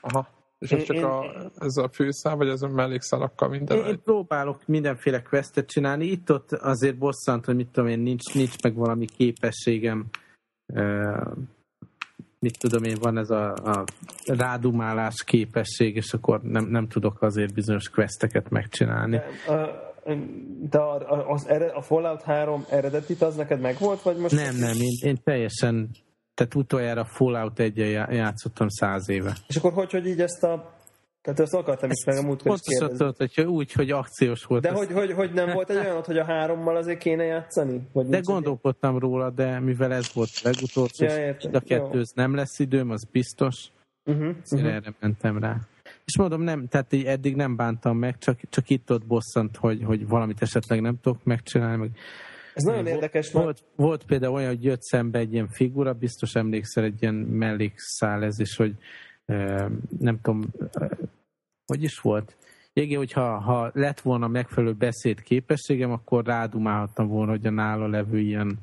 Aha. 0.00 0.37
És 0.58 0.72
ez 0.72 0.82
csak 0.82 0.96
én- 0.96 1.04
a, 1.04 1.24
ez 1.58 1.76
a 1.76 1.88
főszál, 1.92 2.36
vagy 2.36 2.48
ez 2.48 2.62
a 2.62 2.68
mellékszalakkal 2.68 3.48
minden? 3.48 3.76
Én, 3.78 3.84
én 3.84 4.00
próbálok 4.04 4.66
mindenféle 4.66 5.22
questet 5.22 5.66
csinálni. 5.66 6.04
Itt-ott 6.04 6.52
azért 6.52 6.98
bosszant, 6.98 7.44
hogy 7.44 7.56
mit 7.56 7.68
tudom 7.72 7.88
én, 7.90 7.98
nincs, 7.98 8.34
nincs 8.34 8.62
meg 8.62 8.74
valami 8.74 9.04
képességem. 9.16 10.06
Uh, 10.74 11.32
mit 12.40 12.58
tudom 12.58 12.82
én, 12.84 12.96
van 13.00 13.18
ez 13.18 13.30
a, 13.30 13.52
a 13.52 13.84
rádumálás 14.26 15.24
képesség, 15.24 15.96
és 15.96 16.12
akkor 16.12 16.40
nem, 16.42 16.64
nem 16.64 16.88
tudok 16.88 17.22
azért 17.22 17.54
bizonyos 17.54 17.88
questeket 17.88 18.50
megcsinálni. 18.50 19.16
A- 19.46 19.86
De 20.70 20.78
a, 20.78 20.94
a, 21.12 21.30
az, 21.30 21.48
ered- 21.48 21.74
a 21.74 21.80
Fallout 21.82 22.22
3 22.22 22.64
eredetit 22.70 23.22
az 23.22 23.36
neked 23.36 23.60
megvolt, 23.60 24.02
vagy 24.02 24.16
most? 24.16 24.34
Nem, 24.34 24.56
nem, 24.56 24.76
én, 24.80 24.98
én 25.08 25.18
teljesen, 25.24 25.88
tehát 26.38 26.54
utoljára 26.54 27.04
Fallout 27.04 27.58
1 27.58 27.76
játszottam 28.10 28.68
száz 28.68 29.08
éve. 29.08 29.36
És 29.48 29.56
akkor 29.56 29.72
hogy, 29.72 29.90
hogy 29.90 30.06
így 30.06 30.20
ezt 30.20 30.44
a... 30.44 30.76
Tehát 31.22 31.40
ezt 31.40 31.54
akartam 31.54 31.90
is 31.90 32.04
meg 32.04 32.16
a 32.16 32.22
múltkor 32.22 32.52
is 32.54 32.78
kérdezni. 32.78 33.14
hogy 33.34 33.40
úgy, 33.46 33.72
hogy 33.72 33.90
akciós 33.90 34.44
volt. 34.44 34.62
De 34.62 34.70
hogy, 34.70 34.92
hogy, 34.92 35.12
hogy 35.12 35.32
nem 35.32 35.52
volt 35.52 35.70
egy 35.70 35.76
olyan, 35.76 36.02
hogy 36.04 36.18
a 36.18 36.24
hárommal 36.24 36.76
azért 36.76 36.98
kéne 36.98 37.24
játszani? 37.24 37.88
Vagy 37.92 38.06
De 38.06 38.20
gondolkodtam 38.20 38.98
róla, 38.98 39.30
de 39.30 39.60
mivel 39.60 39.92
ez 39.92 40.12
volt 40.12 40.40
legutolsó, 40.42 41.04
Ja, 41.04 41.16
értem. 41.18 41.50
a 41.54 41.60
kettős 41.60 42.08
nem 42.14 42.34
lesz 42.34 42.58
időm, 42.58 42.90
az 42.90 43.04
biztos. 43.10 43.70
egy- 44.04 44.14
Uh-huh, 44.14 44.36
uh-huh. 44.50 44.72
erre 44.74 44.94
mentem 45.00 45.38
rá. 45.38 45.56
És 46.04 46.16
mondom, 46.18 46.42
nem, 46.42 46.68
tehát 46.68 46.92
így 46.92 47.04
eddig 47.04 47.36
nem 47.36 47.56
bántam 47.56 47.96
meg, 47.96 48.18
csak, 48.18 48.40
csak 48.50 48.70
itt-ott 48.70 49.06
bosszant, 49.06 49.56
hogy, 49.56 49.82
hogy 49.84 50.08
valamit 50.08 50.42
esetleg 50.42 50.80
nem 50.80 50.98
tudok 51.00 51.24
megcsinálni. 51.24 51.76
Meg 51.76 51.90
Ez 52.58 52.64
nagyon 52.64 52.82
volt, 52.82 52.94
érdekes, 52.94 53.30
mert 53.30 53.44
volt, 53.44 53.64
volt 53.76 54.04
például 54.04 54.34
olyan, 54.34 54.48
hogy 54.48 54.64
jött 54.64 54.82
szembe 54.82 55.18
egy 55.18 55.32
ilyen 55.32 55.48
figura, 55.48 55.92
biztos 55.92 56.34
emlékszel 56.34 56.84
egy 56.84 57.02
ilyen 57.02 57.14
mellékszál 57.14 58.24
ez 58.24 58.38
is, 58.38 58.56
hogy 58.56 58.74
nem 59.98 60.20
tudom, 60.22 60.44
hogy 61.66 61.82
is 61.82 61.98
volt? 61.98 62.36
Jégi, 62.72 62.94
hogyha 62.94 63.38
ha 63.38 63.70
lett 63.74 64.00
volna 64.00 64.28
megfelelő 64.28 64.72
beszéd 64.72 65.22
képességem, 65.22 65.90
akkor 65.90 66.24
rádumálhattam 66.24 67.08
volna, 67.08 67.30
hogy 67.30 67.46
a 67.46 67.50
nála 67.50 67.86
levő 67.86 68.18
ilyen, 68.18 68.58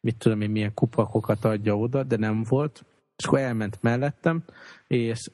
mit 0.00 0.16
tudom 0.16 0.40
én, 0.40 0.50
milyen 0.50 0.74
kupakokat 0.74 1.44
adja 1.44 1.78
oda, 1.78 2.02
de 2.02 2.16
nem 2.16 2.42
volt. 2.48 2.84
És 3.16 3.24
akkor 3.26 3.38
elment 3.38 3.78
mellettem, 3.80 4.42
és 4.86 5.30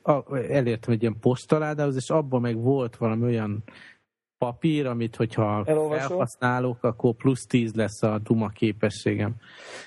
elértem 0.49 0.93
egy 0.93 1.03
ilyen 1.03 1.19
postaládához, 1.21 1.97
és 1.97 2.11
abban 2.11 2.41
meg 2.41 2.57
volt 2.57 2.97
valami 2.97 3.25
olyan 3.25 3.63
papír, 4.39 4.87
amit 4.87 5.17
hogyha 5.17 5.63
Elolvasol? 5.67 6.09
felhasználok, 6.09 6.83
akkor 6.83 7.15
plusz 7.15 7.47
10 7.47 7.73
lesz 7.75 8.03
a 8.03 8.19
duma 8.19 8.49
képességem. 8.49 9.35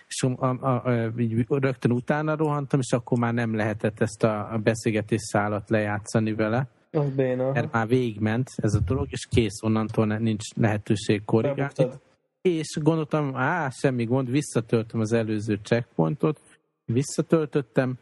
És 0.08 0.24
a, 0.24 0.46
a, 0.46 0.68
a, 0.68 1.12
így 1.18 1.46
rögtön 1.48 1.92
utána 1.92 2.36
rohantam, 2.36 2.80
és 2.80 2.92
akkor 2.92 3.18
már 3.18 3.34
nem 3.34 3.56
lehetett 3.56 4.02
ezt 4.02 4.24
a, 4.24 4.60
beszélgetés 4.64 5.22
szálat 5.22 5.70
lejátszani 5.70 6.34
vele, 6.34 6.68
az 6.92 7.10
béna. 7.16 7.52
mert 7.52 7.72
már 7.72 7.88
végigment 7.88 8.48
ez 8.56 8.74
a 8.74 8.80
dolog, 8.80 9.08
és 9.10 9.28
kész, 9.30 9.62
onnantól 9.62 10.06
nincs 10.06 10.54
lehetőség 10.56 11.26
korrigálni. 11.26 11.74
Felbuktad. 11.76 12.02
És 12.42 12.78
gondoltam, 12.82 13.36
á, 13.36 13.70
semmi 13.70 14.04
gond, 14.04 14.30
visszatöltöm 14.30 15.00
az 15.00 15.14
előző 15.14 15.60
checkpointot, 15.64 16.40
visszatöltöttem, 16.86 17.98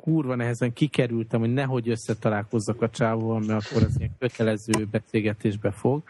kurva 0.00 0.34
nehezen 0.34 0.72
kikerültem, 0.72 1.40
hogy 1.40 1.52
nehogy 1.52 1.88
összetalálkozzak 1.88 2.82
a 2.82 2.90
csávóval, 2.90 3.40
mert 3.40 3.66
akkor 3.66 3.82
az 3.82 3.94
ilyen 3.98 4.16
kötelező 4.18 4.86
beszélgetésbe 4.90 5.70
fog. 5.70 6.02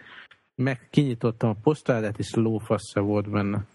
Meg 0.55 0.89
kinyitottam 0.91 1.51
a 1.51 1.57
postálát, 1.63 2.19
és 2.19 2.35
lófasz 2.35 2.91
se 2.91 3.01
volt 3.01 3.31
benne. 3.31 3.67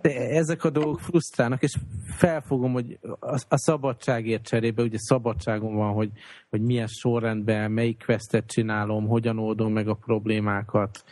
De 0.00 0.28
ezek 0.30 0.64
a 0.64 0.70
dolgok 0.70 1.00
frusztrálnak, 1.00 1.62
és 1.62 1.76
felfogom, 2.04 2.72
hogy 2.72 2.98
a, 3.48 3.56
szabadságért 3.58 4.42
cserébe, 4.42 4.82
ugye 4.82 4.98
szabadságom 4.98 5.74
van, 5.74 5.92
hogy, 5.92 6.10
hogy 6.50 6.60
milyen 6.60 6.86
sorrendben, 6.86 7.70
melyik 7.70 8.02
questet 8.04 8.46
csinálom, 8.46 9.06
hogyan 9.06 9.38
oldom 9.38 9.72
meg 9.72 9.88
a 9.88 9.94
problémákat, 9.94 11.04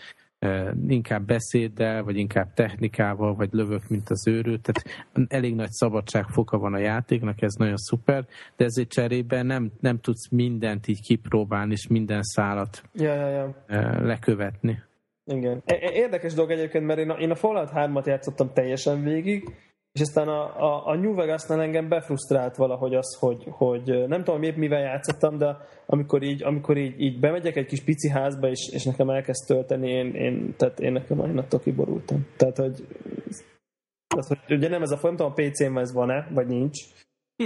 inkább 0.88 1.26
beszéddel, 1.26 2.02
vagy 2.02 2.16
inkább 2.16 2.52
technikával, 2.54 3.34
vagy 3.34 3.48
lövök, 3.52 3.88
mint 3.88 4.10
az 4.10 4.26
őrült. 4.28 4.62
Tehát 4.62 5.06
elég 5.28 5.54
nagy 5.54 5.70
szabadságfoka 5.70 6.58
van 6.58 6.74
a 6.74 6.78
játéknak, 6.78 7.42
ez 7.42 7.52
nagyon 7.52 7.76
szuper, 7.76 8.26
de 8.56 8.64
ezért 8.64 8.88
cserébe 8.88 9.42
nem, 9.42 9.72
nem 9.80 10.00
tudsz 10.00 10.28
mindent 10.30 10.88
így 10.88 11.02
kipróbálni, 11.02 11.72
és 11.72 11.86
minden 11.86 12.22
szálat 12.22 12.82
Ja, 12.92 13.14
ja, 13.14 13.54
ja. 13.68 14.04
lekövetni. 14.04 14.82
Igen. 15.24 15.62
Érdekes 15.92 16.34
dolog 16.34 16.50
egyébként, 16.50 16.86
mert 16.86 16.98
én 16.98 17.10
a, 17.10 17.14
én 17.18 17.30
a 17.30 17.34
Fallout 17.34 17.70
3-at 17.74 18.06
játszottam 18.06 18.52
teljesen 18.52 19.02
végig, 19.02 19.54
és 19.92 20.00
aztán 20.00 20.28
a, 20.28 20.42
a, 20.62 20.86
a 20.86 20.94
New 20.94 21.14
Vegasnál 21.14 21.60
engem 21.60 21.88
befrusztrált 21.88 22.56
valahogy 22.56 22.94
az, 22.94 23.16
hogy, 23.18 23.44
hogy 23.48 24.08
nem 24.08 24.24
tudom, 24.24 24.42
épp 24.42 24.56
mivel 24.56 24.80
játszottam, 24.80 25.38
de 25.38 25.56
amikor 25.86 26.22
így, 26.22 26.42
amikor 26.42 26.76
így, 26.76 27.00
így 27.00 27.20
bemegyek 27.20 27.56
egy 27.56 27.66
kis 27.66 27.84
pici 27.84 28.08
házba, 28.08 28.48
és, 28.48 28.68
és 28.72 28.84
nekem 28.84 29.10
elkezd 29.10 29.46
tölteni, 29.46 29.90
én, 29.90 30.14
én, 30.14 30.54
tehát 30.56 30.80
én 30.80 30.92
nekem 30.92 31.18
én 31.18 31.38
attól 31.38 31.60
kiborultam. 31.60 32.26
Tehát, 32.36 32.56
hogy, 32.56 32.86
tehát, 34.08 34.26
hogy 34.46 34.56
ugye 34.56 34.68
nem 34.68 34.82
ez 34.82 34.90
a 34.90 34.96
folyam, 34.96 35.16
a 35.18 35.32
PC-n 35.32 35.78
ez 35.78 35.92
van-e, 35.92 36.28
vagy 36.30 36.46
nincs. 36.46 36.78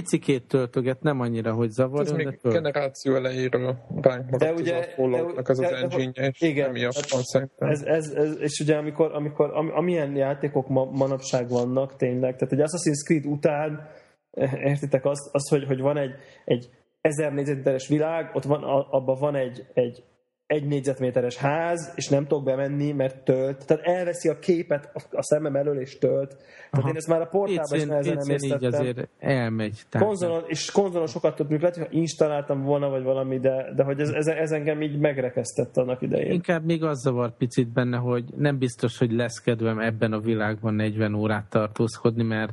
Picikét 0.01 0.47
töltöget, 0.49 1.03
nem 1.03 1.21
annyira, 1.21 1.53
hogy 1.53 1.67
Ez 1.67 1.73
zavarjon, 1.75 2.17
de 2.17 2.25
még 2.25 2.41
tölt. 2.41 2.55
generáció 2.55 3.15
elejéről 3.15 3.77
ránk 4.01 4.25
maradt 4.25 4.39
De 4.43 4.53
az 4.53 4.61
ugye- 4.61 4.77
a 4.79 4.83
Falloutnak 4.83 5.49
az 5.49 5.59
az 5.59 5.71
de- 5.71 5.87
de- 5.87 5.97
engine 5.97 6.29
és 6.29 6.41
igen, 6.41 6.69
emiatt 6.69 6.95
hát 6.95 7.11
van 7.11 7.23
szerintem. 7.23 7.69
Ez, 7.69 7.83
ez, 7.83 8.09
ez, 8.09 8.37
és 8.41 8.61
ugye 8.61 8.77
amikor, 8.77 9.13
amikor 9.13 9.51
am, 9.55 9.71
amilyen 9.75 10.17
játékok 10.17 10.69
ma, 10.69 10.85
manapság 10.85 11.49
vannak 11.49 11.97
tényleg, 11.97 12.37
tehát 12.37 12.53
egy 12.53 12.61
Assassin's 12.61 13.05
Creed 13.07 13.27
után 13.27 13.89
eh, 14.31 14.53
értitek 14.65 15.05
azt, 15.05 15.29
azt 15.33 15.49
hogy, 15.49 15.65
hogy 15.65 15.81
van 15.81 15.97
egy, 15.97 16.15
egy 16.45 16.71
ezer 17.01 17.33
négyzetméteres 17.33 17.89
világ, 17.89 18.31
ott 18.35 18.45
van, 18.45 18.63
a- 18.63 18.87
abban 18.91 19.19
van 19.21 19.35
egy, 19.35 19.67
egy 19.75 20.03
egy 20.47 20.67
négyzetméteres 20.67 21.37
ház, 21.37 21.93
és 21.97 22.09
nem 22.09 22.27
tudok 22.27 22.45
bemenni, 22.45 22.93
mert 22.93 23.25
tölt. 23.25 23.67
Tehát 23.67 23.87
elveszi 23.87 24.29
a 24.29 24.39
képet 24.39 24.91
a, 25.11 25.23
szemem 25.23 25.57
elől, 25.57 25.81
és 25.81 25.99
tölt. 25.99 26.29
Tehát 26.29 26.71
Aha. 26.71 26.89
én 26.89 26.97
ezt 26.97 27.09
már 27.09 27.21
a 27.21 27.27
portában 27.27 27.79
is 27.79 27.85
nehezen 27.85 28.17
PC-n 28.17 28.45
így 28.45 28.65
azért 28.65 29.09
elmegy. 29.19 29.83
Konzolon, 29.91 30.43
és 30.47 30.71
konzolon 30.71 31.07
sokat 31.07 31.37
több, 31.37 31.51
lehet, 31.51 31.77
hogy 31.77 31.87
installáltam 31.91 32.63
volna, 32.63 32.89
vagy 32.89 33.03
valami, 33.03 33.39
de, 33.39 33.73
de 33.77 33.85
hogy 33.85 34.01
ez, 34.01 34.09
ez, 34.09 34.27
ez 34.27 34.51
engem 34.51 34.83
így 34.83 34.99
megrekesztett 34.99 35.77
annak 35.77 36.03
idején. 36.03 36.33
Inkább 36.33 36.65
még 36.65 36.83
az 36.83 37.01
zavar 37.01 37.37
picit 37.37 37.69
benne, 37.69 37.97
hogy 37.97 38.25
nem 38.37 38.59
biztos, 38.59 38.99
hogy 38.99 39.13
lesz 39.13 39.39
kedvem 39.39 39.79
ebben 39.79 40.13
a 40.13 40.21
világban 40.21 40.75
40 40.75 41.15
órát 41.15 41.49
tartózkodni, 41.49 42.23
mert, 42.23 42.53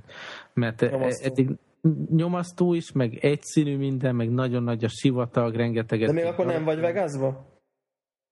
mert 0.54 0.82
Nyomasztó. 0.92 1.26
eddig 1.26 1.50
nyomasztó 2.16 2.74
is, 2.74 2.92
meg 2.92 3.18
egyszínű 3.22 3.78
minden, 3.78 4.16
meg 4.16 4.30
nagyon 4.30 4.64
nagy 4.64 4.84
a 4.84 4.88
sivatag, 4.88 5.56
rengeteget. 5.56 6.08
De 6.08 6.14
még 6.14 6.26
akkor 6.26 6.46
nem 6.46 6.64
vagy 6.64 6.80
Vegasba? 6.80 7.50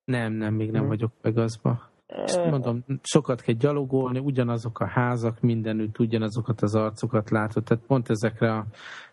Nem, 0.09 0.33
nem, 0.33 0.53
még 0.53 0.71
nem 0.71 0.87
vagyok 0.87 1.11
Vegasba. 1.21 1.89
És 2.25 2.35
mondom, 2.35 2.83
sokat 3.01 3.41
kell 3.41 3.55
gyalogolni, 3.55 4.19
ugyanazok 4.19 4.79
a 4.79 4.87
házak, 4.87 5.41
mindenütt 5.41 5.99
ugyanazokat 5.99 6.61
az 6.61 6.75
arcokat 6.75 7.29
látod, 7.29 7.63
tehát 7.63 7.83
pont 7.87 8.09
ezekre 8.09 8.53
a, 8.53 8.65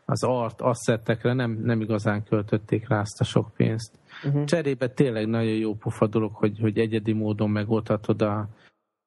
az 0.04 0.24
art, 0.24 0.60
asszettekre 0.60 1.32
nem, 1.32 1.60
nem 1.62 1.80
igazán 1.80 2.22
költötték 2.22 2.88
rá 2.88 3.00
azt 3.00 3.20
a 3.20 3.24
sok 3.24 3.52
pénzt. 3.56 3.98
Uh-huh. 4.24 4.44
Cserébe 4.44 4.88
tényleg 4.88 5.26
nagyon 5.26 5.56
jó 5.56 5.74
pofa 5.74 6.06
dolog, 6.06 6.34
hogy, 6.34 6.58
hogy 6.60 6.78
egyedi 6.78 7.12
módon 7.12 7.50
megoldhatod 7.50 8.22
a, 8.22 8.48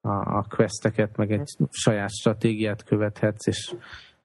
a, 0.02 0.38
a 0.38 0.45
questeket, 0.49 1.18
meg 1.18 1.32
egy 1.32 1.40
uh-huh. 1.40 1.68
saját 1.72 2.10
stratégiát 2.10 2.84
követhetsz, 2.84 3.48
és 3.48 3.76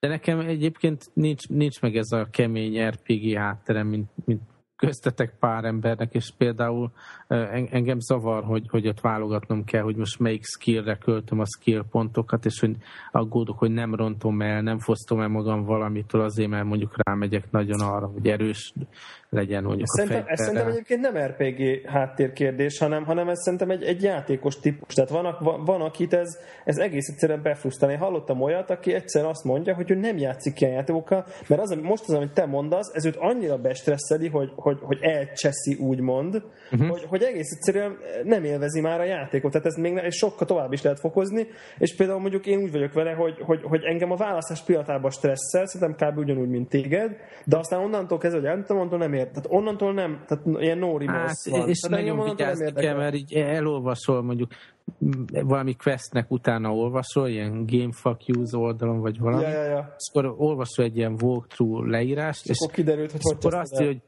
de 0.01 0.09
nekem 0.09 0.41
egyébként 0.41 1.11
nincs, 1.13 1.49
nincs 1.49 1.81
meg 1.81 1.97
ez 1.97 2.13
a 2.13 2.29
kemény 2.31 2.89
RPG 2.89 3.37
hátterem, 3.37 3.87
mint, 3.87 4.09
mint 4.25 4.43
köztetek 4.77 5.37
pár 5.39 5.65
embernek, 5.65 6.15
és 6.15 6.33
például 6.39 6.93
engem 7.71 7.99
zavar, 7.99 8.45
hogy, 8.45 8.67
hogy 8.69 8.89
ott 8.89 9.01
válogatnom 9.01 9.65
kell, 9.65 9.83
hogy 9.83 9.97
most 9.97 10.19
melyik 10.19 10.45
skillre 10.45 10.97
költöm 10.97 11.41
a 11.41 11.47
skill 11.47 11.85
pontokat, 11.91 12.45
és 12.45 12.61
hogy 12.61 12.77
aggódok, 13.11 13.59
hogy 13.59 13.71
nem 13.71 13.95
rontom 13.95 14.43
el, 14.43 14.63
nem 14.63 14.79
fosztom 14.79 15.21
el 15.21 15.29
magam 15.29 15.65
valamitől 15.65 16.21
azért, 16.21 16.51
mert 16.51 16.65
mondjuk 16.65 16.95
rámegyek 16.97 17.51
nagyon 17.51 17.81
arra, 17.81 18.07
hogy 18.07 18.27
erős 18.27 18.73
legyen 19.35 19.63
mondjuk 19.63 19.89
szerintem, 19.89 20.25
a 20.27 20.31
Ez 20.31 20.39
szerintem 20.39 20.69
egyébként 20.69 21.01
nem 21.01 21.17
RPG 21.17 21.87
háttérkérdés, 21.87 22.79
hanem, 22.79 23.05
hanem 23.05 23.29
ez 23.29 23.39
szerintem 23.43 23.71
egy, 23.71 23.83
egy 23.83 24.03
játékos 24.03 24.61
típus. 24.61 24.95
Tehát 24.95 25.11
van, 25.11 25.37
van, 25.41 25.65
van 25.65 25.81
akit 25.81 26.15
ez, 26.15 26.39
ez 26.65 26.77
egész 26.77 27.09
egyszerűen 27.09 27.43
befrusztál. 27.43 27.91
Én 27.91 27.99
hallottam 27.99 28.41
olyat, 28.41 28.71
aki 28.71 28.93
egyszer 28.93 29.25
azt 29.25 29.45
mondja, 29.45 29.75
hogy 29.75 29.91
ő 29.91 29.95
nem 29.95 30.19
játszik 30.19 30.61
ilyen 30.61 30.73
játékokkal, 30.73 31.27
mert 31.47 31.63
az, 31.63 31.77
most 31.83 32.03
az, 32.09 32.15
amit 32.15 32.33
te 32.33 32.47
mondasz, 32.47 32.91
ez 32.95 33.05
őt 33.05 33.17
annyira 33.17 33.59
bestresszeli, 33.59 34.29
hogy, 34.29 34.53
hogy, 34.57 34.79
hogy 34.81 34.99
elcseszi, 35.01 35.75
úgymond, 35.75 36.43
uh-huh. 36.73 36.89
hogy, 36.89 37.05
hogy 37.09 37.23
egész 37.23 37.53
egyszerűen 37.53 37.97
nem 38.25 38.45
élvezi 38.45 38.81
már 38.81 39.01
a 39.01 39.05
játékot. 39.05 39.51
Tehát 39.51 39.67
ez 39.67 39.75
még 39.75 40.11
sokkal 40.11 40.47
tovább 40.47 40.73
is 40.73 40.83
lehet 40.83 41.01
fokozni, 41.01 41.47
és 41.79 41.97
például 41.97 42.21
mondjuk 42.21 42.47
én 42.47 42.59
úgy 42.59 42.73
vagyok 42.73 42.93
vele, 42.93 43.13
hogy, 43.13 43.39
hogy, 43.41 43.61
hogy 43.63 43.85
engem 43.85 44.11
a 44.11 44.17
választás 44.17 44.63
pillanatában 44.65 45.11
stresszel, 45.11 45.67
szerintem 45.67 46.09
kb. 46.09 46.19
ugyanúgy, 46.19 46.49
mint 46.49 46.69
téged, 46.69 47.17
de 47.45 47.57
aztán 47.57 47.81
onnantól 47.81 48.19
kezdve, 48.19 48.41
hogy 48.41 48.49
elmondtam, 48.49 48.99
nem 48.99 49.13
ér. 49.13 49.24
Tehát 49.29 49.47
onnantól 49.49 49.93
nem, 49.93 50.25
tehát 50.27 50.45
ilyen 50.63 50.79
no 50.79 50.99
remorse 50.99 51.51
hát, 51.51 51.61
van. 51.61 51.69
És 51.69 51.79
tehát 51.79 52.05
nagyon 52.05 52.25
vigyázni 52.25 52.73
kell, 52.73 52.97
mert 52.97 53.15
így 53.15 53.33
elolvasol 53.35 54.23
mondjuk 54.23 54.51
valami 55.29 55.75
questnek 55.75 56.31
utána 56.31 56.75
olvasol, 56.75 57.29
ilyen 57.29 57.67
GameFAQ 57.67 58.43
oldalon, 58.53 59.01
vagy 59.01 59.19
valami, 59.19 59.43
ja, 59.43 59.49
ja, 59.49 59.65
ja. 59.65 59.95
és 59.99 60.11
akkor 60.13 60.35
olvasol 60.37 60.85
egy 60.85 60.97
ilyen 60.97 61.17
walkthrough 61.23 61.89
leírást, 61.89 62.45
és, 62.45 62.51
és 62.51 62.57
akkor 62.61 62.75
kiderült, 62.75 63.11
hogy 63.13 63.21
hogy 63.23 63.37
akkor 63.37 63.55
azt, 63.55 63.77
hogy 63.77 64.03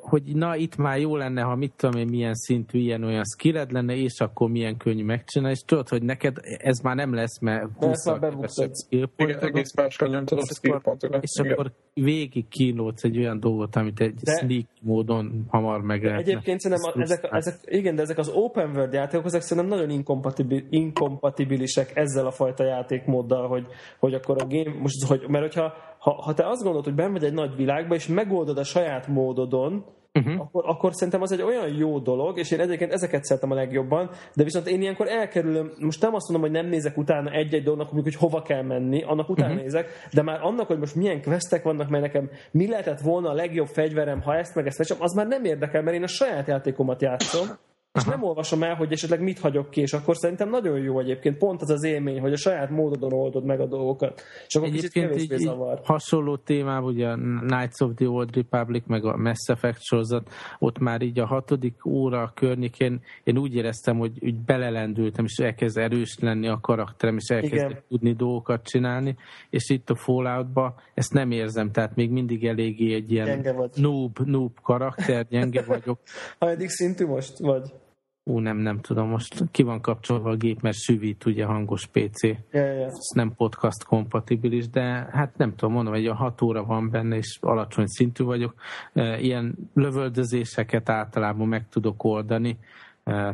hogy 0.00 0.22
na 0.34 0.56
itt 0.56 0.76
már 0.76 0.98
jó 0.98 1.16
lenne, 1.16 1.42
ha 1.42 1.54
mit 1.54 1.72
tudom 1.76 2.00
én, 2.00 2.06
milyen 2.06 2.34
szintű 2.34 2.78
ilyen-olyan 2.78 3.24
skilled 3.24 3.72
lenne, 3.72 3.94
és 3.94 4.20
akkor 4.20 4.50
milyen 4.50 4.76
könnyű 4.76 5.04
megcsinálni, 5.04 5.56
és 5.56 5.62
tudod, 5.66 5.88
hogy 5.88 6.02
neked 6.02 6.36
ez 6.42 6.78
már 6.78 6.96
nem 6.96 7.14
lesz, 7.14 7.38
mert 7.40 7.68
20 7.76 8.04
kevesebb 8.04 8.70
skill 8.84 9.08
egész 9.16 9.74
máskor 9.74 10.08
nyomtad 10.08 10.38
a 10.38 10.54
skill 10.54 10.80
pontokat. 10.82 11.22
És 11.22 11.30
igen. 11.40 11.52
akkor 11.52 11.72
végig 11.94 12.48
kínlódsz 12.48 13.04
egy 13.04 13.18
olyan 13.18 13.40
dolgot, 13.40 13.76
amit 13.76 14.00
egy 14.00 14.14
de, 14.14 14.36
sneak 14.36 14.66
módon 14.80 15.44
hamar 15.48 15.80
meg 15.80 16.04
lehet. 16.04 16.20
Egyébként 16.20 16.60
szerintem 16.60 17.02
ezek, 17.02 17.28
ezek, 17.30 17.58
igen, 17.64 17.94
de 17.94 18.02
ezek 18.02 18.18
az 18.18 18.28
open 18.28 18.70
world 18.70 18.92
játékok, 18.92 19.26
ezek 19.26 19.40
szerintem 19.40 19.78
nagyon 19.78 19.90
inkompatibil, 19.90 20.66
inkompatibilisek 20.70 21.90
ezzel 21.94 22.26
a 22.26 22.30
fajta 22.30 22.64
játékmóddal, 22.64 23.48
hogy, 23.48 23.66
hogy 23.98 24.14
akkor 24.14 24.42
a 24.42 24.46
game, 24.46 24.78
most, 24.78 25.06
hogy, 25.06 25.28
mert 25.28 25.44
hogyha 25.44 25.74
ha, 26.04 26.22
ha 26.22 26.34
te 26.34 26.48
azt 26.48 26.62
gondolod, 26.62 26.84
hogy 26.84 26.94
benn 26.94 27.12
vagy 27.12 27.24
egy 27.24 27.32
nagy 27.32 27.56
világba, 27.56 27.94
és 27.94 28.06
megoldod 28.06 28.58
a 28.58 28.64
saját 28.64 29.06
módodon, 29.06 29.84
uh-huh. 30.12 30.40
akkor, 30.40 30.64
akkor 30.66 30.94
szerintem 30.94 31.22
az 31.22 31.32
egy 31.32 31.42
olyan 31.42 31.76
jó 31.76 31.98
dolog, 31.98 32.38
és 32.38 32.50
én 32.50 32.60
egyébként 32.60 32.92
ezeket 32.92 33.24
szeretem 33.24 33.50
a 33.50 33.54
legjobban, 33.54 34.10
de 34.34 34.44
viszont 34.44 34.66
én 34.66 34.80
ilyenkor 34.80 35.08
elkerülöm, 35.08 35.72
most 35.78 36.00
nem 36.00 36.14
azt 36.14 36.28
mondom, 36.28 36.50
hogy 36.50 36.60
nem 36.60 36.70
nézek 36.70 36.96
utána 36.96 37.30
egy-egy 37.30 37.62
dolognak, 37.62 37.88
hogy 37.88 38.14
hova 38.14 38.42
kell 38.42 38.62
menni, 38.62 39.02
annak 39.02 39.28
utána 39.28 39.48
uh-huh. 39.48 39.62
nézek, 39.62 39.88
de 40.12 40.22
már 40.22 40.42
annak, 40.42 40.66
hogy 40.66 40.78
most 40.78 40.94
milyen 40.94 41.22
questek 41.22 41.62
vannak, 41.62 41.88
mert 41.88 42.02
nekem 42.02 42.30
mi 42.50 42.68
lehetett 42.68 43.00
volna 43.00 43.28
a 43.28 43.34
legjobb 43.34 43.68
fegyverem, 43.68 44.20
ha 44.20 44.36
ezt 44.36 44.54
meg 44.54 44.66
ezt 44.66 44.96
az 44.98 45.14
már 45.14 45.26
nem 45.26 45.44
érdekel, 45.44 45.82
mert 45.82 45.96
én 45.96 46.02
a 46.02 46.06
saját 46.06 46.46
játékomat 46.46 47.02
játszom, 47.02 47.46
és 47.94 48.04
nem 48.04 48.22
olvasom 48.22 48.62
el, 48.62 48.74
hogy 48.74 48.92
esetleg 48.92 49.20
mit 49.20 49.38
hagyok 49.38 49.70
ki, 49.70 49.80
és 49.80 49.92
akkor 49.92 50.16
szerintem 50.16 50.48
nagyon 50.48 50.78
jó 50.78 50.98
egyébként 51.00 51.38
pont 51.38 51.62
az 51.62 51.70
az 51.70 51.84
élmény, 51.84 52.20
hogy 52.20 52.32
a 52.32 52.36
saját 52.36 52.70
módodon 52.70 53.12
oldod 53.12 53.44
meg 53.44 53.60
a 53.60 53.66
dolgokat. 53.66 54.22
És 54.46 54.54
akkor 54.54 54.68
egyébként 54.68 55.10
kicsit 55.10 55.28
kevésbé 55.28 55.44
zavar. 55.44 55.80
Hasonló 55.84 56.36
témában, 56.36 56.92
ugye 56.92 57.08
a 57.08 57.16
Knights 57.16 57.80
of 57.80 57.90
the 57.94 58.08
Old 58.08 58.34
Republic, 58.34 58.82
meg 58.86 59.04
a 59.04 59.16
Mass 59.16 59.48
Effect 59.48 59.82
sorozat, 59.82 60.28
ott 60.58 60.78
már 60.78 61.02
így 61.02 61.18
a 61.18 61.26
hatodik 61.26 61.86
óra 61.86 62.32
környékén 62.34 63.00
én 63.24 63.38
úgy 63.38 63.54
éreztem, 63.54 63.98
hogy 63.98 64.12
úgy 64.20 64.36
belelendültem, 64.36 65.24
és 65.24 65.36
elkezd 65.36 65.78
erős 65.78 66.16
lenni 66.20 66.48
a 66.48 66.58
karakterem, 66.60 67.16
és 67.16 67.28
elkezd 67.28 67.82
tudni 67.88 68.12
dolgokat 68.12 68.62
csinálni, 68.62 69.16
és 69.50 69.70
itt 69.70 69.90
a 69.90 69.94
Falloutban 69.94 70.74
ezt 70.94 71.12
nem 71.12 71.30
érzem, 71.30 71.70
tehát 71.70 71.94
még 71.94 72.10
mindig 72.10 72.46
eléggé 72.46 72.94
egy 72.94 73.12
ilyen 73.12 73.46
noob, 73.74 74.18
noob 74.24 74.60
karakter, 74.62 75.26
gyenge 75.28 75.62
vagyok. 75.62 75.98
Ha 76.38 76.50
eddig 76.50 76.68
szintű 76.68 77.06
most 77.06 77.38
vagy? 77.38 77.72
Ú, 78.26 78.38
nem, 78.38 78.56
nem 78.56 78.80
tudom, 78.80 79.08
most 79.08 79.44
ki 79.50 79.62
van 79.62 79.80
kapcsolva 79.80 80.30
a 80.30 80.36
gép, 80.36 80.60
mert 80.60 80.76
süvít 80.76 81.24
ugye 81.24 81.44
hangos 81.44 81.86
PC. 81.86 82.22
Yeah, 82.22 82.38
yeah. 82.50 82.86
Ez 82.86 83.10
nem 83.14 83.34
podcast 83.36 83.84
kompatibilis, 83.84 84.68
de 84.68 84.82
hát 85.12 85.36
nem 85.36 85.54
tudom, 85.54 85.74
mondom, 85.74 85.92
hogy 85.92 86.06
a 86.06 86.14
6 86.14 86.42
óra 86.42 86.64
van 86.64 86.90
benne, 86.90 87.16
és 87.16 87.38
alacsony 87.40 87.86
szintű 87.86 88.24
vagyok. 88.24 88.54
Ilyen 89.18 89.54
lövöldözéseket 89.74 90.88
általában 90.88 91.48
meg 91.48 91.68
tudok 91.68 92.04
oldani, 92.04 92.58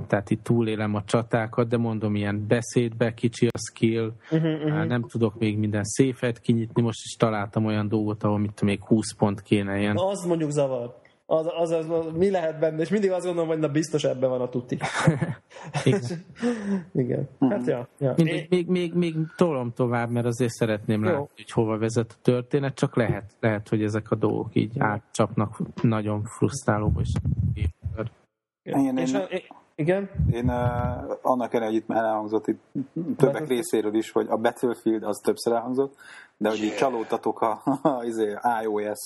tehát 0.06 0.30
itt 0.30 0.42
túlélem 0.42 0.94
a 0.94 1.04
csatákat, 1.04 1.68
de 1.68 1.76
mondom, 1.76 2.14
ilyen 2.14 2.46
beszédbe 2.48 3.14
kicsi 3.14 3.46
a 3.46 3.58
skill, 3.70 4.12
uh-huh, 4.30 4.64
uh-huh. 4.64 4.84
nem 4.84 5.02
tudok 5.02 5.38
még 5.38 5.58
minden 5.58 5.84
széfet 5.84 6.40
kinyitni, 6.40 6.82
most 6.82 7.04
is 7.04 7.16
találtam 7.16 7.64
olyan 7.64 7.88
dolgot, 7.88 8.22
ahol 8.22 8.38
mit 8.38 8.62
még 8.62 8.84
20 8.84 9.14
pont 9.14 9.42
kéne 9.42 9.78
ilyen. 9.78 9.94
Na, 9.94 10.06
az 10.06 10.24
mondjuk 10.24 10.50
zavar 10.50 10.98
az, 11.30 11.46
az, 11.56 11.70
az, 11.70 11.90
az, 11.90 12.06
mi 12.14 12.30
lehet 12.30 12.58
benne, 12.58 12.80
és 12.80 12.88
mindig 12.88 13.10
azt 13.10 13.24
gondolom, 13.24 13.48
hogy 13.48 13.58
na 13.58 13.68
biztos 13.68 14.04
ebben 14.04 14.30
van 14.30 14.40
a 14.40 14.48
tuti. 14.48 14.78
Igen. 15.84 16.00
Igen. 17.02 17.28
Hát 17.40 17.66
ja. 17.66 17.88
ja. 17.98 18.14
Mindig, 18.16 18.46
még, 18.50 18.66
még, 18.68 18.94
még 18.94 19.14
tolom 19.36 19.72
tovább, 19.72 20.10
mert 20.10 20.26
azért 20.26 20.50
szeretném 20.50 21.04
Jó. 21.04 21.10
látni, 21.10 21.28
hogy 21.34 21.50
hova 21.50 21.78
vezet 21.78 22.12
a 22.18 22.20
történet, 22.22 22.74
csak 22.74 22.96
lehet, 22.96 23.36
lehet, 23.40 23.68
hogy 23.68 23.82
ezek 23.82 24.10
a 24.10 24.14
dolgok 24.14 24.54
így 24.54 24.78
átcsapnak 24.78 25.60
nagyon 25.82 26.24
frusztrálóba 26.24 27.00
is. 27.00 27.12
Igen, 28.62 28.96
én, 28.96 29.28
igen? 29.74 30.10
Én 30.32 30.44
uh, 30.44 31.18
annak 31.22 31.54
ellenére, 31.54 31.66
hogy 31.66 31.74
itt 31.74 31.86
már 31.86 32.04
elhangzott 32.04 32.46
itt 32.46 32.60
többek 33.16 33.46
részéről 33.46 33.94
is, 33.94 34.10
hogy 34.10 34.26
a 34.28 34.36
Battlefield 34.36 35.02
az 35.02 35.20
többször 35.24 35.52
elhangzott, 35.52 35.94
de 36.36 36.48
hogy 36.48 36.62
így 36.62 36.74
csalódtatok 36.74 37.40
a, 37.40 37.62
a, 37.64 37.88
a, 37.88 38.04
izé, 38.04 38.32
a 38.32 38.62
iOS 38.62 38.98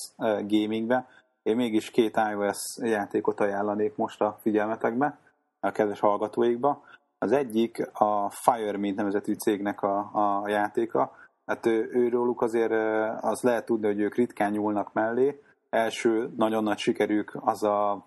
gamingbe, 0.46 1.06
én 1.44 1.56
mégis 1.56 1.90
két 1.90 2.20
iOS 2.30 2.58
játékot 2.82 3.40
ajánlanék 3.40 3.96
most 3.96 4.20
a 4.20 4.38
figyelmetekbe, 4.40 5.18
a 5.60 5.70
kedves 5.70 6.00
hallgatóikba. 6.00 6.82
Az 7.18 7.32
egyik 7.32 7.90
a 7.92 8.30
Firemint 8.30 8.96
nevezetű 8.96 9.32
cégnek 9.32 9.82
a, 9.82 10.10
a 10.12 10.48
játéka. 10.48 11.12
Hát 11.46 11.66
ő, 11.66 11.88
őróluk 11.92 12.42
azért 12.42 12.72
az 13.20 13.42
lehet 13.42 13.64
tudni, 13.64 13.86
hogy 13.86 14.00
ők 14.00 14.14
ritkán 14.14 14.50
nyúlnak 14.50 14.92
mellé. 14.92 15.42
Első 15.70 16.32
nagyon 16.36 16.62
nagy 16.62 16.78
sikerük 16.78 17.36
az 17.40 17.62
a, 17.62 18.06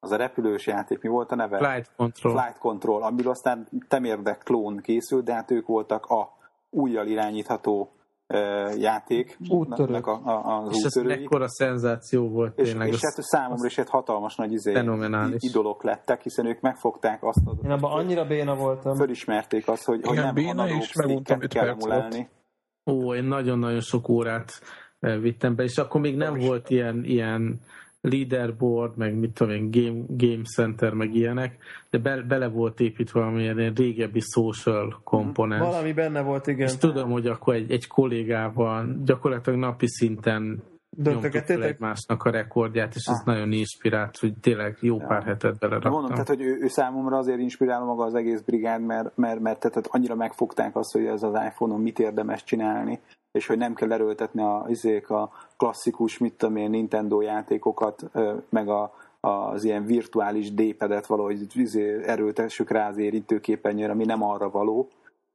az 0.00 0.10
a 0.10 0.16
repülős 0.16 0.66
játék, 0.66 1.00
mi 1.00 1.08
volt 1.08 1.32
a 1.32 1.34
neve? 1.34 1.58
Flight 1.58 1.90
Control. 1.96 2.32
Flight 2.32 2.58
Control, 2.58 3.02
amiről 3.02 3.30
aztán 3.30 3.68
temérdek 3.88 4.38
klón 4.38 4.76
készült, 4.76 5.24
de 5.24 5.34
hát 5.34 5.50
ők 5.50 5.66
voltak 5.66 6.06
a 6.06 6.32
újjal 6.70 7.06
irányítható 7.06 7.95
játék. 8.76 9.38
Úttörők. 9.48 10.06
A, 10.06 10.20
a, 10.24 10.62
az 10.62 10.76
és 10.76 10.82
ez 10.84 10.94
mekkora 10.94 11.48
szenzáció 11.48 12.28
volt 12.28 12.58
és, 12.58 12.68
tényleg. 12.68 12.88
És 12.88 13.00
hát 13.00 13.22
számomra 13.24 13.66
is 13.66 13.78
egy 13.78 13.88
hatalmas 13.88 14.36
nagy 14.36 14.52
izé, 14.52 14.82
idolok 15.36 15.82
lettek, 15.82 16.22
hiszen 16.22 16.46
ők 16.46 16.60
megfogták 16.60 17.24
azt. 17.24 17.40
Az, 17.44 17.56
Én 17.64 17.70
abban 17.70 17.92
annyira 17.92 18.24
béna 18.24 18.54
voltam. 18.54 18.96
Fölismerték 18.96 19.68
azt, 19.68 19.84
hogy, 19.84 20.00
hogy 20.04 20.16
nem 20.16 20.34
béna 20.34 20.68
is, 20.68 20.92
megmondtam 20.92 21.38
kell 21.38 21.68
emulálni. 21.68 22.28
Ó, 22.90 23.14
én 23.14 23.24
nagyon-nagyon 23.24 23.80
sok 23.80 24.08
órát 24.08 24.60
vittem 24.98 25.54
be, 25.54 25.62
és 25.62 25.78
akkor 25.78 26.00
még 26.00 26.16
nem 26.16 26.38
volt 26.38 26.70
ilyen, 26.70 27.04
ilyen 27.04 27.60
leaderboard, 28.06 28.96
meg 28.96 29.14
mit 29.14 29.32
tudom 29.32 29.52
én, 29.52 29.70
game, 29.70 30.04
game 30.08 30.42
center, 30.54 30.92
meg 30.92 31.14
ilyenek, 31.14 31.56
de 31.90 31.98
be, 31.98 32.22
bele 32.22 32.48
volt 32.48 32.80
építve 32.80 33.20
valamilyen 33.20 33.58
ilyen 33.58 33.72
régebbi 33.74 34.20
social 34.20 35.00
komponens. 35.04 35.62
Valami 35.62 35.92
benne 35.92 36.20
volt, 36.22 36.46
igen. 36.46 36.66
És 36.66 36.76
tudom, 36.76 37.10
hogy 37.10 37.26
akkor 37.26 37.54
egy, 37.54 37.70
egy 37.70 37.86
kollégával 37.86 38.96
gyakorlatilag 39.04 39.58
napi 39.58 39.86
szinten 39.88 40.62
nyomtuk 41.02 41.48
egymásnak 41.48 42.24
a 42.24 42.30
rekordját, 42.30 42.94
és 42.94 43.04
ez 43.06 43.18
ah. 43.18 43.24
nagyon 43.24 43.52
inspirált, 43.52 44.18
hogy 44.18 44.34
tényleg 44.40 44.76
jó 44.80 44.96
ja. 44.98 45.06
pár 45.06 45.22
hetet 45.22 45.58
beleraktam. 45.58 45.92
Mondom, 45.92 46.10
tehát, 46.10 46.28
hogy 46.28 46.42
ő, 46.42 46.58
ő 46.60 46.68
számomra 46.68 47.16
azért 47.16 47.38
inspiráló 47.38 47.86
maga 47.86 48.04
az 48.04 48.14
egész 48.14 48.40
brigád, 48.40 48.80
mert, 48.80 49.16
mert, 49.16 49.40
mert 49.40 49.60
tehát 49.60 49.86
annyira 49.90 50.14
megfogták 50.14 50.76
azt, 50.76 50.92
hogy 50.92 51.04
ez 51.04 51.22
az 51.22 51.34
iPhone-on 51.46 51.80
mit 51.80 51.98
érdemes 51.98 52.44
csinálni, 52.44 53.00
és 53.36 53.46
hogy 53.46 53.58
nem 53.58 53.74
kell 53.74 53.92
erőltetni 53.92 54.42
a, 54.42 54.64
izék, 54.68 55.10
a 55.10 55.30
klasszikus, 55.56 56.18
mit 56.18 56.34
tudom 56.34 56.56
én, 56.56 56.70
Nintendo 56.70 57.20
játékokat, 57.20 58.10
meg 58.48 58.68
a, 58.68 58.94
az 59.20 59.64
ilyen 59.64 59.84
virtuális 59.84 60.54
dépedet 60.54 61.06
valahogy 61.06 61.46
izé 61.54 62.02
erőltessük 62.04 62.70
rá 62.70 62.88
az 62.88 62.98
érintőképernyőre, 62.98 63.92
ami 63.92 64.04
nem 64.04 64.22
arra 64.22 64.50
való, 64.50 64.88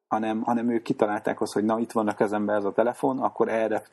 hanem, 0.07 0.41
hanem 0.41 0.69
ők 0.69 0.81
kitalálták 0.81 1.41
azt, 1.41 1.53
hogy 1.53 1.63
na 1.63 1.79
itt 1.79 1.91
van 1.91 2.07
a 2.07 2.15
kezembe 2.15 2.53
ez 2.53 2.65
a 2.65 2.71
telefon, 2.71 3.19
akkor 3.19 3.49
erre 3.49 3.83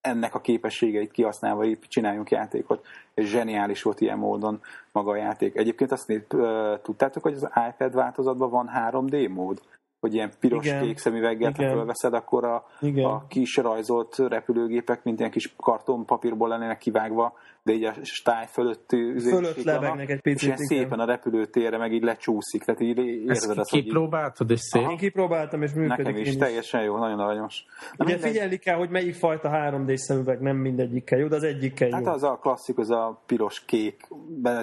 ennek 0.00 0.34
a 0.34 0.40
képességeit 0.40 1.10
kihasználva 1.10 1.64
csináljunk 1.88 2.30
játékot, 2.30 2.86
és 3.14 3.28
zseniális 3.28 3.82
volt 3.82 4.00
ilyen 4.00 4.18
módon 4.18 4.60
maga 4.92 5.10
a 5.10 5.16
játék. 5.16 5.56
Egyébként 5.56 5.92
azt 5.92 6.12
tudtátok, 6.82 7.22
hogy 7.22 7.34
az 7.34 7.48
iPad 7.70 7.94
változatban 7.94 8.50
van 8.50 8.70
3D 8.74 9.34
mód? 9.34 9.60
Hogy 10.00 10.14
ilyen 10.14 10.32
piros-kék 10.40 10.98
szemüveggel, 10.98 11.52
ha 11.56 11.62
fölveszed, 11.62 12.14
akkor 12.14 12.44
a, 12.44 12.64
a 13.02 13.26
kis 13.26 13.56
rajzolt 13.56 14.18
repülőgépek, 14.18 15.04
mint 15.04 15.18
ilyen 15.18 15.30
kis 15.30 15.54
kartonpapírból 15.56 16.48
lennének 16.48 16.78
kivágva, 16.78 17.32
de 17.68 17.74
így 17.74 17.84
a 17.84 17.94
stály 18.02 18.46
fölött 18.50 18.90
Fölött 19.30 19.62
lebegnek 19.62 20.10
egy 20.10 20.20
picit. 20.20 20.40
És 20.40 20.44
ilyen 20.44 20.56
szépen 20.56 20.98
a 20.98 21.04
repülőtérre 21.04 21.78
meg 21.78 21.92
így 21.92 22.02
lecsúszik, 22.02 22.64
tehát 22.64 22.80
így 22.80 22.98
érzed 22.98 23.58
azt, 23.58 23.70
kipróbáltad, 23.70 24.50
és 24.50 24.60
szép? 24.60 24.90
Én 24.90 24.96
kipróbáltam, 24.96 25.62
és 25.62 25.72
működik. 25.72 26.04
Nekem 26.04 26.20
is, 26.20 26.36
teljesen 26.36 26.82
jó, 26.82 26.98
nagyon 26.98 27.18
aranyos. 27.18 27.64
Na, 27.96 28.04
Ugye 28.04 28.14
mindegy... 28.14 28.30
figyelni 28.30 28.56
kell, 28.56 28.76
hogy 28.76 28.90
melyik 28.90 29.14
fajta 29.14 29.50
3D 29.52 29.96
szemüveg, 29.96 30.40
nem 30.40 30.56
mindegyikkel 30.56 31.18
jó, 31.18 31.26
de 31.26 31.36
az 31.36 31.42
egyikkel 31.42 31.88
jó. 31.88 31.94
Hát 31.94 32.06
az 32.06 32.22
a 32.22 32.38
klasszik, 32.42 32.78
az 32.78 32.90
a 32.90 33.22
piros-kék, 33.26 34.08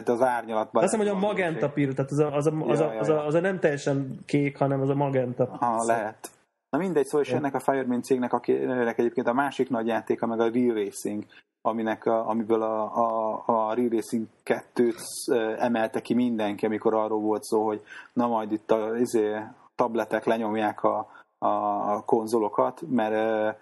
az 0.05 0.21
árnyalatban. 0.21 0.83
Azt 0.83 0.93
hiszem, 0.93 1.07
hogy 1.07 1.15
a 1.15 1.27
magenta 1.27 1.69
piros, 1.69 1.93
tehát 1.93 2.11
az 2.11 2.19
a, 2.19 2.35
az, 2.35 2.47
a, 2.47 2.51
az, 2.67 2.79
a, 2.79 2.99
az, 2.99 3.09
a, 3.09 3.25
az 3.25 3.33
a 3.33 3.39
nem 3.39 3.59
teljesen 3.59 4.19
kék, 4.25 4.57
hanem 4.57 4.81
az 4.81 4.89
a 4.89 4.95
magenta. 4.95 5.57
Ha, 5.59 5.83
lehet. 5.85 6.29
Na 6.75 6.81
mindegy, 6.81 7.05
szóval 7.05 7.25
és 7.25 7.31
ennek 7.31 7.53
a 7.53 7.59
Fireman 7.59 8.01
cégnek, 8.01 8.33
akinek 8.33 8.97
egyébként 8.97 9.27
a 9.27 9.33
másik 9.33 9.69
nagy 9.69 9.87
játéka, 9.87 10.25
meg 10.25 10.39
a 10.39 10.49
Real 10.49 10.73
Racing, 10.73 11.25
aminek 11.61 12.05
a, 12.05 12.29
amiből 12.29 12.61
a, 12.61 12.83
a, 12.95 13.43
a 13.45 13.73
Real 13.73 13.89
Racing 13.89 14.27
2-t 14.45 15.59
emelte 15.59 16.01
ki 16.01 16.13
mindenki, 16.13 16.65
amikor 16.65 16.93
arról 16.93 17.19
volt 17.19 17.43
szó, 17.43 17.65
hogy 17.65 17.81
na 18.13 18.27
majd 18.27 18.51
itt 18.51 18.71
a 18.71 18.97
izé, 18.97 19.39
tabletek 19.75 20.25
lenyomják 20.25 20.83
a, 20.83 21.07
a 21.37 22.05
konzolokat, 22.05 22.81
mert 22.89 23.57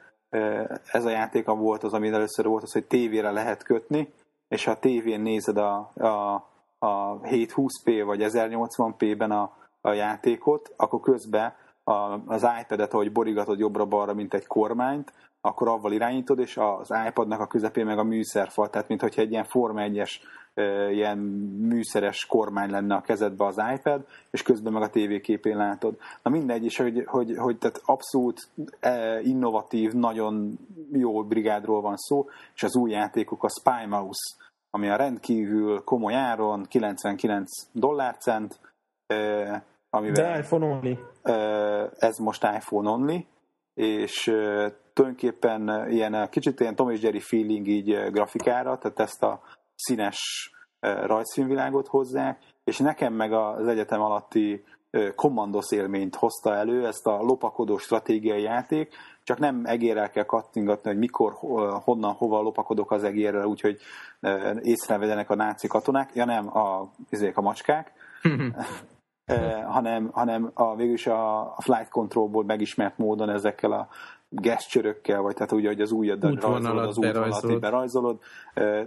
ez 0.91 1.05
a 1.05 1.09
játéka 1.09 1.55
volt 1.55 1.83
az, 1.83 1.93
ami 1.93 2.09
először 2.09 2.45
volt 2.45 2.63
az, 2.63 2.71
hogy 2.71 2.85
tévére 2.85 3.31
lehet 3.31 3.63
kötni, 3.63 4.13
és 4.47 4.65
ha 4.65 4.71
a 4.71 4.79
tévén 4.79 5.21
nézed 5.21 5.57
a, 5.57 5.91
a, 5.95 6.33
a 6.79 7.19
720p 7.19 8.01
vagy 8.05 8.19
1080p-ben 8.23 9.31
a, 9.31 9.57
a 9.81 9.91
játékot, 9.91 10.73
akkor 10.77 10.99
közben 10.99 11.53
az 12.25 12.47
iPad-et, 12.61 12.93
ahogy 12.93 13.11
borigatod 13.11 13.59
jobbra-balra, 13.59 14.13
mint 14.13 14.33
egy 14.33 14.45
kormányt, 14.45 15.13
akkor 15.41 15.67
avval 15.67 15.91
irányítod, 15.91 16.39
és 16.39 16.57
az 16.57 16.93
iPadnak 17.07 17.39
a 17.39 17.47
közepén 17.47 17.85
meg 17.85 17.97
a 17.97 18.03
műszerfal, 18.03 18.69
tehát 18.69 18.87
mintha 18.87 19.07
egy 19.15 19.31
ilyen 19.31 19.43
Forma 19.43 19.81
1-es 19.83 20.11
ilyen 20.91 21.17
műszeres 21.57 22.25
kormány 22.25 22.69
lenne 22.69 22.95
a 22.95 23.01
kezedbe 23.01 23.45
az 23.45 23.61
iPad, 23.75 24.05
és 24.31 24.41
közben 24.41 24.73
meg 24.73 24.81
a 24.81 24.89
tévéképén 24.89 25.57
látod. 25.57 25.97
Na 26.23 26.31
mindegy, 26.31 26.63
és 26.63 26.77
hogy, 26.77 27.03
hogy, 27.05 27.37
hogy 27.37 27.57
tehát 27.57 27.81
abszolút 27.85 28.49
innovatív, 29.23 29.91
nagyon 29.91 30.59
jó 30.91 31.23
brigádról 31.23 31.81
van 31.81 31.97
szó, 31.97 32.25
és 32.55 32.63
az 32.63 32.75
új 32.75 32.91
játékok 32.91 33.43
a 33.43 33.49
Spy 33.49 33.87
Mouse, 33.87 34.35
ami 34.69 34.89
a 34.89 34.95
rendkívül 34.95 35.83
komoly 35.83 36.15
áron, 36.15 36.63
99 36.63 37.49
dollárcent, 37.71 38.59
amivel 39.93 40.31
De 40.31 40.39
iPhone 40.39 40.65
only. 40.65 40.99
Ez 41.97 42.17
most 42.17 42.43
iPhone 42.43 42.89
only, 42.89 43.25
és 43.73 44.23
tulajdonképpen 44.93 45.89
ilyen 45.89 46.29
kicsit 46.29 46.59
ilyen 46.59 46.75
Tom 46.75 46.89
és 46.89 47.01
Jerry 47.01 47.19
feeling 47.19 47.67
így 47.67 48.11
grafikára, 48.11 48.77
tehát 48.77 48.99
ezt 48.99 49.23
a 49.23 49.41
színes 49.75 50.51
rajzfilmvilágot 50.79 51.87
hozzák, 51.87 52.39
és 52.63 52.77
nekem 52.77 53.13
meg 53.13 53.33
az 53.33 53.67
egyetem 53.67 54.01
alatti 54.01 54.63
kommandos 55.15 55.71
élményt 55.71 56.15
hozta 56.15 56.55
elő, 56.55 56.85
ezt 56.85 57.07
a 57.07 57.21
lopakodó 57.21 57.77
stratégiai 57.77 58.41
játék, 58.41 58.93
csak 59.23 59.39
nem 59.39 59.61
egérrel 59.65 60.09
kell 60.09 60.25
kattingatni, 60.25 60.89
hogy 60.89 60.99
mikor, 60.99 61.33
honnan, 61.83 62.13
hova 62.13 62.41
lopakodok 62.41 62.91
az 62.91 63.03
egérrel, 63.03 63.45
úgyhogy 63.45 63.77
észrevedenek 64.61 65.29
a 65.29 65.35
náci 65.35 65.67
katonák, 65.67 66.15
ja 66.15 66.25
nem, 66.25 66.57
a, 66.57 66.89
a 67.33 67.41
macskák, 67.41 67.91
hanem, 69.65 70.09
hanem 70.13 70.51
a, 70.53 70.75
végülis 70.75 71.07
a, 71.07 71.39
a 71.41 71.61
flight 71.61 71.89
controlból 71.89 72.43
megismert 72.43 72.97
módon 72.97 73.29
ezekkel 73.29 73.71
a 73.71 73.87
geszcsörökkel, 74.29 75.21
vagy 75.21 75.33
tehát 75.33 75.51
úgy, 75.51 75.65
hogy 75.65 75.81
az 75.81 75.91
újadat 75.91 76.41
rajzolod, 76.41 76.77
az 76.77 76.97
útvonalat 76.97 77.59
berajzolod, 77.59 78.19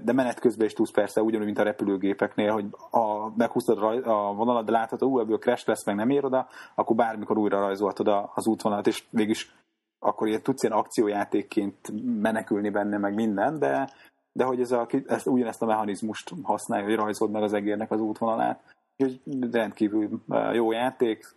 de 0.03 0.13
menet 0.13 0.41
közben 0.41 0.67
is 0.67 0.73
tudsz 0.73 0.91
persze, 0.91 1.23
ugyanúgy, 1.23 1.47
mint 1.47 1.59
a 1.59 1.63
repülőgépeknél, 1.63 2.53
hogy 2.53 2.65
a, 2.91 3.37
meghúztad 3.37 3.79
a 4.05 4.35
vonalat, 4.35 4.65
de 4.65 4.73
látod, 4.73 5.01
hogy 5.01 5.21
ebből 5.21 5.39
crash 5.39 5.69
lesz, 5.69 5.85
meg 5.85 5.95
nem 5.95 6.11
ér 6.11 6.25
oda, 6.25 6.49
akkor 6.75 6.97
bármikor 6.97 7.39
újra 7.39 7.61
rajzoltad 7.61 8.29
az 8.35 8.47
útvonalat, 8.47 8.87
és 8.87 9.05
végülis 9.11 9.55
akkor 9.99 10.29
ilyen 10.29 10.43
tudsz 10.43 10.63
ilyen 10.63 10.77
akciójátékként 10.77 11.93
menekülni 12.21 12.71
benne, 12.71 12.99
meg 12.99 13.15
minden, 13.15 13.59
de, 13.59 13.91
de 14.33 14.45
hogy 14.45 14.61
ez 14.61 14.73
a, 14.73 14.87
ezt, 15.07 15.27
ugyanezt 15.27 15.63
a 15.63 15.67
mechanizmust 15.67 16.33
használja, 16.43 16.85
hogy 16.85 16.95
rajzold 16.95 17.31
meg 17.31 17.43
az 17.43 17.53
egérnek 17.53 17.91
az 17.91 18.01
útvonalát. 18.01 18.76
Úgyhogy 18.99 19.21
rendkívül 19.53 20.23
jó 20.53 20.73
játék, 20.73 21.35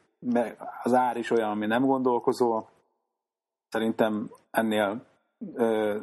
az 0.84 0.94
ár 0.94 1.18
is 1.18 1.31
olyan, 1.31 1.49
ami 1.49 1.65
nem 1.65 1.86
gondolkozó. 1.86 2.64
Szerintem 3.69 4.30
ennél 4.52 5.07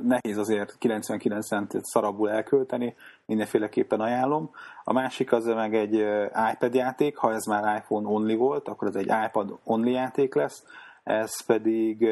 nehéz 0.03 0.39
azért 0.39 0.79
99 0.79 1.47
centet 1.47 1.85
szarabul 1.85 2.31
elkölteni, 2.31 2.95
mindenféleképpen 3.27 4.01
ajánlom. 4.01 4.51
A 4.85 4.93
másik 4.93 5.33
az 5.33 5.45
meg 5.45 5.75
egy 5.75 5.95
iPad 6.53 6.75
játék, 6.75 7.17
ha 7.17 7.33
ez 7.33 7.45
már 7.45 7.77
iPhone 7.77 8.09
only 8.09 8.35
volt, 8.35 8.69
akkor 8.69 8.89
ez 8.89 8.95
egy 8.95 9.13
iPad 9.27 9.59
only 9.65 9.91
játék 9.91 10.35
lesz, 10.35 10.65
ez 11.03 11.45
pedig 11.47 12.09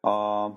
a 0.00 0.48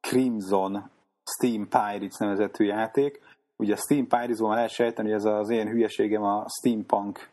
Crimson 0.00 0.90
Steam 1.24 1.68
Pirates 1.68 2.16
nevezetű 2.18 2.64
játék. 2.64 3.20
Ugye 3.56 3.72
a 3.72 3.76
Steam 3.76 4.06
Pirates-ból 4.06 4.48
már 4.48 4.56
lehet 4.56 4.72
sejteni, 4.72 5.08
hogy 5.08 5.16
ez 5.16 5.24
az 5.24 5.48
én 5.48 5.68
hülyeségem 5.68 6.22
a 6.22 6.46
steampunk 6.58 7.28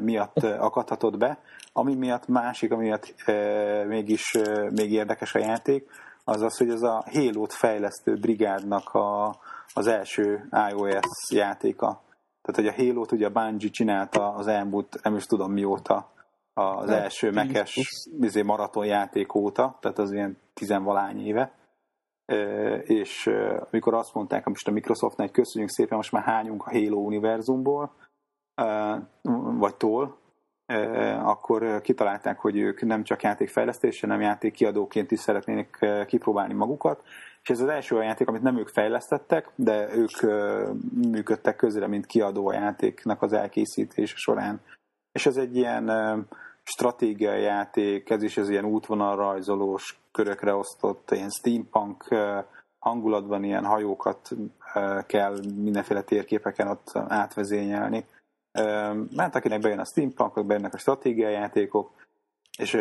miatt 0.00 0.42
akadhatott 0.42 1.18
be. 1.18 1.38
Ami 1.72 1.94
miatt 1.94 2.26
másik, 2.26 2.72
ami 2.72 2.84
miatt 2.84 3.14
mégis 3.86 4.38
még 4.70 4.92
érdekes 4.92 5.34
a 5.34 5.38
játék, 5.38 5.88
az 6.24 6.40
az, 6.42 6.56
hogy 6.56 6.70
ez 6.70 6.82
a 6.82 7.04
Halo-t 7.12 7.52
fejlesztő 7.52 8.14
brigádnak 8.14 8.94
a, 8.94 9.36
az 9.74 9.86
első 9.86 10.48
iOS 10.70 11.30
játéka. 11.30 12.00
Tehát, 12.42 12.60
hogy 12.60 12.66
a 12.66 12.84
Halo-t 12.84 13.12
ugye 13.12 13.26
a 13.26 13.30
Bungie 13.30 13.70
csinálta 13.70 14.34
az 14.34 14.46
elmúlt, 14.46 14.98
nem 15.02 15.16
is 15.16 15.24
tudom 15.24 15.52
mióta, 15.52 16.10
az 16.54 16.88
hát, 16.88 17.02
első 17.02 17.30
mekes 17.30 17.78
izé, 18.20 18.42
maraton 18.42 18.86
játék 18.86 19.34
óta, 19.34 19.78
tehát 19.80 19.98
az 19.98 20.12
ilyen 20.12 20.36
tizenvalány 20.54 21.26
éve. 21.26 21.52
És 22.82 23.30
amikor 23.70 23.94
azt 23.94 24.14
mondták, 24.14 24.44
most 24.44 24.68
a 24.68 24.70
Microsoftnak 24.70 25.32
köszönjük 25.32 25.70
szépen, 25.70 25.96
most 25.96 26.12
már 26.12 26.22
hányunk 26.22 26.66
a 26.66 26.70
Halo 26.70 26.96
univerzumból, 26.96 27.92
vagy 29.58 29.74
tól, 29.74 30.16
akkor 31.22 31.80
kitalálták, 31.80 32.38
hogy 32.38 32.56
ők 32.56 32.82
nem 32.82 33.02
csak 33.02 33.22
játékfejlesztés, 33.22 34.00
hanem 34.00 34.20
játékkiadóként 34.20 35.10
is 35.10 35.20
szeretnének 35.20 35.86
kipróbálni 36.06 36.54
magukat. 36.54 37.02
És 37.42 37.50
ez 37.50 37.60
az 37.60 37.68
első 37.68 37.94
olyan 37.94 38.06
játék, 38.06 38.28
amit 38.28 38.42
nem 38.42 38.58
ők 38.58 38.68
fejlesztettek, 38.68 39.50
de 39.54 39.88
ők 39.94 40.10
működtek 41.10 41.56
közre, 41.56 41.86
mint 41.86 42.06
kiadó 42.06 42.48
a 42.48 42.52
játéknak 42.52 43.22
az 43.22 43.32
elkészítése 43.32 44.16
során. 44.16 44.60
És 45.12 45.26
ez 45.26 45.36
egy 45.36 45.56
ilyen 45.56 45.90
stratégiai 46.62 47.42
játék, 47.42 48.10
ez 48.10 48.22
is 48.22 48.36
az 48.36 48.48
ilyen 48.48 48.64
útvonalrajzolós, 48.64 50.00
körökre 50.12 50.54
osztott, 50.54 51.10
ilyen 51.10 51.30
steampunk 51.30 52.14
hangulatban 52.78 53.44
ilyen 53.44 53.64
hajókat 53.64 54.28
kell 55.06 55.36
mindenféle 55.56 56.02
térképeken 56.02 56.68
ott 56.68 56.92
átvezényelni 56.94 58.04
mert 59.10 59.34
akinek 59.34 59.60
bejön 59.60 59.78
a 59.78 59.84
steampunk, 59.84 60.46
bejönnek 60.46 60.74
a 60.74 60.78
stratégiai 60.78 61.32
játékok, 61.32 61.90
és 62.58 62.74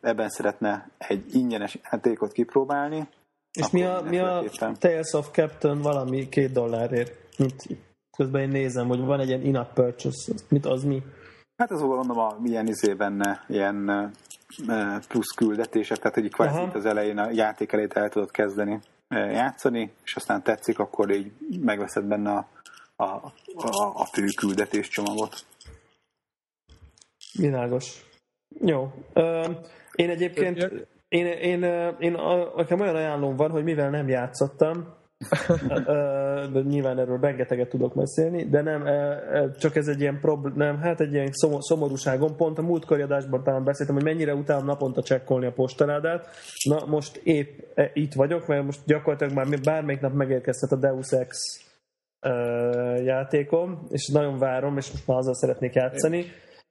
ebben 0.00 0.28
szeretne 0.28 0.90
egy 0.98 1.34
ingyenes 1.34 1.78
játékot 1.90 2.32
kipróbálni. 2.32 3.08
És 3.52 3.70
mi 3.70 3.82
a, 3.84 4.02
mi 4.02 4.18
a 4.18 4.44
Tales 4.78 5.12
of 5.12 5.30
Captain 5.30 5.80
valami 5.80 6.28
két 6.28 6.52
dollárért? 6.52 7.38
Mint 7.38 7.62
közben 8.16 8.42
én 8.42 8.48
nézem, 8.48 8.88
hogy 8.88 9.00
van 9.00 9.20
egy 9.20 9.28
ilyen 9.28 9.42
in-app 9.42 9.74
purchase. 9.74 10.32
Mit 10.48 10.66
az 10.66 10.84
mi? 10.84 11.02
Hát 11.56 11.70
az 11.70 11.80
mondom, 11.80 12.18
a, 12.18 12.36
milyen 12.40 12.66
izé 12.66 12.94
benne, 12.94 13.44
ilyen 13.48 14.10
plusz 15.08 15.34
küldetések, 15.36 15.98
tehát 15.98 16.14
hogy 16.14 16.30
kvázi 16.30 16.68
az 16.72 16.84
elején 16.84 17.18
a 17.18 17.30
játék 17.30 17.72
elét 17.72 17.92
el 17.92 18.08
tudod 18.08 18.30
kezdeni 18.30 18.80
játszani, 19.08 19.92
és 20.04 20.16
aztán 20.16 20.42
tetszik, 20.42 20.78
akkor 20.78 21.10
így 21.10 21.32
megveszed 21.60 22.04
benne 22.04 22.30
a 22.30 22.48
a, 22.96 23.04
a, 23.04 23.30
a 23.94 24.04
fő 24.12 24.24
küldetés 24.36 24.88
csomagot. 24.88 25.44
Világos. 27.32 28.04
Jó. 28.60 28.92
Én 29.94 30.10
egyébként 30.10 30.86
én, 31.08 31.26
én, 31.26 31.26
én, 31.26 31.62
én 31.98 32.12
nekem 32.56 32.80
olyan 32.80 32.94
ajánlom 32.94 33.36
van, 33.36 33.50
hogy 33.50 33.64
mivel 33.64 33.90
nem 33.90 34.08
játszottam, 34.08 34.94
de 36.52 36.60
nyilván 36.60 36.98
erről 36.98 37.20
rengeteget 37.20 37.68
tudok 37.68 37.94
beszélni, 37.94 38.44
de 38.44 38.62
nem, 38.62 38.84
csak 39.58 39.76
ez 39.76 39.86
egy 39.86 40.00
ilyen 40.00 40.20
problém, 40.20 40.54
nem, 40.56 40.78
hát 40.78 41.00
egy 41.00 41.12
ilyen 41.12 41.30
szomorúságom. 41.58 42.36
Pont 42.36 42.58
a 42.58 42.62
múltkori 42.62 43.02
adásban 43.02 43.42
talán 43.42 43.64
beszéltem, 43.64 43.94
hogy 43.94 44.04
mennyire 44.04 44.34
utálom 44.34 44.64
naponta 44.64 45.02
csekkolni 45.02 45.46
a 45.46 45.52
postaládát. 45.52 46.28
Na 46.68 46.86
most 46.86 47.16
épp 47.16 47.58
itt 47.92 48.12
vagyok, 48.12 48.46
mert 48.46 48.64
most 48.64 48.80
gyakorlatilag 48.86 49.32
már 49.34 49.60
bármelyik 49.60 50.00
nap 50.00 50.12
megérkezhet 50.12 50.72
a 50.72 50.76
Deus 50.76 51.10
Ex 51.10 51.38
játékom, 53.04 53.86
és 53.88 54.08
nagyon 54.12 54.38
várom, 54.38 54.76
és 54.76 54.90
most 54.90 55.06
már 55.06 55.18
azzal 55.18 55.34
szeretnék 55.34 55.74
játszani. 55.74 56.24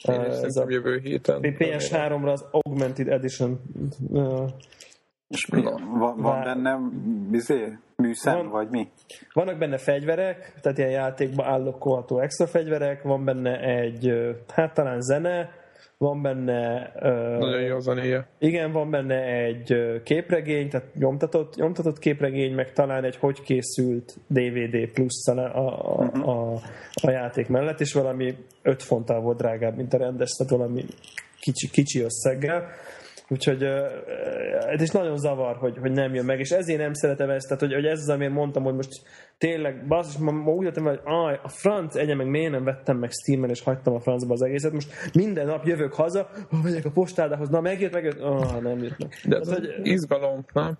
Én 0.07 0.21
is 0.21 0.37
ez 0.41 0.55
a 0.55 0.65
jövő 0.67 0.99
héten. 1.03 1.39
PS3-ra 1.41 2.31
az 2.31 2.45
Augmented 2.51 3.07
Edition 3.07 3.61
és 5.27 5.45
mi? 5.45 5.61
Van, 5.61 6.17
van 6.17 6.43
benne 6.43 6.79
bizé, 7.29 7.77
műszem, 7.95 8.35
van, 8.35 8.49
vagy 8.49 8.69
mi? 8.69 8.91
Vannak 9.33 9.57
benne 9.57 9.77
fegyverek, 9.77 10.53
tehát 10.61 10.77
ilyen 10.77 10.89
játékban 10.89 11.45
állokkolható 11.45 12.19
extra 12.19 12.47
fegyverek, 12.47 13.03
van 13.03 13.25
benne 13.25 13.59
egy, 13.59 14.13
hát 14.53 14.73
talán 14.73 15.01
zene, 15.01 15.49
van 15.97 16.21
benne... 16.21 16.91
Nagyon 17.39 17.61
jó 17.61 17.79
zenéje. 17.79 18.27
Igen, 18.39 18.71
van 18.71 18.89
benne 18.89 19.23
egy 19.23 20.01
képregény, 20.03 20.69
tehát 20.69 20.95
nyomtatott, 20.95 21.55
nyomtatott 21.55 21.99
képregény, 21.99 22.53
meg 22.53 22.73
talán 22.73 23.03
egy 23.03 23.15
hogy 23.15 23.41
készült 23.41 24.17
DVD 24.27 24.91
plusz 24.93 25.27
a, 25.27 25.31
a, 25.37 25.95
uh-huh. 26.03 26.29
a, 26.29 26.53
a 27.01 27.09
játék 27.09 27.47
mellett, 27.47 27.79
és 27.79 27.93
valami 27.93 28.35
5 28.61 28.83
fonttal 28.83 29.21
volt 29.21 29.37
drágább, 29.37 29.75
mint 29.75 29.93
a 29.93 29.97
rendes, 29.97 30.31
tehát 30.31 30.51
valami 30.51 30.85
kicsi, 31.39 31.69
kicsi 31.69 32.01
összeggel 32.01 32.67
Úgyhogy 33.27 33.63
ez 34.69 34.81
is 34.81 34.89
nagyon 34.89 35.17
zavar, 35.17 35.55
hogy, 35.55 35.77
hogy 35.77 35.91
nem 35.91 36.13
jön 36.13 36.25
meg, 36.25 36.39
és 36.39 36.49
ezért 36.49 36.79
nem 36.79 36.93
szeretem 36.93 37.29
ezt, 37.29 37.47
tehát 37.47 37.61
hogy, 37.61 37.73
hogy 37.73 37.85
ez 37.85 37.99
az, 37.99 38.09
amiért 38.09 38.33
mondtam, 38.33 38.63
hogy 38.63 38.73
most 38.73 39.01
tényleg, 39.37 39.87
basszus, 39.87 40.17
ma, 40.17 40.31
ma 40.31 40.51
úgy 40.51 40.65
jöttem, 40.65 40.83
hogy 40.83 40.99
aj, 41.03 41.39
a 41.43 41.49
franc 41.49 41.95
egye 41.95 42.15
meg 42.15 42.27
miért 42.27 42.51
nem 42.51 42.63
vettem 42.63 42.97
meg 42.97 43.11
Steam-en, 43.11 43.49
és 43.49 43.61
hagytam 43.61 43.93
a 43.93 43.99
francba 43.99 44.33
az 44.33 44.41
egészet. 44.41 44.71
Most 44.71 44.93
minden 45.13 45.45
nap 45.45 45.65
jövök 45.65 45.93
haza, 45.93 46.29
megyek 46.63 46.85
a 46.85 46.91
postádához, 46.91 47.49
na 47.49 47.61
megjött, 47.61 47.93
megjött, 47.93 48.19
ah, 48.19 48.61
nem 48.61 48.83
jött 48.83 48.97
meg. 48.97 49.13
De 49.25 49.37
ez 49.37 49.53
hogy, 49.53 49.73
izgalom, 49.83 50.45
nem? 50.53 50.77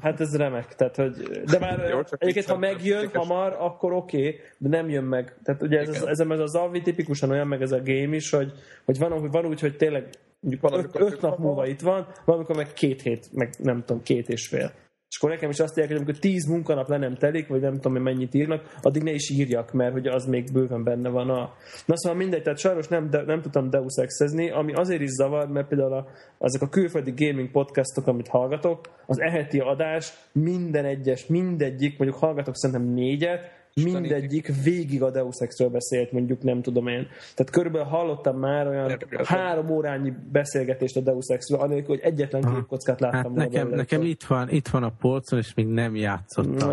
Hát 0.00 0.20
ez 0.20 0.36
remek, 0.36 0.74
tehát 0.74 0.96
hogy, 0.96 1.12
de 1.44 1.58
már 1.58 1.88
Jó, 1.90 2.00
egyébként, 2.10 2.46
ha 2.46 2.58
megjön 2.58 3.10
hamar, 3.12 3.56
akkor 3.58 3.92
oké, 3.92 4.16
okay, 4.16 4.40
de 4.58 4.68
nem 4.68 4.88
jön 4.88 5.04
meg. 5.04 5.36
Tehát 5.42 5.62
ugye 5.62 5.78
ez, 5.78 5.88
ez, 5.88 6.02
ez, 6.02 6.20
ez 6.20 6.38
az 6.38 6.54
Avi 6.54 6.82
tipikusan 6.82 7.30
olyan, 7.30 7.46
meg 7.46 7.62
ez 7.62 7.72
a 7.72 7.80
game 7.84 8.14
is, 8.14 8.30
hogy, 8.30 8.52
hogy 8.84 8.98
van, 8.98 9.30
van 9.30 9.46
úgy, 9.46 9.60
hogy 9.60 9.76
tényleg 9.76 10.08
mondjuk 10.46 10.94
öt, 10.94 11.12
öt 11.12 11.20
nap 11.20 11.38
múlva 11.38 11.66
itt 11.66 11.80
van, 11.80 12.06
valamikor 12.24 12.56
meg 12.56 12.72
két 12.72 13.02
hét, 13.02 13.28
meg 13.32 13.54
nem 13.58 13.84
tudom, 13.84 14.02
két 14.02 14.28
és 14.28 14.48
fél. 14.48 14.72
És 15.08 15.16
akkor 15.16 15.30
nekem 15.30 15.50
is 15.50 15.60
azt 15.60 15.76
mondják, 15.76 15.88
hogy 15.88 15.96
amikor 15.96 16.20
tíz 16.20 16.46
munkanap 16.46 16.88
le 16.88 16.98
nem 16.98 17.14
telik, 17.14 17.48
vagy 17.48 17.60
nem 17.60 17.74
tudom, 17.74 17.92
hogy 17.92 18.02
mennyit 18.02 18.34
írnak, 18.34 18.76
addig 18.82 19.02
ne 19.02 19.10
is 19.10 19.30
írjak, 19.30 19.72
mert 19.72 19.92
hogy 19.92 20.06
az 20.06 20.24
még 20.24 20.52
bőven 20.52 20.84
benne 20.84 21.08
van 21.08 21.30
a... 21.30 21.52
Na 21.86 21.96
szóval 21.96 22.18
mindegy, 22.18 22.42
tehát 22.42 22.58
sajnos 22.58 22.88
nem, 22.88 23.10
de, 23.10 23.22
nem 23.22 23.40
tudtam 23.40 23.70
Deus 23.70 23.96
Exezni, 23.96 24.50
ami 24.50 24.72
azért 24.72 25.00
is 25.00 25.10
zavar, 25.10 25.48
mert 25.48 25.68
például 25.68 25.92
a, 25.92 26.06
azok 26.38 26.62
a 26.62 26.68
külföldi 26.68 27.12
gaming 27.16 27.50
podcastok, 27.50 28.06
amit 28.06 28.28
hallgatok, 28.28 28.80
az 29.06 29.20
eheti 29.20 29.58
adás 29.58 30.12
minden 30.32 30.84
egyes, 30.84 31.26
mindegyik, 31.26 31.98
mondjuk 31.98 32.20
hallgatok 32.20 32.56
szerintem 32.56 32.94
négyet, 32.94 33.55
mindegyik 33.82 34.52
végig 34.64 35.02
a 35.02 35.10
Deus 35.10 35.36
Ex-ről 35.38 35.68
beszélt, 35.68 36.12
mondjuk 36.12 36.42
nem 36.42 36.62
tudom 36.62 36.86
én. 36.86 37.08
Tehát 37.34 37.52
körülbelül 37.52 37.86
hallottam 37.86 38.38
már 38.38 38.68
olyan 38.68 38.98
három 39.24 39.70
órányi 39.70 40.12
beszélgetést 40.32 40.96
a 40.96 41.00
Deus 41.00 41.26
Ex-ről, 41.26 41.60
anélkül, 41.60 41.94
hogy 41.94 42.04
egyetlen 42.04 42.44
ha. 42.44 42.54
képkockát 42.54 43.00
láttam 43.00 43.22
hát 43.22 43.32
nekem, 43.32 43.50
belőle. 43.62 43.76
nekem 43.76 44.02
itt 44.02 44.22
van, 44.22 44.48
itt 44.50 44.68
van 44.68 44.82
a 44.82 44.92
polcon, 45.00 45.38
és 45.38 45.54
még 45.54 45.66
nem 45.66 45.96
játszottam. 45.96 46.70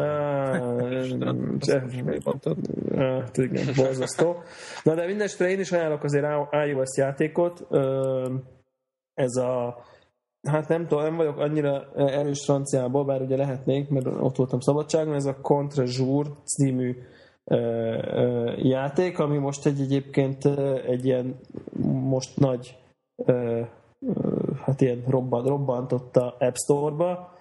Hát 2.97 3.37
igen, 3.37 3.65
borzasztó. 3.75 4.43
Na 4.83 4.95
de 4.95 5.05
mindenesetre 5.05 5.49
én 5.49 5.59
is 5.59 5.71
ajánlok 5.71 6.03
azért 6.03 6.25
iOS 6.67 6.97
játékot. 6.97 7.67
Ez 9.13 9.35
a 9.35 9.83
hát 10.43 10.67
nem 10.67 10.87
tudom, 10.87 11.03
nem 11.03 11.15
vagyok 11.15 11.37
annyira 11.37 11.91
erős 11.95 12.43
franciából, 12.45 13.05
bár 13.05 13.21
ugye 13.21 13.35
lehetnék, 13.35 13.89
mert 13.89 14.05
ott 14.05 14.35
voltam 14.35 14.59
szabadságon, 14.59 15.13
ez 15.13 15.25
a 15.25 15.41
Contre 15.41 15.85
Jour 15.87 16.27
című 16.43 16.97
játék, 18.57 19.19
ami 19.19 19.37
most 19.37 19.65
egy 19.65 19.79
egyébként 19.79 20.45
egy 20.87 21.05
ilyen 21.05 21.39
most 22.09 22.39
nagy 22.39 22.77
hát 24.65 24.81
ilyen 24.81 25.03
robbant, 25.07 25.47
robbantotta 25.47 26.35
App 26.39 26.55
Store-ba. 26.55 27.37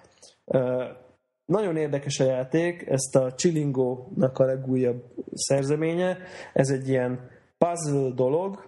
Nagyon 1.45 1.77
érdekes 1.77 2.19
a 2.19 2.23
játék, 2.23 2.87
ezt 2.87 3.15
a 3.15 3.33
Chilingo-nak 3.35 4.37
a 4.39 4.45
legújabb 4.45 5.03
szerzeménye. 5.33 6.17
Ez 6.53 6.69
egy 6.69 6.89
ilyen 6.89 7.29
puzzle 7.57 8.09
dolog, 8.09 8.67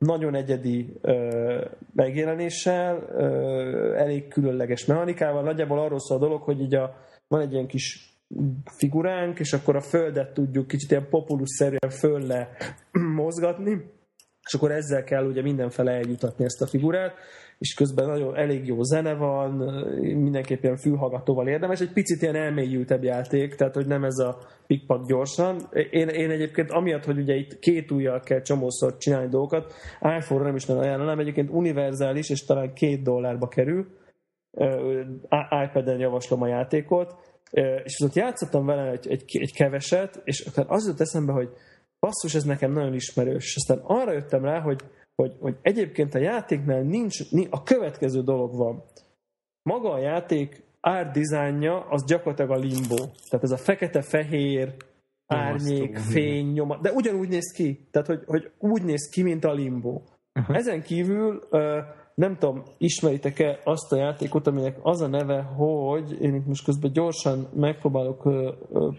nagyon 0.00 0.34
egyedi 0.34 0.98
ö, 1.00 1.64
megjelenéssel, 1.92 3.08
ö, 3.16 3.94
elég 3.96 4.28
különleges 4.28 4.84
mechanikával. 4.84 5.42
Nagyjából 5.42 5.78
arról 5.78 5.98
szól 5.98 6.16
a 6.16 6.20
dolog, 6.20 6.42
hogy 6.42 6.60
így 6.60 6.74
a, 6.74 6.94
van 7.28 7.40
egy 7.40 7.52
ilyen 7.52 7.66
kis 7.66 8.14
figuránk, 8.64 9.38
és 9.38 9.52
akkor 9.52 9.76
a 9.76 9.80
földet 9.80 10.34
tudjuk 10.34 10.66
kicsit 10.66 10.90
ilyen 10.90 11.08
populuszerűen 11.08 11.90
fölle 11.90 12.48
mozgatni, 13.22 13.92
és 14.46 14.54
akkor 14.54 14.70
ezzel 14.70 15.04
kell 15.04 15.26
ugye 15.26 15.42
mindenfele 15.42 15.92
eljutatni 15.92 16.44
ezt 16.44 16.62
a 16.62 16.66
figurát, 16.66 17.14
és 17.60 17.74
közben 17.74 18.06
nagyon 18.06 18.36
elég 18.36 18.66
jó 18.66 18.82
zene 18.82 19.14
van, 19.14 19.50
mindenképp 20.00 20.62
ilyen 20.62 20.76
fülhallgatóval 20.76 21.48
érdemes, 21.48 21.80
egy 21.80 21.92
picit 21.92 22.22
ilyen 22.22 22.34
elmélyültebb 22.34 23.02
játék, 23.02 23.54
tehát 23.54 23.74
hogy 23.74 23.86
nem 23.86 24.04
ez 24.04 24.18
a 24.18 24.38
pikpak 24.66 25.06
gyorsan. 25.06 25.68
Én, 25.90 26.08
én 26.08 26.30
egyébként 26.30 26.70
amiatt, 26.70 27.04
hogy 27.04 27.18
ugye 27.18 27.34
itt 27.34 27.58
két 27.58 27.90
ujjal 27.90 28.20
kell 28.20 28.40
csomószor 28.40 28.96
csinálni 28.96 29.28
dolgokat, 29.28 29.72
iPhone-ra 30.00 30.46
nem 30.46 30.54
is 30.54 30.66
nagyon 30.66 30.82
ajánlanám, 30.82 31.18
egyébként 31.18 31.50
univerzális, 31.50 32.30
és 32.30 32.44
talán 32.44 32.74
két 32.74 33.02
dollárba 33.02 33.48
kerül, 33.48 33.86
iPad-en 35.64 35.98
javaslom 35.98 36.42
a 36.42 36.46
játékot, 36.46 37.14
és 37.84 37.96
viszont 37.98 38.14
játszottam 38.14 38.66
vele 38.66 38.90
egy, 38.90 39.08
egy, 39.08 39.22
egy 39.40 39.52
keveset, 39.52 40.20
és 40.24 40.48
az 40.66 40.86
jött 40.86 41.00
eszembe, 41.00 41.32
hogy 41.32 41.48
basszus, 41.98 42.34
ez 42.34 42.44
nekem 42.44 42.72
nagyon 42.72 42.94
ismerős. 42.94 43.54
Aztán 43.56 43.80
arra 43.84 44.12
jöttem 44.12 44.44
rá, 44.44 44.60
hogy 44.60 44.80
hogy, 45.20 45.36
hogy 45.40 45.56
egyébként 45.62 46.14
a 46.14 46.18
játéknál 46.18 46.82
nincs, 46.82 47.18
a 47.50 47.62
következő 47.62 48.22
dolog 48.22 48.56
van. 48.56 48.82
Maga 49.62 49.92
a 49.92 49.98
játék 49.98 50.62
árdizájnja 50.80 51.86
az 51.88 52.04
gyakorlatilag 52.04 52.50
a 52.50 52.60
limbo. 52.60 52.96
Tehát 52.96 53.44
ez 53.44 53.50
a 53.50 53.56
fekete-fehér, 53.56 54.74
árnyék, 55.26 55.96
fény, 55.96 56.52
nyoma, 56.52 56.78
de 56.82 56.92
ugyanúgy 56.92 57.28
néz 57.28 57.52
ki. 57.52 57.88
Tehát, 57.90 58.08
hogy, 58.08 58.22
hogy 58.26 58.50
úgy 58.58 58.82
néz 58.82 59.08
ki, 59.08 59.22
mint 59.22 59.44
a 59.44 59.52
limbo. 59.52 60.00
Uh-huh. 60.34 60.56
Ezen 60.56 60.82
kívül 60.82 61.48
nem 62.14 62.36
tudom, 62.38 62.62
ismeritek-e 62.78 63.58
azt 63.64 63.92
a 63.92 63.96
játékot, 63.96 64.46
aminek 64.46 64.78
az 64.82 65.00
a 65.00 65.06
neve, 65.06 65.42
hogy 65.42 66.22
én 66.22 66.34
itt 66.34 66.46
most 66.46 66.64
közben 66.64 66.92
gyorsan 66.92 67.48
megpróbálok 67.54 68.28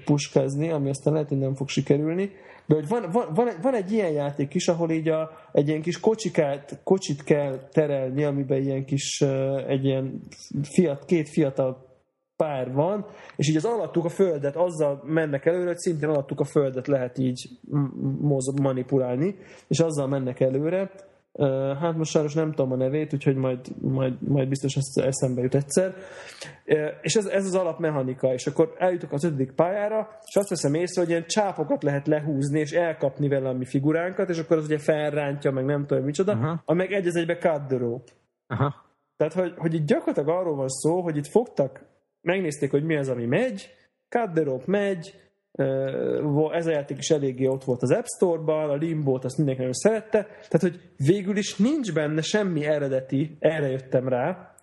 puskázni, 0.05 0.71
ami 0.71 0.89
aztán 0.89 1.13
lehet, 1.13 1.29
hogy 1.29 1.37
nem 1.37 1.55
fog 1.55 1.67
sikerülni, 1.67 2.31
de 2.71 2.77
hogy 2.77 2.87
van, 2.87 3.11
van, 3.11 3.33
van, 3.33 3.49
van 3.61 3.73
egy 3.73 3.91
ilyen 3.91 4.11
játék 4.11 4.53
is, 4.53 4.67
ahol 4.67 4.91
így 4.91 5.09
a, 5.09 5.31
egy 5.51 5.67
ilyen 5.67 5.81
kis 5.81 5.99
kocsikát, 5.99 6.79
kocsit 6.83 7.23
kell 7.23 7.67
terelni, 7.71 8.23
amiben 8.23 8.61
ilyen 8.61 8.85
kis, 8.85 9.21
egy 9.67 9.85
ilyen 9.85 10.21
fiat, 10.61 11.05
két 11.05 11.29
fiatal 11.29 11.89
pár 12.35 12.73
van, 12.73 13.05
és 13.35 13.49
így 13.49 13.55
az 13.55 13.65
alattuk 13.65 14.05
a 14.05 14.09
földet, 14.09 14.55
azzal 14.55 15.01
mennek 15.05 15.45
előre, 15.45 15.67
hogy 15.67 15.77
szintén 15.77 16.09
alattuk 16.09 16.39
a 16.39 16.45
földet 16.45 16.87
lehet 16.87 17.17
így 17.17 17.49
manipulálni, 18.61 19.35
és 19.67 19.79
azzal 19.79 20.07
mennek 20.07 20.39
előre, 20.39 20.91
Hát 21.79 21.97
most 21.97 22.11
sajnos 22.11 22.33
nem 22.33 22.51
tudom 22.51 22.71
a 22.71 22.75
nevét, 22.75 23.13
úgyhogy 23.13 23.35
majd, 23.35 23.81
majd, 23.81 24.27
majd 24.27 24.47
biztos 24.47 24.75
ezt 24.75 24.99
eszembe 24.99 25.41
jut 25.41 25.55
egyszer. 25.55 25.95
És 27.01 27.15
ez, 27.15 27.25
ez 27.25 27.45
az 27.45 27.55
alapmechanika, 27.55 28.33
és 28.33 28.47
akkor 28.47 28.73
eljutok 28.77 29.11
az 29.11 29.23
ötödik 29.23 29.51
pályára, 29.51 30.09
és 30.25 30.35
azt 30.35 30.49
veszem 30.49 30.73
észre, 30.73 31.01
hogy 31.01 31.09
ilyen 31.09 31.25
csápokat 31.27 31.83
lehet 31.83 32.07
lehúzni, 32.07 32.59
és 32.59 32.71
elkapni 32.71 33.27
vele 33.27 33.49
a 33.49 33.53
mi 33.53 33.65
figuránkat, 33.65 34.29
és 34.29 34.39
akkor 34.39 34.57
az 34.57 34.65
ugye 34.65 34.77
felrántja, 34.77 35.51
meg 35.51 35.65
nem 35.65 35.85
tudom 35.85 36.03
micsoda, 36.03 36.31
Aha. 36.31 36.61
a 36.65 36.73
meg 36.73 36.91
egy 36.91 37.07
az 37.07 37.15
egybe 37.15 37.37
cut 37.37 37.67
the 37.67 37.77
rope. 37.77 38.11
Aha. 38.47 38.75
Tehát, 39.17 39.33
hogy, 39.33 39.53
hogy 39.57 39.73
itt 39.73 39.85
gyakorlatilag 39.85 40.29
arról 40.29 40.55
van 40.55 40.69
szó, 40.69 41.01
hogy 41.01 41.17
itt 41.17 41.27
fogtak, 41.27 41.85
megnézték, 42.21 42.71
hogy 42.71 42.83
mi 42.83 42.97
az, 42.97 43.09
ami 43.09 43.25
megy, 43.25 43.69
cut 44.09 44.33
the 44.33 44.43
rope 44.43 44.63
megy, 44.65 45.30
ez 46.51 46.65
a 46.65 46.71
játék 46.71 46.97
is 46.97 47.09
eléggé 47.09 47.47
ott 47.47 47.63
volt 47.63 47.81
az 47.81 47.91
App 47.91 48.05
Store-ban, 48.15 48.69
a 48.69 48.75
Limbo-t 48.75 49.25
azt 49.25 49.37
mindenki 49.37 49.61
nagyon 49.61 49.75
szerette, 49.75 50.23
tehát 50.23 50.61
hogy 50.61 50.79
végül 50.97 51.37
is 51.37 51.55
nincs 51.55 51.93
benne 51.93 52.21
semmi 52.21 52.65
eredeti, 52.65 53.37
erre 53.39 53.67
jöttem 53.67 54.07
rá, 54.07 54.55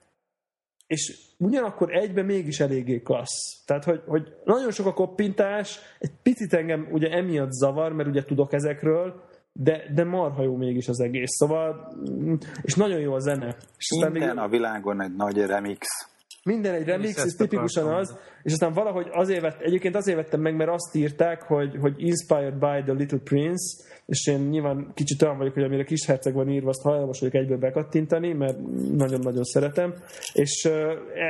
és 0.87 1.19
ugyanakkor 1.39 1.95
egyben 1.95 2.25
mégis 2.25 2.61
eléggé 2.61 3.03
klassz. 3.03 3.65
Tehát, 3.67 3.85
hogy, 3.85 4.03
hogy 4.07 4.35
nagyon 4.45 4.71
sok 4.71 4.87
a 4.87 4.93
koppintás, 4.93 5.79
egy 5.99 6.11
picit 6.23 6.53
engem 6.53 6.89
ugye 6.93 7.11
emiatt 7.11 7.53
zavar, 7.53 7.93
mert 7.93 8.09
ugye 8.09 8.25
tudok 8.25 8.53
ezekről, 8.53 9.23
de, 9.53 9.83
de 9.95 10.05
marha 10.05 10.43
jó 10.43 10.57
mégis 10.57 10.89
az 10.89 11.01
egész. 11.01 11.31
Szóval, 11.31 11.93
és 12.63 12.75
nagyon 12.75 13.01
jó 13.01 13.13
a 13.13 13.19
zene. 13.19 13.57
És 13.77 13.87
Minden 14.01 14.35
még... 14.35 14.45
a 14.45 14.49
világon 14.49 15.03
egy 15.03 15.17
nagy 15.17 15.37
remix 15.37 15.87
minden 16.49 16.75
egy 16.75 16.85
remix, 16.85 17.25
ez 17.25 17.35
tipikusan 17.35 17.85
akartam. 17.85 18.01
az, 18.01 18.19
és 18.43 18.53
aztán 18.53 18.73
valahogy 18.73 19.09
azért 19.13 19.41
vett, 19.41 19.61
egyébként 19.61 19.97
azért 19.97 20.17
vettem 20.17 20.41
meg, 20.41 20.57
mert 20.57 20.71
azt 20.71 20.95
írták, 20.95 21.43
hogy, 21.43 21.77
hogy 21.81 21.95
inspired 21.97 22.55
by 22.55 22.83
the 22.85 22.93
Little 22.93 23.19
Prince, 23.25 23.85
és 24.07 24.27
én 24.27 24.41
nyilván 24.41 24.91
kicsit 24.95 25.23
olyan 25.23 25.39
vagyok, 25.39 25.55
hogy 25.55 25.63
amire 25.63 25.85
kis 25.85 26.07
herceg 26.07 26.35
van 26.35 26.49
írva, 26.49 26.69
azt 26.69 26.83
hajlamos 26.83 27.21
vagyok 27.21 27.35
egyből 27.35 27.59
bekattintani, 27.59 28.33
mert 28.33 28.59
nagyon-nagyon 28.97 29.45
szeretem, 29.45 29.95
és 30.33 30.69
uh, 30.69 30.73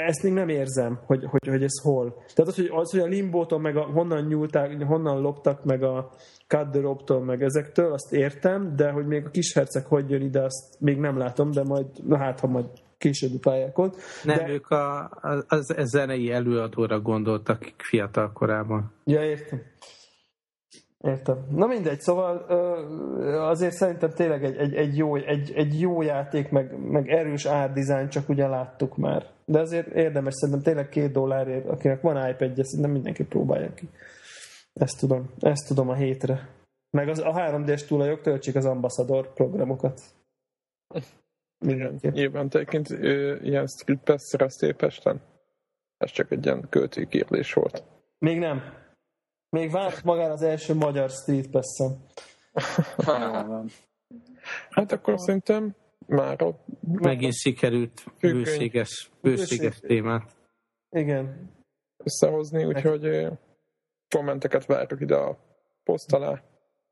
ezt 0.07 0.23
még 0.23 0.33
nem 0.33 0.49
érzem, 0.49 1.01
hogy, 1.07 1.25
hogy, 1.25 1.49
hogy 1.49 1.63
ez 1.63 1.81
hol. 1.83 2.15
Tehát 2.35 2.51
az, 2.51 2.55
hogy, 2.55 2.71
az, 2.73 2.91
hogy 2.91 3.01
a 3.01 3.07
limbótól, 3.07 3.59
meg 3.59 3.77
a, 3.77 3.83
honnan 3.83 4.27
nyúlták, 4.27 4.83
honnan 4.83 5.21
loptak, 5.21 5.65
meg 5.65 5.83
a 5.83 6.11
Cut 6.47 6.71
the 6.71 6.81
Rope-tól, 6.81 7.25
meg 7.25 7.43
ezektől, 7.43 7.93
azt 7.93 8.13
értem, 8.13 8.77
de 8.77 8.91
hogy 8.91 9.07
még 9.07 9.25
a 9.25 9.31
kis 9.31 9.53
herceg 9.53 9.87
hogy 9.87 10.11
jön 10.11 10.23
ide, 10.23 10.43
azt 10.43 10.81
még 10.81 10.99
nem 10.99 11.19
látom, 11.19 11.51
de 11.51 11.63
majd, 11.63 11.87
na 12.07 12.17
hát, 12.17 12.41
ha 12.41 12.47
majd 12.47 12.67
későbbi 12.99 13.39
pályákon. 13.39 13.93
Nem, 14.25 14.37
de, 14.37 14.49
ők 14.49 14.71
a, 14.71 15.01
a, 15.05 15.45
a 15.49 15.85
zenei 15.85 16.33
előadóra 16.33 17.01
gondoltak 17.01 17.73
fiatal 17.77 18.33
korában. 18.33 18.93
Ja, 19.05 19.25
értem. 19.25 19.63
Értem. 20.99 21.47
Na 21.51 21.67
mindegy, 21.67 22.01
szóval 22.01 22.37
azért 23.51 23.75
szerintem 23.75 24.11
tényleg 24.11 24.45
egy, 24.45 24.57
egy, 24.57 24.75
egy, 24.75 24.97
jó, 24.97 25.17
egy, 25.17 25.53
egy 25.55 25.81
jó 25.81 26.03
játék, 26.03 26.51
meg, 26.51 26.79
meg 26.91 27.09
erős 27.09 27.47
árdizájn, 27.47 28.09
csak 28.09 28.29
ugye 28.29 28.47
láttuk 28.47 28.97
már. 28.97 29.27
De 29.45 29.61
azért 29.61 29.87
érdemes, 29.87 30.35
szerintem 30.35 30.65
tényleg 30.65 30.89
két 30.89 31.13
dollárért, 31.13 31.69
akinek 31.69 32.01
van 32.01 32.29
iPad-je, 32.29 32.65
szerintem 32.65 32.91
mindenki 32.93 33.25
próbálja 33.25 33.75
ki. 33.75 33.89
Ezt 34.75 34.99
tudom, 34.99 35.31
ezt 35.41 35.67
tudom 35.67 35.89
a 35.89 35.95
hétre. 35.95 36.49
Meg 36.91 37.09
az, 37.09 37.19
a 37.19 37.33
3D-s 37.33 37.85
tulajok 37.85 38.21
töltsék 38.21 38.55
az 38.55 38.65
Ambassador 38.65 39.33
programokat. 39.33 40.01
Mindenképp. 41.59 42.13
Nyilván 42.13 42.49
egyébként 42.53 42.89
ilyen 43.43 43.67
Street 43.67 44.03
Pass 44.05 44.21
szereztél 44.23 44.75
Pesten? 44.75 45.21
Ez 45.97 46.11
csak 46.11 46.31
egy 46.31 46.45
ilyen 46.45 46.67
költségkérdés 46.69 47.53
volt. 47.53 47.85
Még 48.19 48.39
nem. 48.39 48.63
Még 49.51 49.71
várt 49.71 50.05
magára 50.05 50.33
az 50.33 50.43
első 50.43 50.75
magyar 50.75 51.11
Street 51.11 51.49
van. 51.77 51.97
Hát 54.71 54.93
akkor 54.93 55.19
szerintem 55.19 55.75
már 56.07 56.43
a 56.43 56.65
Megint 56.81 57.35
sikerült 57.35 58.05
bőséges, 58.21 59.11
bőséges 59.21 59.79
témát. 59.79 60.37
Igen. 60.91 61.51
összehozni, 61.97 62.65
úgyhogy 62.65 63.05
ö, 63.05 63.31
kommenteket 64.09 64.67
várjuk 64.67 65.01
ide 65.01 65.17
a 65.17 65.39
poszt 65.83 66.13
alá. 66.13 66.43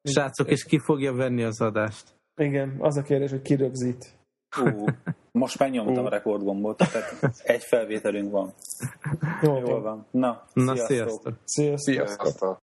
Srácok, 0.03 0.51
és 0.51 0.65
ki 0.65 0.79
fogja 0.79 1.13
venni 1.13 1.43
az 1.43 1.61
adást? 1.61 2.15
Igen, 2.37 2.77
az 2.79 2.97
a 2.97 3.03
kérdés, 3.03 3.31
hogy 3.31 3.43
ki 3.43 3.55
rögzít. 3.55 4.15
Most 5.33 5.59
megnyomtam 5.59 6.05
a 6.05 6.09
rekordgombot, 6.09 6.77
tehát 6.77 7.17
egy 7.45 7.63
felvételünk 7.63 8.31
van. 8.31 8.53
Jó, 9.43 9.59
Jól 9.59 9.81
van. 9.83 10.07
Na, 10.11 10.43
Na, 10.53 10.77
sziasztok! 10.77 11.39
Sziasztok. 11.45 11.79
Sziasztok! 11.79 12.21
Sziasztok! 12.27 12.65